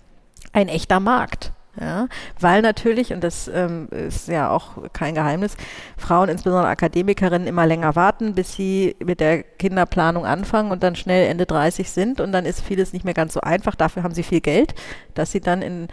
ein 0.52 0.68
echter 0.68 1.00
Markt. 1.00 1.52
Ja, 1.80 2.06
weil 2.38 2.62
natürlich, 2.62 3.12
und 3.12 3.24
das 3.24 3.48
ähm, 3.48 3.88
ist 3.90 4.28
ja 4.28 4.48
auch 4.50 4.92
kein 4.92 5.14
Geheimnis, 5.14 5.56
Frauen, 5.96 6.28
insbesondere 6.28 6.68
Akademikerinnen, 6.68 7.48
immer 7.48 7.66
länger 7.66 7.96
warten, 7.96 8.34
bis 8.34 8.54
sie 8.54 8.94
mit 9.04 9.18
der 9.18 9.42
Kinderplanung 9.42 10.24
anfangen 10.24 10.70
und 10.70 10.84
dann 10.84 10.94
schnell 10.94 11.28
Ende 11.28 11.46
30 11.46 11.90
sind 11.90 12.20
und 12.20 12.30
dann 12.30 12.46
ist 12.46 12.60
vieles 12.60 12.92
nicht 12.92 13.04
mehr 13.04 13.14
ganz 13.14 13.32
so 13.32 13.40
einfach. 13.40 13.74
Dafür 13.74 14.04
haben 14.04 14.14
sie 14.14 14.22
viel 14.22 14.40
Geld, 14.40 14.74
dass 15.14 15.32
sie 15.32 15.40
dann 15.40 15.62
in 15.62 15.88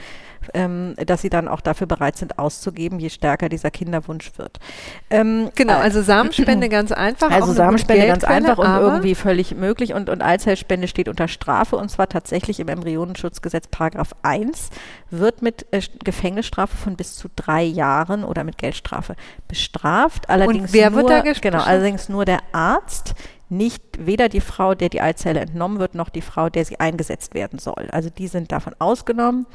ähm, 0.53 0.95
dass 1.05 1.21
sie 1.21 1.29
dann 1.29 1.47
auch 1.47 1.61
dafür 1.61 1.87
bereit 1.87 2.17
sind 2.17 2.39
auszugeben, 2.39 2.99
je 2.99 3.09
stärker 3.09 3.49
dieser 3.49 3.71
Kinderwunsch 3.71 4.31
wird. 4.37 4.59
Ähm, 5.09 5.49
genau, 5.55 5.73
äh, 5.73 5.83
also 5.83 6.01
Samenspende 6.01 6.69
ganz 6.69 6.91
einfach. 6.91 7.31
Also 7.31 7.53
Samenspende 7.53 8.07
ganz 8.07 8.23
einfach 8.23 8.57
und 8.57 8.65
irgendwie 8.65 9.15
völlig 9.15 9.55
möglich 9.55 9.93
und, 9.93 10.09
und 10.09 10.21
Eizellspende 10.21 10.87
steht 10.87 11.09
unter 11.09 11.27
Strafe 11.27 11.75
und 11.75 11.89
zwar 11.89 12.09
tatsächlich 12.09 12.59
im 12.59 12.67
Embryonenschutzgesetz 12.67 13.67
Paragraph 13.67 14.15
1 14.21 14.69
wird 15.09 15.41
mit 15.41 15.65
äh, 15.71 15.81
Gefängnisstrafe 16.03 16.75
von 16.75 16.95
bis 16.95 17.15
zu 17.15 17.27
drei 17.35 17.63
Jahren 17.63 18.23
oder 18.23 18.43
mit 18.43 18.57
Geldstrafe 18.57 19.15
bestraft. 19.47 20.29
Allerdings 20.29 20.71
und 20.71 20.73
wer 20.73 20.89
nur, 20.89 21.09
wird 21.09 21.09
da 21.09 21.21
Genau, 21.41 21.63
allerdings 21.63 22.09
nur 22.09 22.25
der 22.25 22.39
Arzt, 22.51 23.13
nicht 23.51 23.83
weder 23.99 24.29
die 24.29 24.39
Frau, 24.39 24.75
der 24.75 24.87
die 24.87 25.01
Eizelle 25.01 25.41
entnommen 25.41 25.79
wird, 25.79 25.93
noch 25.93 26.09
die 26.09 26.21
Frau, 26.21 26.49
der 26.49 26.63
sie 26.63 26.79
eingesetzt 26.79 27.33
werden 27.33 27.59
soll. 27.59 27.89
Also 27.91 28.09
die 28.09 28.27
sind 28.27 28.51
davon 28.51 28.73
ausgenommen 28.79 29.45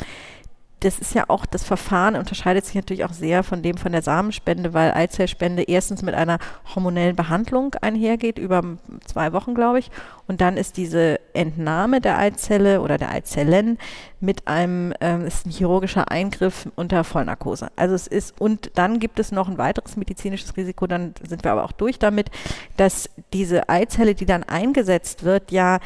das 0.80 0.98
ist 0.98 1.14
ja 1.14 1.24
auch, 1.28 1.46
das 1.46 1.64
Verfahren 1.64 2.16
unterscheidet 2.16 2.66
sich 2.66 2.74
natürlich 2.74 3.04
auch 3.04 3.12
sehr 3.12 3.42
von 3.42 3.62
dem 3.62 3.78
von 3.78 3.92
der 3.92 4.02
Samenspende, 4.02 4.74
weil 4.74 4.92
Eizellspende 4.92 5.62
erstens 5.62 6.02
mit 6.02 6.14
einer 6.14 6.38
hormonellen 6.74 7.16
Behandlung 7.16 7.74
einhergeht, 7.80 8.38
über 8.38 8.62
zwei 9.06 9.32
Wochen, 9.32 9.54
glaube 9.54 9.78
ich. 9.78 9.90
Und 10.26 10.42
dann 10.42 10.58
ist 10.58 10.76
diese 10.76 11.18
Entnahme 11.32 12.02
der 12.02 12.18
Eizelle 12.18 12.82
oder 12.82 12.98
der 12.98 13.10
Eizellen 13.10 13.78
mit 14.20 14.48
einem, 14.48 14.92
ähm, 15.00 15.24
ist 15.24 15.46
ein 15.46 15.50
chirurgischer 15.50 16.10
Eingriff 16.10 16.68
unter 16.76 17.04
Vollnarkose. 17.04 17.68
Also 17.76 17.94
es 17.94 18.06
ist, 18.06 18.38
und 18.38 18.70
dann 18.74 18.98
gibt 18.98 19.18
es 19.18 19.32
noch 19.32 19.48
ein 19.48 19.56
weiteres 19.56 19.96
medizinisches 19.96 20.56
Risiko, 20.58 20.86
dann 20.86 21.14
sind 21.26 21.42
wir 21.42 21.52
aber 21.52 21.64
auch 21.64 21.72
durch 21.72 21.98
damit, 21.98 22.30
dass 22.76 23.08
diese 23.32 23.70
Eizelle, 23.70 24.14
die 24.14 24.26
dann 24.26 24.42
eingesetzt 24.42 25.24
wird, 25.24 25.52
ja 25.52 25.78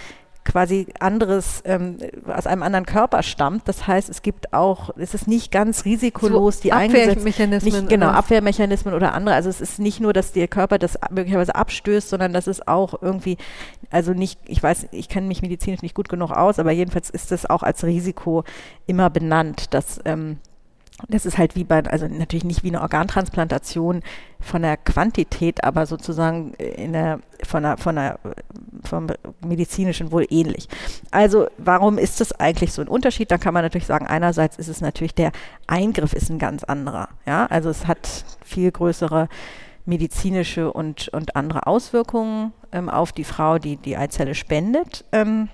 quasi 0.50 0.88
anderes, 0.98 1.62
ähm, 1.64 1.98
aus 2.26 2.46
einem 2.46 2.62
anderen 2.62 2.84
Körper 2.84 3.22
stammt. 3.22 3.68
Das 3.68 3.86
heißt, 3.86 4.08
es 4.08 4.22
gibt 4.22 4.52
auch, 4.52 4.90
es 4.96 5.14
ist 5.14 5.28
nicht 5.28 5.52
ganz 5.52 5.84
risikolos, 5.84 6.56
so 6.56 6.62
die 6.62 6.72
Abwehrmechanismen. 6.72 7.72
Nicht, 7.82 7.88
genau, 7.88 8.08
Abwehrmechanismen 8.08 8.94
oder 8.94 9.14
andere. 9.14 9.36
Also 9.36 9.48
es 9.48 9.60
ist 9.60 9.78
nicht 9.78 10.00
nur, 10.00 10.12
dass 10.12 10.32
der 10.32 10.48
Körper 10.48 10.78
das 10.78 10.98
möglicherweise 11.10 11.54
abstößt, 11.54 12.08
sondern 12.08 12.32
dass 12.32 12.48
es 12.48 12.66
auch 12.66 13.00
irgendwie, 13.00 13.36
also 13.90 14.12
nicht, 14.12 14.40
ich 14.46 14.60
weiß, 14.60 14.88
ich 14.90 15.08
kenne 15.08 15.28
mich 15.28 15.40
medizinisch 15.40 15.82
nicht 15.82 15.94
gut 15.94 16.08
genug 16.08 16.32
aus, 16.32 16.58
aber 16.58 16.72
jedenfalls 16.72 17.10
ist 17.10 17.30
das 17.30 17.48
auch 17.48 17.62
als 17.62 17.84
Risiko 17.84 18.42
immer 18.86 19.08
benannt, 19.08 19.72
dass 19.72 20.00
ähm, 20.04 20.38
das 21.08 21.26
ist 21.26 21.38
halt 21.38 21.56
wie 21.56 21.64
bei, 21.64 21.84
also 21.84 22.06
natürlich 22.06 22.44
nicht 22.44 22.62
wie 22.62 22.68
eine 22.68 22.80
Organtransplantation 22.80 24.02
von 24.40 24.62
der 24.62 24.76
Quantität, 24.76 25.64
aber 25.64 25.86
sozusagen 25.86 26.54
in 26.54 26.92
der, 26.92 27.20
von 27.44 27.62
der, 27.62 27.76
von 27.76 27.96
der, 27.96 28.18
vom 28.84 29.08
medizinischen 29.46 30.12
wohl 30.12 30.26
ähnlich. 30.30 30.68
Also 31.10 31.48
warum 31.58 31.98
ist 31.98 32.20
das 32.20 32.32
eigentlich 32.32 32.72
so 32.72 32.82
ein 32.82 32.88
Unterschied? 32.88 33.30
Da 33.30 33.38
kann 33.38 33.54
man 33.54 33.62
natürlich 33.62 33.86
sagen, 33.86 34.06
einerseits 34.06 34.56
ist 34.58 34.68
es 34.68 34.80
natürlich 34.80 35.14
der 35.14 35.32
Eingriff 35.66 36.12
ist 36.12 36.30
ein 36.30 36.38
ganz 36.38 36.64
anderer. 36.64 37.08
Ja, 37.26 37.46
also 37.46 37.70
es 37.70 37.86
hat 37.86 38.24
viel 38.44 38.70
größere 38.70 39.28
medizinische 39.86 40.72
und, 40.72 41.08
und 41.08 41.36
andere 41.36 41.66
Auswirkungen 41.66 42.52
ähm, 42.72 42.88
auf 42.88 43.12
die 43.12 43.24
Frau, 43.24 43.58
die 43.58 43.76
die 43.76 43.96
Eizelle 43.96 44.34
spendet. 44.34 45.04
Ähm, 45.12 45.48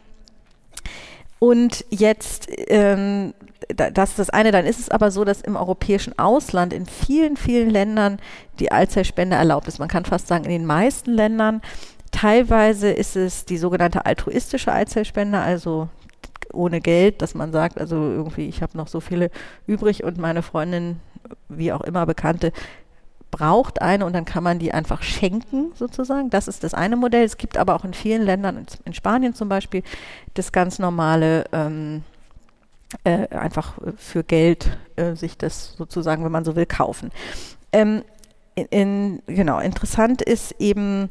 und 1.38 1.84
jetzt, 1.90 2.48
ähm, 2.68 3.34
das 3.68 4.10
ist 4.10 4.18
das 4.18 4.30
eine, 4.30 4.52
dann 4.52 4.64
ist 4.64 4.80
es 4.80 4.90
aber 4.90 5.10
so, 5.10 5.24
dass 5.24 5.40
im 5.40 5.56
europäischen 5.56 6.18
Ausland 6.18 6.72
in 6.72 6.86
vielen, 6.86 7.36
vielen 7.36 7.70
Ländern 7.70 8.18
die 8.58 8.72
Eizellspende 8.72 9.36
erlaubt 9.36 9.68
ist. 9.68 9.78
Man 9.78 9.88
kann 9.88 10.04
fast 10.04 10.28
sagen, 10.28 10.44
in 10.44 10.50
den 10.50 10.66
meisten 10.66 11.12
Ländern. 11.12 11.60
Teilweise 12.12 12.90
ist 12.90 13.16
es 13.16 13.44
die 13.44 13.58
sogenannte 13.58 14.06
altruistische 14.06 14.72
Eizellspende, 14.72 15.38
also 15.38 15.88
ohne 16.52 16.80
Geld, 16.80 17.20
dass 17.20 17.34
man 17.34 17.52
sagt, 17.52 17.78
also 17.78 17.96
irgendwie, 17.96 18.48
ich 18.48 18.62
habe 18.62 18.76
noch 18.78 18.88
so 18.88 19.00
viele 19.00 19.30
übrig 19.66 20.04
und 20.04 20.16
meine 20.16 20.42
Freundin, 20.42 21.00
wie 21.48 21.72
auch 21.72 21.82
immer 21.82 22.06
Bekannte, 22.06 22.52
braucht 23.36 23.82
eine 23.82 24.06
und 24.06 24.14
dann 24.14 24.24
kann 24.24 24.42
man 24.42 24.58
die 24.58 24.72
einfach 24.72 25.02
schenken 25.02 25.72
sozusagen. 25.74 26.30
Das 26.30 26.48
ist 26.48 26.64
das 26.64 26.72
eine 26.72 26.96
Modell. 26.96 27.22
Es 27.22 27.36
gibt 27.36 27.58
aber 27.58 27.74
auch 27.74 27.84
in 27.84 27.92
vielen 27.92 28.22
Ländern, 28.22 28.66
in 28.86 28.94
Spanien 28.94 29.34
zum 29.34 29.50
Beispiel, 29.50 29.82
das 30.32 30.52
ganz 30.52 30.78
normale 30.78 31.44
ähm, 31.52 32.02
äh, 33.04 33.28
einfach 33.28 33.74
für 33.98 34.24
Geld 34.24 34.78
äh, 34.96 35.14
sich 35.16 35.36
das 35.36 35.74
sozusagen, 35.76 36.24
wenn 36.24 36.32
man 36.32 36.46
so 36.46 36.56
will, 36.56 36.64
kaufen. 36.64 37.10
Ähm, 37.72 38.02
in, 38.54 39.22
genau, 39.26 39.58
interessant 39.58 40.22
ist 40.22 40.54
eben, 40.58 41.10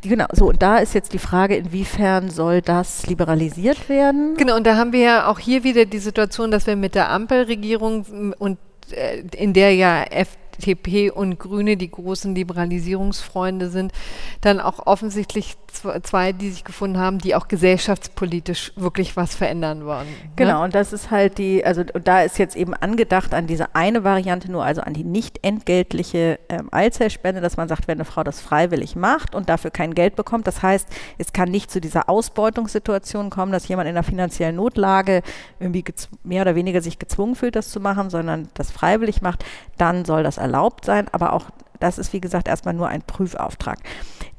Genau, 0.00 0.24
so 0.32 0.48
und 0.48 0.62
da 0.62 0.78
ist 0.78 0.94
jetzt 0.94 1.12
die 1.12 1.18
Frage, 1.18 1.56
inwiefern 1.56 2.30
soll 2.30 2.62
das 2.62 3.06
liberalisiert 3.06 3.90
werden? 3.90 4.34
Genau, 4.38 4.56
und 4.56 4.66
da 4.66 4.76
haben 4.76 4.94
wir 4.94 5.00
ja 5.00 5.26
auch 5.26 5.38
hier 5.38 5.62
wieder 5.62 5.84
die 5.84 5.98
Situation, 5.98 6.50
dass 6.50 6.66
wir 6.66 6.74
mit 6.74 6.94
der 6.94 7.10
Ampelregierung 7.10 8.32
und 8.38 8.56
äh, 8.90 9.20
in 9.36 9.52
der 9.52 9.74
ja 9.74 10.02
F 10.04 10.38
FDP 10.62 11.10
und 11.10 11.38
Grüne 11.38 11.76
die 11.76 11.90
großen 11.90 12.34
Liberalisierungsfreunde 12.34 13.68
sind, 13.68 13.92
dann 14.40 14.60
auch 14.60 14.86
offensichtlich 14.86 15.56
zwei, 15.72 16.32
die 16.32 16.50
sich 16.50 16.64
gefunden 16.64 16.98
haben, 16.98 17.18
die 17.18 17.34
auch 17.34 17.48
gesellschaftspolitisch 17.48 18.72
wirklich 18.76 19.16
was 19.16 19.34
verändern 19.34 19.84
wollen. 19.84 20.06
Ne? 20.06 20.30
Genau, 20.36 20.64
und 20.64 20.74
das 20.74 20.92
ist 20.92 21.10
halt 21.10 21.38
die, 21.38 21.64
also 21.64 21.82
da 21.84 22.22
ist 22.22 22.38
jetzt 22.38 22.56
eben 22.56 22.74
angedacht 22.74 23.34
an 23.34 23.46
diese 23.46 23.74
eine 23.74 24.04
Variante 24.04 24.50
nur, 24.50 24.64
also 24.64 24.82
an 24.82 24.94
die 24.94 25.04
nicht 25.04 25.44
entgeltliche 25.44 26.38
ähm, 26.48 26.68
Eizellspende, 26.70 27.40
dass 27.40 27.56
man 27.56 27.68
sagt, 27.68 27.88
wenn 27.88 27.98
eine 27.98 28.04
Frau 28.04 28.22
das 28.22 28.40
freiwillig 28.40 28.96
macht 28.96 29.34
und 29.34 29.48
dafür 29.48 29.70
kein 29.70 29.94
Geld 29.94 30.16
bekommt, 30.16 30.46
das 30.46 30.62
heißt, 30.62 30.88
es 31.18 31.32
kann 31.32 31.50
nicht 31.50 31.70
zu 31.70 31.80
dieser 31.80 32.08
Ausbeutungssituation 32.08 33.30
kommen, 33.30 33.52
dass 33.52 33.68
jemand 33.68 33.88
in 33.88 33.96
einer 33.96 34.04
finanziellen 34.04 34.56
Notlage 34.56 35.22
irgendwie 35.60 35.84
mehr 36.22 36.42
oder 36.42 36.54
weniger 36.54 36.80
sich 36.80 36.98
gezwungen 36.98 37.34
fühlt, 37.34 37.56
das 37.56 37.70
zu 37.70 37.80
machen, 37.80 38.10
sondern 38.10 38.48
das 38.54 38.70
freiwillig 38.70 39.22
macht, 39.22 39.44
dann 39.78 40.04
soll 40.04 40.22
das 40.22 40.38
erlaubt 40.38 40.84
sein, 40.84 41.06
aber 41.12 41.32
auch 41.32 41.50
das 41.82 41.98
ist, 41.98 42.12
wie 42.12 42.20
gesagt, 42.20 42.46
erstmal 42.46 42.74
nur 42.74 42.88
ein 42.88 43.02
Prüfauftrag. 43.02 43.78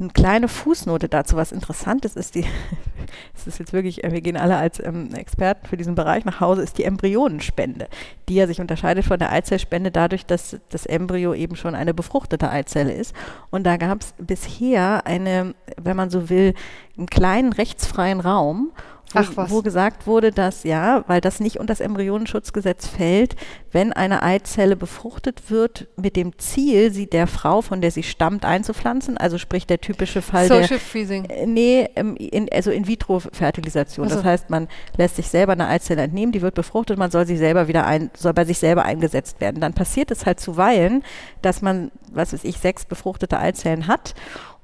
Eine 0.04 0.12
kleine 0.12 0.50
Fußnote 0.50 1.08
dazu, 1.08 1.38
was 1.38 1.54
Interessantes 1.54 2.18
ist, 2.18 2.36
die, 2.36 2.46
es 3.36 3.48
ist 3.48 3.60
jetzt 3.60 3.72
wirklich, 3.72 4.04
äh, 4.04 4.12
wir 4.12 4.20
gehen 4.20 4.36
alle 4.36 4.58
als 4.58 4.84
ähm, 4.84 5.14
Experten 5.14 5.66
für 5.66 5.78
diesen 5.78 5.96
Bereich 5.96 6.26
nach 6.26 6.42
Hause, 6.42 6.62
ist 6.62 6.78
die 6.78 6.84
Embryonenspende, 6.84 7.88
die 8.28 8.36
ja 8.36 8.46
sich 8.46 8.60
unterscheidet 8.60 9.06
von 9.06 9.18
der 9.18 9.32
Eizellspende 9.32 9.92
dadurch, 9.92 10.26
dass 10.26 10.58
das 10.68 10.86
Embryo 10.86 11.34
eben 11.34 11.56
schon 11.56 11.74
eine 11.74 11.94
befruchtete 11.94 12.50
Eizelle 12.50 12.92
ist. 12.92 13.16
Und 13.50 13.64
da 13.64 13.78
gab 13.78 14.02
es 14.02 14.14
bisher 14.18 15.08
eine, 15.08 15.56
wenn 15.78 15.96
man 15.96 16.10
so 16.10 16.30
will, 16.30 16.54
einen 16.98 17.08
kleinen 17.08 17.54
rechtsfreien 17.54 18.20
Raum 18.20 18.74
wo, 19.14 19.20
Ach 19.20 19.32
was. 19.36 19.52
wo 19.52 19.62
gesagt 19.62 20.08
wurde, 20.08 20.32
dass 20.32 20.64
ja, 20.64 21.04
weil 21.08 21.22
das 21.22 21.40
nicht 21.40 21.58
unter 21.60 21.74
das 21.74 21.80
Embryonenschutzgesetz 21.80 22.88
fällt, 22.88 23.36
wenn 23.72 23.94
eine 23.94 24.22
Eizelle 24.22 24.76
befruchtet 24.76 25.50
wird 25.50 25.88
mit 25.96 26.16
dem 26.16 26.38
Ziel, 26.38 26.92
sie 26.92 27.08
der 27.08 27.26
Frau, 27.28 27.62
von 27.62 27.82
der 27.82 27.92
sie 27.92 28.04
stammt, 28.04 28.46
einzupflanzen, 28.46 29.18
also 29.18 29.38
sprich 29.38 29.66
der 29.66 29.82
typische 29.82 30.22
Fall 30.22 30.48
der 30.48 30.62
Social 30.62 30.80
Freezing. 30.80 31.26
äh, 31.26 31.46
Nee, 31.48 31.90
in, 31.96 32.48
also 32.52 32.72
In-vitro-Fertilisation. 32.72 34.06
Ach 34.08 34.12
so. 34.12 34.16
Das 34.18 34.26
heißt, 34.26 34.50
man 34.50 34.68
lässt 34.98 35.16
sich 35.16 35.28
selber 35.28 35.54
eine 35.54 35.68
Eizelle 35.68 36.04
entnehmen, 36.04 36.32
die 36.32 36.42
wird 36.42 36.56
befruchtet, 36.56 36.98
man 36.98 37.12
soll 37.12 37.26
sie 37.26 37.38
selber 37.38 37.68
wieder 37.68 37.86
ein, 37.86 38.12
soll 38.16 38.34
bei 38.34 38.46
sich 38.46 38.60
selber 38.60 38.84
eingesetzt 38.84 39.42
werden. 39.42 39.62
Dann 39.62 39.74
passiert 39.74 40.12
es 40.12 40.26
halt 40.26 40.40
zuweilen, 40.40 41.04
dass 41.42 41.62
man, 41.62 41.92
was 42.12 42.34
weiß 42.34 42.44
ich, 42.44 42.58
sechs 42.58 42.86
befruchtete 42.86 43.40
Eizellen 43.40 43.88
hat 43.88 44.14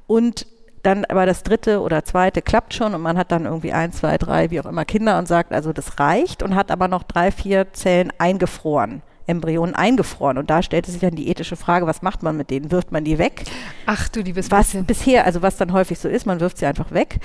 und 0.07 0.45
dann 0.83 1.05
aber 1.05 1.25
das 1.25 1.43
dritte 1.43 1.81
oder 1.81 2.03
zweite 2.03 2.41
klappt 2.41 2.73
schon 2.73 2.93
und 2.93 3.01
man 3.01 3.17
hat 3.17 3.31
dann 3.31 3.45
irgendwie 3.45 3.73
ein, 3.73 3.91
zwei, 3.91 4.17
drei, 4.17 4.49
wie 4.49 4.59
auch 4.59 4.65
immer 4.65 4.85
Kinder 4.85 5.17
und 5.17 5.27
sagt, 5.27 5.51
also 5.51 5.73
das 5.73 5.99
reicht 5.99 6.43
und 6.43 6.55
hat 6.55 6.71
aber 6.71 6.87
noch 6.87 7.03
drei, 7.03 7.31
vier 7.31 7.73
Zellen 7.73 8.11
eingefroren. 8.17 9.01
Embryonen 9.29 9.75
eingefroren. 9.75 10.37
Und 10.37 10.49
da 10.49 10.63
stellte 10.63 10.91
sich 10.91 11.01
dann 11.01 11.15
die 11.15 11.29
ethische 11.29 11.55
Frage, 11.55 11.85
was 11.85 12.01
macht 12.01 12.23
man 12.23 12.35
mit 12.35 12.49
denen? 12.49 12.71
Wirft 12.71 12.91
man 12.91 13.03
die 13.03 13.19
weg? 13.19 13.43
Ach 13.85 14.09
du 14.09 14.21
liebes 14.21 14.49
was 14.49 14.67
bisschen. 14.67 14.85
bisher, 14.85 15.25
also 15.25 15.41
was 15.41 15.57
dann 15.57 15.71
häufig 15.71 15.99
so 15.99 16.09
ist, 16.09 16.25
man 16.25 16.39
wirft 16.39 16.57
sie 16.57 16.65
einfach 16.65 16.91
weg, 16.91 17.19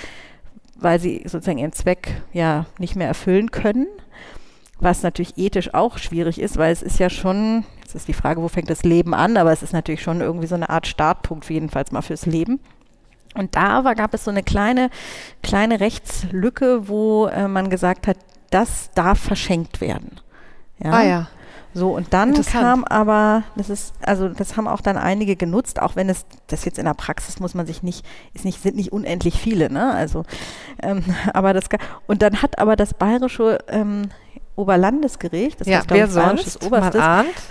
weil 0.76 1.00
sie 1.00 1.22
sozusagen 1.24 1.58
ihren 1.58 1.72
Zweck 1.72 2.22
ja 2.32 2.66
nicht 2.78 2.94
mehr 2.94 3.08
erfüllen 3.08 3.50
können. 3.50 3.86
Was 4.80 5.02
natürlich 5.02 5.38
ethisch 5.38 5.72
auch 5.72 5.96
schwierig 5.96 6.38
ist, 6.40 6.58
weil 6.58 6.72
es 6.72 6.82
ist 6.82 6.98
ja 6.98 7.08
schon, 7.08 7.64
jetzt 7.80 7.94
ist 7.94 8.08
die 8.08 8.12
Frage, 8.12 8.42
wo 8.42 8.48
fängt 8.48 8.68
das 8.68 8.82
Leben 8.82 9.14
an, 9.14 9.38
aber 9.38 9.52
es 9.52 9.62
ist 9.62 9.72
natürlich 9.72 10.02
schon 10.02 10.20
irgendwie 10.20 10.48
so 10.48 10.56
eine 10.56 10.68
Art 10.68 10.86
Startpunkt, 10.86 11.48
jedenfalls 11.48 11.90
mal 11.90 12.02
fürs 12.02 12.26
Leben. 12.26 12.60
Und 13.34 13.56
da 13.56 13.84
war, 13.84 13.94
gab 13.94 14.14
es 14.14 14.24
so 14.24 14.30
eine 14.30 14.42
kleine, 14.42 14.90
kleine 15.42 15.80
Rechtslücke, 15.80 16.88
wo 16.88 17.26
äh, 17.26 17.48
man 17.48 17.68
gesagt 17.68 18.06
hat, 18.06 18.16
das 18.50 18.90
darf 18.94 19.18
verschenkt 19.18 19.80
werden. 19.80 20.20
Ja? 20.78 20.92
Ah 20.92 21.02
ja. 21.02 21.26
So, 21.76 21.90
und 21.90 22.12
dann 22.12 22.40
kam 22.44 22.84
aber, 22.84 23.42
das 23.56 23.68
ist, 23.68 23.94
also 24.00 24.28
das 24.28 24.56
haben 24.56 24.68
auch 24.68 24.80
dann 24.80 24.96
einige 24.96 25.34
genutzt, 25.34 25.82
auch 25.82 25.96
wenn 25.96 26.08
es, 26.08 26.24
das 26.46 26.64
jetzt 26.64 26.78
in 26.78 26.84
der 26.84 26.94
Praxis 26.94 27.40
muss 27.40 27.54
man 27.54 27.66
sich 27.66 27.82
nicht, 27.82 28.06
ist 28.32 28.44
nicht, 28.44 28.62
sind 28.62 28.76
nicht 28.76 28.92
unendlich 28.92 29.40
viele, 29.40 29.70
ne? 29.70 29.92
Also, 29.92 30.22
ähm, 30.80 31.02
aber 31.34 31.52
das, 31.52 31.64
und 32.06 32.22
dann 32.22 32.42
hat 32.42 32.60
aber 32.60 32.76
das 32.76 32.94
bayerische 32.94 33.58
ähm, 33.66 34.10
Oberlandesgericht, 34.54 35.60
das 35.60 35.66
ja, 35.66 35.78
heißt, 35.78 35.88
glaub 35.88 35.98
wer 35.98 36.06
ich, 36.06 36.14
bayerisches 36.14 36.62
Oberstes, 36.62 37.02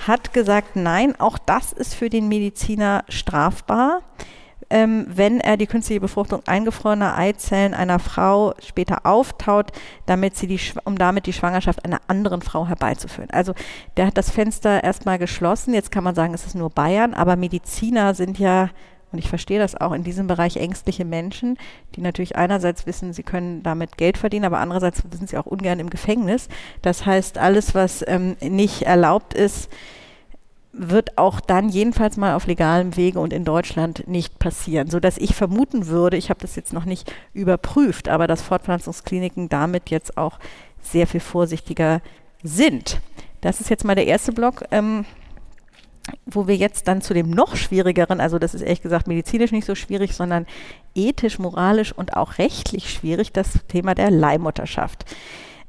hat 0.07 0.31
gesagt, 0.31 0.77
nein, 0.77 1.19
auch 1.19 1.37
das 1.37 1.73
ist 1.73 1.93
für 1.93 2.09
den 2.09 2.29
Mediziner 2.29 3.03
strafbar, 3.09 4.03
ähm, 4.69 5.05
wenn 5.09 5.39
er 5.39 5.57
die 5.57 5.67
künstliche 5.67 6.01
Befruchtung 6.01 6.41
eingefrorener 6.45 7.17
Eizellen 7.17 7.73
einer 7.73 7.99
Frau 7.99 8.53
später 8.65 9.05
auftaut, 9.05 9.71
damit 10.05 10.35
sie 10.37 10.47
die, 10.47 10.59
um 10.83 10.97
damit 10.97 11.25
die 11.25 11.33
Schwangerschaft 11.33 11.85
einer 11.85 12.01
anderen 12.07 12.41
Frau 12.41 12.67
herbeizuführen. 12.67 13.29
Also 13.31 13.53
der 13.97 14.07
hat 14.07 14.17
das 14.17 14.29
Fenster 14.29 14.83
erstmal 14.83 15.19
geschlossen. 15.19 15.73
Jetzt 15.73 15.91
kann 15.91 16.03
man 16.03 16.15
sagen, 16.15 16.33
es 16.33 16.45
ist 16.45 16.55
nur 16.55 16.69
Bayern, 16.69 17.13
aber 17.13 17.35
Mediziner 17.35 18.13
sind 18.13 18.39
ja 18.39 18.69
und 19.13 19.19
ich 19.19 19.29
verstehe 19.29 19.59
das 19.59 19.79
auch 19.79 19.93
in 19.93 20.03
diesem 20.03 20.25
Bereich 20.25 20.57
ängstliche 20.57 21.05
Menschen, 21.05 21.57
die 21.95 22.01
natürlich 22.01 22.35
einerseits 22.35 22.87
wissen, 22.87 23.13
sie 23.13 23.21
können 23.21 23.61
damit 23.61 23.97
Geld 23.97 24.17
verdienen, 24.17 24.45
aber 24.45 24.57
andererseits 24.57 25.03
sind 25.11 25.29
sie 25.29 25.37
auch 25.37 25.45
ungern 25.45 25.79
im 25.79 25.91
Gefängnis. 25.91 26.49
Das 26.81 27.05
heißt, 27.05 27.37
alles, 27.37 27.75
was 27.75 28.03
ähm, 28.07 28.35
nicht 28.41 28.81
erlaubt 28.81 29.35
ist, 29.35 29.69
wird 30.73 31.19
auch 31.19 31.39
dann 31.39 31.69
jedenfalls 31.69 32.17
mal 32.17 32.35
auf 32.35 32.47
legalem 32.47 32.97
Wege 32.97 33.19
und 33.19 33.31
in 33.31 33.45
Deutschland 33.45 34.07
nicht 34.07 34.39
passieren, 34.39 34.89
so 34.89 34.99
dass 34.99 35.17
ich 35.17 35.35
vermuten 35.35 35.87
würde, 35.87 36.17
ich 36.17 36.29
habe 36.29 36.41
das 36.41 36.55
jetzt 36.55 36.73
noch 36.73 36.85
nicht 36.85 37.13
überprüft, 37.33 38.09
aber 38.09 38.25
dass 38.25 38.41
Fortpflanzungskliniken 38.41 39.49
damit 39.49 39.91
jetzt 39.91 40.17
auch 40.17 40.39
sehr 40.81 41.05
viel 41.05 41.19
vorsichtiger 41.19 42.01
sind. 42.41 42.99
Das 43.41 43.61
ist 43.61 43.69
jetzt 43.69 43.85
mal 43.85 43.95
der 43.95 44.07
erste 44.07 44.31
Block. 44.31 44.63
Ähm, 44.71 45.05
wo 46.25 46.47
wir 46.47 46.55
jetzt 46.55 46.87
dann 46.87 47.01
zu 47.01 47.13
dem 47.13 47.29
noch 47.29 47.55
schwierigeren, 47.55 48.19
also 48.19 48.37
das 48.37 48.53
ist 48.53 48.61
ehrlich 48.61 48.81
gesagt 48.81 49.07
medizinisch 49.07 49.53
nicht 49.53 49.65
so 49.65 49.73
schwierig, 49.73 50.13
sondern 50.13 50.45
ethisch, 50.95 51.39
moralisch 51.39 51.93
und 51.93 52.17
auch 52.17 52.39
rechtlich 52.39 52.89
schwierig, 52.89 53.31
das 53.31 53.65
Thema 53.69 53.95
der 53.95 54.11
Leihmutterschaft. 54.11 55.05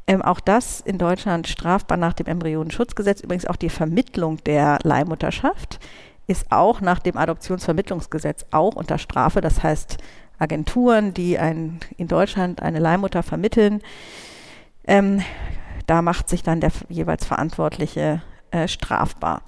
Ähm, 0.07 0.21
auch 0.23 0.41
das 0.41 0.81
in 0.81 0.99
Deutschland 0.99 1.49
strafbar 1.49 1.97
nach 1.97 2.13
dem 2.13 2.27
Embryonenschutzgesetz. 2.27 3.21
Übrigens 3.21 3.47
auch 3.47 3.57
die 3.57 3.71
Vermittlung 3.71 4.39
der 4.45 4.79
Leihmutterschaft 4.83 5.81
ist 6.27 6.51
auch 6.51 6.81
nach 6.81 6.99
dem 6.99 7.17
Adoptionsvermittlungsgesetz 7.17 8.47
auch 8.51 8.75
unter 8.75 8.99
Strafe. 8.99 9.41
Das 9.41 9.63
heißt, 9.63 9.99
Agenturen, 10.39 11.15
die 11.15 11.39
ein, 11.39 11.81
in 11.97 12.09
Deutschland 12.09 12.63
eine 12.63 12.81
Leihmutter 12.81 13.23
vermitteln, 13.23 13.83
ähm, 14.87 15.23
da 15.87 16.03
macht 16.03 16.29
sich 16.29 16.43
dann 16.43 16.61
der 16.61 16.73
jeweils 16.89 17.25
Verantwortliche 17.25 18.23
äh, 18.51 18.69
strafbar. 18.69 19.43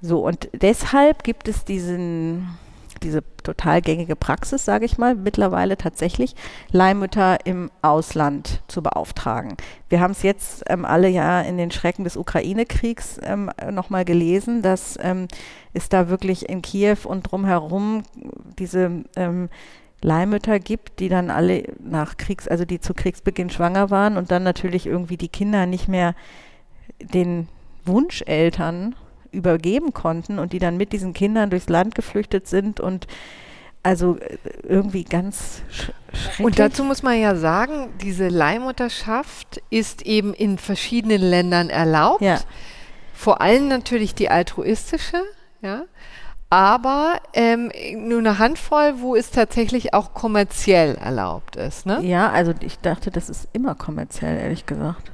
So, 0.00 0.24
und 0.24 0.48
deshalb 0.52 1.24
gibt 1.24 1.46
es 1.48 1.64
diesen, 1.64 2.48
diese 3.02 3.22
total 3.42 3.80
gängige 3.80 4.16
Praxis, 4.16 4.64
sage 4.64 4.84
ich 4.84 4.98
mal, 4.98 5.14
mittlerweile 5.14 5.76
tatsächlich 5.76 6.34
Leihmütter 6.70 7.44
im 7.46 7.70
Ausland 7.82 8.62
zu 8.68 8.82
beauftragen. 8.82 9.56
Wir 9.88 10.00
haben 10.00 10.12
es 10.12 10.22
jetzt 10.22 10.64
ähm, 10.68 10.84
alle 10.84 11.08
ja 11.08 11.40
in 11.40 11.56
den 11.56 11.70
Schrecken 11.70 12.04
des 12.04 12.16
Ukraine-Kriegs 12.16 13.20
ähm, 13.22 13.50
nochmal 13.70 14.04
gelesen, 14.04 14.62
dass 14.62 14.98
ähm, 15.02 15.28
es 15.72 15.88
da 15.88 16.08
wirklich 16.08 16.48
in 16.48 16.62
Kiew 16.62 16.98
und 17.04 17.22
drumherum 17.22 18.02
diese 18.58 19.04
ähm, 19.16 19.48
Leihmütter 20.02 20.58
gibt, 20.58 21.00
die 21.00 21.08
dann 21.08 21.30
alle 21.30 21.64
nach 21.78 22.16
Kriegs, 22.16 22.48
also 22.48 22.64
die 22.64 22.80
zu 22.80 22.94
Kriegsbeginn 22.94 23.50
schwanger 23.50 23.90
waren 23.90 24.16
und 24.16 24.30
dann 24.30 24.42
natürlich 24.42 24.86
irgendwie 24.86 25.16
die 25.16 25.28
Kinder 25.28 25.66
nicht 25.66 25.88
mehr 25.88 26.14
den 27.00 27.48
Wunscheltern 27.84 28.94
übergeben 29.32 29.92
konnten 29.92 30.38
und 30.38 30.52
die 30.52 30.58
dann 30.58 30.76
mit 30.76 30.92
diesen 30.92 31.12
Kindern 31.12 31.50
durchs 31.50 31.68
Land 31.68 31.94
geflüchtet 31.94 32.48
sind 32.48 32.80
und 32.80 33.06
also 33.82 34.18
irgendwie 34.62 35.04
ganz 35.04 35.62
sch 35.70 35.90
schrecklich. 36.12 36.46
Und 36.46 36.58
dazu 36.58 36.84
muss 36.84 37.02
man 37.02 37.18
ja 37.18 37.34
sagen, 37.36 37.88
diese 38.02 38.28
Leihmutterschaft 38.28 39.62
ist 39.70 40.02
eben 40.02 40.34
in 40.34 40.58
verschiedenen 40.58 41.22
Ländern 41.22 41.70
erlaubt. 41.70 42.20
Ja. 42.20 42.40
Vor 43.14 43.40
allem 43.40 43.68
natürlich 43.68 44.14
die 44.14 44.28
altruistische, 44.28 45.22
ja. 45.62 45.84
Aber 46.52 47.20
ähm, 47.32 47.70
nur 47.96 48.18
eine 48.18 48.38
Handvoll, 48.38 48.94
wo 48.98 49.14
es 49.14 49.30
tatsächlich 49.30 49.94
auch 49.94 50.14
kommerziell 50.14 50.96
erlaubt 50.96 51.54
ist. 51.54 51.86
Ne? 51.86 52.00
ja, 52.02 52.28
also 52.28 52.52
ich 52.60 52.80
dachte, 52.80 53.12
das 53.12 53.30
ist 53.30 53.48
immer 53.52 53.76
kommerziell, 53.76 54.36
ehrlich 54.36 54.66
gesagt. 54.66 55.12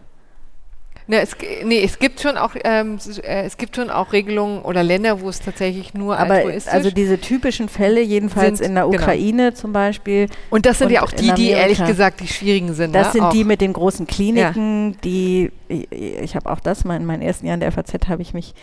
Ne, 1.09 1.21
es, 1.21 1.37
nee, 1.65 1.83
es 1.85 2.01
gibt 2.01 2.21
schon 2.21 2.37
auch 2.37 2.57
ähm, 2.65 2.99
äh, 3.23 3.45
es 3.45 3.57
gibt 3.57 3.77
schon 3.77 3.91
auch 3.91 4.13
Regelungen 4.13 4.63
oder 4.63 4.83
Länder, 4.83 5.21
wo 5.21 5.29
es 5.29 5.41
tatsächlich 5.41 5.95
nur 5.95 6.19
Aber 6.19 6.35
altruistisch 6.35 6.73
also 6.73 6.91
diese 6.91 7.21
typischen 7.21 7.69
Fälle, 7.69 8.03
jedenfalls 8.03 8.59
Sind- 8.59 8.71
in 8.71 8.75
der 8.75 8.87
genau. 8.87 8.97
Ukraine 8.97 9.55
zum 9.55 9.73
Beispiel, 9.73 10.29
und 10.51 10.67
das 10.67 10.79
sind 10.79 10.91
ja 10.91 11.03
und 11.03 11.09
auch 11.09 11.13
in 11.13 11.27
die, 11.27 11.35
die 11.35 11.51
ehrlich 11.51 11.85
gesagt 11.85 12.21
die 12.21 12.27
schwierigen 12.27 12.75
sind. 12.75 12.93
Das 12.93 13.09
ne? 13.09 13.13
sind 13.13 13.23
auch. 13.23 13.31
die 13.31 13.45
mit 13.45 13.61
den 13.61 13.73
großen 13.73 14.09
Kliniken, 14.09 14.97
die, 15.05 15.53
ich, 15.69 15.93
ich 15.93 16.35
habe 16.35 16.51
auch 16.51 16.59
das 16.59 16.85
mal 16.85 16.97
in 16.97 17.05
meinen 17.05 17.23
ersten 17.23 17.47
Jahren 17.47 17.61
der 17.61 17.71
FAZ 17.71 18.09
habe 18.09 18.23
ich 18.23 18.35
mich 18.35 18.55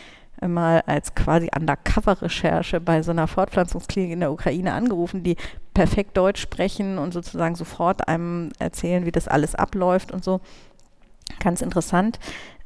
mal 0.45 0.81
als 0.85 1.15
quasi 1.15 1.49
Undercover-Recherche 1.55 2.81
bei 2.81 3.01
so 3.01 3.11
einer 3.11 3.27
Fortpflanzungsklinik 3.27 4.11
in 4.11 4.19
der 4.19 4.31
Ukraine 4.31 4.73
angerufen, 4.73 5.23
die 5.23 5.37
perfekt 5.73 6.17
Deutsch 6.17 6.41
sprechen 6.41 6.97
und 6.97 7.13
sozusagen 7.13 7.55
sofort 7.55 8.07
einem 8.07 8.51
erzählen, 8.59 9.05
wie 9.05 9.11
das 9.11 9.27
alles 9.27 9.55
abläuft 9.55 10.11
und 10.11 10.23
so. 10.23 10.41
Ganz 11.39 11.61
interessant. 11.61 12.19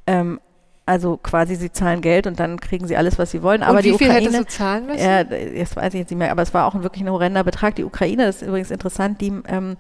Ähm, 0.06 0.40
also 0.86 1.18
quasi 1.18 1.56
sie 1.56 1.72
zahlen 1.72 2.00
Geld 2.00 2.28
und 2.28 2.40
dann 2.40 2.62
kriegen 2.62 2.88
sie 2.88 2.96
alles, 2.96 3.20
was 3.20 3.32
sie 3.32 3.44
wollen. 3.44 3.62
Aber 3.62 3.80
und 3.80 3.84
wie 3.84 3.92
die 3.92 3.98
viel 3.98 4.08
Ukraine, 4.08 4.28
hättest 4.28 4.40
du 4.40 4.58
zahlen 4.58 4.86
müssen? 4.86 5.04
ja, 5.04 5.24
das 5.24 5.76
weiß 5.76 5.94
ich 5.94 6.00
jetzt 6.00 6.12
nicht 6.12 6.18
mehr, 6.18 6.32
aber 6.32 6.42
es 6.42 6.54
war 6.54 6.66
auch 6.66 6.76
ein 6.76 6.84
wirklich 6.84 7.04
ein 7.04 7.12
horrender 7.12 7.44
Betrag. 7.44 7.76
Die 7.76 7.84
Ukraine, 7.84 8.26
das 8.26 8.42
ist 8.42 8.48
übrigens 8.48 8.72
interessant, 8.72 9.20
die 9.20 9.34
ähm, 9.48 9.76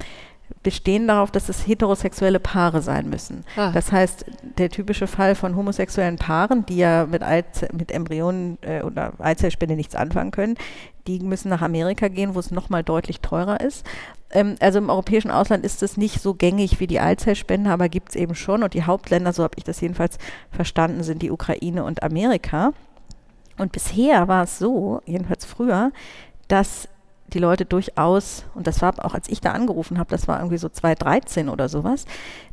bestehen 0.67 1.07
darauf, 1.07 1.31
dass 1.31 1.47
es 1.47 1.65
heterosexuelle 1.65 2.41
Paare 2.41 2.81
sein 2.81 3.09
müssen. 3.09 3.45
Ah. 3.55 3.71
Das 3.71 3.93
heißt, 3.93 4.25
der 4.57 4.69
typische 4.69 5.07
Fall 5.07 5.33
von 5.33 5.55
homosexuellen 5.55 6.17
Paaren, 6.17 6.65
die 6.65 6.75
ja 6.75 7.05
mit, 7.05 7.23
Eize 7.23 7.69
mit 7.71 7.89
Embryonen 7.89 8.57
äh, 8.59 8.81
oder 8.81 9.13
Eizellspende 9.17 9.77
nichts 9.77 9.95
anfangen 9.95 10.31
können, 10.31 10.55
die 11.07 11.21
müssen 11.21 11.47
nach 11.47 11.61
Amerika 11.61 12.09
gehen, 12.09 12.35
wo 12.35 12.39
es 12.39 12.51
nochmal 12.51 12.83
deutlich 12.83 13.21
teurer 13.21 13.61
ist. 13.61 13.85
Ähm, 14.29 14.55
also 14.59 14.79
im 14.79 14.89
europäischen 14.89 15.31
Ausland 15.31 15.63
ist 15.63 15.81
es 15.83 15.95
nicht 15.95 16.21
so 16.21 16.33
gängig 16.33 16.81
wie 16.81 16.87
die 16.87 16.99
Eizellspende, 16.99 17.69
aber 17.69 17.87
gibt 17.87 18.09
es 18.09 18.15
eben 18.17 18.35
schon. 18.35 18.61
Und 18.61 18.73
die 18.73 18.83
Hauptländer, 18.83 19.31
so 19.31 19.43
habe 19.43 19.55
ich 19.55 19.63
das 19.63 19.79
jedenfalls 19.79 20.17
verstanden, 20.51 21.01
sind 21.01 21.21
die 21.21 21.31
Ukraine 21.31 21.85
und 21.85 22.03
Amerika. 22.03 22.73
Und 23.57 23.71
bisher 23.71 24.27
war 24.27 24.43
es 24.43 24.59
so, 24.59 25.01
jedenfalls 25.05 25.45
früher, 25.45 25.93
dass 26.49 26.89
die 27.33 27.39
Leute 27.39 27.65
durchaus, 27.65 28.45
und 28.55 28.67
das 28.67 28.81
war 28.81 28.93
auch, 29.03 29.13
als 29.13 29.27
ich 29.27 29.41
da 29.41 29.51
angerufen 29.51 29.99
habe, 29.99 30.09
das 30.09 30.27
war 30.27 30.39
irgendwie 30.39 30.57
so 30.57 30.69
2013 30.69 31.49
oder 31.49 31.67
sowas, 31.69 32.05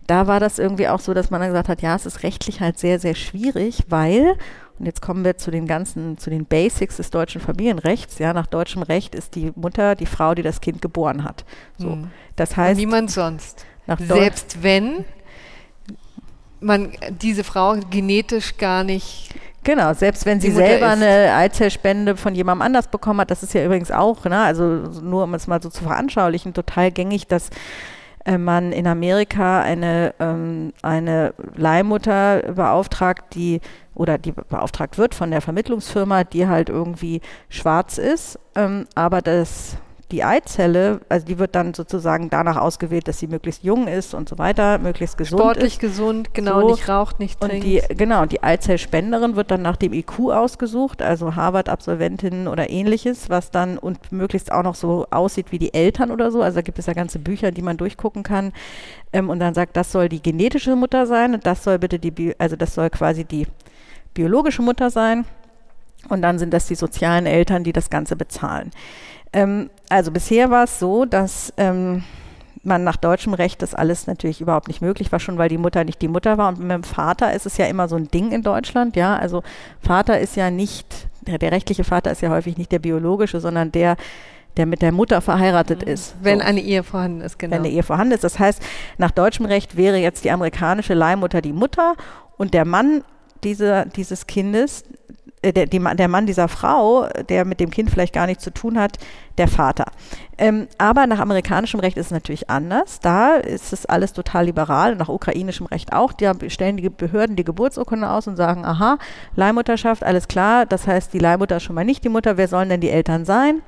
da 0.07 0.27
war 0.27 0.41
das 0.41 0.59
irgendwie 0.59 0.89
auch 0.89 1.01
so, 1.01 1.15
dass 1.15 1.31
man 1.31 1.41
dann 1.41 1.51
gesagt 1.51 1.69
hat, 1.69 1.83
ja, 1.83 1.95
es 1.95 2.07
ist 2.07 2.23
rechtlich 2.23 2.61
halt 2.61 2.79
sehr, 2.79 2.99
sehr 2.99 3.15
schwierig, 3.15 3.85
weil, 3.89 4.37
und 4.79 4.87
jetzt 4.87 5.01
kommen 5.01 5.25
wir 5.25 5.37
zu 5.37 5.51
den 5.51 5.67
ganzen, 5.67 6.19
zu 6.19 6.29
den 6.31 6.45
Basics 6.45 6.97
des 6.97 7.11
deutschen 7.11 7.41
Familienrechts, 7.41 8.19
ja, 8.19 8.33
nach 8.33 8.47
deutschem 8.47 8.83
Recht 8.83 9.15
ist 9.15 9.37
die 9.37 9.53
Mutter 9.55 9.95
die 9.95 10.07
Frau, 10.07 10.35
die 10.35 10.43
das 10.43 10.61
Kind 10.61 10.83
geboren 10.83 11.25
hat. 11.25 11.45
So. 11.79 11.93
Hm. 11.93 12.11
Das 12.37 12.57
heißt. 12.57 12.79
niemand 12.79 13.11
sonst. 13.11 13.65
Selbst 13.99 14.63
wenn 14.63 15.05
man 16.61 16.93
diese 17.21 17.45
Frau 17.45 17.77
genetisch 17.91 18.57
gar 18.57 18.83
nicht 18.83 19.35
Genau, 19.65 19.95
selbst 19.95 20.27
wenn 20.27 20.41
sie 20.41 20.51
selber 20.51 20.87
ist. 20.87 21.03
eine 21.03 21.35
Eizellspende 21.35 22.17
von 22.17 22.35
jemandem 22.35 22.63
anders 22.63 22.89
bekommen 22.89 23.21
hat, 23.21 23.31
das 23.31 23.43
ist 23.43 23.55
ja 23.55 23.65
übrigens 23.65 23.91
auch, 23.91 24.25
ne, 24.25 24.39
also 24.39 24.65
nur 25.03 25.25
um 25.25 25.35
es 25.35 25.47
mal 25.47 25.61
so 25.61 25.71
zu 25.71 25.85
veranschaulichen, 25.85 26.53
total 26.53 26.93
gängig, 26.93 27.27
dass 27.27 27.49
äh, 28.27 28.37
man 28.37 28.73
in 28.73 28.87
Amerika 28.87 29.63
eine, 29.63 30.15
ähm, 30.21 30.75
eine 30.83 31.33
Leihmutter 31.57 32.43
beauftragt, 32.55 33.35
die 33.35 33.61
oder 33.95 34.19
die 34.19 34.33
beauftragt 34.33 34.99
wird 34.99 35.15
von 35.15 35.31
der 35.31 35.41
Vermittlungsfirma, 35.41 36.25
die 36.25 36.47
halt 36.47 36.69
irgendwie 36.69 37.23
schwarz 37.49 37.97
ist, 37.97 38.39
ähm, 38.55 38.87
aber 38.95 39.23
das 39.23 39.79
die 40.15 40.23
Eizelle, 40.23 41.01
also 41.09 41.27
die 41.27 41.41
wird 41.41 41.57
dann 41.57 41.75
sozusagen 41.75 42.31
danach 42.31 42.57
ausgewählt, 42.57 43.09
dass 43.09 43.19
sie 43.19 43.27
möglichst 43.27 43.65
jung 43.65 43.89
ist 43.89 44.15
und 44.15 44.29
so 44.29 44.39
weiter, 44.39 44.79
möglichst 44.79 45.19
gesund 45.19 45.41
sportlich 45.41 45.73
ist. 45.75 45.81
gesund, 45.81 46.33
genau, 46.35 46.61
So. 46.61 46.71
nicht 46.71 46.89
raucht, 46.89 47.19
nicht 47.19 47.43
Und 47.43 47.49
trinkt. 47.49 47.67
die, 47.67 47.83
genau, 47.97 48.25
die 48.25 48.41
Eizellspenderin 48.45 49.35
wird 49.35 49.51
dann 49.51 49.61
nach 49.63 49.77
dem 49.77 49.93
IQ 49.93 50.31
ausgesucht, 50.31 51.03
also 51.03 51.35
Harvard-Absolventin 51.35 52.47
oder 52.47 52.71
ähnliches, 52.71 53.29
was 53.29 53.51
dann 53.51 53.77
und 53.77 54.13
möglichst 54.13 54.53
auch 54.53 54.63
noch 54.63 54.77
so 54.77 55.09
aussieht 55.11 55.51
wie 55.51 55.59
die 55.59 55.75
Eltern 55.75 56.13
oder 56.13 56.31
so. 56.31 56.41
Also 56.43 56.57
da 56.57 56.63
gibt 56.63 56.79
es 56.79 56.87
ja 56.87 56.93
ganze 56.93 57.19
Bücher, 57.19 57.51
die 57.51 57.63
man 57.63 57.77
durchgucken 57.77 58.23
kann. 58.23 58.53
Ähm, 59.13 59.31
und 59.31 59.41
dann 59.41 59.53
sagt, 59.55 59.77
das 59.77 59.91
soll 59.91 60.09
die 60.09 60.23
genetische 60.23 60.77
Mutter 60.77 61.07
sein 61.09 61.35
und 61.35 61.45
das 61.45 61.65
soll 61.65 61.81
bitte 61.81 61.99
die, 61.99 62.37
also 62.39 62.55
das 62.55 62.75
soll 62.75 62.89
quasi 62.91 63.25
die 63.25 63.49
biologische 64.15 64.63
Mutter 64.63 64.91
sein. 64.91 65.25
Und 66.09 66.23
dann 66.23 66.39
sind 66.39 66.53
das 66.55 66.67
die 66.67 66.77
sozialen 66.77 67.27
Eltern, 67.27 67.65
die 67.65 67.73
das 67.73 67.91
Ganze 67.91 68.15
bezahlen. 68.15 68.71
Ähm, 69.33 69.71
also 69.89 70.11
bisher 70.11 70.51
war 70.51 70.65
es 70.65 70.79
so, 70.79 71.05
dass 71.05 71.53
ähm, 71.57 72.05
man 72.65 72.85
nach 72.85 72.97
deutschem 72.97 73.35
Recht 73.35 73.63
das 73.63 73.75
alles 73.75 74.07
natürlich 74.07 74.41
überhaupt 74.41 74.69
nicht 74.69 74.81
möglich 74.81 75.13
war, 75.13 75.21
schon 75.21 75.39
weil 75.39 75.49
die 75.49 75.59
Mutter 75.59 75.85
nicht 75.85 76.01
die 76.01 76.09
Mutter 76.09 76.39
war. 76.39 76.49
Und 76.49 76.61
mit 76.61 76.71
dem 76.71 76.85
Vater 76.85 77.33
ist 77.33 77.47
es 77.47 77.57
ja 77.57 77.67
immer 77.67 77.89
so 77.89 77.97
ein 77.97 78.09
Ding 78.09 78.33
in 78.33 78.43
Deutschland, 78.43 78.97
ja. 78.97 79.17
Also 79.17 79.43
Vater 79.81 80.19
ist 80.19 80.37
ja 80.37 80.51
nicht, 80.51 81.09
der, 81.23 81.39
der 81.39 81.53
rechtliche 81.53 81.85
Vater 81.85 82.11
ist 82.11 82.23
ja 82.23 82.31
häufig 82.31 82.57
nicht 82.57 82.73
der 82.73 82.79
biologische, 82.79 83.41
sondern 83.41 83.71
der, 83.73 83.97
der 84.57 84.67
mit 84.67 84.83
der 84.83 84.93
Mutter 84.93 85.21
verheiratet 85.21 85.83
ist. 85.83 86.15
wenn 86.23 86.41
so 86.41 86.47
eine 86.47 86.61
Ehe 86.61 86.83
vorhanden 86.83 87.21
ist, 87.21 87.39
genau. 87.39 87.53
wenn 87.53 87.61
eine 87.61 87.71
Ehe 87.71 87.83
vorhanden 87.83 88.15
ist. 88.15 88.25
Das 88.25 88.39
heißt, 88.39 88.63
nach 88.99 89.11
deutschem 89.11 89.47
Recht 89.47 89.77
wäre 89.77 89.99
jetzt 89.99 90.25
die 90.25 90.31
amerikanische 90.31 90.95
Leihmutter 90.95 91.43
die 91.43 91.53
Mutter 91.53 91.95
und 92.37 92.55
der 92.55 92.65
Mann 92.65 93.03
dieser, 93.43 93.85
dieses 93.85 94.27
Kindes, 94.27 94.85
der, 95.53 95.67
die, 95.67 95.79
der 95.79 96.09
Mann 96.09 96.27
dieser 96.27 96.49
Frau, 96.49 97.09
der 97.29 97.45
mit 97.45 97.61
dem 97.61 97.71
Kind 97.71 97.91
vielleicht 97.91 98.15
gar 98.15 98.27
nichts 98.27 98.45
zu 98.45 98.53
tun 98.53 98.79
hat, 98.79 98.99
der 99.39 99.49
Vater. 99.49 99.87
Ähm, 100.39 100.69
aber 100.79 101.07
nach 101.07 101.19
amerikanischem 101.19 101.81
Recht 101.81 101.97
ist 101.97 102.07
es 102.07 102.13
natürlich 102.13 102.51
anders. 102.51 103.01
Da 103.01 103.35
ist 103.35 103.73
es 103.73 103.87
alles 103.87 104.13
total 104.13 104.47
liberal, 104.47 104.97
nach 104.97 105.09
ukrainischem 105.09 105.67
Recht 105.67 105.93
auch. 105.93 106.13
Da 106.13 106.35
stellen 106.49 106.77
die 106.77 106.89
Behörden 106.89 107.37
die 107.37 107.45
Geburtsurkunde 107.45 108.09
aus 108.09 108.27
und 108.27 108.37
sagen, 108.37 108.65
aha, 108.65 108.99
Leihmutterschaft, 109.37 110.03
alles 110.03 110.29
klar. 110.29 110.67
Das 110.67 110.87
heißt, 110.87 111.13
die 111.13 111.19
Leihmutter 111.19 111.57
ist 111.57 111.65
schon 111.65 111.75
mal 111.75 111.85
nicht 111.85 112.05
die 112.05 112.09
Mutter. 112.09 112.37
Wer 112.37 112.49
sollen 112.49 112.69
denn 112.69 112.81
die 112.81 112.91
Eltern 112.91 113.25
sein? 113.25 113.63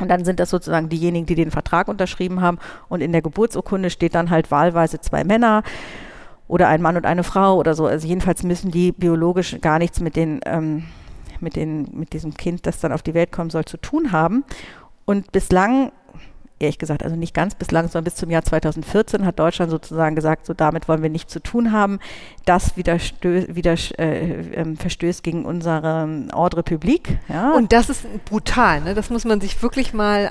Und 0.00 0.08
dann 0.08 0.24
sind 0.24 0.40
das 0.40 0.50
sozusagen 0.50 0.88
diejenigen, 0.88 1.26
die 1.26 1.36
den 1.36 1.50
Vertrag 1.50 1.88
unterschrieben 1.88 2.40
haben. 2.40 2.58
Und 2.88 3.00
in 3.00 3.12
der 3.12 3.22
Geburtsurkunde 3.22 3.90
steht 3.90 4.14
dann 4.14 4.30
halt 4.30 4.50
wahlweise 4.50 5.00
zwei 5.00 5.22
Männer 5.22 5.62
oder 6.48 6.68
ein 6.68 6.82
Mann 6.82 6.96
und 6.96 7.06
eine 7.06 7.24
Frau 7.24 7.56
oder 7.56 7.74
so. 7.74 7.86
Also 7.86 8.06
jedenfalls 8.06 8.42
müssen 8.42 8.70
die 8.70 8.92
biologisch 8.92 9.56
gar 9.60 9.78
nichts 9.78 10.00
mit 10.00 10.16
den, 10.16 10.40
ähm, 10.46 10.84
mit 11.44 11.56
den, 11.56 11.88
mit 11.92 12.12
diesem 12.12 12.34
Kind, 12.34 12.66
das 12.66 12.80
dann 12.80 12.92
auf 12.92 13.02
die 13.02 13.14
Welt 13.14 13.30
kommen 13.30 13.50
soll, 13.50 13.64
zu 13.64 13.76
tun 13.76 14.10
haben. 14.10 14.44
Und 15.04 15.30
bislang, 15.32 15.92
ehrlich 16.58 16.78
gesagt, 16.78 17.02
also 17.02 17.14
nicht 17.14 17.34
ganz 17.34 17.54
bislang, 17.54 17.88
sondern 17.88 18.04
bis 18.04 18.16
zum 18.16 18.30
Jahr 18.30 18.42
2014 18.42 19.24
hat 19.24 19.38
Deutschland 19.38 19.70
sozusagen 19.70 20.16
gesagt, 20.16 20.46
so 20.46 20.54
damit 20.54 20.88
wollen 20.88 21.02
wir 21.02 21.10
nichts 21.10 21.32
zu 21.32 21.40
tun 21.40 21.72
haben. 21.72 22.00
Das 22.44 22.76
widerstö 22.76 23.46
wieder, 23.54 23.74
äh, 23.98 24.54
ähm, 24.54 24.76
verstößt 24.76 25.22
gegen 25.22 25.44
unsere 25.44 26.28
Ordre 26.32 26.62
Publique. 26.62 27.18
Ja. 27.28 27.52
Und 27.52 27.72
das 27.72 27.90
ist 27.90 28.06
brutal, 28.24 28.80
ne? 28.80 28.94
das 28.94 29.10
muss 29.10 29.24
man 29.24 29.40
sich 29.40 29.62
wirklich 29.62 29.92
mal 29.94 30.24
äh, 30.24 30.30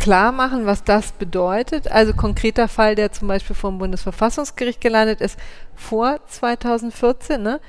klar 0.00 0.32
machen, 0.32 0.66
was 0.66 0.82
das 0.82 1.12
bedeutet. 1.12 1.90
Also 1.90 2.14
konkreter 2.14 2.68
Fall, 2.68 2.94
der 2.94 3.12
zum 3.12 3.28
Beispiel 3.28 3.54
vom 3.54 3.78
Bundesverfassungsgericht 3.78 4.80
gelandet 4.80 5.20
ist, 5.20 5.38
vor 5.74 6.18
2014, 6.26 7.42
ne? 7.42 7.60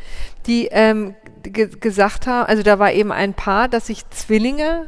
die 0.48 0.68
ähm, 0.72 1.16
ge 1.44 1.68
gesagt 1.68 2.28
haben, 2.28 2.48
also 2.48 2.64
da 2.64 2.80
war 2.80 2.92
eben 2.94 3.12
ein 3.12 3.34
Paar, 3.34 3.68
das 3.68 3.88
sich 3.88 4.10
Zwillinge 4.10 4.88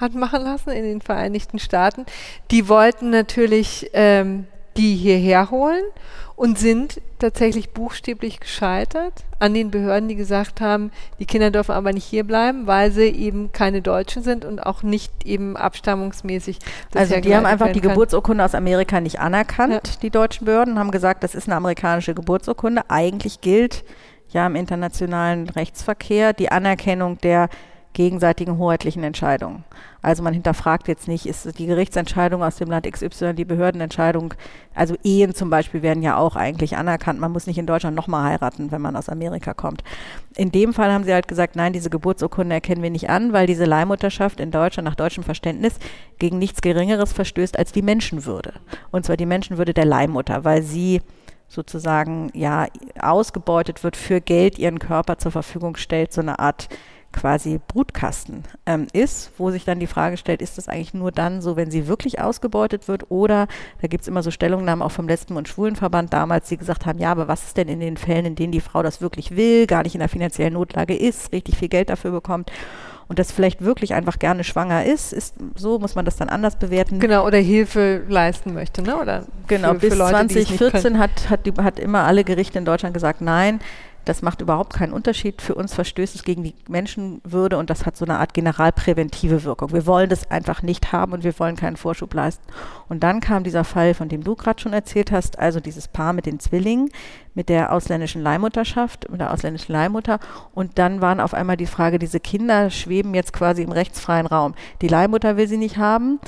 hat 0.00 0.14
machen 0.14 0.42
lassen 0.42 0.70
in 0.70 0.82
den 0.82 1.00
Vereinigten 1.00 1.58
Staaten. 1.58 2.04
Die 2.50 2.68
wollten 2.68 3.10
natürlich 3.10 3.90
ähm, 3.92 4.46
die 4.76 4.96
hierher 4.96 5.50
holen 5.50 5.84
und 6.42 6.58
sind 6.58 7.00
tatsächlich 7.20 7.70
buchstäblich 7.70 8.40
gescheitert 8.40 9.12
an 9.38 9.54
den 9.54 9.70
Behörden, 9.70 10.08
die 10.08 10.16
gesagt 10.16 10.60
haben, 10.60 10.90
die 11.20 11.24
Kinder 11.24 11.52
dürfen 11.52 11.70
aber 11.70 11.92
nicht 11.92 12.04
hier 12.04 12.24
bleiben, 12.24 12.66
weil 12.66 12.90
sie 12.90 13.04
eben 13.10 13.52
keine 13.52 13.80
Deutschen 13.80 14.24
sind 14.24 14.44
und 14.44 14.58
auch 14.58 14.82
nicht 14.82 15.24
eben 15.24 15.56
abstammungsmäßig. 15.56 16.58
Also 16.96 17.20
die 17.20 17.36
haben 17.36 17.46
einfach 17.46 17.70
die 17.70 17.80
kann. 17.80 17.90
Geburtsurkunde 17.90 18.44
aus 18.44 18.56
Amerika 18.56 19.00
nicht 19.00 19.20
anerkannt, 19.20 20.02
die 20.02 20.10
deutschen 20.10 20.46
Behörden, 20.46 20.80
haben 20.80 20.90
gesagt, 20.90 21.22
das 21.22 21.36
ist 21.36 21.46
eine 21.46 21.54
amerikanische 21.54 22.12
Geburtsurkunde. 22.12 22.82
Eigentlich 22.88 23.40
gilt 23.40 23.84
ja 24.30 24.44
im 24.44 24.56
internationalen 24.56 25.48
Rechtsverkehr 25.48 26.32
die 26.32 26.50
Anerkennung 26.50 27.18
der 27.18 27.50
gegenseitigen 27.92 28.58
hoheitlichen 28.58 29.04
Entscheidungen. 29.04 29.62
Also 30.02 30.22
man 30.22 30.34
hinterfragt 30.34 30.88
jetzt 30.88 31.06
nicht, 31.06 31.26
ist 31.26 31.58
die 31.58 31.66
Gerichtsentscheidung 31.66 32.42
aus 32.42 32.56
dem 32.56 32.68
Land 32.68 32.90
XY 32.90 33.34
die 33.34 33.44
Behördenentscheidung, 33.44 34.34
also 34.74 34.96
Ehen 35.04 35.34
zum 35.34 35.48
Beispiel 35.48 35.82
werden 35.82 36.02
ja 36.02 36.16
auch 36.16 36.34
eigentlich 36.34 36.76
anerkannt. 36.76 37.20
Man 37.20 37.32
muss 37.32 37.46
nicht 37.46 37.58
in 37.58 37.66
Deutschland 37.66 37.94
nochmal 37.94 38.24
heiraten, 38.24 38.72
wenn 38.72 38.82
man 38.82 38.96
aus 38.96 39.08
Amerika 39.08 39.54
kommt. 39.54 39.84
In 40.36 40.50
dem 40.50 40.74
Fall 40.74 40.92
haben 40.92 41.04
sie 41.04 41.12
halt 41.12 41.28
gesagt, 41.28 41.56
nein, 41.56 41.72
diese 41.72 41.90
Geburtsurkunde 41.90 42.54
erkennen 42.54 42.82
wir 42.82 42.90
nicht 42.90 43.08
an, 43.08 43.32
weil 43.32 43.46
diese 43.46 43.64
Leihmutterschaft 43.64 44.40
in 44.40 44.50
Deutschland 44.50 44.88
nach 44.88 44.96
deutschem 44.96 45.22
Verständnis 45.22 45.74
gegen 46.18 46.38
nichts 46.38 46.60
Geringeres 46.60 47.12
verstößt 47.12 47.58
als 47.58 47.72
die 47.72 47.82
Menschenwürde. 47.82 48.54
Und 48.90 49.06
zwar 49.06 49.16
die 49.16 49.26
Menschenwürde 49.26 49.72
der 49.72 49.84
Leihmutter, 49.84 50.44
weil 50.44 50.62
sie 50.62 51.00
sozusagen 51.52 52.30
ja 52.34 52.66
ausgebeutet 52.98 53.84
wird, 53.84 53.96
für 53.96 54.20
Geld 54.20 54.58
ihren 54.58 54.78
Körper 54.78 55.18
zur 55.18 55.32
Verfügung 55.32 55.76
stellt, 55.76 56.12
so 56.12 56.22
eine 56.22 56.38
Art 56.38 56.68
quasi 57.12 57.60
Brutkasten 57.68 58.44
ähm, 58.66 58.86
ist, 58.92 59.32
wo 59.38 59.50
sich 59.50 59.64
dann 59.64 59.80
die 59.80 59.86
Frage 59.86 60.16
stellt, 60.16 60.42
ist 60.42 60.58
das 60.58 60.68
eigentlich 60.68 60.94
nur 60.94 61.12
dann 61.12 61.40
so, 61.40 61.56
wenn 61.56 61.70
sie 61.70 61.86
wirklich 61.88 62.20
ausgebeutet 62.20 62.88
wird 62.88 63.10
oder, 63.10 63.46
da 63.80 63.88
gibt 63.88 64.02
es 64.02 64.08
immer 64.08 64.22
so 64.22 64.30
Stellungnahmen 64.30 64.82
auch 64.82 64.90
vom 64.90 65.08
Lesben- 65.08 65.36
und 65.36 65.48
Schwulenverband 65.48 66.12
damals, 66.12 66.48
die 66.48 66.56
gesagt 66.56 66.86
haben, 66.86 66.98
ja, 66.98 67.10
aber 67.10 67.28
was 67.28 67.44
ist 67.44 67.56
denn 67.56 67.68
in 67.68 67.80
den 67.80 67.96
Fällen, 67.96 68.26
in 68.26 68.34
denen 68.34 68.52
die 68.52 68.60
Frau 68.60 68.82
das 68.82 69.00
wirklich 69.00 69.36
will, 69.36 69.66
gar 69.66 69.82
nicht 69.82 69.94
in 69.94 70.00
der 70.00 70.08
finanziellen 70.08 70.54
Notlage 70.54 70.96
ist, 70.96 71.32
richtig 71.32 71.56
viel 71.56 71.68
Geld 71.68 71.90
dafür 71.90 72.10
bekommt 72.10 72.50
und 73.08 73.18
das 73.18 73.30
vielleicht 73.30 73.62
wirklich 73.62 73.92
einfach 73.92 74.18
gerne 74.18 74.42
schwanger 74.42 74.86
ist, 74.86 75.12
ist 75.12 75.34
so 75.54 75.78
muss 75.78 75.94
man 75.94 76.06
das 76.06 76.16
dann 76.16 76.30
anders 76.30 76.56
bewerten. 76.56 76.98
Genau, 76.98 77.26
oder 77.26 77.36
Hilfe 77.36 78.02
leisten 78.08 78.54
möchte, 78.54 78.82
ne? 78.82 78.96
Oder 78.96 79.26
Genau, 79.48 79.74
für, 79.74 79.80
bis 79.80 79.92
für 79.92 79.98
Leute, 79.98 80.26
die 80.28 80.38
es 80.38 80.48
nicht 80.48 80.58
können. 80.58 80.70
2014 80.70 80.98
hat, 80.98 81.30
hat, 81.30 81.46
die, 81.46 81.52
hat 81.62 81.78
immer 81.78 82.04
alle 82.04 82.24
Gerichte 82.24 82.58
in 82.58 82.64
Deutschland 82.64 82.94
gesagt, 82.94 83.20
nein, 83.20 83.60
das 84.04 84.22
macht 84.22 84.40
überhaupt 84.40 84.74
keinen 84.74 84.92
Unterschied. 84.92 85.40
Für 85.40 85.54
uns 85.54 85.74
verstößt 85.74 86.14
es 86.14 86.24
gegen 86.24 86.42
die 86.42 86.54
Menschenwürde 86.68 87.56
und 87.56 87.70
das 87.70 87.86
hat 87.86 87.96
so 87.96 88.04
eine 88.04 88.18
Art 88.18 88.34
generalpräventive 88.34 89.44
Wirkung. 89.44 89.72
Wir 89.72 89.86
wollen 89.86 90.08
das 90.08 90.30
einfach 90.30 90.62
nicht 90.62 90.92
haben 90.92 91.12
und 91.12 91.24
wir 91.24 91.38
wollen 91.38 91.56
keinen 91.56 91.76
Vorschub 91.76 92.12
leisten. 92.12 92.44
Und 92.88 93.02
dann 93.02 93.20
kam 93.20 93.44
dieser 93.44 93.64
Fall, 93.64 93.94
von 93.94 94.08
dem 94.08 94.24
du 94.24 94.34
gerade 94.34 94.60
schon 94.60 94.72
erzählt 94.72 95.12
hast, 95.12 95.38
also 95.38 95.60
dieses 95.60 95.88
Paar 95.88 96.12
mit 96.12 96.26
den 96.26 96.40
Zwillingen, 96.40 96.90
mit 97.34 97.48
der 97.48 97.72
ausländischen 97.72 98.22
Leihmutterschaft, 98.22 99.08
mit 99.10 99.20
der 99.20 99.32
ausländischen 99.32 99.72
Leihmutter. 99.72 100.18
Und 100.52 100.78
dann 100.78 101.00
waren 101.00 101.20
auf 101.20 101.32
einmal 101.32 101.56
die 101.56 101.66
Frage, 101.66 101.98
diese 101.98 102.20
Kinder 102.20 102.70
schweben 102.70 103.14
jetzt 103.14 103.32
quasi 103.32 103.62
im 103.62 103.72
rechtsfreien 103.72 104.26
Raum. 104.26 104.54
Die 104.80 104.88
Leihmutter 104.88 105.36
will 105.36 105.46
sie 105.46 105.58
nicht 105.58 105.76
haben. 105.76 106.18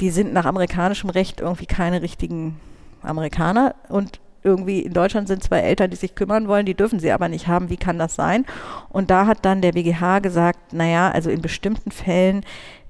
Die 0.00 0.10
sind 0.10 0.32
nach 0.32 0.46
amerikanischem 0.46 1.10
Recht 1.10 1.40
irgendwie 1.40 1.66
keine 1.66 2.00
richtigen 2.00 2.60
Amerikaner 3.02 3.74
und 3.88 4.20
irgendwie 4.42 4.80
in 4.80 4.92
Deutschland 4.92 5.28
sind 5.28 5.42
zwei 5.42 5.60
Eltern, 5.60 5.90
die 5.90 5.96
sich 5.96 6.14
kümmern 6.14 6.48
wollen, 6.48 6.66
die 6.66 6.74
dürfen 6.74 6.98
sie 6.98 7.12
aber 7.12 7.28
nicht 7.28 7.46
haben. 7.46 7.70
Wie 7.70 7.76
kann 7.76 7.98
das 7.98 8.14
sein? 8.14 8.44
Und 8.88 9.10
da 9.10 9.26
hat 9.26 9.44
dann 9.44 9.62
der 9.62 9.72
BGH 9.72 10.20
gesagt, 10.20 10.72
naja, 10.72 11.10
also 11.10 11.30
in 11.30 11.42
bestimmten 11.42 11.90
Fällen 11.90 12.44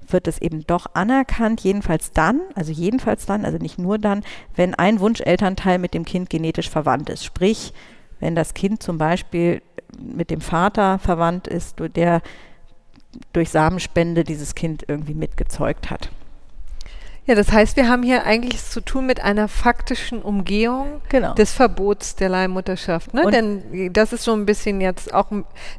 wird 0.07 0.27
es 0.27 0.41
eben 0.41 0.65
doch 0.67 0.87
anerkannt, 0.93 1.61
jedenfalls 1.61 2.11
dann, 2.11 2.41
also 2.55 2.71
jedenfalls 2.71 3.25
dann, 3.25 3.45
also 3.45 3.57
nicht 3.57 3.79
nur 3.79 3.97
dann, 3.97 4.23
wenn 4.55 4.75
ein 4.75 4.99
Wunschelternteil 4.99 5.79
mit 5.79 5.93
dem 5.93 6.05
Kind 6.05 6.29
genetisch 6.29 6.69
verwandt 6.69 7.09
ist. 7.09 7.23
Sprich, 7.23 7.73
wenn 8.19 8.35
das 8.35 8.53
Kind 8.53 8.83
zum 8.83 8.97
Beispiel 8.97 9.61
mit 9.97 10.29
dem 10.29 10.41
Vater 10.41 10.99
verwandt 10.99 11.47
ist, 11.47 11.77
der 11.95 12.21
durch 13.31 13.49
Samenspende 13.49 14.23
dieses 14.23 14.55
Kind 14.55 14.85
irgendwie 14.87 15.13
mitgezeugt 15.13 15.89
hat. 15.89 16.09
Ja, 17.25 17.35
das 17.35 17.51
heißt, 17.53 17.77
wir 17.77 17.87
haben 17.87 18.03
hier 18.03 18.25
eigentlich 18.25 18.61
zu 18.63 18.81
tun 18.81 19.05
mit 19.05 19.21
einer 19.23 19.47
faktischen 19.47 20.21
Umgehung 20.21 21.01
Genau. 21.07 21.33
des 21.35 21.53
Verbots 21.53 22.15
der 22.15 22.27
Leihmutterschaft. 22.27 23.13
Ne? 23.13 23.25
Und- 23.25 23.33
Denn 23.33 23.93
das 23.93 24.11
ist 24.11 24.23
so 24.25 24.33
ein 24.33 24.45
bisschen 24.45 24.81
jetzt 24.81 25.13
auch 25.13 25.27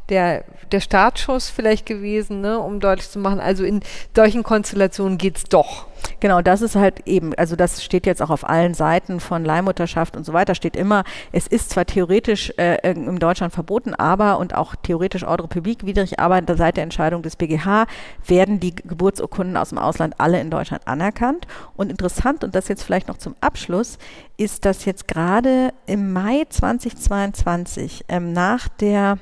der, 0.09 0.45
der 0.73 0.81
Startschuss 0.81 1.51
vielleicht 1.51 1.85
gewesen, 1.85 2.41
ne? 2.41 2.59
um 2.59 2.81
deutlich 2.81 3.11
zu 3.11 3.19
machen, 3.19 3.41
also 3.41 3.62
in 3.65 3.81
solchen 4.16 4.43
Konstellationen 4.43 5.19
geht's 5.19 5.45
doch. 5.45 5.87
Genau, 6.21 6.43
das 6.43 6.63
ist 6.63 6.75
halt 6.77 7.07
eben, 7.07 7.35
also 7.35 7.57
das 7.57 7.83
steht 7.83 8.07
jetzt 8.07 8.23
auch 8.23 8.31
auf 8.31 8.49
allen 8.49 8.75
Seiten 8.75 9.21
von 9.21 9.45
Leihmutterschaft 9.45 10.17
und 10.17 10.25
so 10.25 10.33
weiter, 10.33 10.55
steht 10.55 10.77
immer, 10.77 11.05
es 11.33 11.47
ist 11.47 11.71
zwar 11.71 11.85
theoretisch 11.85 12.53
äh, 12.57 12.93
in 12.93 13.19
Deutschland 13.19 13.53
verboten, 13.53 13.95
aber 13.95 14.39
und 14.39 14.55
auch 14.55 14.75
theoretisch 14.75 15.25
Ordre 15.25 15.49
Public 15.49 15.85
widrig, 15.85 16.19
aber 16.19 16.41
seit 16.57 16.77
der 16.77 16.85
Entscheidung 16.85 17.23
des 17.23 17.37
BGH 17.37 17.87
werden 18.27 18.61
die 18.61 18.75
Geburtsurkunden 18.75 19.57
aus 19.57 19.71
dem 19.71 19.79
Ausland 19.79 20.15
alle 20.19 20.41
in 20.41 20.51
Deutschland 20.51 20.87
anerkannt. 20.87 21.47
Und 21.77 21.91
interessant, 21.91 22.45
und 22.45 22.55
das 22.55 22.69
jetzt 22.69 22.83
vielleicht 22.83 23.09
noch 23.09 23.19
zum 23.19 23.35
Abschluss, 23.41 23.99
ist, 24.37 24.65
dass 24.65 24.85
jetzt 24.85 25.09
gerade 25.09 25.73
im 25.87 26.13
Mai 26.13 26.45
2022 26.49 28.05
ähm, 28.09 28.33
nach 28.33 28.69
der 28.69 29.19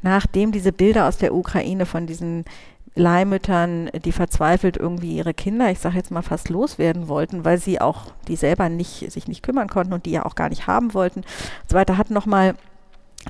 nachdem 0.00 0.52
diese 0.52 0.72
Bilder 0.72 1.08
aus 1.08 1.16
der 1.16 1.34
Ukraine 1.34 1.84
von 1.84 2.06
diesen 2.06 2.44
Leihmüttern, 2.94 3.90
die 4.04 4.12
verzweifelt 4.12 4.76
irgendwie 4.76 5.16
ihre 5.16 5.34
Kinder, 5.34 5.70
ich 5.70 5.78
sage 5.78 5.96
jetzt 5.96 6.10
mal 6.10 6.22
fast 6.22 6.48
loswerden 6.48 7.08
wollten, 7.08 7.44
weil 7.44 7.58
sie 7.58 7.80
auch 7.80 8.12
die 8.26 8.36
selber 8.36 8.68
nicht 8.68 9.10
sich 9.10 9.28
nicht 9.28 9.42
kümmern 9.42 9.68
konnten 9.68 9.92
und 9.92 10.06
die 10.06 10.12
ja 10.12 10.24
auch 10.24 10.34
gar 10.34 10.48
nicht 10.48 10.66
haben 10.66 10.94
wollten. 10.94 11.20
Und 11.20 11.70
so 11.70 11.76
weiter 11.76 11.98
hat 11.98 12.10
nochmal 12.10 12.54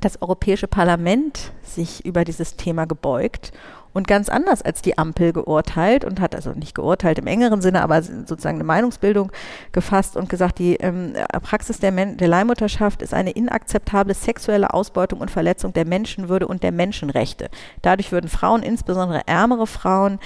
das 0.00 0.22
Europäische 0.22 0.68
Parlament 0.68 1.52
sich 1.62 2.04
über 2.04 2.24
dieses 2.24 2.56
Thema 2.56 2.86
gebeugt 2.86 3.52
und 3.92 4.06
ganz 4.06 4.28
anders 4.28 4.62
als 4.62 4.82
die 4.82 4.98
Ampel 4.98 5.32
geurteilt 5.32 6.04
und 6.04 6.20
hat 6.20 6.34
also 6.34 6.52
nicht 6.52 6.74
geurteilt 6.74 7.18
im 7.18 7.26
engeren 7.26 7.62
Sinne, 7.62 7.82
aber 7.82 8.02
sozusagen 8.02 8.56
eine 8.56 8.64
Meinungsbildung 8.64 9.32
gefasst 9.72 10.16
und 10.16 10.28
gesagt, 10.28 10.58
die 10.58 10.76
ähm, 10.76 11.14
Praxis 11.42 11.80
der, 11.80 11.92
Men 11.92 12.16
der 12.16 12.28
Leihmutterschaft 12.28 13.02
ist 13.02 13.14
eine 13.14 13.30
inakzeptable 13.30 14.14
sexuelle 14.14 14.72
Ausbeutung 14.72 15.20
und 15.20 15.30
Verletzung 15.30 15.72
der 15.72 15.86
Menschenwürde 15.86 16.46
und 16.46 16.62
der 16.62 16.72
Menschenrechte. 16.72 17.48
Dadurch 17.82 18.12
würden 18.12 18.28
Frauen, 18.28 18.62
insbesondere 18.62 19.22
ärmere 19.26 19.66
Frauen, 19.66 20.18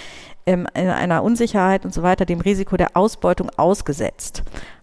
ähm, 0.47 0.67
in 0.75 0.89
einer 0.89 1.23
Unsicherheit 1.23 1.85
und 1.85 1.95
so 1.95 2.03
weiter 2.03 2.25
dem 2.25 2.41
Risiko 2.41 2.77
der 2.77 2.97
Ausbeutung 2.97 3.51
ausgesetzt. 3.57 4.43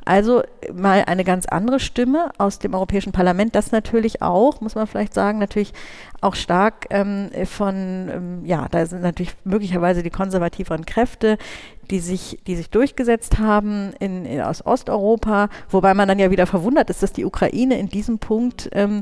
Also 0.10 0.42
mal 0.74 1.04
eine 1.06 1.24
ganz 1.24 1.46
andere 1.46 1.80
Stimme 1.80 2.32
aus 2.40 2.58
dem 2.58 2.74
Europäischen 2.74 3.12
Parlament, 3.12 3.54
das 3.54 3.72
natürlich 3.72 4.24
auch, 4.24 4.60
muss 4.60 4.74
man 4.74 4.88
vielleicht 4.88 5.14
sagen, 5.14 5.38
natürlich 5.38 5.72
auch 6.20 6.34
stark 6.34 6.88
ähm, 6.90 7.30
von, 7.46 8.10
ähm, 8.12 8.44
ja, 8.44 8.68
da 8.72 8.88
sind 8.88 9.04
natürlich 9.04 9.36
möglicherweise 9.44 10.02
die 10.02 10.10
konservativeren 10.10 10.88
Kräfte, 10.88 11.38
die 11.92 12.00
sich, 12.00 12.40
die 12.48 12.56
sich 12.56 12.72
durchgesetzt 12.72 13.38
haben 13.38 13.94
in, 14.00 14.26
in, 14.26 14.42
aus 14.42 14.66
Osteuropa, 14.66 15.48
wobei 15.70 15.94
man 15.94 16.08
dann 16.08 16.18
ja 16.18 16.32
wieder 16.32 16.48
verwundert 16.48 16.90
ist, 16.90 17.04
dass 17.04 17.14
die 17.14 17.26
Ukraine 17.26 17.78
in 17.78 17.90
diesem 17.90 18.18
Punkt 18.18 18.68
ähm, 18.72 19.02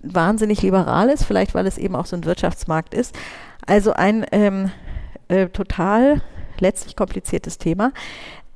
wahnsinnig 0.00 0.60
liberal 0.60 1.08
ist, 1.08 1.24
vielleicht 1.24 1.54
weil 1.54 1.66
es 1.66 1.78
eben 1.78 1.96
auch 1.96 2.04
so 2.04 2.16
ein 2.16 2.26
Wirtschaftsmarkt 2.26 2.92
ist. 2.92 3.16
Also 3.66 3.94
ein 3.94 4.26
ähm, 4.32 4.72
äh, 5.28 5.46
total 5.46 6.20
letztlich 6.60 6.96
kompliziertes 6.96 7.58
Thema. 7.58 7.92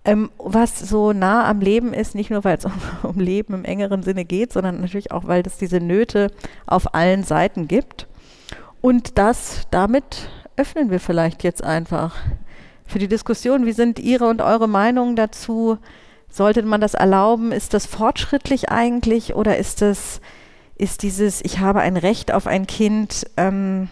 Ähm, 0.04 0.30
was 0.38 0.80
so 0.80 1.12
nah 1.12 1.48
am 1.48 1.60
Leben 1.60 1.94
ist, 1.94 2.14
nicht 2.14 2.30
nur 2.30 2.42
weil 2.42 2.58
es 2.58 2.64
um, 2.66 2.72
um 3.02 3.20
Leben 3.20 3.54
im 3.54 3.64
engeren 3.64 4.02
Sinne 4.02 4.24
geht, 4.24 4.52
sondern 4.52 4.80
natürlich 4.80 5.12
auch, 5.12 5.26
weil 5.26 5.42
es 5.46 5.58
diese 5.58 5.80
Nöte 5.80 6.30
auf 6.66 6.94
allen 6.94 7.22
Seiten 7.22 7.68
gibt. 7.68 8.08
Und 8.80 9.16
das, 9.18 9.68
damit 9.70 10.28
öffnen 10.56 10.90
wir 10.90 11.00
vielleicht 11.00 11.44
jetzt 11.44 11.62
einfach 11.62 12.16
für 12.84 12.98
die 12.98 13.08
Diskussion. 13.08 13.64
Wie 13.64 13.72
sind 13.72 13.98
Ihre 13.98 14.28
und 14.28 14.42
eure 14.42 14.68
Meinungen 14.68 15.16
dazu? 15.16 15.78
Sollte 16.28 16.62
man 16.62 16.80
das 16.80 16.94
erlauben? 16.94 17.52
Ist 17.52 17.74
das 17.74 17.86
fortschrittlich 17.86 18.70
eigentlich 18.70 19.34
oder 19.34 19.56
ist 19.56 19.82
das, 19.82 20.20
ist 20.76 21.02
dieses, 21.02 21.44
ich 21.44 21.60
habe 21.60 21.80
ein 21.80 21.96
Recht 21.96 22.32
auf 22.32 22.46
ein 22.46 22.66
Kind, 22.66 23.26
ähm, 23.36 23.88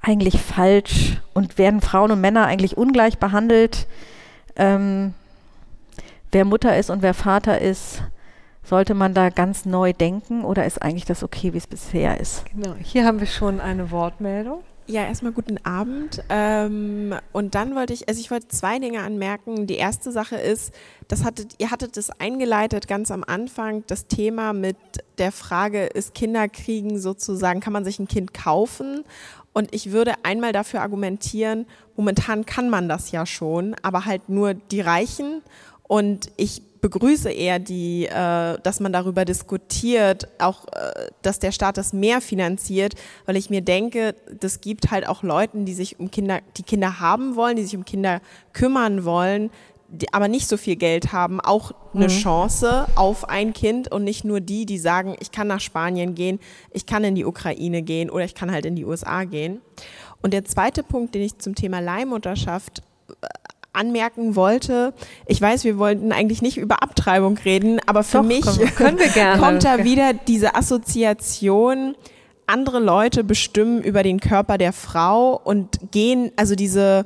eigentlich 0.00 0.40
falsch 0.40 1.20
und 1.34 1.58
werden 1.58 1.80
Frauen 1.80 2.12
und 2.12 2.20
Männer 2.20 2.46
eigentlich 2.46 2.76
ungleich 2.76 3.18
behandelt? 3.18 3.88
Ähm, 4.56 5.14
wer 6.32 6.44
Mutter 6.44 6.76
ist 6.76 6.90
und 6.90 7.02
wer 7.02 7.14
Vater 7.14 7.60
ist, 7.60 8.02
sollte 8.62 8.94
man 8.94 9.14
da 9.14 9.30
ganz 9.30 9.64
neu 9.64 9.92
denken 9.92 10.44
oder 10.44 10.66
ist 10.66 10.82
eigentlich 10.82 11.04
das 11.04 11.22
okay, 11.22 11.52
wie 11.52 11.58
es 11.58 11.66
bisher 11.66 12.20
ist? 12.20 12.44
Genau, 12.46 12.74
hier 12.82 13.04
haben 13.04 13.20
wir 13.20 13.26
schon 13.26 13.60
eine 13.60 13.90
Wortmeldung. 13.90 14.62
Ja, 14.88 15.02
erstmal 15.02 15.32
guten 15.32 15.58
Abend. 15.64 16.22
Ähm, 16.28 17.14
und 17.32 17.56
dann 17.56 17.74
wollte 17.74 17.92
ich, 17.92 18.08
also 18.08 18.20
ich 18.20 18.30
wollte 18.30 18.46
zwei 18.48 18.78
Dinge 18.78 19.02
anmerken. 19.02 19.66
Die 19.66 19.74
erste 19.74 20.12
Sache 20.12 20.36
ist, 20.36 20.72
das 21.08 21.24
hattet, 21.24 21.54
ihr 21.58 21.72
hattet 21.72 21.96
das 21.96 22.10
eingeleitet 22.20 22.86
ganz 22.86 23.10
am 23.10 23.24
Anfang, 23.24 23.82
das 23.88 24.06
Thema 24.06 24.52
mit 24.52 24.76
der 25.18 25.32
Frage, 25.32 25.86
ist 25.86 26.14
Kinderkriegen 26.14 27.00
sozusagen, 27.00 27.58
kann 27.58 27.72
man 27.72 27.84
sich 27.84 27.98
ein 27.98 28.06
Kind 28.06 28.32
kaufen? 28.32 29.02
Und 29.52 29.74
ich 29.74 29.90
würde 29.90 30.14
einmal 30.22 30.52
dafür 30.52 30.82
argumentieren, 30.82 31.66
momentan 31.96 32.46
kann 32.46 32.68
man 32.70 32.88
das 32.88 33.10
ja 33.10 33.26
schon, 33.26 33.74
aber 33.82 34.04
halt 34.04 34.28
nur 34.28 34.54
die 34.54 34.80
Reichen. 34.80 35.42
Und 35.82 36.30
ich 36.36 36.62
begrüße 36.80 37.30
eher 37.30 37.58
die, 37.58 38.06
äh, 38.06 38.58
dass 38.62 38.80
man 38.80 38.92
darüber 38.92 39.24
diskutiert, 39.24 40.28
auch, 40.38 40.66
äh, 40.68 41.10
dass 41.22 41.38
der 41.38 41.52
Staat 41.52 41.78
das 41.78 41.92
mehr 41.92 42.20
finanziert, 42.20 42.94
weil 43.24 43.36
ich 43.36 43.50
mir 43.50 43.60
denke, 43.60 44.14
das 44.40 44.60
gibt 44.60 44.90
halt 44.90 45.08
auch 45.08 45.22
Leuten, 45.22 45.64
die 45.64 45.74
sich 45.74 45.98
um 45.98 46.10
Kinder, 46.10 46.40
die 46.56 46.62
Kinder 46.62 47.00
haben 47.00 47.36
wollen, 47.36 47.56
die 47.56 47.64
sich 47.64 47.76
um 47.76 47.84
Kinder 47.84 48.20
kümmern 48.52 49.04
wollen, 49.04 49.50
die 49.88 50.12
aber 50.12 50.28
nicht 50.28 50.48
so 50.48 50.56
viel 50.56 50.76
Geld 50.76 51.12
haben, 51.12 51.40
auch 51.40 51.72
eine 51.94 52.06
Mhm. 52.06 52.08
Chance 52.10 52.86
auf 52.96 53.28
ein 53.28 53.52
Kind 53.52 53.90
und 53.92 54.04
nicht 54.04 54.24
nur 54.24 54.40
die, 54.40 54.66
die 54.66 54.78
sagen, 54.78 55.14
ich 55.20 55.30
kann 55.30 55.46
nach 55.46 55.60
Spanien 55.60 56.14
gehen, 56.14 56.40
ich 56.72 56.86
kann 56.86 57.04
in 57.04 57.14
die 57.14 57.24
Ukraine 57.24 57.82
gehen 57.82 58.10
oder 58.10 58.24
ich 58.24 58.34
kann 58.34 58.50
halt 58.50 58.66
in 58.66 58.74
die 58.76 58.84
USA 58.84 59.24
gehen. 59.24 59.60
Und 60.22 60.32
der 60.32 60.44
zweite 60.44 60.82
Punkt, 60.82 61.14
den 61.14 61.22
ich 61.22 61.38
zum 61.38 61.54
Thema 61.54 61.78
Leihmutterschaft 61.80 62.82
äh, 63.10 63.26
anmerken 63.72 64.34
wollte, 64.34 64.92
ich 65.26 65.40
weiß, 65.40 65.64
wir 65.64 65.78
wollten 65.78 66.10
eigentlich 66.10 66.42
nicht 66.42 66.56
über 66.56 66.82
Abtreibung 66.82 67.36
reden, 67.38 67.78
aber 67.86 68.02
für 68.02 68.18
Doch, 68.18 68.24
mich 68.24 68.44
gerne. 69.14 69.38
kommt 69.40 69.64
da 69.64 69.84
wieder 69.84 70.14
diese 70.14 70.54
Assoziation, 70.56 71.94
andere 72.46 72.78
Leute 72.80 73.22
bestimmen 73.24 73.82
über 73.82 74.02
den 74.02 74.20
Körper 74.20 74.56
der 74.58 74.72
Frau 74.72 75.40
und 75.42 75.78
gehen, 75.90 76.32
also 76.36 76.54
diese, 76.54 77.04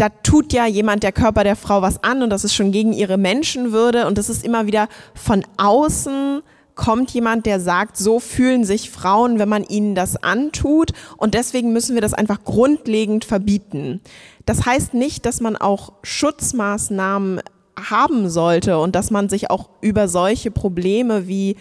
da 0.00 0.08
tut 0.08 0.52
ja 0.52 0.66
jemand 0.66 1.02
der 1.02 1.12
Körper 1.12 1.44
der 1.44 1.56
Frau 1.56 1.82
was 1.82 2.02
an 2.02 2.22
und 2.22 2.30
das 2.30 2.44
ist 2.44 2.54
schon 2.54 2.72
gegen 2.72 2.92
ihre 2.92 3.18
Menschenwürde 3.18 4.06
und 4.06 4.16
das 4.16 4.30
ist 4.30 4.44
immer 4.44 4.66
wieder 4.66 4.88
von 5.14 5.44
außen 5.58 6.42
kommt 6.74 7.10
jemand, 7.10 7.44
der 7.44 7.60
sagt, 7.60 7.98
so 7.98 8.20
fühlen 8.20 8.64
sich 8.64 8.90
Frauen, 8.90 9.38
wenn 9.38 9.50
man 9.50 9.64
ihnen 9.64 9.94
das 9.94 10.22
antut 10.22 10.92
und 11.18 11.34
deswegen 11.34 11.74
müssen 11.74 11.94
wir 11.94 12.00
das 12.00 12.14
einfach 12.14 12.42
grundlegend 12.42 13.26
verbieten. 13.26 14.00
Das 14.46 14.64
heißt 14.64 14.94
nicht, 14.94 15.26
dass 15.26 15.42
man 15.42 15.56
auch 15.56 15.92
Schutzmaßnahmen 16.02 17.42
haben 17.90 18.30
sollte 18.30 18.78
und 18.78 18.94
dass 18.94 19.10
man 19.10 19.28
sich 19.28 19.50
auch 19.50 19.68
über 19.82 20.08
solche 20.08 20.50
Probleme 20.50 21.28
wie 21.28 21.56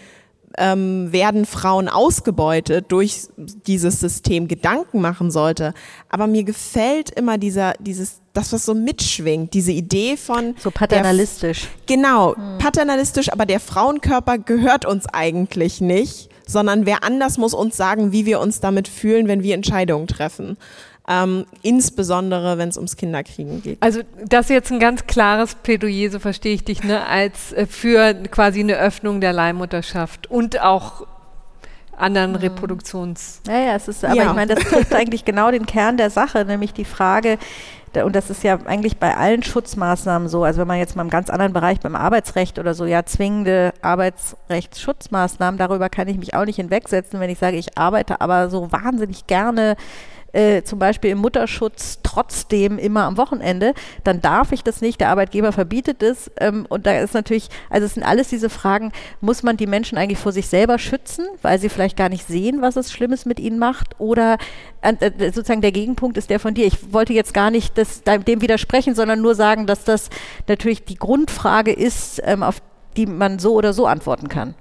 ähm, 0.60 1.12
werden 1.12 1.46
Frauen 1.46 1.88
ausgebeutet 1.88 2.86
durch 2.90 3.24
dieses 3.38 4.00
System 4.00 4.48
Gedanken 4.48 5.02
machen 5.02 5.32
sollte. 5.32 5.74
Aber 6.10 6.28
mir 6.28 6.44
gefällt 6.44 7.10
immer 7.10 7.38
dieser, 7.38 7.74
dieses, 7.80 8.22
das, 8.34 8.54
was 8.54 8.66
so 8.66 8.76
mitschwingt, 8.76 9.54
diese 9.54 9.72
Idee 9.72 10.18
von 10.18 10.56
So 10.60 10.70
paternalistisch. 10.70 11.68
Der, 11.88 11.96
genau, 11.96 12.36
paternalistisch, 12.60 13.32
aber 13.32 13.46
der 13.46 13.60
Frauenkörper 13.60 14.38
gehört 14.38 14.86
uns 14.86 15.08
eigentlich 15.08 15.82
nicht, 15.82 16.30
sondern 16.46 16.86
wer 16.86 17.04
anders 17.04 17.38
muss 17.38 17.54
uns 17.54 17.78
sagen, 17.78 18.12
wie 18.12 18.26
wir 18.26 18.40
uns 18.40 18.60
damit 18.60 18.88
fühlen, 18.88 19.28
wenn 19.28 19.44
wir 19.44 19.56
Entscheidungen 19.56 20.08
treffen. 20.08 20.58
Ähm, 21.12 21.46
insbesondere, 21.64 22.60
wenn 22.60 22.70
es 22.70 22.78
ums 22.78 22.96
Kinderkriegen 22.96 23.64
geht. 23.64 23.82
Also 23.82 24.02
das 24.28 24.46
ist 24.46 24.50
jetzt 24.52 24.72
ein 24.72 24.80
ganz 24.80 25.08
klares 25.08 25.56
Plädoyer, 25.56 26.12
so 26.12 26.20
verstehe 26.20 26.54
ich 26.54 26.64
dich, 26.64 26.84
ne, 26.84 27.04
als 27.08 27.52
äh, 27.54 27.66
für 27.66 28.14
quasi 28.30 28.60
eine 28.60 28.78
Öffnung 28.78 29.20
der 29.20 29.34
Leihmutterschaft 29.34 30.30
und 30.30 30.62
auch 30.62 31.08
anderen 31.98 32.36
Reproduktions. 32.36 33.42
Ja, 33.48 33.58
ja, 33.60 33.76
es 33.76 33.88
ist, 33.88 34.06
aber 34.06 34.14
Ja. 34.16 34.28
ich 34.30 34.34
meine, 34.36 34.54
das 34.54 34.64
trifft 34.66 34.94
eigentlich 34.94 35.26
genau 35.26 35.50
den 35.50 35.66
Kern 35.66 35.98
der 35.98 36.12
Sache, 36.12 36.46
nämlich 36.46 36.74
die 36.74 36.86
Frage, 36.86 37.40
da- 37.94 38.06
und 38.06 38.16
das 38.16 38.30
ist 38.30 38.44
ja 38.44 38.60
eigentlich 38.66 38.98
bei 38.98 39.18
allen 39.18 39.42
Schutzmaßnahmen 39.42 40.30
so, 40.30 40.44
also 40.44 40.62
wenn 40.62 40.68
man 40.68 40.78
jetzt 40.78 40.96
mal 40.96 41.02
im 41.02 41.10
ganz 41.10 41.32
anderen 41.32 41.54
Bereich 41.54 41.80
beim 41.80 41.96
Arbeitsrecht 41.96 42.60
oder 42.60 42.76
so, 42.76 42.86
ja, 42.86 43.04
zwingende 43.04 43.74
Arbeitsrechtsschutzmaßnahmen, 43.82 45.58
darüber 45.58 45.90
kann 45.90 46.08
ich 46.08 46.18
mich 46.18 46.36
auch 46.36 46.46
nicht 46.46 46.58
hinwegsetzen, 46.58 47.20
wenn 47.20 47.30
ich 47.32 47.40
sage, 47.40 47.58
ich 47.58 47.78
arbeite 47.78 48.22
aber 48.22 48.50
so 48.50 48.72
wahnsinnig 48.72 49.28
gerne 49.28 49.76
äh, 50.34 50.64
zum 50.64 50.80
Beispiel 50.80 51.12
im 51.12 51.20
Mutterschutz 51.20 52.00
trotzdem 52.04 52.78
immer 52.78 53.04
am 53.04 53.18
Wochenende, 53.18 53.74
dann 54.04 54.22
darf 54.22 54.52
ich 54.52 54.64
das 54.64 54.82
nicht, 54.82 55.00
der 55.00 55.10
Arbeitgeber 55.10 55.52
verbietet 55.52 56.04
es. 56.04 56.32
Ähm, 56.40 56.66
und 56.70 56.86
da 56.86 57.00
ist 57.00 57.14
natürlich, 57.14 57.50
also 57.70 57.86
es 57.86 57.96
sind 57.96 58.04
alles 58.04 58.30
diese 58.30 58.50
Fragen, 58.50 58.92
muss 59.22 59.44
man 59.44 59.58
die 59.58 59.68
Menschen 59.68 59.98
eigentlich 59.98 60.20
vor 60.20 60.32
sich 60.32 60.48
selber 60.48 60.80
schützen, 60.80 61.26
weil 61.42 61.60
sie 61.60 61.70
vielleicht 61.70 61.98
gar 61.98 62.10
nicht 62.10 62.28
sehen, 62.28 62.62
was 62.62 62.76
es 62.76 62.92
Schlimmes 62.92 63.26
mit 63.26 63.40
ihnen 63.40 63.60
macht? 63.60 64.00
Oder 64.00 64.38
äh, 64.82 65.32
sozusagen 65.32 65.62
der 65.62 65.72
Gegenpunkt 65.72 66.18
ist 66.18 66.30
der 66.30 66.40
von 66.40 66.54
dir. 66.54 66.66
Ich 66.66 66.94
wollte 66.94 67.14
jetzt 67.14 67.34
gar 67.34 67.52
nicht 67.52 67.78
das, 67.78 68.04
dem 68.04 68.42
widersprechen, 68.42 68.96
sondern 68.96 69.22
nur 69.22 69.36
sagen, 69.36 69.66
dass 69.66 69.84
das 69.84 70.10
natürlich 70.48 70.86
die 70.86 70.96
Grundfrage 70.96 71.72
ist, 71.72 72.22
ähm, 72.26 72.44
auf 72.44 72.62
die 72.98 73.06
man 73.06 73.40
so 73.40 73.54
oder 73.54 73.74
so 73.74 73.86
antworten 73.86 74.30
kann. 74.30 74.56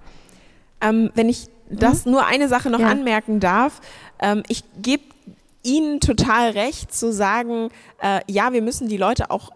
Ähm, 0.81 1.11
wenn 1.15 1.28
ich 1.28 1.49
das 1.70 2.05
mhm. 2.05 2.12
nur 2.12 2.27
eine 2.27 2.49
Sache 2.49 2.70
noch 2.70 2.81
ja. 2.81 2.89
anmerken 2.89 3.40
darf, 3.40 3.81
ähm, 4.20 4.43
ich 4.49 4.65
gebe 4.81 5.03
Ihnen 5.62 6.01
total 6.01 6.51
recht 6.51 6.94
zu 6.94 7.12
sagen, 7.12 7.68
äh, 8.01 8.20
ja, 8.28 8.52
wir 8.52 8.62
müssen 8.62 8.89
die 8.89 8.97
Leute 8.97 9.30
auch 9.30 9.51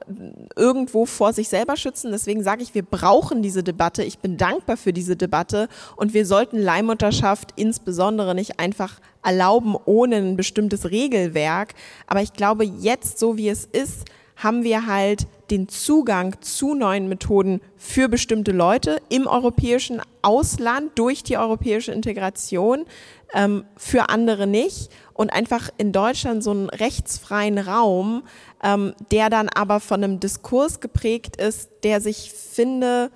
irgendwo 0.56 1.06
vor 1.06 1.32
sich 1.32 1.48
selber 1.48 1.76
schützen. 1.76 2.10
Deswegen 2.12 2.42
sage 2.42 2.62
ich, 2.62 2.74
wir 2.74 2.82
brauchen 2.82 3.42
diese 3.42 3.62
Debatte. 3.62 4.02
Ich 4.02 4.18
bin 4.18 4.36
dankbar 4.36 4.76
für 4.76 4.92
diese 4.92 5.16
Debatte 5.16 5.68
und 5.96 6.12
wir 6.12 6.26
sollten 6.26 6.58
Leihmutterschaft 6.58 7.50
insbesondere 7.56 8.34
nicht 8.34 8.58
einfach 8.58 9.00
erlauben 9.22 9.76
ohne 9.84 10.16
ein 10.16 10.36
bestimmtes 10.36 10.90
Regelwerk. 10.90 11.74
Aber 12.06 12.20
ich 12.20 12.32
glaube, 12.32 12.64
jetzt, 12.64 13.18
so 13.18 13.36
wie 13.36 13.48
es 13.48 13.64
ist, 13.64 14.04
haben 14.36 14.64
wir 14.64 14.86
halt 14.86 15.26
den 15.50 15.68
Zugang 15.68 16.40
zu 16.40 16.74
neuen 16.74 17.08
Methoden 17.08 17.60
für 17.76 18.08
bestimmte 18.08 18.52
Leute 18.52 19.00
im 19.08 19.26
europäischen 19.26 20.00
Ausland 20.22 20.92
durch 20.94 21.22
die 21.22 21.36
europäische 21.36 21.92
Integration, 21.92 22.86
ähm, 23.34 23.64
für 23.76 24.08
andere 24.08 24.46
nicht. 24.46 24.90
Und 25.14 25.32
einfach 25.32 25.68
in 25.78 25.92
Deutschland 25.92 26.42
so 26.42 26.50
einen 26.50 26.68
rechtsfreien 26.68 27.58
Raum, 27.58 28.24
ähm, 28.62 28.94
der 29.10 29.30
dann 29.30 29.48
aber 29.48 29.80
von 29.80 30.02
einem 30.02 30.20
Diskurs 30.20 30.80
geprägt 30.80 31.36
ist, 31.36 31.70
der 31.84 32.00
sich 32.00 32.32
finde, 32.32 33.10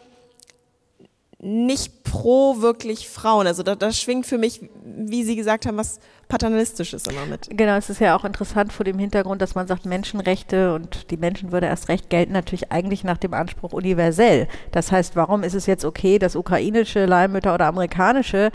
nicht 1.38 2.02
pro 2.02 2.60
wirklich 2.60 3.09
Frauen. 3.09 3.47
Also 3.47 3.62
da, 3.62 3.74
da 3.74 3.93
schwingt 3.93 4.26
für 4.26 4.38
mich, 4.38 4.68
wie 4.84 5.22
Sie 5.22 5.36
gesagt 5.36 5.66
haben, 5.66 5.76
was 5.76 6.01
Paternalistisches 6.28 7.06
immer 7.06 7.26
mit. 7.26 7.48
Genau, 7.51 7.76
es 7.76 7.90
ist 7.90 8.01
ja 8.01 8.16
auch 8.16 8.24
interessant 8.24 8.72
vor 8.72 8.84
dem 8.84 8.98
Hintergrund, 8.98 9.43
dass 9.43 9.55
man 9.55 9.66
sagt, 9.66 9.84
Menschenrechte 9.86 10.74
und 10.74 11.10
die 11.10 11.16
Menschenwürde 11.16 11.66
erst 11.66 11.88
recht 11.88 12.10
gelten 12.10 12.32
natürlich 12.32 12.72
eigentlich 12.72 13.05
nach 13.05 13.18
dem 13.18 13.34
Anspruch 13.34 13.72
universell. 13.72 14.48
Das 14.72 14.90
heißt, 14.90 15.14
warum 15.14 15.43
ist 15.43 15.55
es 15.55 15.66
jetzt 15.66 15.84
okay, 15.84 16.18
dass 16.18 16.36
ukrainische 16.36 17.05
Leihmütter 17.05 17.55
oder 17.55 17.66
amerikanische 17.66 18.51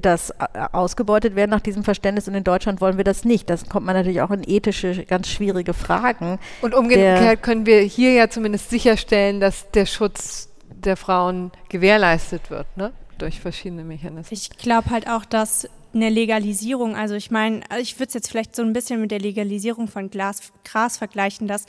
das 0.00 0.30
äh, 0.30 0.34
ausgebeutet 0.72 1.34
werden 1.34 1.50
nach 1.50 1.60
diesem 1.60 1.84
Verständnis 1.84 2.28
und 2.28 2.34
in 2.34 2.44
Deutschland 2.44 2.80
wollen 2.80 2.96
wir 2.96 3.04
das 3.04 3.24
nicht. 3.24 3.50
Das 3.50 3.68
kommt 3.68 3.86
man 3.86 3.96
natürlich 3.96 4.20
auch 4.20 4.30
in 4.30 4.42
ethische, 4.46 5.04
ganz 5.04 5.28
schwierige 5.28 5.74
Fragen. 5.74 6.38
Und 6.60 6.74
umgekehrt 6.74 7.42
können 7.42 7.66
wir 7.66 7.80
hier 7.80 8.12
ja 8.12 8.28
zumindest 8.28 8.70
sicherstellen, 8.70 9.40
dass 9.40 9.70
der 9.70 9.86
Schutz 9.86 10.48
der 10.68 10.96
Frauen 10.96 11.52
gewährleistet 11.68 12.50
wird, 12.50 12.66
ne? 12.76 12.92
durch 13.18 13.40
verschiedene 13.40 13.84
Mechanismen. 13.84 14.26
Ich 14.30 14.50
glaube 14.50 14.90
halt 14.90 15.08
auch, 15.08 15.24
dass 15.24 15.68
eine 15.94 16.08
Legalisierung, 16.08 16.96
also 16.96 17.14
ich 17.14 17.30
meine, 17.30 17.60
ich 17.78 17.98
würde 17.98 18.08
es 18.08 18.14
jetzt 18.14 18.30
vielleicht 18.30 18.56
so 18.56 18.62
ein 18.62 18.72
bisschen 18.72 19.00
mit 19.00 19.10
der 19.10 19.20
Legalisierung 19.20 19.88
von 19.88 20.10
Glas, 20.10 20.52
Gras 20.64 20.96
vergleichen, 20.96 21.46
dass 21.46 21.66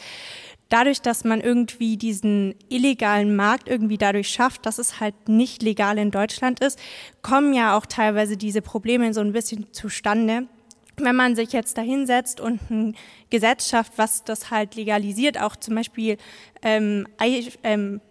dadurch, 0.74 1.04
dass 1.04 1.24
man 1.24 1.40
irgendwie 1.40 1.98
diesen 1.98 2.56
illegalen 2.68 3.36
Markt 3.36 3.70
irgendwie 3.70 4.00
dadurch 4.00 4.30
schafft, 4.30 4.66
dass 4.66 4.80
es 4.80 5.00
halt 5.00 5.30
nicht 5.30 5.62
legal 5.62 6.00
in 6.00 6.10
Deutschland 6.10 6.62
ist, 6.62 6.80
kommen 7.22 7.54
ja 7.54 7.78
auch 7.78 7.86
teilweise 7.86 8.38
diese 8.38 8.64
Probleme 8.64 9.14
so 9.14 9.22
ein 9.22 9.34
bisschen 9.34 9.72
zustande. 9.72 10.48
Wenn 10.98 11.16
man 11.16 11.36
sich 11.36 11.54
jetzt 11.54 11.78
dahinsetzt 11.78 12.42
und 12.42 12.72
ein 12.72 12.96
Gesetz 13.30 13.70
schafft, 13.70 13.94
was 13.98 14.24
das 14.24 14.50
halt 14.50 14.74
legalisiert, 14.74 15.40
auch 15.40 15.56
zum 15.56 15.76
Beispiel 15.76 16.18
ähm, 16.64 17.08
ähm, 17.62 18.02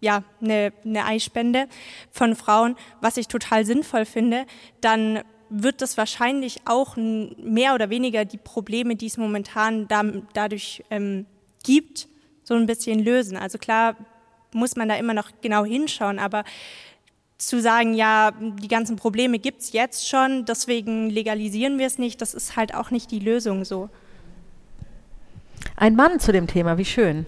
ja, 0.00 0.24
eine, 0.40 0.72
eine 0.86 1.04
Eispende 1.04 1.68
von 2.10 2.36
Frauen, 2.36 2.76
was 3.02 3.18
ich 3.18 3.28
total 3.28 3.66
sinnvoll 3.66 4.06
finde, 4.06 4.46
dann 4.80 5.20
wird 5.50 5.82
das 5.82 5.98
wahrscheinlich 5.98 6.60
auch 6.64 6.96
mehr 6.96 7.74
oder 7.74 7.90
weniger 7.90 8.24
die 8.24 8.38
Probleme, 8.38 8.96
die 8.96 9.06
es 9.06 9.18
momentan 9.18 9.88
da, 9.88 10.04
dadurch 10.32 10.84
ähm, 10.90 11.26
gibt, 11.68 12.08
so 12.44 12.54
ein 12.54 12.64
bisschen 12.64 12.98
lösen. 12.98 13.36
Also 13.36 13.58
klar 13.58 13.94
muss 14.52 14.74
man 14.74 14.88
da 14.88 14.96
immer 14.96 15.12
noch 15.12 15.30
genau 15.42 15.66
hinschauen, 15.66 16.18
aber 16.18 16.44
zu 17.36 17.60
sagen, 17.60 17.94
ja, 17.94 18.32
die 18.40 18.68
ganzen 18.68 18.96
Probleme 18.96 19.38
gibt 19.38 19.60
es 19.60 19.72
jetzt 19.72 20.08
schon, 20.08 20.46
deswegen 20.46 21.10
legalisieren 21.10 21.78
wir 21.78 21.86
es 21.86 21.98
nicht, 21.98 22.20
das 22.22 22.32
ist 22.32 22.56
halt 22.56 22.74
auch 22.74 22.90
nicht 22.90 23.10
die 23.10 23.20
Lösung 23.20 23.64
so. 23.64 23.90
Ein 25.76 25.94
Mann 25.94 26.18
zu 26.18 26.32
dem 26.32 26.46
Thema, 26.46 26.78
wie 26.78 26.86
schön. 26.86 27.26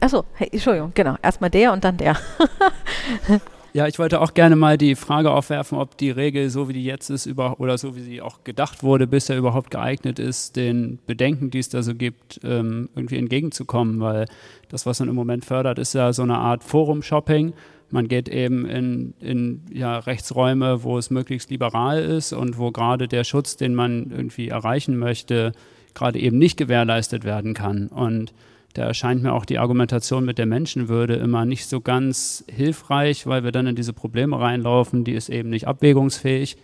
Achso, 0.00 0.24
hey, 0.34 0.48
Entschuldigung, 0.52 0.92
genau. 0.94 1.16
Erstmal 1.22 1.50
der 1.50 1.72
und 1.72 1.84
dann 1.84 1.96
der. 1.96 2.18
ja, 3.72 3.86
ich 3.86 3.98
wollte 3.98 4.20
auch 4.20 4.34
gerne 4.34 4.56
mal 4.56 4.76
die 4.76 4.94
Frage 4.94 5.30
aufwerfen, 5.30 5.78
ob 5.78 5.96
die 5.96 6.10
Regel, 6.10 6.50
so 6.50 6.68
wie 6.68 6.72
die 6.72 6.84
jetzt 6.84 7.10
ist, 7.10 7.26
über, 7.26 7.60
oder 7.60 7.78
so 7.78 7.96
wie 7.96 8.00
sie 8.00 8.20
auch 8.20 8.42
gedacht 8.44 8.82
wurde, 8.82 9.06
bisher 9.06 9.38
überhaupt 9.38 9.70
geeignet 9.70 10.18
ist, 10.18 10.56
den 10.56 10.98
Bedenken, 11.06 11.50
die 11.50 11.58
es 11.58 11.68
da 11.68 11.82
so 11.82 11.94
gibt, 11.94 12.40
ähm, 12.42 12.88
irgendwie 12.94 13.18
entgegenzukommen. 13.18 14.00
Weil 14.00 14.26
das, 14.68 14.86
was 14.86 15.00
man 15.00 15.08
im 15.08 15.14
Moment 15.14 15.44
fördert, 15.44 15.78
ist 15.78 15.94
ja 15.94 16.12
so 16.12 16.22
eine 16.22 16.38
Art 16.38 16.64
Forum-Shopping. 16.64 17.52
Man 17.90 18.08
geht 18.08 18.28
eben 18.28 18.66
in, 18.66 19.14
in 19.20 19.62
ja, 19.72 19.98
Rechtsräume, 19.98 20.84
wo 20.84 20.98
es 20.98 21.10
möglichst 21.10 21.50
liberal 21.50 22.00
ist 22.00 22.32
und 22.32 22.58
wo 22.58 22.70
gerade 22.70 23.08
der 23.08 23.24
Schutz, 23.24 23.56
den 23.56 23.74
man 23.74 24.10
irgendwie 24.10 24.48
erreichen 24.48 24.96
möchte, 24.96 25.52
gerade 25.94 26.18
eben 26.18 26.38
nicht 26.38 26.56
gewährleistet 26.56 27.24
werden 27.24 27.54
kann. 27.54 27.88
Und 27.88 28.32
da 28.74 28.84
erscheint 28.84 29.22
mir 29.22 29.32
auch 29.32 29.44
die 29.44 29.58
Argumentation 29.58 30.24
mit 30.24 30.38
der 30.38 30.46
Menschenwürde 30.46 31.14
immer 31.14 31.44
nicht 31.44 31.66
so 31.66 31.80
ganz 31.80 32.44
hilfreich, 32.48 33.26
weil 33.26 33.42
wir 33.42 33.52
dann 33.52 33.66
in 33.66 33.74
diese 33.74 33.92
Probleme 33.92 34.38
reinlaufen, 34.38 35.04
die 35.04 35.12
ist 35.12 35.28
eben 35.28 35.50
nicht 35.50 35.66
abwägungsfähig. 35.66 36.56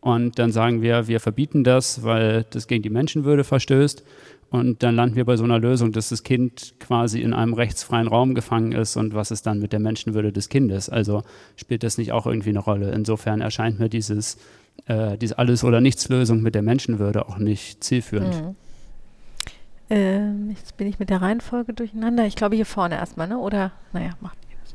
Und 0.00 0.38
dann 0.38 0.52
sagen 0.52 0.80
wir, 0.80 1.08
wir 1.08 1.18
verbieten 1.18 1.64
das, 1.64 2.04
weil 2.04 2.46
das 2.50 2.68
gegen 2.68 2.82
die 2.82 2.90
Menschenwürde 2.90 3.42
verstößt. 3.42 4.04
Und 4.50 4.82
dann 4.82 4.94
landen 4.94 5.16
wir 5.16 5.24
bei 5.24 5.36
so 5.36 5.44
einer 5.44 5.58
Lösung, 5.58 5.92
dass 5.92 6.08
das 6.08 6.22
Kind 6.22 6.74
quasi 6.78 7.20
in 7.20 7.34
einem 7.34 7.52
rechtsfreien 7.52 8.06
Raum 8.06 8.34
gefangen 8.34 8.72
ist. 8.72 8.96
Und 8.96 9.14
was 9.14 9.30
ist 9.30 9.46
dann 9.46 9.58
mit 9.58 9.72
der 9.72 9.80
Menschenwürde 9.80 10.32
des 10.32 10.48
Kindes? 10.48 10.88
Also 10.88 11.22
spielt 11.56 11.82
das 11.82 11.98
nicht 11.98 12.12
auch 12.12 12.26
irgendwie 12.26 12.50
eine 12.50 12.60
Rolle? 12.60 12.92
Insofern 12.92 13.40
erscheint 13.40 13.78
mir 13.78 13.88
dieses, 13.88 14.38
äh, 14.86 15.18
diese 15.18 15.38
Alles- 15.38 15.64
oder 15.64 15.80
Nichts-Lösung 15.80 16.40
mit 16.40 16.54
der 16.54 16.62
Menschenwürde 16.62 17.28
auch 17.28 17.38
nicht 17.38 17.82
zielführend. 17.84 18.42
Mhm. 18.42 18.56
Ähm, 19.90 20.50
jetzt 20.50 20.76
bin 20.76 20.86
ich 20.86 20.98
mit 20.98 21.10
der 21.10 21.22
Reihenfolge 21.22 21.72
durcheinander. 21.72 22.26
Ich 22.26 22.36
glaube 22.36 22.56
hier 22.56 22.66
vorne 22.66 22.96
erstmal, 22.96 23.28
ne? 23.28 23.38
Oder, 23.38 23.72
naja, 23.92 24.10
macht 24.20 24.38
ihr 24.50 24.56
das. 24.62 24.74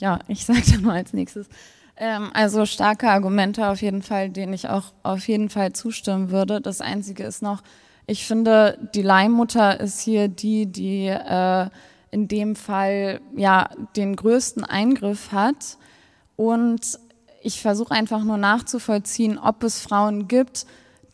Ja, 0.00 0.18
ich 0.28 0.44
sage 0.44 0.62
dann 0.72 0.82
mal 0.82 0.96
als 0.96 1.12
nächstes. 1.12 1.48
Ähm, 1.96 2.30
also 2.32 2.66
starke 2.66 3.08
Argumente 3.10 3.68
auf 3.68 3.82
jeden 3.82 4.02
Fall, 4.02 4.30
denen 4.30 4.52
ich 4.52 4.68
auch 4.68 4.92
auf 5.02 5.26
jeden 5.28 5.48
Fall 5.48 5.72
zustimmen 5.72 6.30
würde. 6.30 6.60
Das 6.60 6.80
Einzige 6.80 7.24
ist 7.24 7.42
noch, 7.42 7.62
ich 8.06 8.26
finde, 8.26 8.78
die 8.94 9.02
Leihmutter 9.02 9.80
ist 9.80 10.00
hier 10.00 10.28
die, 10.28 10.66
die 10.66 11.06
äh, 11.06 11.68
in 12.10 12.26
dem 12.26 12.56
Fall 12.56 13.20
ja 13.36 13.68
den 13.96 14.16
größten 14.16 14.64
Eingriff 14.64 15.30
hat. 15.32 15.76
Und 16.36 16.98
ich 17.42 17.60
versuche 17.60 17.92
einfach 17.92 18.24
nur 18.24 18.38
nachzuvollziehen, 18.38 19.38
ob 19.38 19.62
es 19.62 19.80
Frauen 19.80 20.28
gibt, 20.28 20.66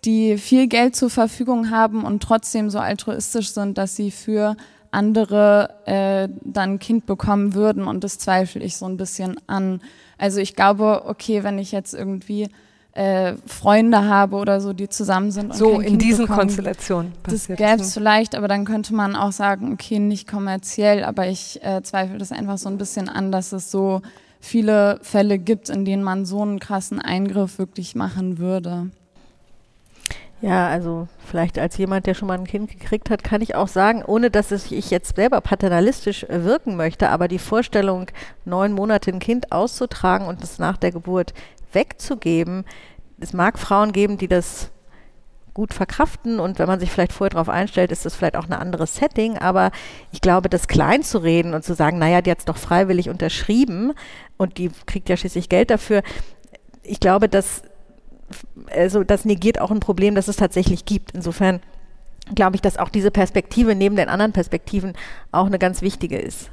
die 0.04 0.38
viel 0.38 0.66
Geld 0.66 0.96
zur 0.96 1.10
Verfügung 1.10 1.70
haben 1.70 2.04
und 2.04 2.22
trotzdem 2.22 2.70
so 2.70 2.78
altruistisch 2.78 3.50
sind, 3.50 3.78
dass 3.78 3.96
sie 3.96 4.10
für 4.10 4.56
andere 4.90 5.70
äh, 5.86 6.28
dann 6.42 6.74
ein 6.74 6.78
Kind 6.78 7.06
bekommen 7.06 7.54
würden. 7.54 7.86
Und 7.86 8.04
das 8.04 8.18
zweifle 8.18 8.62
ich 8.62 8.76
so 8.76 8.86
ein 8.86 8.96
bisschen 8.96 9.36
an. 9.46 9.80
Also 10.18 10.40
ich 10.40 10.54
glaube, 10.54 11.02
okay, 11.06 11.42
wenn 11.42 11.58
ich 11.58 11.72
jetzt 11.72 11.94
irgendwie 11.94 12.48
äh, 12.92 13.34
Freunde 13.46 14.04
habe 14.04 14.36
oder 14.36 14.60
so, 14.60 14.72
die 14.72 14.88
zusammen 14.88 15.32
sind. 15.32 15.50
Und 15.50 15.56
so 15.56 15.80
in 15.80 15.86
kind 15.86 16.02
diesen 16.02 16.26
bekommen, 16.26 16.40
Konstellationen. 16.40 17.12
Das 17.24 17.48
gäbe 17.48 17.80
es 17.80 17.92
vielleicht, 17.92 18.36
aber 18.36 18.46
dann 18.46 18.64
könnte 18.64 18.94
man 18.94 19.16
auch 19.16 19.32
sagen, 19.32 19.72
okay, 19.72 19.98
nicht 19.98 20.28
kommerziell, 20.28 21.02
aber 21.02 21.26
ich 21.26 21.62
äh, 21.64 21.82
zweifle 21.82 22.18
das 22.18 22.30
einfach 22.30 22.58
so 22.58 22.68
ein 22.68 22.78
bisschen 22.78 23.08
an, 23.08 23.32
dass 23.32 23.52
es 23.52 23.70
so 23.72 24.00
viele 24.38 25.00
Fälle 25.02 25.38
gibt, 25.38 25.70
in 25.70 25.84
denen 25.84 26.04
man 26.04 26.24
so 26.24 26.42
einen 26.42 26.60
krassen 26.60 27.00
Eingriff 27.00 27.58
wirklich 27.58 27.96
machen 27.96 28.38
würde. 28.38 28.90
Ja, 30.44 30.68
also 30.68 31.08
vielleicht 31.26 31.58
als 31.58 31.78
jemand, 31.78 32.06
der 32.06 32.12
schon 32.12 32.28
mal 32.28 32.36
ein 32.36 32.46
Kind 32.46 32.70
gekriegt 32.70 33.08
hat, 33.08 33.24
kann 33.24 33.40
ich 33.40 33.54
auch 33.54 33.66
sagen, 33.66 34.04
ohne 34.04 34.30
dass 34.30 34.52
ich 34.52 34.90
jetzt 34.90 35.16
selber 35.16 35.40
paternalistisch 35.40 36.24
äh, 36.24 36.44
wirken 36.44 36.76
möchte, 36.76 37.08
aber 37.08 37.28
die 37.28 37.38
Vorstellung, 37.38 38.10
neun 38.44 38.74
Monate 38.74 39.10
ein 39.10 39.20
Kind 39.20 39.52
auszutragen 39.52 40.26
und 40.26 40.44
es 40.44 40.58
nach 40.58 40.76
der 40.76 40.92
Geburt 40.92 41.32
wegzugeben, 41.72 42.66
es 43.18 43.32
mag 43.32 43.58
Frauen 43.58 43.92
geben, 43.92 44.18
die 44.18 44.28
das 44.28 44.70
gut 45.54 45.72
verkraften 45.72 46.38
und 46.40 46.58
wenn 46.58 46.66
man 46.66 46.78
sich 46.78 46.90
vielleicht 46.90 47.14
vorher 47.14 47.30
darauf 47.30 47.48
einstellt, 47.48 47.90
ist 47.90 48.04
das 48.04 48.14
vielleicht 48.14 48.36
auch 48.36 48.44
ein 48.44 48.52
anderes 48.52 48.96
Setting, 48.96 49.38
aber 49.38 49.70
ich 50.12 50.20
glaube, 50.20 50.50
das 50.50 50.68
klein 50.68 51.02
zu 51.02 51.16
reden 51.16 51.54
und 51.54 51.64
zu 51.64 51.74
sagen, 51.74 51.96
naja, 51.96 52.20
die 52.20 52.30
hat 52.30 52.40
es 52.40 52.44
doch 52.44 52.58
freiwillig 52.58 53.08
unterschrieben 53.08 53.94
und 54.36 54.58
die 54.58 54.70
kriegt 54.84 55.08
ja 55.08 55.16
schließlich 55.16 55.48
Geld 55.48 55.70
dafür, 55.70 56.02
ich 56.82 57.00
glaube, 57.00 57.30
dass 57.30 57.62
also 58.70 59.04
das 59.04 59.24
negiert 59.24 59.60
auch 59.60 59.70
ein 59.70 59.80
Problem, 59.80 60.14
das 60.14 60.28
es 60.28 60.36
tatsächlich 60.36 60.84
gibt. 60.84 61.12
Insofern 61.12 61.60
glaube 62.34 62.56
ich, 62.56 62.62
dass 62.62 62.76
auch 62.76 62.88
diese 62.88 63.10
Perspektive 63.10 63.74
neben 63.74 63.96
den 63.96 64.08
anderen 64.08 64.32
Perspektiven 64.32 64.94
auch 65.32 65.46
eine 65.46 65.58
ganz 65.58 65.82
wichtige 65.82 66.18
ist. 66.18 66.50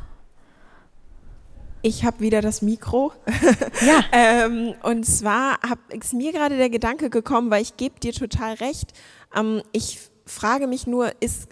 Ich 1.83 2.05
habe 2.05 2.19
wieder 2.19 2.41
das 2.41 2.61
Mikro. 2.61 3.11
Ja. 3.81 4.03
ähm, 4.11 4.75
und 4.83 5.05
zwar 5.05 5.57
hab, 5.67 5.79
ist 5.91 6.13
mir 6.13 6.31
gerade 6.31 6.55
der 6.55 6.69
Gedanke 6.69 7.09
gekommen, 7.09 7.49
weil 7.49 7.63
ich 7.63 7.77
gebe 7.77 7.99
dir 7.99 8.13
total 8.13 8.53
recht. 8.55 8.93
Ähm, 9.35 9.63
ich 9.71 9.99
frage 10.25 10.67
mich 10.67 10.85
nur, 10.85 11.11
ist 11.19 11.49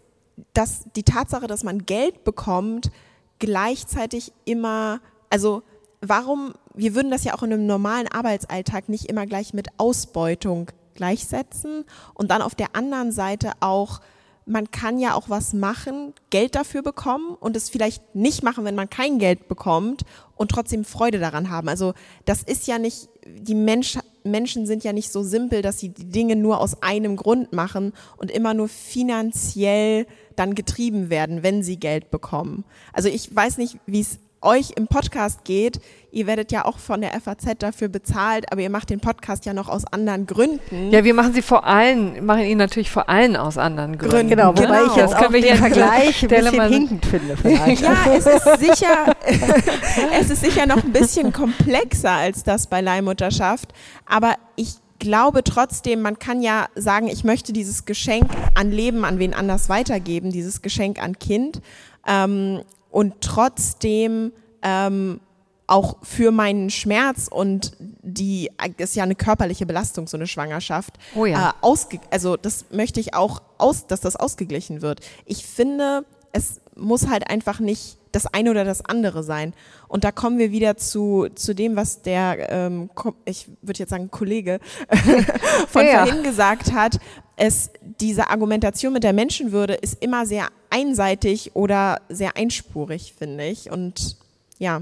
dass 0.54 0.86
die 0.96 1.04
Tatsache, 1.04 1.48
dass 1.48 1.64
man 1.64 1.86
Geld 1.86 2.24
bekommt, 2.24 2.91
gleichzeitig 3.40 4.32
immer, 4.46 5.02
also 5.30 5.64
warum, 6.02 6.54
wir 6.80 6.95
würden 6.95 7.11
das 7.11 7.23
ja 7.23 7.35
auch 7.35 7.43
in 7.43 7.53
einem 7.53 7.65
normalen 7.65 8.07
Arbeitsalltag 8.07 8.89
nicht 8.89 9.06
immer 9.06 9.26
gleich 9.26 9.53
mit 9.53 9.68
Ausbeutung 9.77 10.72
gleichsetzen 10.95 11.85
und 12.14 12.31
dann 12.31 12.41
auf 12.41 12.56
der 12.56 12.76
anderen 12.76 13.11
Seite 13.11 13.51
auch 13.60 14.01
man 14.49 14.72
kann 14.72 14.97
ja 14.97 15.14
auch 15.14 15.30
was 15.30 15.53
machen, 15.53 16.14
Geld 16.31 16.56
dafür 16.56 16.81
bekommen 16.81 17.35
und 17.39 17.56
es 17.56 17.69
vielleicht 17.69 18.15
nicht 18.15 18.41
machen, 18.41 18.65
wenn 18.65 18.73
man 18.73 18.89
kein 18.89 19.19
Geld 19.19 19.47
bekommt 19.47 20.06
und 20.35 20.49
trotzdem 20.49 20.85
Freude 20.85 21.19
daran 21.19 21.51
haben. 21.51 21.69
Also 21.69 21.93
das 22.26 22.41
ist 22.41 22.65
ja 22.65 22.80
nicht, 22.80 23.10
die 23.27 23.53
Mensch, 23.53 23.99
Menschen 24.23 24.65
sind 24.65 24.84
ja 24.84 24.91
nicht 24.91 25.11
so 25.11 25.22
simpel, 25.22 25.61
dass 25.61 25.80
sie 25.80 25.89
die 25.89 26.10
Dinge 26.10 26.35
nur 26.35 26.61
aus 26.61 26.81
einem 26.81 27.15
Grund 27.15 27.53
machen 27.53 27.93
und 28.18 28.31
immer 28.31 28.56
nur 28.56 28.68
finanziell 28.68 30.07
dann 30.35 30.56
getrieben 30.56 31.11
werden, 31.11 31.43
wenn 31.43 31.61
sie 31.61 31.77
Geld 31.77 32.10
bekommen. 32.10 32.65
Also 32.91 33.07
ich 33.07 33.34
weiß 33.34 33.60
nicht, 33.60 33.77
wie 33.85 34.01
es 34.01 34.18
euch 34.41 34.72
im 34.76 34.88
Podcast 34.88 35.44
geht, 35.44 35.80
ihr 36.11 36.28
werdet 36.28 36.52
ja 36.52 36.66
auch 36.66 36.80
von 36.80 37.02
der 37.02 37.11
FAZ 37.20 37.45
dafür 37.60 37.88
bezahlt, 37.88 38.52
aber 38.52 38.61
ihr 38.61 38.70
macht 38.70 38.90
den 38.90 38.99
Podcast 38.99 39.45
ja 39.45 39.53
noch 39.53 39.70
aus 39.70 39.86
anderen 39.86 40.26
Gründen. 40.26 40.91
Ja, 40.91 41.03
wir 41.03 41.14
machen 41.14 41.34
sie 41.34 41.41
vor 41.41 41.66
allem, 41.66 42.26
machen 42.26 42.44
ihn 42.44 42.57
natürlich 42.57 42.91
vor 42.91 43.10
allem 43.10 43.36
aus 43.36 43.57
anderen 43.57 43.98
Gründen. 43.98 44.30
Genau, 44.30 44.49
wobei 44.49 44.80
genau. 44.80 44.86
ich 44.88 44.95
jetzt 44.95 45.18
können 45.18 45.34
wir 45.34 45.41
den 45.41 45.57
Vergleich 45.57 46.24
ein 46.24 46.30
bisschen 46.30 46.70
hinkend 46.70 47.06
finde. 47.06 47.38
Vielleicht. 47.41 47.82
Ja, 47.82 47.95
es 48.16 48.26
ist 48.26 48.60
sicher, 48.60 49.16
es 50.20 50.30
ist 50.30 50.41
sicher 50.41 50.66
noch 50.66 50.84
ein 50.84 50.91
bisschen 50.91 51.34
komplexer 51.34 52.11
als 52.11 52.44
das 52.44 52.68
bei 52.68 52.82
Leihmutterschaft, 52.82 53.74
aber 54.06 54.36
ich 54.56 54.76
glaube 54.99 55.44
trotzdem, 55.44 56.02
man 56.02 56.20
kann 56.20 56.41
ja 56.41 56.68
sagen, 56.76 57.07
ich 57.07 57.24
möchte 57.24 57.53
dieses 57.53 57.86
Geschenk 57.86 58.30
an 58.56 58.72
Leben 58.72 59.06
an 59.06 59.18
wen 59.18 59.34
anders 59.34 59.70
weitergeben, 59.70 60.32
dieses 60.32 60.61
Geschenk 60.61 61.02
an 61.02 61.18
Kind. 61.18 61.61
Ähm, 62.06 62.61
und 62.90 63.22
trotzdem 63.22 64.32
ähm, 64.61 65.20
auch 65.68 65.98
für 66.02 66.32
meinen 66.32 66.72
Schmerz 66.72 67.28
und 67.30 67.74
die 67.80 68.49
ist 68.78 68.95
ja 68.95 69.03
eine 69.03 69.16
körperliche 69.16 69.68
Belastung 69.68 70.07
so 70.07 70.18
eine 70.18 70.26
Schwangerschaft 70.26 70.95
oh 71.16 71.26
ja. 71.26 71.53
äh, 71.61 71.99
also 72.10 72.38
das 72.38 72.66
möchte 72.72 72.99
ich 72.99 73.14
auch 73.14 73.41
aus 73.60 73.86
dass 73.86 74.02
das 74.02 74.16
ausgeglichen 74.16 74.82
wird 74.82 75.02
ich 75.26 75.45
finde 75.45 76.06
es 76.32 76.61
muss 76.76 77.07
halt 77.07 77.30
einfach 77.30 77.60
nicht 77.60 77.98
das 78.11 78.26
eine 78.26 78.52
oder 78.52 78.64
das 78.64 78.84
andere 78.84 79.23
sein 79.23 79.53
und 79.88 80.03
da 80.03 80.11
kommen 80.11 80.38
wir 80.40 80.52
wieder 80.52 80.77
zu 80.77 81.27
zu 81.36 81.53
dem 81.53 81.76
was 81.76 82.02
der 82.02 82.49
ähm, 82.52 82.90
ich 83.26 83.48
würde 83.61 83.80
jetzt 83.80 83.90
sagen 83.90 84.11
Kollege 84.11 84.60
von 85.68 85.86
ja. 85.86 86.06
vorhin 86.06 86.23
gesagt 86.23 86.73
hat 86.73 86.99
es 87.40 87.72
diese 87.81 88.30
Argumentation 88.30 88.94
mit 88.94 89.03
der 89.03 89.14
Menschenwürde 89.14 89.73
ist 89.73 90.03
immer 90.03 90.26
sehr 90.26 90.49
einseitig 90.69 91.56
oder 91.56 92.02
sehr 92.10 92.36
einspurig, 92.38 93.15
finde 93.18 93.45
ich. 93.45 93.72
Und 93.72 94.18
ja. 94.60 94.81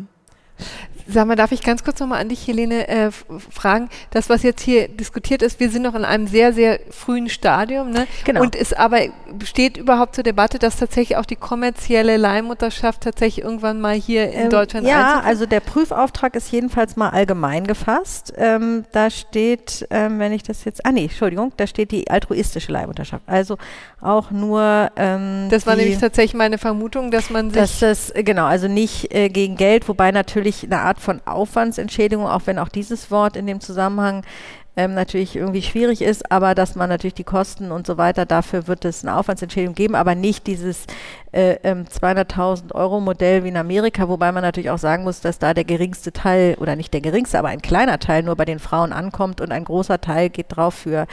Sag 1.10 1.28
mal, 1.28 1.36
darf 1.36 1.52
ich 1.52 1.62
ganz 1.62 1.84
kurz 1.84 2.00
nochmal 2.00 2.22
an 2.22 2.30
dich, 2.30 2.48
Helene, 2.48 2.88
äh, 2.88 3.12
fragen? 3.50 3.90
Das, 4.12 4.30
was 4.30 4.44
jetzt 4.44 4.62
hier 4.62 4.88
diskutiert 4.88 5.42
ist, 5.42 5.60
wir 5.60 5.70
sind 5.70 5.84
noch 5.84 5.96
in 5.96 6.06
einem 6.06 6.28
sehr, 6.28 6.54
sehr 6.54 6.80
frühen 6.90 7.30
Stadium, 7.30 7.92
ne? 7.92 8.08
Genau. 8.26 8.42
Und 8.42 8.56
es 8.56 8.74
aber 8.74 9.00
besteht 9.32 9.78
überhaupt 9.78 10.16
zur 10.16 10.24
Debatte, 10.24 10.60
dass 10.60 10.78
tatsächlich 10.78 11.18
auch 11.18 11.26
die 11.26 11.36
kommerzielle 11.36 12.18
Leihmutterschaft 12.18 13.02
tatsächlich 13.02 13.44
irgendwann 13.44 13.80
mal 13.80 13.96
hier 13.96 14.32
in 14.32 14.44
Ähm, 14.46 14.50
Deutschland 14.50 14.88
Ja, 14.88 15.22
also 15.22 15.46
der 15.46 15.60
Prüfauftrag 15.60 16.36
ist 16.36 16.52
jedenfalls 16.52 16.96
mal 16.96 17.10
allgemein 17.10 17.66
gefasst. 17.68 18.34
Ähm, 18.38 18.86
da 18.92 19.10
steht, 19.10 19.88
ähm, 19.90 20.20
wenn 20.20 20.32
ich 20.34 20.44
das 20.44 20.66
jetzt, 20.66 20.86
ah 20.86 20.92
nee, 20.92 21.04
Entschuldigung, 21.04 21.54
da 21.58 21.68
steht 21.68 21.92
die 21.92 22.10
altruistische 22.10 22.72
Leihmutterschaft. 22.72 23.24
Also 23.28 23.58
auch 24.02 24.32
nur 24.32 24.92
ähm, 24.96 25.48
Das 25.50 25.66
war 25.66 25.76
die, 25.76 25.82
nämlich 25.82 26.00
tatsächlich 26.00 26.34
meine 26.36 26.58
Vermutung, 26.58 27.12
dass 27.12 27.30
man 27.30 27.50
sich 27.50 27.62
dass 27.62 27.80
das, 27.80 28.10
äh, 28.12 28.24
genau, 28.24 28.46
also 28.46 28.68
nicht 28.68 29.14
äh, 29.14 29.30
gegen 29.30 29.56
Geld, 29.56 29.88
wobei 29.88 30.12
natürlich 30.12 30.64
eine 30.64 30.80
Art 30.80 30.97
von 31.00 31.22
Aufwandsentschädigung, 31.26 32.28
auch 32.28 32.42
wenn 32.46 32.60
auch 32.60 32.70
dieses 32.70 33.12
Wort 33.12 33.36
in 33.36 33.48
dem 33.48 33.62
Zusammenhang 33.62 34.24
ähm, 34.78 34.94
natürlich 34.94 35.36
irgendwie 35.36 35.64
schwierig 35.64 36.04
ist, 36.04 36.32
aber 36.32 36.54
dass 36.54 36.76
man 36.76 36.88
natürlich 36.88 37.16
die 37.16 37.24
Kosten 37.24 37.72
und 37.72 37.88
so 37.88 37.98
weiter, 37.98 38.26
dafür 38.28 38.68
wird 38.68 38.86
es 38.86 39.04
eine 39.04 39.18
Aufwandsentschädigung 39.18 39.74
geben, 39.74 39.96
aber 39.96 40.14
nicht 40.14 40.46
dieses 40.46 40.86
äh, 41.32 41.58
ähm, 41.64 41.86
200.000 41.86 42.76
Euro 42.76 43.00
Modell 43.02 43.44
wie 43.44 43.50
in 43.50 43.58
Amerika, 43.58 44.08
wobei 44.08 44.32
man 44.32 44.44
natürlich 44.44 44.70
auch 44.70 44.78
sagen 44.78 45.04
muss, 45.04 45.20
dass 45.20 45.40
da 45.40 45.56
der 45.56 45.64
geringste 45.64 46.14
Teil 46.14 46.56
oder 46.60 46.76
nicht 46.76 46.94
der 46.94 47.02
geringste, 47.02 47.40
aber 47.40 47.48
ein 47.48 47.62
kleiner 47.62 47.98
Teil 47.98 48.22
nur 48.22 48.36
bei 48.36 48.46
den 48.46 48.60
Frauen 48.60 48.94
ankommt 48.94 49.42
und 49.42 49.52
ein 49.52 49.64
großer 49.64 50.00
Teil 50.00 50.30
geht 50.30 50.56
drauf 50.56 50.76
für 50.76 51.08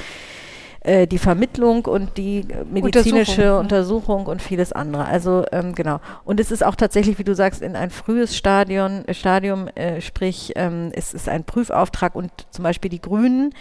äh, 0.85 1.07
die 1.07 1.19
Vermittlung 1.19 1.87
und 1.87 2.17
die 2.19 2.41
äh, 2.41 2.65
medizinische 2.71 3.59
Untersuchung, 3.59 3.61
Untersuchung, 3.61 4.27
und 4.27 4.43
vieles 4.43 4.73
andere. 4.73 5.07
Also 5.07 5.45
ähm, 5.51 5.75
genau. 5.75 6.01
Und 6.25 6.41
es 6.41 6.51
ist 6.51 6.65
auch 6.65 6.77
tatsächlich, 6.77 7.19
wie 7.19 7.25
du 7.25 7.35
sagst, 7.35 7.63
in 7.63 7.75
ein 7.75 7.91
frühes 7.91 8.37
Stadion, 8.37 9.07
äh, 9.09 9.15
Stadium, 9.15 9.69
äh, 9.69 10.01
sprich 10.01 10.53
ähm, 10.57 10.93
es 10.95 11.15
ist 11.15 11.29
ein 11.29 11.45
Prüfauftrag 11.45 12.15
und 12.15 12.31
zum 12.51 12.63
Beispiel 12.63 12.91
die 12.91 13.01
Grünen, 13.01 13.55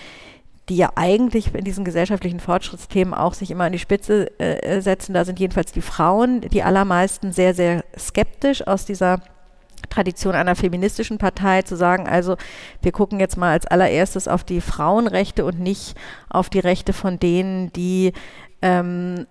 die 0.70 0.76
ja 0.76 0.92
eigentlich 0.96 1.54
in 1.54 1.64
diesen 1.64 1.86
gesellschaftlichen 1.86 2.40
Fortschrittsthemen 2.40 3.14
auch 3.14 3.34
sich 3.34 3.52
immer 3.52 3.66
an 3.66 3.72
die 3.72 3.80
Spitze 3.80 4.38
äh, 4.40 4.82
setzen, 4.82 5.14
da 5.14 5.26
sind 5.26 5.40
jedenfalls 5.40 5.72
die 5.72 5.82
Frauen, 5.82 6.42
die 6.42 6.64
allermeisten 6.64 7.32
sehr, 7.32 7.54
sehr 7.54 7.84
skeptisch 7.98 8.66
aus 8.68 8.86
dieser 8.86 9.20
Tradition 9.90 10.36
einer 10.36 10.56
feministischen 10.56 11.18
Partei 11.18 11.62
zu 11.62 11.76
sagen, 11.76 12.08
also 12.08 12.36
wir 12.82 12.92
gucken 12.92 13.20
jetzt 13.20 13.38
mal 13.38 13.52
als 13.52 13.68
allererstes 13.68 14.28
auf 14.28 14.44
die 14.44 14.62
Frauenrechte 14.62 15.46
und 15.46 15.60
nicht 15.60 15.96
auf 16.30 16.50
die 16.50 16.60
Rechte 16.60 16.94
von 16.94 17.20
denen, 17.20 17.72
die 17.74 18.14
ähm, 18.62 19.28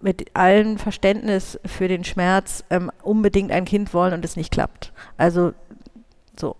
mit 0.00 0.34
allem 0.34 0.78
Verständnis 0.78 1.58
für 1.64 1.88
den 1.88 2.04
Schmerz 2.04 2.64
ähm, 2.70 2.90
unbedingt 3.02 3.52
ein 3.52 3.64
Kind 3.64 3.94
wollen 3.94 4.12
und 4.12 4.24
es 4.24 4.36
nicht 4.36 4.52
klappt. 4.52 4.92
Also 5.16 5.52
so, 6.38 6.56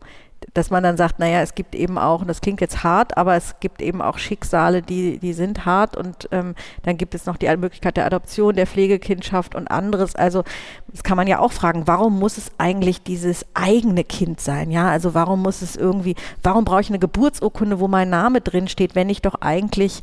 dass 0.54 0.70
man 0.70 0.82
dann 0.82 0.96
sagt, 0.96 1.18
naja, 1.18 1.40
es 1.40 1.54
gibt 1.54 1.74
eben 1.74 1.98
auch, 1.98 2.20
und 2.20 2.28
das 2.28 2.40
klingt 2.40 2.60
jetzt 2.60 2.82
hart, 2.84 3.16
aber 3.16 3.36
es 3.36 3.56
gibt 3.60 3.82
eben 3.82 4.02
auch 4.02 4.18
Schicksale, 4.18 4.82
die, 4.82 5.18
die 5.18 5.32
sind 5.32 5.64
hart 5.66 5.96
und 5.96 6.28
ähm, 6.32 6.54
dann 6.82 6.96
gibt 6.96 7.14
es 7.14 7.26
noch 7.26 7.36
die 7.36 7.48
Möglichkeit 7.56 7.96
der 7.96 8.06
Adoption, 8.06 8.54
der 8.54 8.66
Pflegekindschaft 8.66 9.54
und 9.54 9.68
anderes. 9.68 10.14
Also 10.14 10.44
das 10.88 11.02
kann 11.02 11.16
man 11.16 11.26
ja 11.26 11.38
auch 11.38 11.52
fragen, 11.52 11.86
warum 11.86 12.18
muss 12.18 12.38
es 12.38 12.50
eigentlich 12.58 13.02
dieses 13.02 13.44
eigene 13.54 14.04
Kind 14.04 14.40
sein? 14.40 14.70
Ja, 14.70 14.88
also 14.88 15.14
warum 15.14 15.42
muss 15.42 15.62
es 15.62 15.76
irgendwie, 15.76 16.14
warum 16.42 16.64
brauche 16.64 16.80
ich 16.80 16.88
eine 16.88 16.98
Geburtsurkunde, 16.98 17.80
wo 17.80 17.88
mein 17.88 18.10
Name 18.10 18.40
drin 18.40 18.68
steht, 18.68 18.94
wenn 18.94 19.10
ich 19.10 19.22
doch 19.22 19.36
eigentlich 19.40 20.02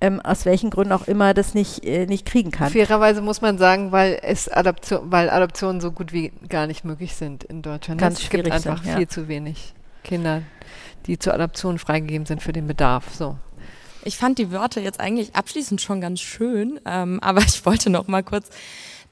ähm, 0.00 0.20
aus 0.20 0.44
welchen 0.44 0.70
Gründen 0.70 0.92
auch 0.92 1.06
immer 1.06 1.34
das 1.34 1.54
nicht, 1.54 1.84
äh, 1.84 2.06
nicht 2.06 2.26
kriegen 2.26 2.50
kann. 2.50 2.70
Fairerweise 2.70 3.22
muss 3.22 3.40
man 3.40 3.58
sagen, 3.58 3.92
weil 3.92 4.18
es 4.22 4.48
Adoption, 4.48 5.10
weil 5.10 5.30
Adoptionen 5.30 5.80
so 5.80 5.90
gut 5.90 6.12
wie 6.12 6.32
gar 6.48 6.66
nicht 6.66 6.84
möglich 6.84 7.14
sind 7.14 7.44
in 7.44 7.62
Deutschland. 7.62 8.00
Ganz 8.00 8.22
es 8.22 8.28
gibt 8.28 8.50
einfach 8.50 8.82
sind, 8.82 8.90
ja. 8.90 8.96
viel 8.98 9.08
zu 9.08 9.28
wenig 9.28 9.74
Kinder, 10.06 10.42
die 11.06 11.18
zur 11.18 11.34
Adoption 11.34 11.78
freigegeben 11.78 12.26
sind 12.26 12.42
für 12.42 12.52
den 12.52 12.66
Bedarf. 12.66 13.12
So. 13.12 13.36
Ich 14.04 14.16
fand 14.16 14.38
die 14.38 14.52
Wörter 14.52 14.80
jetzt 14.80 15.00
eigentlich 15.00 15.34
abschließend 15.34 15.80
schon 15.80 16.00
ganz 16.00 16.20
schön, 16.20 16.80
ähm, 16.86 17.18
aber 17.20 17.40
ich 17.46 17.66
wollte 17.66 17.90
noch 17.90 18.06
mal 18.06 18.22
kurz 18.22 18.48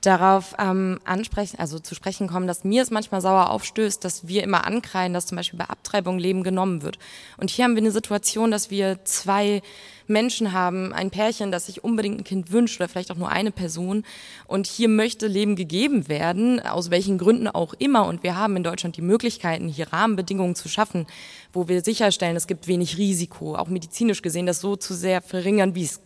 darauf 0.01 0.55
ähm, 0.59 1.01
ansprechen, 1.05 1.59
also 1.59 1.79
zu 1.79 1.95
sprechen 1.95 2.29
kommen, 2.29 2.47
dass 2.47 2.63
mir 2.63 2.83
es 2.83 2.91
manchmal 2.91 3.21
sauer 3.21 3.51
aufstößt, 3.51 4.05
dass 4.05 4.29
wir 4.29 4.43
immer 4.43 4.67
ankreien, 4.67 5.15
dass 5.15 5.27
zum 5.27 5.37
Beispiel 5.37 5.59
bei 5.59 5.65
Abtreibung 5.65 6.19
Leben 6.19 6.43
genommen 6.43 6.83
wird. 6.83 6.99
Und 7.39 7.51
hier 7.51 7.65
haben 7.65 7.75
wir 7.75 7.83
eine 7.83 7.91
Situation, 7.91 8.51
dass 8.51 8.71
wir 8.71 9.05
zwei 9.05 9.63
Menschen 10.07 10.53
haben, 10.53 10.93
ein 10.93 11.11
Pärchen, 11.11 11.51
das 11.51 11.67
sich 11.67 11.85
unbedingt 11.85 12.21
ein 12.21 12.25
Kind 12.25 12.53
wünscht 12.53 12.81
oder 12.81 12.89
vielleicht 12.89 13.11
auch 13.11 13.17
nur 13.17 13.31
eine 13.31 13.51
Person. 13.51 14.05
Und 14.47 14.67
hier 14.67 14.89
möchte 14.89 15.27
Leben 15.27 15.57
gegeben 15.57 16.09
werden, 16.09 16.61
aus 16.61 16.91
welchen 16.91 17.19
Gründen 17.19 17.49
auch 17.49 17.75
immer. 17.75 18.07
Und 18.07 18.23
wir 18.23 18.37
haben 18.37 18.57
in 18.57 18.65
Deutschland 18.65 18.97
die 18.97 19.03
Möglichkeiten, 19.03 19.69
hier 19.69 19.93
Rahmenbedingungen 19.93 20.55
zu 20.55 20.69
schaffen, 20.69 21.07
wo 21.53 21.69
wir 21.69 21.83
sicherstellen, 21.83 22.37
es 22.37 22.47
gibt 22.47 22.67
wenig 22.67 22.99
Risiko, 22.99 23.57
auch 23.57 23.69
medizinisch 23.69 24.23
gesehen, 24.23 24.47
das 24.47 24.61
so 24.61 24.77
zu 24.77 24.95
sehr 24.95 25.23
verringern, 25.23 25.75
wie 25.75 25.85
es 25.85 26.01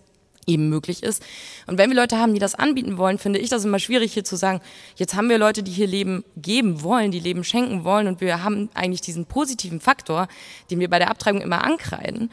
eben 0.48 0.68
möglich 0.68 1.02
ist. 1.02 1.22
Und 1.66 1.78
wenn 1.78 1.90
wir 1.90 1.96
Leute 1.96 2.18
haben, 2.18 2.32
die 2.32 2.40
das 2.40 2.54
anbieten 2.54 2.96
wollen, 2.96 3.18
finde 3.18 3.38
ich 3.38 3.50
das 3.50 3.64
immer 3.64 3.78
schwierig 3.78 4.14
hier 4.14 4.24
zu 4.24 4.36
sagen, 4.36 4.60
jetzt 4.96 5.14
haben 5.14 5.28
wir 5.28 5.38
Leute, 5.38 5.62
die 5.62 5.70
hier 5.70 5.86
Leben 5.86 6.24
geben 6.36 6.82
wollen, 6.82 7.10
die 7.10 7.20
Leben 7.20 7.44
schenken 7.44 7.84
wollen 7.84 8.08
und 8.08 8.20
wir 8.20 8.42
haben 8.42 8.70
eigentlich 8.74 9.02
diesen 9.02 9.26
positiven 9.26 9.80
Faktor, 9.80 10.26
den 10.70 10.80
wir 10.80 10.88
bei 10.88 10.98
der 10.98 11.10
Abtreibung 11.10 11.42
immer 11.42 11.64
ankreiden. 11.64 12.30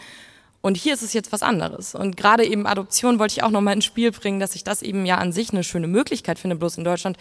Und 0.66 0.78
hier 0.78 0.96
ist 0.96 1.04
es 1.04 1.14
jetzt 1.14 1.32
was 1.32 1.44
anderes. 1.44 1.94
Und 1.94 2.18
gerade 2.18 2.44
eben 2.44 2.66
Adoption 2.66 3.20
wollte 3.20 3.34
ich 3.34 3.44
auch 3.44 3.52
nochmal 3.52 3.76
ins 3.76 3.86
Spiel 3.86 4.12
bringen, 4.12 4.40
dass 4.40 4.56
ich 4.56 4.64
das 4.64 4.82
eben 4.82 5.06
ja 5.06 5.20
an 5.20 5.32
sich 5.32 5.52
eine 5.52 5.64
schöne 5.64 5.86
Möglichkeit 5.86 6.40
finde. 6.40 6.56
Bloß 6.56 6.80
in 6.80 6.84
Deutschland 6.84 7.18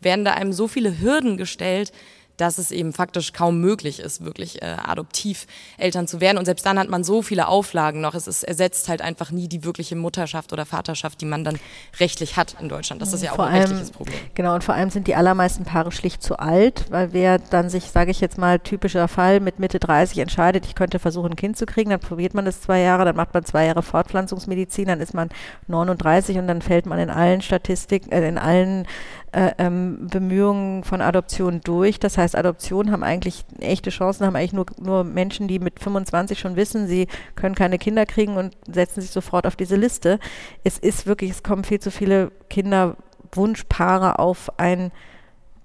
werden 0.00 0.24
da 0.24 0.32
einem 0.32 0.52
so 0.52 0.66
viele 0.66 0.98
Hürden 0.98 1.36
gestellt, 1.36 1.92
dass 2.38 2.56
es 2.56 2.70
eben 2.70 2.92
faktisch 2.92 3.32
kaum 3.32 3.60
möglich 3.60 4.00
ist, 4.00 4.24
wirklich 4.24 4.62
äh, 4.62 4.76
Adoptiveltern 4.82 6.06
zu 6.06 6.20
werden. 6.20 6.38
Und 6.38 6.46
selbst 6.46 6.64
dann 6.64 6.78
hat 6.78 6.88
man 6.88 7.04
so 7.04 7.20
viele 7.20 7.48
Auflagen 7.48 8.00
noch. 8.00 8.14
Es 8.14 8.26
ist, 8.26 8.44
ersetzt 8.44 8.88
halt 8.88 9.02
einfach 9.02 9.30
nie 9.30 9.48
die 9.48 9.64
wirkliche 9.64 9.96
Mutterschaft 9.96 10.52
oder 10.52 10.64
Vaterschaft, 10.64 11.20
die 11.20 11.26
man 11.26 11.44
dann 11.44 11.58
rechtlich 11.98 12.36
hat 12.36 12.56
in 12.60 12.68
Deutschland. 12.68 13.02
Das 13.02 13.12
ist 13.12 13.22
ja 13.22 13.32
auch 13.32 13.36
vor 13.36 13.46
ein 13.46 13.54
allem, 13.54 13.62
rechtliches 13.62 13.90
Problem. 13.90 14.16
Genau, 14.34 14.54
und 14.54 14.64
vor 14.64 14.74
allem 14.74 14.90
sind 14.90 15.08
die 15.08 15.16
allermeisten 15.16 15.64
Paare 15.64 15.92
schlicht 15.92 16.22
zu 16.22 16.38
alt, 16.38 16.86
weil 16.90 17.12
wer 17.12 17.38
dann 17.38 17.68
sich, 17.68 17.84
sage 17.84 18.12
ich 18.12 18.20
jetzt 18.20 18.38
mal, 18.38 18.60
typischer 18.60 19.08
Fall 19.08 19.40
mit 19.40 19.58
Mitte 19.58 19.80
30 19.80 20.18
entscheidet, 20.18 20.64
ich 20.64 20.76
könnte 20.76 21.00
versuchen, 21.00 21.32
ein 21.32 21.36
Kind 21.36 21.58
zu 21.58 21.66
kriegen, 21.66 21.90
dann 21.90 22.00
probiert 22.00 22.34
man 22.34 22.44
das 22.44 22.60
zwei 22.60 22.80
Jahre, 22.80 23.04
dann 23.04 23.16
macht 23.16 23.34
man 23.34 23.44
zwei 23.44 23.66
Jahre 23.66 23.82
Fortpflanzungsmedizin, 23.82 24.86
dann 24.86 25.00
ist 25.00 25.12
man 25.12 25.28
39 25.66 26.38
und 26.38 26.46
dann 26.46 26.62
fällt 26.62 26.86
man 26.86 27.00
in 27.00 27.10
allen 27.10 27.42
Statistiken, 27.42 28.12
äh, 28.12 28.28
in 28.28 28.38
allen 28.38 28.86
äh, 29.32 29.52
ähm, 29.58 30.06
Bemühungen 30.10 30.84
von 30.84 31.00
Adoption 31.00 31.60
durch. 31.62 31.98
Das 31.98 32.18
heißt, 32.18 32.36
Adoption 32.36 32.90
haben 32.90 33.02
eigentlich 33.02 33.44
echte 33.60 33.90
Chancen, 33.90 34.26
haben 34.26 34.36
eigentlich 34.36 34.52
nur, 34.52 34.66
nur 34.80 35.04
Menschen, 35.04 35.48
die 35.48 35.58
mit 35.58 35.80
25 35.80 36.38
schon 36.38 36.56
wissen, 36.56 36.86
sie 36.86 37.08
können 37.34 37.54
keine 37.54 37.78
Kinder 37.78 38.06
kriegen 38.06 38.36
und 38.36 38.56
setzen 38.66 39.00
sich 39.00 39.10
sofort 39.10 39.46
auf 39.46 39.56
diese 39.56 39.76
Liste. 39.76 40.18
Es 40.64 40.78
ist 40.78 41.06
wirklich, 41.06 41.30
es 41.30 41.42
kommen 41.42 41.64
viel 41.64 41.80
zu 41.80 41.90
viele 41.90 42.32
Kinderwunschpaare 42.48 44.18
auf 44.18 44.58
ein 44.58 44.92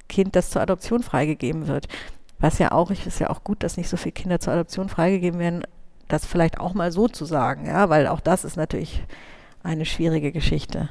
Kind, 0.09 0.35
das 0.35 0.49
zur 0.49 0.61
Adoption 0.61 1.03
freigegeben 1.03 1.67
wird. 1.67 1.87
Was 2.39 2.59
ja 2.59 2.71
auch, 2.71 2.91
ich 2.91 3.07
ist 3.07 3.19
ja 3.19 3.29
auch 3.29 3.43
gut, 3.43 3.63
dass 3.63 3.77
nicht 3.77 3.89
so 3.89 3.97
viele 3.97 4.11
Kinder 4.13 4.39
zur 4.39 4.53
Adoption 4.53 4.89
freigegeben 4.89 5.39
werden, 5.39 5.63
das 6.07 6.25
vielleicht 6.25 6.59
auch 6.59 6.73
mal 6.73 6.91
so 6.91 7.07
zu 7.07 7.25
sagen, 7.25 7.65
ja, 7.65 7.89
weil 7.89 8.07
auch 8.07 8.19
das 8.19 8.43
ist 8.43 8.57
natürlich 8.57 9.03
eine 9.63 9.85
schwierige 9.85 10.31
Geschichte. 10.31 10.89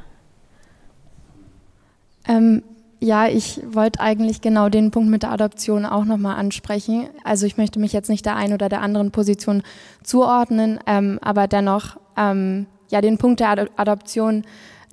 Ähm, 2.28 2.62
ja, 3.00 3.26
ich 3.26 3.60
wollte 3.66 3.98
eigentlich 3.98 4.42
genau 4.42 4.68
den 4.68 4.92
Punkt 4.92 5.10
mit 5.10 5.24
der 5.24 5.32
Adoption 5.32 5.84
auch 5.84 6.04
nochmal 6.04 6.36
ansprechen. 6.36 7.08
Also 7.24 7.46
ich 7.46 7.56
möchte 7.56 7.80
mich 7.80 7.92
jetzt 7.92 8.08
nicht 8.08 8.24
der 8.24 8.36
einen 8.36 8.54
oder 8.54 8.68
der 8.68 8.80
anderen 8.80 9.10
Position 9.10 9.64
zuordnen, 10.04 10.78
ähm, 10.86 11.18
aber 11.20 11.48
dennoch 11.48 11.96
ähm, 12.16 12.66
ja 12.90 13.00
den 13.00 13.18
Punkt 13.18 13.40
der 13.40 13.48
Ad 13.50 13.70
Adoption 13.76 14.44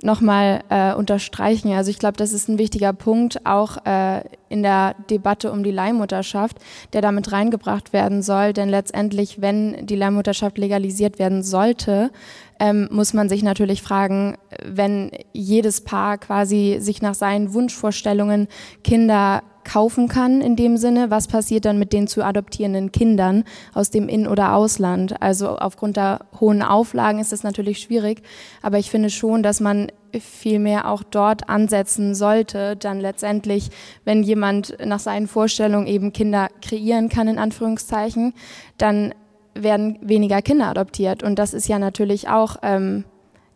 nochmal 0.01 0.61
äh, 0.69 0.93
unterstreichen. 0.93 1.73
Also 1.73 1.91
ich 1.91 1.99
glaube, 1.99 2.17
das 2.17 2.31
ist 2.31 2.47
ein 2.47 2.57
wichtiger 2.57 2.93
Punkt, 2.93 3.45
auch 3.45 3.85
äh, 3.85 4.21
in 4.47 4.63
der 4.63 4.95
Debatte 5.09 5.51
um 5.51 5.63
die 5.63 5.71
Leihmutterschaft, 5.71 6.57
der 6.93 7.01
damit 7.01 7.31
reingebracht 7.31 7.93
werden 7.93 8.21
soll. 8.21 8.53
Denn 8.53 8.69
letztendlich, 8.69 9.41
wenn 9.41 9.85
die 9.85 9.95
Leihmutterschaft 9.95 10.57
legalisiert 10.57 11.19
werden 11.19 11.43
sollte, 11.43 12.11
ähm, 12.59 12.87
muss 12.91 13.13
man 13.13 13.29
sich 13.29 13.43
natürlich 13.43 13.81
fragen, 13.81 14.37
wenn 14.65 15.11
jedes 15.33 15.81
Paar 15.81 16.17
quasi 16.17 16.77
sich 16.79 17.01
nach 17.01 17.15
seinen 17.15 17.53
Wunschvorstellungen 17.53 18.47
Kinder 18.83 19.43
kaufen 19.69 20.07
kann 20.07 20.41
in 20.41 20.55
dem 20.55 20.77
Sinne, 20.77 21.11
was 21.11 21.27
passiert 21.27 21.65
dann 21.65 21.77
mit 21.77 21.93
den 21.93 22.07
zu 22.07 22.23
adoptierenden 22.23 22.91
Kindern 22.91 23.43
aus 23.73 23.91
dem 23.91 24.09
In- 24.09 24.27
oder 24.27 24.53
Ausland? 24.55 25.21
Also 25.21 25.57
aufgrund 25.57 25.95
der 25.95 26.21
hohen 26.39 26.63
Auflagen 26.63 27.19
ist 27.19 27.31
das 27.31 27.43
natürlich 27.43 27.79
schwierig, 27.79 28.23
aber 28.63 28.79
ich 28.79 28.89
finde 28.89 29.11
schon, 29.11 29.43
dass 29.43 29.59
man 29.59 29.91
vielmehr 30.19 30.89
auch 30.89 31.03
dort 31.03 31.49
ansetzen 31.49 32.15
sollte, 32.15 32.75
dann 32.77 32.99
letztendlich, 32.99 33.69
wenn 34.05 34.23
jemand 34.23 34.75
nach 34.83 34.99
seinen 34.99 35.27
Vorstellungen 35.27 35.85
eben 35.85 36.13
Kinder 36.13 36.47
kreieren 36.63 37.09
kann, 37.09 37.27
in 37.27 37.37
Anführungszeichen, 37.37 38.33
dann 38.79 39.13
werden 39.53 39.99
weniger 40.01 40.41
Kinder 40.41 40.67
adoptiert. 40.67 41.21
Und 41.21 41.37
das 41.37 41.53
ist 41.53 41.67
ja 41.67 41.77
natürlich 41.77 42.27
auch 42.27 42.57
ähm, 42.63 43.03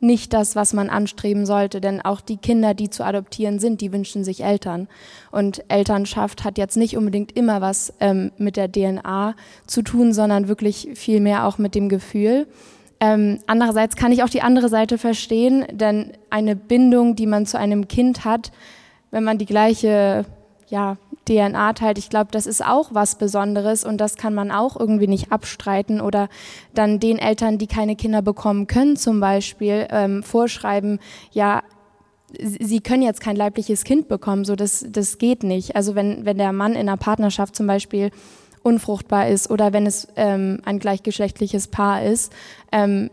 nicht 0.03 0.34
das, 0.34 0.55
was 0.55 0.73
man 0.73 0.89
anstreben 0.89 1.45
sollte, 1.45 1.81
denn 1.81 2.01
auch 2.01 2.21
die 2.21 2.38
Kinder, 2.38 2.73
die 2.73 2.89
zu 2.89 3.03
adoptieren 3.03 3.57
sind, 3.57 3.81
die 3.81 3.91
wünschen 3.91 4.23
sich 4.23 4.43
Eltern. 4.43 4.88
Und 5.31 5.63
Elternschaft 5.69 6.43
hat 6.43 6.57
jetzt 6.57 6.77
nicht 6.77 6.97
unbedingt 6.97 7.35
immer 7.35 7.61
was 7.61 7.93
ähm, 7.99 8.31
mit 8.38 8.57
der 8.57 8.71
DNA 8.71 9.35
zu 9.65 9.81
tun, 9.81 10.13
sondern 10.13 10.47
wirklich 10.47 10.89
viel 10.93 11.19
mehr 11.19 11.47
auch 11.47 11.57
mit 11.57 11.73
dem 11.73 11.89
Gefühl. 11.89 12.47
Ähm, 12.99 13.39
andererseits 13.47 13.95
kann 13.95 14.11
ich 14.11 14.23
auch 14.23 14.30
die 14.30 14.41
andere 14.41 14.69
Seite 14.69 14.97
verstehen, 14.97 15.65
denn 15.71 16.13
eine 16.30 16.55
Bindung, 16.55 17.15
die 17.15 17.25
man 17.25 17.45
zu 17.45 17.57
einem 17.57 17.88
Kind 17.88 18.23
hat, 18.23 18.51
wenn 19.11 19.23
man 19.23 19.38
die 19.38 19.45
gleiche 19.45 20.25
ja, 20.74 20.98
DNA 21.28 21.74
teilt. 21.74 22.00
Ich 22.00 22.10
glaube, 22.10 22.30
das 22.32 22.48
ist 22.48 22.66
auch 22.66 22.90
was 22.91 23.20
Besonderes 23.20 23.86
und 23.86 24.00
das 24.00 24.18
kann 24.18 24.34
man 24.34 24.50
auch 24.50 24.76
irgendwie 24.78 25.06
nicht 25.06 25.32
abstreiten 25.32 26.02
oder 26.02 26.30
dann 26.74 27.00
den 27.00 27.20
Eltern, 27.20 27.60
die 27.60 27.68
keine 27.68 27.95
Kinder 27.95 28.24
bekommen 28.24 28.66
können, 28.66 28.98
zum 28.98 29.20
Beispiel 29.20 29.88
ähm, 29.91 30.24
vorschreiben, 30.24 31.00
ja, 31.32 31.62
sie 32.40 32.80
können 32.80 33.04
jetzt 33.04 33.22
kein 33.22 33.36
leibliches 33.36 33.84
Kind 33.84 34.08
bekommen, 34.08 34.45
so 34.45 34.56
das, 34.56 34.84
das 34.90 35.20
geht 35.20 35.44
nicht. 35.44 35.76
Also 35.76 35.94
wenn, 35.94 36.26
wenn 36.26 36.40
der 36.40 36.52
Mann 36.52 36.72
in 36.72 36.90
einer 36.90 36.98
Partnerschaft 36.98 37.56
zum 37.56 37.68
Beispiel 37.68 38.10
unfruchtbar 38.64 39.28
ist 39.28 39.52
oder 39.52 39.74
wenn 39.74 39.86
es 39.86 40.08
ähm, 40.16 40.60
ein 40.66 40.80
gleichgeschlechtliches 40.80 41.68
Paar 41.68 42.02
ist, 42.04 42.34
ähm, 42.72 43.12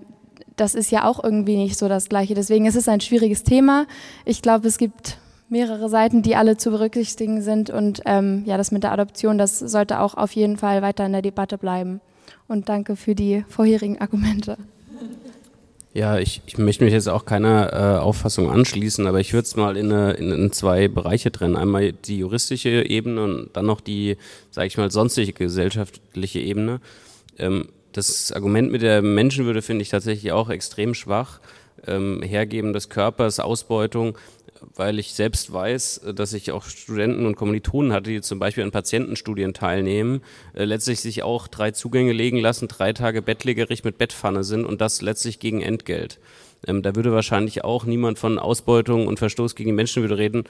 das 0.56 0.74
ist 0.74 0.90
ja 0.90 1.04
auch 1.04 1.22
irgendwie 1.22 1.58
nicht 1.58 1.78
so 1.78 1.88
das 1.88 2.08
Gleiche. 2.08 2.32
Deswegen 2.32 2.64
ist 2.64 2.76
es 2.76 2.88
ein 2.88 3.02
schwieriges 3.02 3.42
Thema. 3.42 3.86
Ich 4.24 4.40
glaube, 4.40 4.66
es 4.66 4.78
gibt 4.78 5.18
mehrere 5.50 5.88
Seiten, 5.88 6.22
die 6.22 6.36
alle 6.36 6.56
zu 6.56 6.70
berücksichtigen 6.70 7.42
sind. 7.42 7.70
Und 7.70 8.02
ähm, 8.06 8.44
ja, 8.46 8.56
das 8.56 8.70
mit 8.70 8.82
der 8.82 8.92
Adoption, 8.92 9.38
das 9.38 9.58
sollte 9.58 10.00
auch 10.00 10.14
auf 10.14 10.32
jeden 10.32 10.56
Fall 10.56 10.82
weiter 10.82 11.04
in 11.04 11.12
der 11.12 11.22
Debatte 11.22 11.58
bleiben. 11.58 12.00
Und 12.48 12.68
danke 12.68 12.96
für 12.96 13.14
die 13.14 13.44
vorherigen 13.48 14.00
Argumente. 14.00 14.56
Ja, 15.92 16.18
ich, 16.18 16.40
ich 16.46 16.56
möchte 16.56 16.84
mich 16.84 16.92
jetzt 16.92 17.08
auch 17.08 17.24
keiner 17.24 17.72
äh, 17.72 18.00
Auffassung 18.00 18.48
anschließen, 18.48 19.08
aber 19.08 19.18
ich 19.18 19.32
würde 19.32 19.46
es 19.46 19.56
mal 19.56 19.76
in, 19.76 19.90
eine, 19.90 20.12
in, 20.12 20.30
in, 20.30 20.52
zwei 20.52 20.86
Bereiche 20.86 21.32
trennen. 21.32 21.56
Einmal 21.56 21.92
die 21.92 22.18
juristische 22.18 22.88
Ebene 22.88 23.24
und 23.24 23.50
dann 23.54 23.66
noch 23.66 23.80
die, 23.80 24.16
sage 24.52 24.68
ich 24.68 24.76
mal, 24.76 24.92
sonstige 24.92 25.32
gesellschaftliche 25.32 26.38
Ebene. 26.38 26.80
Ähm, 27.38 27.70
das 27.92 28.30
Argument 28.30 28.70
mit 28.70 28.82
der 28.82 29.02
Menschenwürde 29.02 29.62
finde 29.62 29.82
ich 29.82 29.88
tatsächlich 29.88 30.30
auch 30.30 30.48
extrem 30.48 30.94
schwach. 30.94 31.40
Ähm, 31.86 32.22
Hergeben 32.22 32.72
des 32.72 32.88
Körpers, 32.88 33.40
Ausbeutung, 33.40 34.16
weil 34.74 34.98
ich 34.98 35.14
selbst 35.14 35.52
weiß, 35.52 36.02
dass 36.14 36.32
ich 36.32 36.52
auch 36.52 36.64
Studenten 36.64 37.26
und 37.26 37.36
Kommilitonen 37.36 37.92
hatte, 37.92 38.10
die 38.10 38.20
zum 38.20 38.38
Beispiel 38.38 38.64
an 38.64 38.70
Patientenstudien 38.70 39.54
teilnehmen, 39.54 40.22
äh, 40.54 40.64
letztlich 40.64 41.00
sich 41.00 41.22
auch 41.22 41.48
drei 41.48 41.70
Zugänge 41.70 42.12
legen 42.12 42.38
lassen, 42.38 42.68
drei 42.68 42.92
Tage 42.92 43.22
bettlägerig 43.22 43.84
mit 43.84 43.98
Bettpfanne 43.98 44.44
sind 44.44 44.64
und 44.64 44.80
das 44.80 45.02
letztlich 45.02 45.38
gegen 45.38 45.62
Entgelt. 45.62 46.18
Ähm, 46.66 46.82
da 46.82 46.94
würde 46.94 47.12
wahrscheinlich 47.12 47.64
auch 47.64 47.84
niemand 47.84 48.18
von 48.18 48.38
Ausbeutung 48.38 49.06
und 49.06 49.18
Verstoß 49.18 49.54
gegen 49.54 49.70
die 49.70 49.74
Menschenwürde 49.74 50.18
reden. 50.18 50.44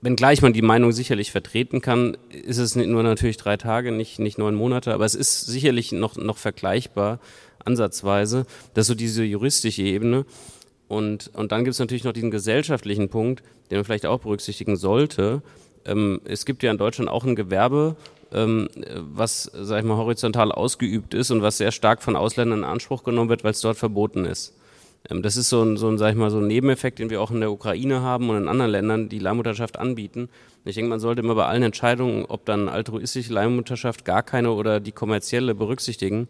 Wenngleich 0.00 0.42
man 0.42 0.52
die 0.52 0.62
Meinung 0.62 0.92
sicherlich 0.92 1.32
vertreten 1.32 1.80
kann, 1.80 2.16
ist 2.30 2.58
es 2.58 2.76
nur 2.76 3.02
natürlich 3.02 3.36
drei 3.36 3.56
Tage, 3.56 3.90
nicht, 3.90 4.20
nicht 4.20 4.38
neun 4.38 4.54
Monate, 4.54 4.94
aber 4.94 5.04
es 5.04 5.16
ist 5.16 5.46
sicherlich 5.46 5.90
noch, 5.90 6.16
noch 6.16 6.38
vergleichbar, 6.38 7.18
ansatzweise. 7.64 8.46
Das 8.74 8.82
ist 8.82 8.88
so 8.88 8.94
diese 8.94 9.24
juristische 9.24 9.82
Ebene. 9.82 10.24
Und, 10.88 11.30
und 11.34 11.52
dann 11.52 11.64
gibt 11.64 11.74
es 11.74 11.78
natürlich 11.78 12.04
noch 12.04 12.12
diesen 12.12 12.30
gesellschaftlichen 12.30 13.10
Punkt, 13.10 13.42
den 13.70 13.78
man 13.78 13.84
vielleicht 13.84 14.06
auch 14.06 14.20
berücksichtigen 14.20 14.76
sollte. 14.76 15.42
Ähm, 15.84 16.20
es 16.24 16.46
gibt 16.46 16.62
ja 16.62 16.70
in 16.70 16.78
Deutschland 16.78 17.10
auch 17.10 17.24
ein 17.24 17.36
Gewerbe, 17.36 17.96
ähm, 18.32 18.68
was, 18.96 19.50
sag 19.54 19.80
ich 19.80 19.84
mal, 19.84 19.96
horizontal 19.96 20.50
ausgeübt 20.50 21.14
ist 21.14 21.30
und 21.30 21.42
was 21.42 21.58
sehr 21.58 21.72
stark 21.72 22.02
von 22.02 22.16
Ausländern 22.16 22.60
in 22.60 22.64
Anspruch 22.64 23.04
genommen 23.04 23.30
wird, 23.30 23.44
weil 23.44 23.52
es 23.52 23.60
dort 23.60 23.76
verboten 23.76 24.24
ist. 24.24 24.54
Ähm, 25.10 25.22
das 25.22 25.36
ist 25.36 25.48
so 25.48 25.62
ein, 25.62 25.76
so 25.76 25.88
ein, 25.88 25.98
sag 25.98 26.10
ich 26.10 26.16
mal, 26.16 26.30
so 26.30 26.38
ein 26.38 26.46
Nebeneffekt, 26.46 26.98
den 26.98 27.10
wir 27.10 27.20
auch 27.20 27.30
in 27.30 27.40
der 27.40 27.52
Ukraine 27.52 28.00
haben 28.00 28.30
und 28.30 28.36
in 28.36 28.48
anderen 28.48 28.70
Ländern, 28.70 29.08
die 29.08 29.18
Leihmutterschaft 29.18 29.78
anbieten. 29.78 30.28
Ich 30.64 30.74
denke, 30.74 30.90
man 30.90 31.00
sollte 31.00 31.22
immer 31.22 31.34
bei 31.34 31.46
allen 31.46 31.62
Entscheidungen, 31.62 32.24
ob 32.26 32.44
dann 32.44 32.68
altruistische 32.68 33.32
Leihmutterschaft 33.32 34.04
gar 34.04 34.22
keine 34.22 34.52
oder 34.52 34.80
die 34.80 34.92
kommerzielle 34.92 35.54
berücksichtigen, 35.54 36.28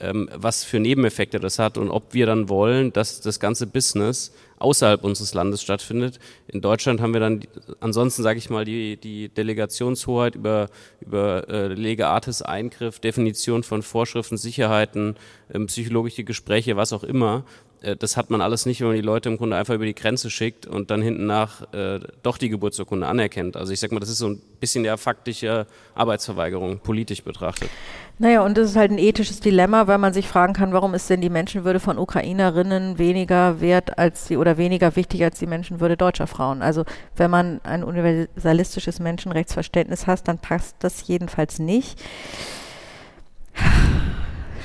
was 0.00 0.62
für 0.62 0.78
Nebeneffekte 0.78 1.40
das 1.40 1.58
hat 1.58 1.76
und 1.76 1.90
ob 1.90 2.14
wir 2.14 2.26
dann 2.26 2.48
wollen, 2.48 2.92
dass 2.92 3.20
das 3.20 3.40
ganze 3.40 3.66
Business 3.66 4.32
außerhalb 4.58 5.04
unseres 5.04 5.34
Landes 5.34 5.62
stattfindet. 5.62 6.18
In 6.46 6.60
Deutschland 6.60 7.00
haben 7.00 7.12
wir 7.12 7.20
dann 7.20 7.42
ansonsten, 7.80 8.22
sage 8.22 8.38
ich 8.38 8.50
mal, 8.50 8.64
die, 8.64 8.96
die 8.96 9.28
Delegationshoheit 9.28 10.34
über, 10.34 10.68
über 11.00 11.48
äh, 11.48 11.68
Lege 11.68 12.08
Artis 12.08 12.42
Eingriff, 12.42 12.98
Definition 13.00 13.62
von 13.62 13.82
Vorschriften, 13.82 14.36
Sicherheiten, 14.36 15.16
ähm, 15.52 15.66
psychologische 15.66 16.24
Gespräche, 16.24 16.76
was 16.76 16.92
auch 16.92 17.04
immer. 17.04 17.44
Äh, 17.82 17.96
das 17.96 18.16
hat 18.16 18.30
man 18.30 18.40
alles 18.40 18.66
nicht, 18.66 18.80
wenn 18.80 18.88
man 18.88 18.96
die 18.96 19.02
Leute 19.02 19.28
im 19.28 19.36
Grunde 19.36 19.56
einfach 19.56 19.74
über 19.74 19.84
die 19.84 19.94
Grenze 19.94 20.30
schickt 20.30 20.66
und 20.66 20.90
dann 20.90 21.02
hinten 21.02 21.26
nach 21.26 21.72
äh, 21.72 22.00
doch 22.22 22.38
die 22.38 22.48
Geburtsurkunde 22.48 23.06
anerkennt. 23.06 23.56
Also 23.56 23.72
ich 23.72 23.80
sag 23.80 23.92
mal, 23.92 24.00
das 24.00 24.08
ist 24.08 24.18
so 24.18 24.28
ein 24.28 24.40
bisschen 24.60 24.84
ja 24.84 24.96
faktische 24.96 25.66
Arbeitsverweigerung, 25.94 26.80
politisch 26.80 27.22
betrachtet. 27.22 27.70
Naja, 28.20 28.44
und 28.44 28.58
das 28.58 28.70
ist 28.70 28.76
halt 28.76 28.90
ein 28.90 28.98
ethisches 28.98 29.38
Dilemma, 29.38 29.86
weil 29.86 29.98
man 29.98 30.12
sich 30.12 30.26
fragen 30.26 30.52
kann, 30.52 30.72
warum 30.72 30.92
ist 30.94 31.08
denn 31.08 31.20
die 31.20 31.30
Menschenwürde 31.30 31.78
von 31.78 31.98
Ukrainerinnen 31.98 32.98
weniger 32.98 33.60
wert 33.60 33.96
als 33.96 34.26
die 34.26 34.36
oder 34.36 34.47
weniger 34.56 34.96
wichtig 34.96 35.22
als 35.24 35.38
die 35.38 35.46
Menschenwürde 35.46 35.96
deutscher 35.96 36.26
Frauen? 36.26 36.62
Also 36.62 36.84
wenn 37.16 37.30
man 37.30 37.60
ein 37.64 37.84
universalistisches 37.84 39.00
Menschenrechtsverständnis 39.00 40.06
hat, 40.06 40.26
dann 40.26 40.38
passt 40.38 40.76
das 40.80 41.06
jedenfalls 41.06 41.58
nicht 41.58 42.00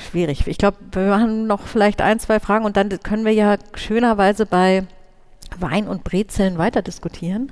schwierig. 0.10 0.48
Ich 0.48 0.58
glaube, 0.58 0.78
wir 0.92 1.20
haben 1.20 1.48
noch 1.48 1.62
vielleicht 1.62 2.02
ein, 2.02 2.20
zwei 2.20 2.40
Fragen 2.40 2.66
und 2.66 2.78
dann 2.78 2.90
können 3.02 3.26
wir 3.26 3.34
ja 3.34 3.58
schönerweise 3.74 4.46
bei 4.46 4.86
Wein 5.60 5.88
und 5.88 6.04
Brezeln 6.04 6.58
weiter 6.58 6.82
diskutieren. 6.82 7.52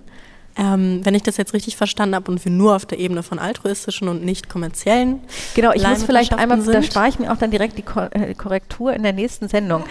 Ähm, 0.57 1.01
wenn 1.03 1.15
ich 1.15 1.23
das 1.23 1.37
jetzt 1.37 1.53
richtig 1.53 1.77
verstanden 1.77 2.15
habe 2.15 2.29
und 2.29 2.43
wir 2.43 2.51
nur 2.51 2.75
auf 2.75 2.85
der 2.85 2.99
Ebene 2.99 3.23
von 3.23 3.39
altruistischen 3.39 4.07
und 4.07 4.23
nicht 4.23 4.49
kommerziellen. 4.49 5.21
Genau, 5.55 5.71
ich 5.71 5.87
muss 5.87 6.03
vielleicht 6.03 6.33
einmal, 6.33 6.61
sind. 6.61 6.73
da 6.73 6.83
spare 6.83 7.07
ich 7.07 7.19
mir 7.19 7.31
auch 7.31 7.37
dann 7.37 7.51
direkt 7.51 7.77
die 7.77 7.83
Ko 7.83 8.01
äh, 8.11 8.33
Korrektur 8.33 8.93
in 8.93 9.03
der 9.03 9.13
nächsten 9.13 9.47
Sendung. 9.47 9.83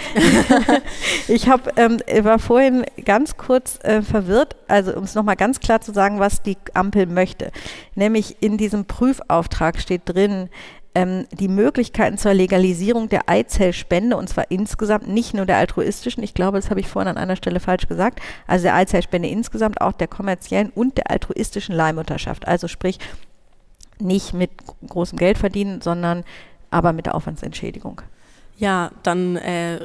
ich 1.28 1.48
hab, 1.48 1.78
ähm, 1.78 1.98
war 2.22 2.38
vorhin 2.38 2.84
ganz 3.04 3.36
kurz 3.36 3.78
äh, 3.82 4.02
verwirrt, 4.02 4.56
also 4.68 4.94
um 4.94 5.04
es 5.04 5.14
nochmal 5.14 5.36
ganz 5.36 5.60
klar 5.60 5.80
zu 5.80 5.92
sagen, 5.92 6.18
was 6.20 6.42
die 6.42 6.58
Ampel 6.74 7.06
möchte. 7.06 7.52
Nämlich 7.94 8.36
in 8.40 8.58
diesem 8.58 8.84
Prüfauftrag 8.84 9.80
steht 9.80 10.02
drin, 10.04 10.50
ähm, 10.94 11.26
die 11.32 11.48
Möglichkeiten 11.48 12.18
zur 12.18 12.34
Legalisierung 12.34 13.08
der 13.08 13.28
Eizellspende, 13.28 14.16
und 14.16 14.28
zwar 14.28 14.50
insgesamt 14.50 15.08
nicht 15.08 15.34
nur 15.34 15.46
der 15.46 15.58
altruistischen, 15.58 16.22
ich 16.22 16.34
glaube, 16.34 16.58
das 16.58 16.70
habe 16.70 16.80
ich 16.80 16.88
vorhin 16.88 17.08
an 17.08 17.16
einer 17.16 17.36
Stelle 17.36 17.60
falsch 17.60 17.86
gesagt, 17.86 18.20
also 18.46 18.64
der 18.64 18.74
Eizellspende 18.74 19.28
insgesamt, 19.28 19.80
auch 19.80 19.92
der 19.92 20.08
kommerziellen 20.08 20.70
und 20.70 20.96
der 20.96 21.10
altruistischen 21.10 21.74
Leihmutterschaft. 21.74 22.48
Also 22.48 22.66
sprich, 22.66 22.98
nicht 24.00 24.32
mit 24.32 24.50
großem 24.88 25.18
Geld 25.18 25.38
verdienen, 25.38 25.80
sondern 25.80 26.24
aber 26.70 26.92
mit 26.92 27.06
der 27.06 27.14
Aufwandsentschädigung. 27.14 28.02
Ja, 28.56 28.90
dann 29.02 29.36
äh, 29.36 29.80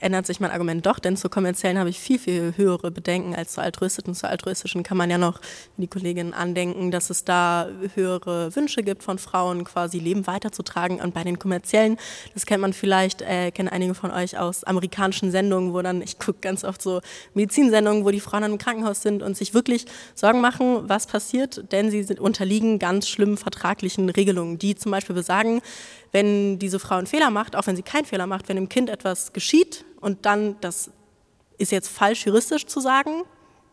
ändert 0.00 0.26
sich 0.26 0.40
mein 0.40 0.50
Argument 0.50 0.84
doch, 0.84 0.98
denn 0.98 1.16
zur 1.16 1.30
kommerziellen 1.30 1.78
habe 1.78 1.90
ich 1.90 1.98
viel, 1.98 2.18
viel 2.18 2.54
höhere 2.56 2.90
Bedenken 2.90 3.34
als 3.34 3.52
zur 3.52 3.64
altruistischen. 3.64 4.14
Zur 4.14 4.28
altruistischen 4.28 4.82
kann 4.82 4.96
man 4.96 5.10
ja 5.10 5.18
noch, 5.18 5.40
die 5.76 5.86
Kollegin 5.86 6.34
andenken, 6.34 6.90
dass 6.90 7.10
es 7.10 7.24
da 7.24 7.68
höhere 7.94 8.54
Wünsche 8.54 8.82
gibt 8.82 9.02
von 9.02 9.18
Frauen, 9.18 9.64
quasi 9.64 9.98
Leben 9.98 10.26
weiterzutragen. 10.26 11.00
Und 11.00 11.14
bei 11.14 11.24
den 11.24 11.38
kommerziellen, 11.38 11.96
das 12.34 12.46
kennt 12.46 12.60
man 12.60 12.72
vielleicht, 12.72 13.22
äh, 13.22 13.50
kennen 13.50 13.68
einige 13.68 13.94
von 13.94 14.10
euch 14.10 14.38
aus 14.38 14.64
amerikanischen 14.64 15.30
Sendungen, 15.30 15.72
wo 15.72 15.82
dann, 15.82 16.02
ich 16.02 16.18
gucke 16.18 16.38
ganz 16.40 16.64
oft 16.64 16.82
so 16.82 17.00
Medizinsendungen, 17.34 18.04
wo 18.04 18.10
die 18.10 18.20
Frauen 18.20 18.42
dann 18.42 18.52
im 18.52 18.58
Krankenhaus 18.58 19.02
sind 19.02 19.22
und 19.22 19.36
sich 19.36 19.54
wirklich 19.54 19.86
Sorgen 20.14 20.40
machen, 20.40 20.88
was 20.88 21.06
passiert, 21.06 21.72
denn 21.72 21.90
sie 21.90 22.02
sind, 22.02 22.20
unterliegen 22.20 22.78
ganz 22.78 23.08
schlimmen 23.08 23.36
vertraglichen 23.36 24.10
Regelungen, 24.10 24.58
die 24.58 24.74
zum 24.74 24.92
Beispiel 24.92 25.14
besagen, 25.14 25.60
wenn 26.12 26.58
diese 26.58 26.78
Frau 26.78 26.96
einen 26.96 27.06
Fehler 27.06 27.30
macht, 27.30 27.56
auch 27.56 27.66
wenn 27.66 27.76
sie 27.76 27.82
keinen 27.82 28.04
Fehler 28.04 28.26
macht, 28.26 28.48
wenn 28.48 28.56
dem 28.56 28.68
Kind 28.68 28.90
etwas 28.90 29.32
geschieht 29.32 29.84
und 30.00 30.26
dann, 30.26 30.56
das 30.60 30.90
ist 31.58 31.72
jetzt 31.72 31.88
falsch 31.88 32.26
juristisch 32.26 32.66
zu 32.66 32.80
sagen, 32.80 33.24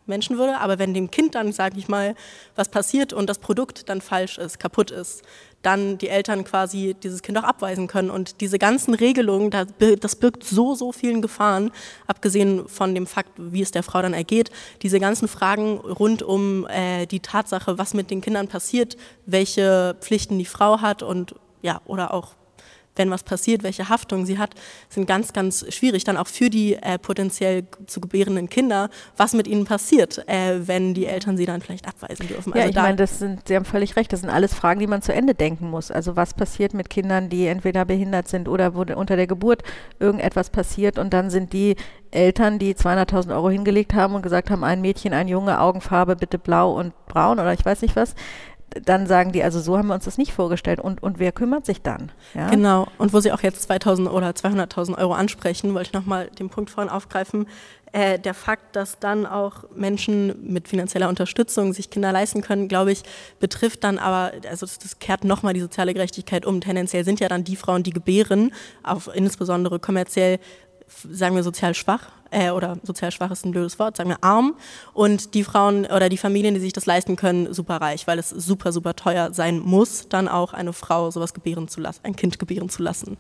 Menschenwürde, 0.08 0.60
aber 0.60 0.80
wenn 0.80 0.94
dem 0.94 1.10
Kind 1.10 1.36
dann, 1.36 1.52
sage 1.52 1.80
ich 1.80 1.88
mal, 1.88 2.16
was 2.56 2.70
passiert 2.70 3.14
und 3.14 3.28
das 3.28 3.40
Produkt 3.40 3.90
dann 3.90 4.02
falsch 4.02 4.38
ist, 4.38 4.60
kaputt 4.60 4.92
ist, 4.92 5.24
dann 5.62 5.98
die 5.98 6.10
Eltern 6.10 6.44
quasi 6.44 6.96
dieses 7.02 7.24
Kind 7.24 7.38
auch 7.40 7.44
abweisen 7.44 7.88
können. 7.88 8.12
Und 8.12 8.40
diese 8.42 8.60
ganzen 8.60 8.94
Regelungen, 8.94 9.50
das 9.50 10.16
birgt 10.16 10.44
so, 10.44 10.76
so 10.76 10.92
vielen 10.92 11.24
Gefahren, 11.24 11.72
abgesehen 12.06 12.68
von 12.68 12.94
dem 12.94 13.08
Fakt, 13.08 13.32
wie 13.38 13.64
es 13.64 13.72
der 13.72 13.82
Frau 13.82 14.02
dann 14.02 14.14
ergeht, 14.14 14.52
diese 14.84 15.00
ganzen 15.00 15.28
Fragen 15.28 15.78
rund 15.80 16.22
um 16.22 16.68
äh, 16.68 17.08
die 17.08 17.20
Tatsache, 17.20 17.80
was 17.80 17.96
mit 17.96 18.12
den 18.12 18.22
Kindern 18.22 18.48
passiert, 18.48 18.96
welche 19.26 19.96
Pflichten 20.02 20.38
die 20.38 20.46
Frau 20.46 20.82
hat 20.82 21.02
und 21.02 21.34
ja, 21.64 21.82
oder 21.86 22.14
auch 22.14 22.34
wenn 22.96 23.12
was 23.12 23.24
passiert, 23.24 23.64
welche 23.64 23.90
Haftung 23.90 24.26
sie 24.26 24.38
hat, 24.38 24.52
sind 24.90 25.08
ganz, 25.08 25.34
ganz 25.34 25.66
schwierig. 25.74 26.04
Dann 26.04 26.18
auch 26.18 26.28
für 26.28 26.50
die 26.50 26.76
äh, 26.76 26.98
potenziell 26.98 27.68
zu 27.88 28.02
gebärenden 28.02 28.50
Kinder, 28.50 28.90
was 29.18 29.34
mit 29.34 29.48
ihnen 29.48 29.66
passiert, 29.66 30.28
äh, 30.28 30.68
wenn 30.68 30.94
die 30.94 31.06
Eltern 31.06 31.38
sie 31.38 31.46
dann 31.46 31.62
vielleicht 31.62 31.88
abweisen 31.88 32.28
dürfen. 32.28 32.54
Ja, 32.56 32.64
also 32.64 32.70
ich 32.70 32.76
meine, 32.76 32.96
das 32.96 33.20
sind, 33.20 33.48
Sie 33.48 33.56
haben 33.56 33.66
völlig 33.66 33.96
recht, 33.96 34.14
das 34.14 34.22
sind 34.22 34.30
alles 34.30 34.54
Fragen, 34.54 34.80
die 34.80 34.88
man 34.88 35.02
zu 35.02 35.14
Ende 35.14 35.34
denken 35.34 35.70
muss. 35.70 35.92
Also 35.92 36.16
was 36.16 36.34
passiert 36.34 36.74
mit 36.74 36.90
Kindern, 36.90 37.30
die 37.30 37.48
entweder 37.48 37.86
behindert 37.86 38.28
sind 38.28 38.48
oder 38.48 38.76
wo 38.76 38.82
unter 38.82 39.16
der 39.16 39.28
Geburt 39.28 39.64
irgendetwas 40.00 40.50
passiert 40.50 40.98
und 40.98 41.14
dann 41.14 41.30
sind 41.30 41.54
die 41.54 41.76
Eltern, 42.12 42.60
die 42.60 42.76
200.000 42.76 43.36
Euro 43.36 43.50
hingelegt 43.50 43.94
haben 43.94 44.16
und 44.16 44.22
gesagt 44.22 44.50
haben, 44.50 44.64
ein 44.64 44.82
Mädchen, 44.82 45.14
ein 45.14 45.28
Junge, 45.28 45.60
Augenfarbe 45.60 46.16
bitte 46.16 46.40
blau 46.40 46.74
und 46.74 46.94
braun 47.08 47.40
oder 47.40 47.54
ich 47.54 47.66
weiß 47.66 47.82
nicht 47.82 47.96
was, 47.96 48.16
dann 48.70 49.08
sagen 49.08 49.32
die, 49.32 49.44
also 49.44 49.60
so 49.60 49.78
haben 49.78 49.88
wir 49.88 49.94
uns 49.94 50.06
das 50.06 50.18
nicht 50.18 50.34
vorgestellt. 50.34 50.80
Und, 50.80 51.02
und 51.02 51.20
wer 51.20 51.32
kümmert 51.32 51.66
sich 51.66 51.82
dann? 51.82 52.12
Ja? 52.34 52.50
Genau. 52.50 52.88
Und 52.98 53.14
wo 53.14 53.20
Sie 53.20 53.32
auch 53.32 53.42
jetzt 53.42 53.64
2000 53.64 54.10
oder 54.10 54.30
200.000 54.30 54.98
Euro 54.98 55.14
ansprechen, 55.14 55.74
wollte 55.74 55.88
ich 55.88 55.94
nochmal 55.94 56.28
den 56.40 56.50
Punkt 56.50 56.70
vorhin 56.70 56.92
aufgreifen. 56.92 57.48
Äh, 57.94 58.20
der 58.20 58.34
Fakt, 58.34 58.76
dass 58.76 59.00
dann 59.00 59.26
auch 59.26 59.64
Menschen 59.74 60.52
mit 60.52 60.68
finanzieller 60.68 61.08
Unterstützung 61.08 61.72
sich 61.72 61.90
Kinder 61.90 62.12
leisten 62.12 62.42
können, 62.42 62.68
glaube 62.68 62.92
ich, 62.92 63.04
betrifft 63.40 63.86
dann 63.86 63.98
aber, 63.98 64.34
also 64.50 64.66
das, 64.66 65.00
kehrt 65.00 65.24
nochmal 65.24 65.54
die 65.54 65.62
soziale 65.62 65.94
Gerechtigkeit 65.94 66.46
um. 66.46 66.60
Tendenziell 66.60 67.06
sind 67.06 67.22
ja 67.22 67.30
dann 67.30 67.46
die 67.46 67.56
Frauen, 67.56 67.84
die 67.84 67.92
gebären, 67.92 68.52
auf 68.84 69.10
insbesondere 69.14 69.80
kommerziell 69.80 70.40
sagen 70.88 71.36
wir 71.36 71.44
sozial 71.44 71.74
schwach 71.74 72.12
äh, 72.36 72.52
oder 72.52 72.78
sozial 72.84 73.12
schwach 73.12 73.32
ist 73.32 73.46
ein 73.46 73.52
blödes 73.52 73.80
Wort, 73.80 73.98
sagen 73.98 74.10
wir 74.10 74.24
arm 74.24 74.56
und 74.94 75.34
die 75.34 75.44
Frauen 75.44 75.86
oder 75.86 76.10
die 76.10 76.18
Familien, 76.18 76.54
die 76.54 76.60
sich 76.60 76.74
das 76.74 76.86
leisten 76.86 77.16
können, 77.16 77.54
super 77.54 77.78
reich, 77.78 78.08
weil 78.08 78.20
es 78.20 78.30
super, 78.30 78.72
super 78.72 78.96
teuer 78.96 79.34
sein 79.34 79.60
muss, 79.60 80.10
dann 80.10 80.28
auch 80.28 80.54
eine 80.54 80.74
Frau 80.74 81.10
sowas 81.12 81.34
gebären 81.34 81.68
zu 81.68 81.80
lassen, 81.80 82.02
ein 82.04 82.16
Kind 82.16 82.38
gebären 82.38 82.70
zu 82.70 82.84
lassen. 82.84 83.18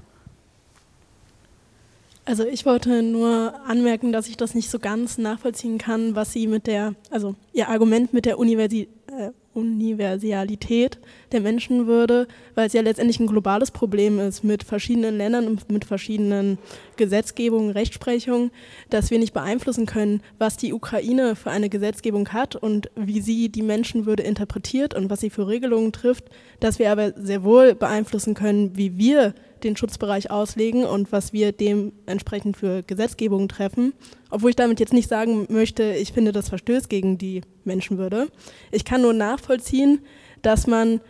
Also 2.26 2.44
ich 2.44 2.66
wollte 2.66 3.04
nur 3.04 3.54
anmerken, 3.68 4.12
dass 4.12 4.28
ich 4.28 4.36
das 4.36 4.56
nicht 4.56 4.70
so 4.70 4.80
ganz 4.80 5.18
nachvollziehen 5.20 5.78
kann, 5.78 6.16
was 6.16 6.34
Sie 6.34 6.48
mit 6.48 6.66
der, 6.66 6.96
also 7.12 7.36
Ihr 7.54 7.70
Argument 7.70 8.14
mit 8.14 8.26
der 8.26 8.40
Universi 8.40 8.88
äh, 9.08 9.30
Universalität 9.56 11.00
der 11.32 11.42
Menschenwürde, 11.42 12.28
weil 12.54 12.68
es 12.68 12.74
ja 12.74 12.82
letztendlich 12.82 13.20
ein 13.20 13.28
globales 13.28 13.72
Problem 13.72 14.20
ist 14.20 14.44
mit 14.44 14.64
verschiedenen 14.64 15.18
Ländern 15.18 15.48
und 15.48 15.72
mit 15.72 15.86
verschiedenen 15.86 16.58
Gesetzgebungen, 16.98 17.72
Rechtsprechungen, 17.72 18.52
dass 18.90 19.12
wir 19.12 19.20
nicht 19.20 19.34
beeinflussen 19.34 19.86
können, 19.86 20.22
was 20.38 20.58
die 20.58 20.74
Ukraine 20.74 21.36
für 21.36 21.52
eine 21.52 21.70
Gesetzgebung 21.70 22.30
hat 22.30 22.56
und 22.56 22.90
wie 22.96 23.22
sie 23.22 23.50
die 23.50 23.62
Menschenwürde 23.62 24.24
interpretiert 24.24 24.94
und 24.94 25.10
was 25.10 25.22
sie 25.22 25.30
für 25.30 25.48
Regelungen 25.48 25.92
trifft, 25.92 26.26
dass 26.60 26.80
wir 26.80 26.92
aber 26.92 27.14
sehr 27.16 27.44
wohl 27.44 27.76
beeinflussen 27.76 28.34
können, 28.34 28.76
wie 28.78 28.98
wir 28.98 29.34
den 29.64 29.78
Schutzbereich 29.78 30.32
auslegen 30.32 30.84
und 30.84 31.12
was 31.12 31.34
wir 31.34 31.52
dementsprechend 31.52 32.58
für 32.58 32.84
Gesetzgebungen 32.84 33.50
treffen. 33.50 33.94
Obwohl 34.30 34.52
ich 34.52 34.56
damit 34.56 34.80
jetzt 34.80 34.94
nicht 34.94 35.10
sagen 35.10 35.48
möchte, 35.50 35.94
ich 35.94 36.14
finde, 36.14 36.32
das 36.32 36.50
verstößt 36.50 36.90
gegen 36.90 37.18
die 37.18 37.42
Menschenwürde. 37.64 38.28
Ich 38.72 38.86
kann 38.86 39.02
nur 39.02 39.14
nachvollziehen, 39.14 40.00
dass 40.42 40.68
man, 40.68 41.02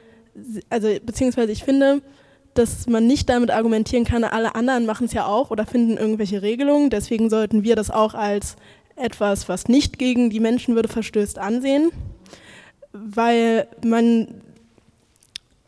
also 0.69 0.87
beziehungsweise 1.05 1.51
ich 1.51 1.63
finde, 1.63 2.01
dass 2.53 2.87
man 2.87 3.05
nicht 3.05 3.29
damit 3.29 3.51
argumentieren 3.51 4.05
kann, 4.05 4.23
alle 4.23 4.55
anderen 4.55 4.85
machen 4.85 5.07
es 5.07 5.13
ja 5.13 5.25
auch 5.25 5.51
oder 5.51 5.65
finden 5.65 5.97
irgendwelche 5.97 6.41
Regelungen. 6.41 6.89
Deswegen 6.89 7.29
sollten 7.29 7.63
wir 7.63 7.75
das 7.75 7.91
auch 7.91 8.13
als 8.13 8.55
etwas, 8.95 9.49
was 9.49 9.67
nicht 9.67 9.99
gegen 9.99 10.29
die 10.29 10.39
Menschenwürde 10.39 10.87
verstößt, 10.87 11.37
ansehen, 11.37 11.91
weil 12.93 13.67
man 13.83 14.41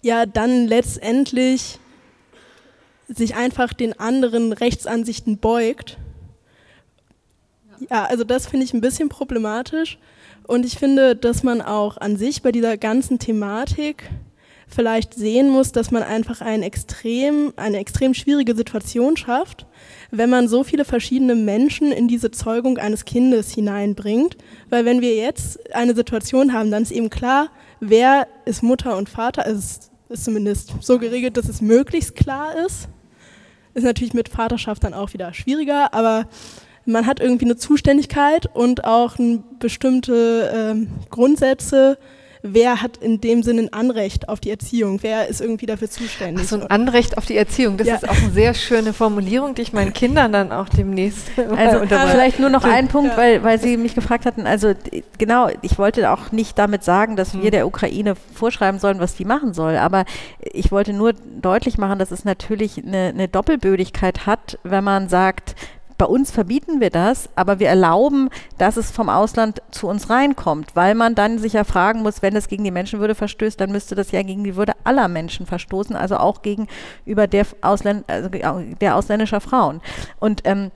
ja 0.02 0.26
dann 0.26 0.68
letztendlich 0.68 1.80
sich 3.08 3.36
einfach 3.36 3.74
den 3.74 4.00
anderen 4.00 4.54
Rechtsansichten 4.54 5.38
beugt. 5.38 5.98
Ja, 7.90 8.06
also 8.06 8.24
das 8.24 8.48
finde 8.48 8.66
ich 8.66 8.74
ein 8.74 8.82
bisschen 8.82 9.10
problematisch. 9.10 9.98
Und 10.46 10.66
ich 10.66 10.78
finde, 10.78 11.16
dass 11.16 11.44
man 11.44 11.62
auch 11.62 11.98
an 11.98 12.18
sich 12.18 12.42
bei 12.42 12.52
dieser 12.52 12.78
ganzen 12.78 13.20
Thematik 13.20 14.10
vielleicht 14.68 15.14
sehen 15.14 15.50
muss, 15.50 15.72
dass 15.72 15.92
man 15.92 16.04
einfach 16.04 16.42
ein 16.42 16.62
extrem, 16.62 17.54
eine 17.56 17.78
extrem 17.78 18.14
schwierige 18.14 18.56
Situation 18.56 19.16
schafft, 19.16 19.66
wenn 20.12 20.30
man 20.30 20.48
so 20.48 20.64
viele 20.64 20.86
verschiedene 20.86 21.36
Menschen 21.36 21.92
in 21.92 22.08
diese 22.08 22.32
Zeugung 22.32 22.78
eines 22.78 23.06
Kindes 23.06 23.54
hineinbringt. 23.54 24.38
Weil 24.70 24.86
wenn 24.86 25.02
wir 25.02 25.16
jetzt 25.16 25.74
eine 25.74 25.96
Situation 25.96 26.54
haben, 26.54 26.72
dann 26.72 26.84
ist 26.84 26.92
eben 26.92 27.10
klar, 27.10 27.50
wer 27.80 28.28
ist 28.46 28.64
Mutter 28.64 28.98
und 28.98 29.10
Vater. 29.10 29.46
Es 29.48 29.92
ist 30.10 30.26
zumindest 30.26 30.74
so 30.82 31.00
geregelt, 31.00 31.38
dass 31.38 31.48
es 31.50 31.62
möglichst 31.62 32.16
klar 32.16 32.54
ist. 32.66 32.90
Ist 33.78 33.84
natürlich 33.84 34.16
mit 34.16 34.28
Vaterschaft 34.28 34.84
dann 34.84 34.96
auch 34.96 35.14
wieder 35.14 35.36
schwieriger, 35.36 35.94
aber 35.94 36.26
man 36.86 37.06
hat 37.06 37.20
irgendwie 37.20 37.46
eine 37.46 37.58
Zuständigkeit 37.58 38.48
und 38.52 38.86
auch 38.86 39.18
bestimmte 39.60 40.52
ähm, 40.52 40.88
Grundsätze, 41.12 42.00
wer 42.42 42.82
hat 42.82 42.98
in 42.98 43.22
dem 43.22 43.44
Sinne 43.44 43.64
ein 43.64 43.74
Anrecht 43.74 44.30
auf 44.30 44.40
die 44.40 44.50
Erziehung, 44.50 45.00
wer 45.02 45.28
ist 45.28 45.42
irgendwie 45.42 45.66
dafür 45.66 45.90
zuständig. 45.90 46.46
Ach 46.46 46.50
so 46.50 46.56
ein 46.58 46.68
Anrecht 46.68 47.18
auf 47.18 47.26
die 47.26 47.38
Erziehung, 47.38 47.78
das 47.78 47.88
ja. 47.88 47.96
ist 47.96 48.10
auch 48.10 48.18
eine 48.18 48.32
sehr 48.32 48.54
schöne 48.54 48.94
Formulierung, 48.94 49.56
die 49.56 49.62
ich 49.62 49.74
meinen 49.74 49.94
Kindern 49.94 50.32
dann 50.32 50.52
auch 50.52 50.70
demnächst 50.70 51.28
Also 51.58 51.80
vielleicht 51.86 52.40
nur 52.40 52.50
noch 52.50 52.64
ein 52.64 52.88
Punkt, 52.88 53.12
ja. 53.12 53.18
weil, 53.18 53.44
weil 53.44 53.60
Sie 53.60 53.78
mich 53.78 53.96
gefragt 53.96 54.26
hatten, 54.26 54.46
also 54.46 54.74
genau, 55.18 55.50
ich 55.62 55.78
wollte 55.78 56.12
auch 56.12 56.32
nicht 56.32 56.58
damit 56.58 56.84
sagen, 56.84 57.16
dass 57.16 57.34
wir 57.34 57.44
hm. 57.44 57.52
der 57.52 57.68
Ukraine 57.68 58.16
vorschreiben 58.34 58.80
sollen, 58.80 59.00
was 59.00 59.16
die 59.16 59.26
machen 59.26 59.54
soll, 59.54 59.78
aber 59.78 60.06
ich 60.40 60.72
wollte 60.72 60.94
nur 60.94 61.14
deutlich 61.42 61.78
machen, 61.78 62.00
dass 62.00 62.12
es 62.12 62.26
natürlich 62.26 62.78
eine, 62.78 63.08
eine 63.08 63.28
Doppelbödigkeit 63.28 64.26
hat, 64.26 64.60
wenn 64.64 64.84
man 64.84 65.10
sagt, 65.10 65.56
bei 65.98 66.06
uns 66.06 66.30
verbieten 66.32 66.80
wir 66.80 66.92
das, 66.92 67.30
aber 67.36 67.60
wir 67.60 67.70
erlauben, 67.70 68.30
dass 68.58 68.78
es 68.78 68.92
vom 68.92 69.10
Ausland 69.10 69.62
zu 69.72 69.88
uns 69.88 70.10
reinkommt, 70.10 70.76
weil 70.76 70.94
man 70.94 71.16
dann 71.16 71.40
sich 71.40 71.54
ja 71.54 71.64
fragen 71.64 72.04
muss, 72.04 72.22
wenn 72.22 72.36
es 72.36 72.48
gegen 72.48 72.64
die 72.64 72.72
Menschenwürde 72.72 73.16
verstößt, 73.16 73.60
dann 73.60 73.72
müsste 73.72 73.96
das 73.96 74.12
ja 74.12 74.22
gegen 74.22 74.44
die 74.44 74.56
Würde 74.56 74.74
aller 74.84 75.08
Menschen 75.08 75.48
verstoßen, 75.48 75.96
also 75.96 76.18
auch 76.18 76.44
gegenüber 76.44 77.28
der, 77.28 77.48
Ausländ 77.62 78.06
also 78.08 78.30
der 78.30 78.96
ausländischer 78.96 79.42
Frauen. 79.42 79.82
Und 80.20 80.42
ähm, 80.46 80.72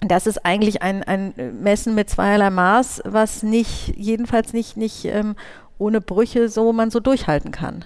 das 0.00 0.26
ist 0.26 0.44
eigentlich 0.44 0.82
ein, 0.82 1.02
ein 1.04 1.34
Messen 1.60 1.94
mit 1.94 2.10
zweierlei 2.10 2.50
Maß, 2.50 3.02
was 3.04 3.42
nicht, 3.42 3.94
jedenfalls 3.96 4.52
nicht, 4.52 4.76
nicht 4.76 5.04
ähm, 5.04 5.36
ohne 5.78 6.00
Brüche 6.00 6.48
so 6.48 6.72
man 6.72 6.90
so 6.90 7.00
durchhalten 7.00 7.52
kann. 7.52 7.84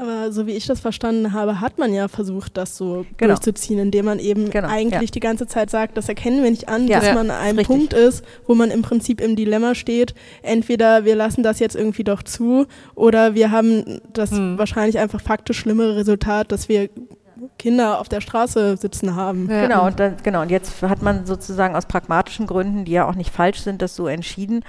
Aber 0.00 0.30
so 0.30 0.46
wie 0.46 0.52
ich 0.52 0.66
das 0.66 0.78
verstanden 0.78 1.32
habe, 1.32 1.60
hat 1.60 1.78
man 1.78 1.92
ja 1.92 2.06
versucht, 2.06 2.56
das 2.56 2.76
so 2.76 3.04
genau. 3.16 3.34
durchzuziehen, 3.34 3.80
indem 3.80 4.04
man 4.04 4.20
eben 4.20 4.48
genau, 4.48 4.68
eigentlich 4.68 5.10
ja. 5.10 5.14
die 5.14 5.20
ganze 5.20 5.48
Zeit 5.48 5.70
sagt, 5.70 5.96
das 5.96 6.08
erkennen 6.08 6.42
wir 6.44 6.50
nicht 6.50 6.68
an, 6.68 6.86
ja, 6.86 7.00
dass 7.00 7.14
man 7.14 7.30
an 7.30 7.36
einem 7.36 7.64
Punkt 7.64 7.94
ist, 7.94 8.24
wo 8.46 8.54
man 8.54 8.70
im 8.70 8.82
Prinzip 8.82 9.20
im 9.20 9.34
Dilemma 9.34 9.74
steht. 9.74 10.14
Entweder 10.42 11.04
wir 11.04 11.16
lassen 11.16 11.42
das 11.42 11.58
jetzt 11.58 11.74
irgendwie 11.74 12.04
doch 12.04 12.22
zu 12.22 12.66
oder 12.94 13.34
wir 13.34 13.50
haben 13.50 14.00
das 14.12 14.30
hm. 14.30 14.56
wahrscheinlich 14.56 14.98
einfach 14.98 15.20
faktisch 15.20 15.58
schlimmere 15.58 15.96
Resultat, 15.96 16.52
dass 16.52 16.68
wir 16.68 16.90
Kinder 17.58 18.00
auf 18.00 18.08
der 18.08 18.20
Straße 18.20 18.76
sitzen 18.76 19.16
haben. 19.16 19.48
Ja. 19.50 19.66
Genau, 19.66 19.86
und 19.86 19.98
dann, 19.98 20.16
genau, 20.22 20.42
und 20.42 20.50
jetzt 20.50 20.82
hat 20.82 21.02
man 21.02 21.26
sozusagen 21.26 21.74
aus 21.74 21.86
pragmatischen 21.86 22.46
Gründen, 22.46 22.84
die 22.84 22.92
ja 22.92 23.08
auch 23.08 23.14
nicht 23.14 23.32
falsch 23.32 23.60
sind, 23.60 23.82
das 23.82 23.96
so 23.96 24.06
entschieden 24.06 24.64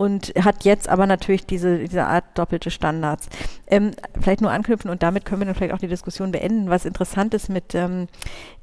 und 0.00 0.32
hat 0.40 0.64
jetzt 0.64 0.88
aber 0.88 1.06
natürlich 1.06 1.44
diese, 1.44 1.78
diese 1.80 2.06
Art 2.06 2.24
doppelte 2.34 2.70
Standards. 2.70 3.28
Ähm, 3.66 3.90
vielleicht 4.18 4.40
nur 4.40 4.50
anknüpfen 4.50 4.90
und 4.90 5.02
damit 5.02 5.26
können 5.26 5.42
wir 5.42 5.44
dann 5.44 5.54
vielleicht 5.54 5.74
auch 5.74 5.78
die 5.78 5.88
Diskussion 5.88 6.32
beenden. 6.32 6.70
Was 6.70 6.86
interessant 6.86 7.34
ist 7.34 7.50
mit 7.50 7.74
ähm, 7.74 8.08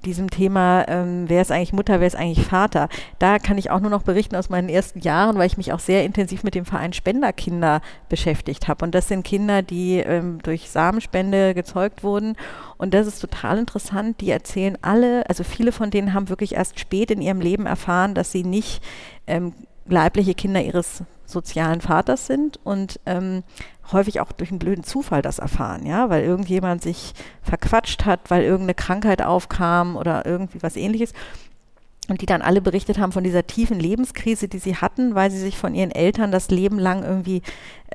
diesem 0.04 0.32
Thema, 0.32 0.86
ähm, 0.88 1.26
wer 1.28 1.44
ist 1.44 1.52
eigentlich 1.52 1.74
Mutter, 1.74 2.00
wer 2.00 2.08
ist 2.08 2.16
eigentlich 2.16 2.44
Vater? 2.44 2.90
Da 3.20 3.38
kann 3.38 3.60
ich 3.60 3.70
auch 3.70 3.80
nur 3.80 3.92
noch 3.92 4.02
berichten 4.02 4.36
aus 4.36 4.50
meinen 4.50 4.68
ersten 4.68 5.00
Jahren, 5.02 5.38
weil 5.38 5.46
ich 5.46 5.58
mich 5.58 5.74
auch 5.74 5.80
sehr 5.80 6.06
intensiv 6.06 6.42
mit 6.42 6.56
dem 6.56 6.66
Verein 6.66 6.92
Spenderkinder 6.92 7.82
beschäftigt 8.10 8.68
habe. 8.68 8.84
Und 8.84 8.96
das 8.96 9.08
sind 9.08 9.24
Kinder, 9.24 9.62
die 9.62 9.98
ähm, 9.98 10.40
durch 10.42 10.72
Samenspende 10.72 11.54
gezeugt 11.54 12.04
wurden. 12.04 12.36
Und 12.80 12.96
das 12.96 13.06
ist 13.06 13.20
total 13.20 13.60
interessant. 13.60 14.22
Die 14.22 14.32
erzählen 14.32 14.76
alle, 14.82 15.30
also 15.30 15.44
viele 15.44 15.72
von 15.72 15.92
denen 15.92 16.16
haben 16.16 16.30
wirklich 16.30 16.56
erst 16.56 16.80
spät 16.80 17.12
in 17.12 17.22
ihrem 17.22 17.42
Leben 17.42 17.68
erfahren, 17.68 18.16
dass 18.16 18.32
sie 18.32 18.44
nicht 18.44 18.82
ähm, 19.28 19.54
leibliche 19.86 20.34
Kinder 20.34 20.64
ihres 20.64 21.04
sozialen 21.28 21.82
Vaters 21.82 22.26
sind 22.26 22.60
und 22.64 23.00
ähm, 23.06 23.44
häufig 23.92 24.20
auch 24.20 24.32
durch 24.32 24.50
einen 24.50 24.60
blöden 24.60 24.84
Zufall 24.84 25.22
das 25.22 25.40
erfahren, 25.40 25.86
ja, 25.86 26.10
weil 26.10 26.24
irgendjemand 26.24 26.82
sich 26.82 27.14
verquatscht 27.42 28.06
hat, 28.06 28.30
weil 28.30 28.44
irgendeine 28.44 28.74
Krankheit 28.74 29.22
aufkam 29.22 29.96
oder 29.96 30.26
irgendwie 30.26 30.64
was 30.64 30.76
ähnliches. 30.76 31.14
Und 32.10 32.22
die 32.22 32.26
dann 32.26 32.42
alle 32.42 32.62
berichtet 32.62 33.00
haben 33.00 33.12
von 33.12 33.24
dieser 33.24 33.46
tiefen 33.48 33.80
Lebenskrise, 33.80 34.48
die 34.48 34.60
sie 34.60 34.78
hatten, 34.78 35.14
weil 35.14 35.30
sie 35.30 35.40
sich 35.40 35.58
von 35.58 35.76
ihren 35.76 35.92
Eltern 35.92 36.32
das 36.32 36.50
Leben 36.50 36.80
lang 36.80 37.04
irgendwie 37.04 37.42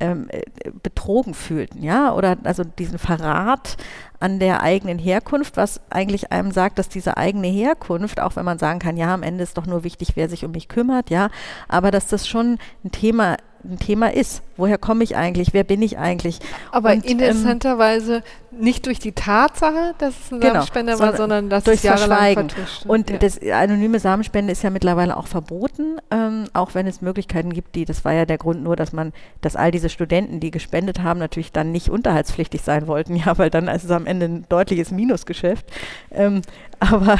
ähm, 0.00 0.28
äh, 0.30 0.42
betrogen 0.82 1.34
fühlten, 1.34 1.82
ja, 1.82 2.14
oder 2.14 2.36
also 2.44 2.64
diesen 2.64 2.98
Verrat 2.98 3.76
an 4.20 4.38
der 4.38 4.62
eigenen 4.62 4.98
Herkunft, 4.98 5.56
was 5.56 5.80
eigentlich 5.90 6.32
einem 6.32 6.50
sagt, 6.50 6.78
dass 6.78 6.88
diese 6.88 7.16
eigene 7.16 7.48
Herkunft, 7.48 8.20
auch 8.20 8.36
wenn 8.36 8.44
man 8.44 8.58
sagen 8.58 8.78
kann, 8.78 8.96
ja, 8.96 9.12
am 9.12 9.22
Ende 9.22 9.42
ist 9.42 9.58
doch 9.58 9.66
nur 9.66 9.84
wichtig, 9.84 10.12
wer 10.14 10.28
sich 10.28 10.44
um 10.44 10.52
mich 10.52 10.68
kümmert, 10.68 11.10
ja, 11.10 11.30
aber 11.68 11.90
dass 11.90 12.06
das 12.06 12.28
schon 12.28 12.58
ein 12.84 12.92
Thema 12.92 13.36
ein 13.64 13.78
Thema 13.78 14.12
ist. 14.12 14.42
Woher 14.56 14.78
komme 14.78 15.02
ich 15.04 15.16
eigentlich? 15.16 15.52
Wer 15.52 15.64
bin 15.64 15.82
ich 15.82 15.98
eigentlich? 15.98 16.38
Aber 16.70 16.92
und, 16.92 17.04
ähm, 17.04 17.12
interessanterweise 17.12 18.16
ähm, 18.16 18.22
nicht 18.60 18.86
durch 18.86 18.98
die 18.98 19.12
Tatsache, 19.12 19.94
dass 19.98 20.14
es 20.24 20.32
ein 20.32 20.40
genau, 20.40 20.52
Samenspender 20.52 20.98
war, 20.98 21.16
sondern 21.16 21.48
dass 21.48 21.64
durch 21.64 21.78
es 21.78 21.82
jahrelang 21.82 22.48
Und 22.86 23.10
ja. 23.10 23.16
das 23.16 23.40
anonyme 23.40 23.98
Samenspende 23.98 24.52
ist 24.52 24.62
ja 24.62 24.70
mittlerweile 24.70 25.16
auch 25.16 25.26
verboten, 25.26 25.98
ähm, 26.10 26.44
auch 26.52 26.74
wenn 26.74 26.86
es 26.86 27.00
Möglichkeiten 27.00 27.52
gibt, 27.52 27.74
die, 27.74 27.84
das 27.84 28.04
war 28.04 28.12
ja 28.12 28.26
der 28.26 28.38
Grund 28.38 28.62
nur, 28.62 28.76
dass 28.76 28.92
man, 28.92 29.12
dass 29.40 29.56
all 29.56 29.70
diese 29.70 29.88
Studenten, 29.88 30.40
die 30.40 30.50
gespendet 30.50 31.02
haben, 31.02 31.18
natürlich 31.18 31.52
dann 31.52 31.72
nicht 31.72 31.88
unterhaltspflichtig 31.88 32.62
sein 32.62 32.86
wollten, 32.86 33.16
ja, 33.24 33.38
weil 33.38 33.50
dann 33.50 33.68
ist 33.68 33.84
es 33.84 33.90
am 33.90 34.06
Ende 34.06 34.26
ein 34.26 34.44
deutliches 34.48 34.90
Minusgeschäft. 34.90 35.66
Ähm, 36.10 36.42
aber 36.82 37.16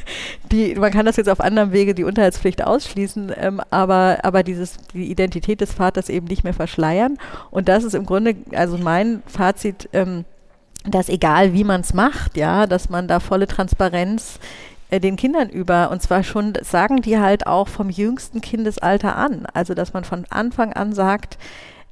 die, 0.52 0.74
man 0.74 0.90
kann 0.90 1.06
das 1.06 1.16
jetzt 1.16 1.28
auf 1.28 1.40
anderem 1.40 1.72
Wege 1.72 1.94
die 1.94 2.04
Unterhaltspflicht 2.04 2.64
ausschließen, 2.64 3.32
ähm, 3.36 3.60
aber, 3.70 4.18
aber 4.22 4.42
dieses, 4.42 4.78
die 4.92 5.10
Identität 5.10 5.60
des 5.60 5.72
Vaters 5.72 6.08
eben 6.08 6.26
nicht 6.26 6.44
mehr 6.44 6.54
verschleiern. 6.54 7.18
Und 7.50 7.68
das 7.68 7.84
ist 7.84 7.94
im 7.94 8.06
Grunde, 8.06 8.36
also 8.52 8.76
mein 8.76 9.22
Fazit, 9.26 9.88
ähm, 9.92 10.24
dass 10.84 11.08
egal 11.08 11.52
wie 11.54 11.64
man 11.64 11.80
es 11.80 11.94
macht, 11.94 12.36
ja, 12.36 12.66
dass 12.66 12.90
man 12.90 13.08
da 13.08 13.20
volle 13.20 13.46
Transparenz 13.46 14.38
äh, 14.90 15.00
den 15.00 15.16
Kindern 15.16 15.48
über 15.48 15.90
und 15.90 16.02
zwar 16.02 16.22
schon 16.24 16.52
sagen 16.62 17.00
die 17.00 17.18
halt 17.18 17.46
auch 17.46 17.68
vom 17.68 17.88
jüngsten 17.88 18.40
Kindesalter 18.40 19.16
an, 19.16 19.46
also 19.54 19.74
dass 19.74 19.92
man 19.92 20.04
von 20.04 20.26
Anfang 20.28 20.72
an 20.72 20.92
sagt, 20.92 21.38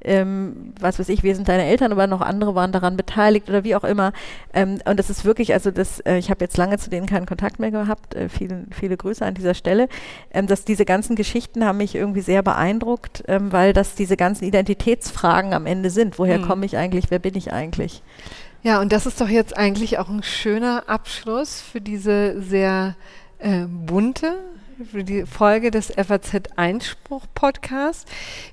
ähm, 0.03 0.73
was 0.79 0.99
weiß 0.99 1.09
ich, 1.09 1.23
wir 1.23 1.35
sind 1.35 1.47
deine 1.47 1.65
Eltern, 1.65 1.91
aber 1.91 2.07
noch 2.07 2.21
andere 2.21 2.55
waren 2.55 2.71
daran 2.71 2.97
beteiligt 2.97 3.49
oder 3.49 3.63
wie 3.63 3.75
auch 3.75 3.83
immer. 3.83 4.13
Ähm, 4.53 4.79
und 4.85 4.97
das 4.97 5.09
ist 5.09 5.25
wirklich, 5.25 5.53
also 5.53 5.71
das, 5.71 5.99
äh, 6.01 6.17
ich 6.17 6.29
habe 6.29 6.43
jetzt 6.43 6.57
lange 6.57 6.77
zu 6.77 6.89
denen 6.89 7.05
keinen 7.05 7.25
Kontakt 7.25 7.59
mehr 7.59 7.71
gehabt, 7.71 8.15
äh, 8.15 8.29
viele, 8.29 8.65
viele 8.71 8.97
Grüße 8.97 9.25
an 9.25 9.33
dieser 9.33 9.53
Stelle, 9.53 9.87
ähm, 10.31 10.47
dass 10.47 10.65
diese 10.65 10.85
ganzen 10.85 11.15
Geschichten 11.15 11.65
haben 11.65 11.77
mich 11.77 11.95
irgendwie 11.95 12.21
sehr 12.21 12.43
beeindruckt, 12.43 13.23
ähm, 13.27 13.51
weil 13.51 13.73
das 13.73 13.95
diese 13.95 14.17
ganzen 14.17 14.45
Identitätsfragen 14.45 15.53
am 15.53 15.65
Ende 15.65 15.89
sind. 15.89 16.19
Woher 16.19 16.39
mhm. 16.39 16.47
komme 16.47 16.65
ich 16.65 16.77
eigentlich, 16.77 17.05
wer 17.09 17.19
bin 17.19 17.35
ich 17.35 17.53
eigentlich? 17.53 18.01
Ja, 18.63 18.79
und 18.79 18.93
das 18.93 19.05
ist 19.05 19.19
doch 19.19 19.27
jetzt 19.27 19.57
eigentlich 19.57 19.99
auch 19.99 20.09
ein 20.09 20.23
schöner 20.23 20.83
Abschluss 20.87 21.61
für 21.61 21.81
diese 21.81 22.41
sehr 22.41 22.95
äh, 23.39 23.65
bunte 23.67 24.35
für 24.91 25.03
die 25.03 25.25
Folge 25.25 25.71
des 25.71 25.91
FAZ 25.91 26.49
Einspruch 26.55 27.25
Podcasts. 27.35 28.05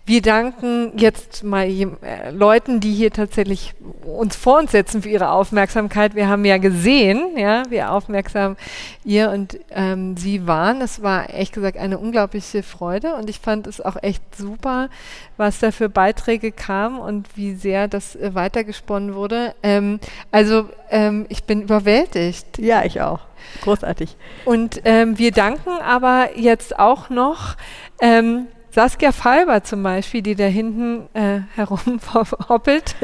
Wir 0.05 0.21
danken 0.21 0.93
jetzt 0.99 1.45
mal 1.45 1.67
äh, 1.67 2.31
Leuten, 2.31 2.81
die 2.81 2.93
hier 2.93 3.11
tatsächlich 3.11 3.75
uns 4.05 4.37
vor 4.37 4.59
uns 4.59 4.73
setzen 4.73 5.03
für 5.03 5.09
ihre 5.09 5.31
Aufmerksamkeit. 5.31 6.15
Wir 6.15 6.29
haben 6.29 6.45
ja 6.45 6.59
gesehen, 6.59 7.37
ja, 7.37 7.63
wie 7.71 7.83
aufmerksam 7.83 8.57
ihr 9.05 9.31
und 9.31 9.59
ähm, 9.71 10.17
sie 10.17 10.47
waren. 10.47 10.83
Es 10.83 11.03
war 11.03 11.33
echt 11.33 11.55
gesagt 11.55 11.79
eine 11.79 11.99
unglaubliche 11.99 12.63
Freude 12.63 13.15
und 13.15 13.31
ich 13.31 13.39
fand 13.39 13.67
es 13.67 13.81
auch 13.81 13.97
echt 14.03 14.23
super, 14.37 14.91
was 15.37 15.59
da 15.59 15.71
für 15.71 15.89
Beiträge 15.89 16.53
kam 16.53 16.99
und 16.99 17.29
wie 17.37 17.55
sehr 17.55 17.89
das 17.89 18.15
äh, 18.17 18.35
weitergesponnen 18.35 19.15
wurde. 19.15 19.55
Ähm, 19.63 20.01
also 20.31 20.69
ähm, 20.91 21.25
ich 21.29 21.45
bin 21.45 21.63
überwältigt. 21.63 22.59
Ja, 22.59 22.85
ich 22.85 23.01
auch. 23.01 23.30
Großartig. 23.63 24.17
Und 24.45 24.81
ähm, 24.85 25.19
wir 25.19 25.33
danken 25.33 25.71
aber 25.83 26.31
jetzt 26.37 26.79
auch 26.79 27.11
noch 27.11 27.57
ähm, 28.01 28.47
Saskia 28.73 29.11
Falber 29.11 29.65
zum 29.65 29.83
Beispiel, 29.83 30.23
die 30.23 30.37
da 30.37 30.45
hinten 30.45 31.09
äh, 31.15 31.41
herumhoppelt 31.57 32.95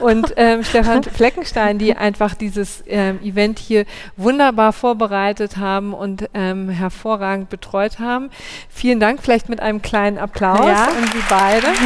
und 0.00 0.32
ähm, 0.36 0.62
Stefan 0.62 1.02
Fleckenstein, 1.02 1.78
die 1.78 1.96
einfach 1.96 2.34
dieses 2.34 2.84
ähm, 2.86 3.18
Event 3.22 3.58
hier 3.58 3.84
wunderbar 4.16 4.72
vorbereitet 4.72 5.56
haben 5.56 5.92
und 5.92 6.28
ähm, 6.34 6.68
hervorragend 6.68 7.48
betreut 7.48 7.98
haben. 7.98 8.30
Vielen 8.68 9.00
Dank, 9.00 9.20
vielleicht 9.22 9.48
mit 9.48 9.60
einem 9.60 9.82
kleinen 9.82 10.18
Applaus 10.18 10.66
ja. 10.66 10.84
an 10.84 11.06
Sie 11.12 11.22
beide. 11.28 11.66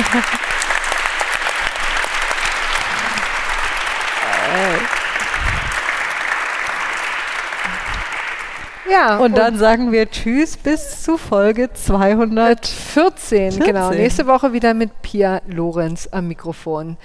Ja. 8.90 9.16
Und, 9.16 9.26
und 9.26 9.38
dann 9.38 9.58
sagen 9.58 9.92
wir 9.92 10.10
Tschüss 10.10 10.56
bis 10.56 11.02
zu 11.02 11.18
Folge 11.18 11.72
214. 11.72 12.76
14. 12.76 13.58
Genau. 13.60 13.90
Nächste 13.90 14.26
Woche 14.26 14.52
wieder 14.52 14.74
mit 14.74 15.02
Pia 15.02 15.40
Lorenz 15.48 16.08
am 16.10 16.28
Mikrofon. 16.28 16.96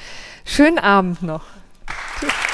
Schönen 0.46 0.80
Abend 0.80 1.24
noch. 1.24 1.44
Tschüss. 2.20 2.51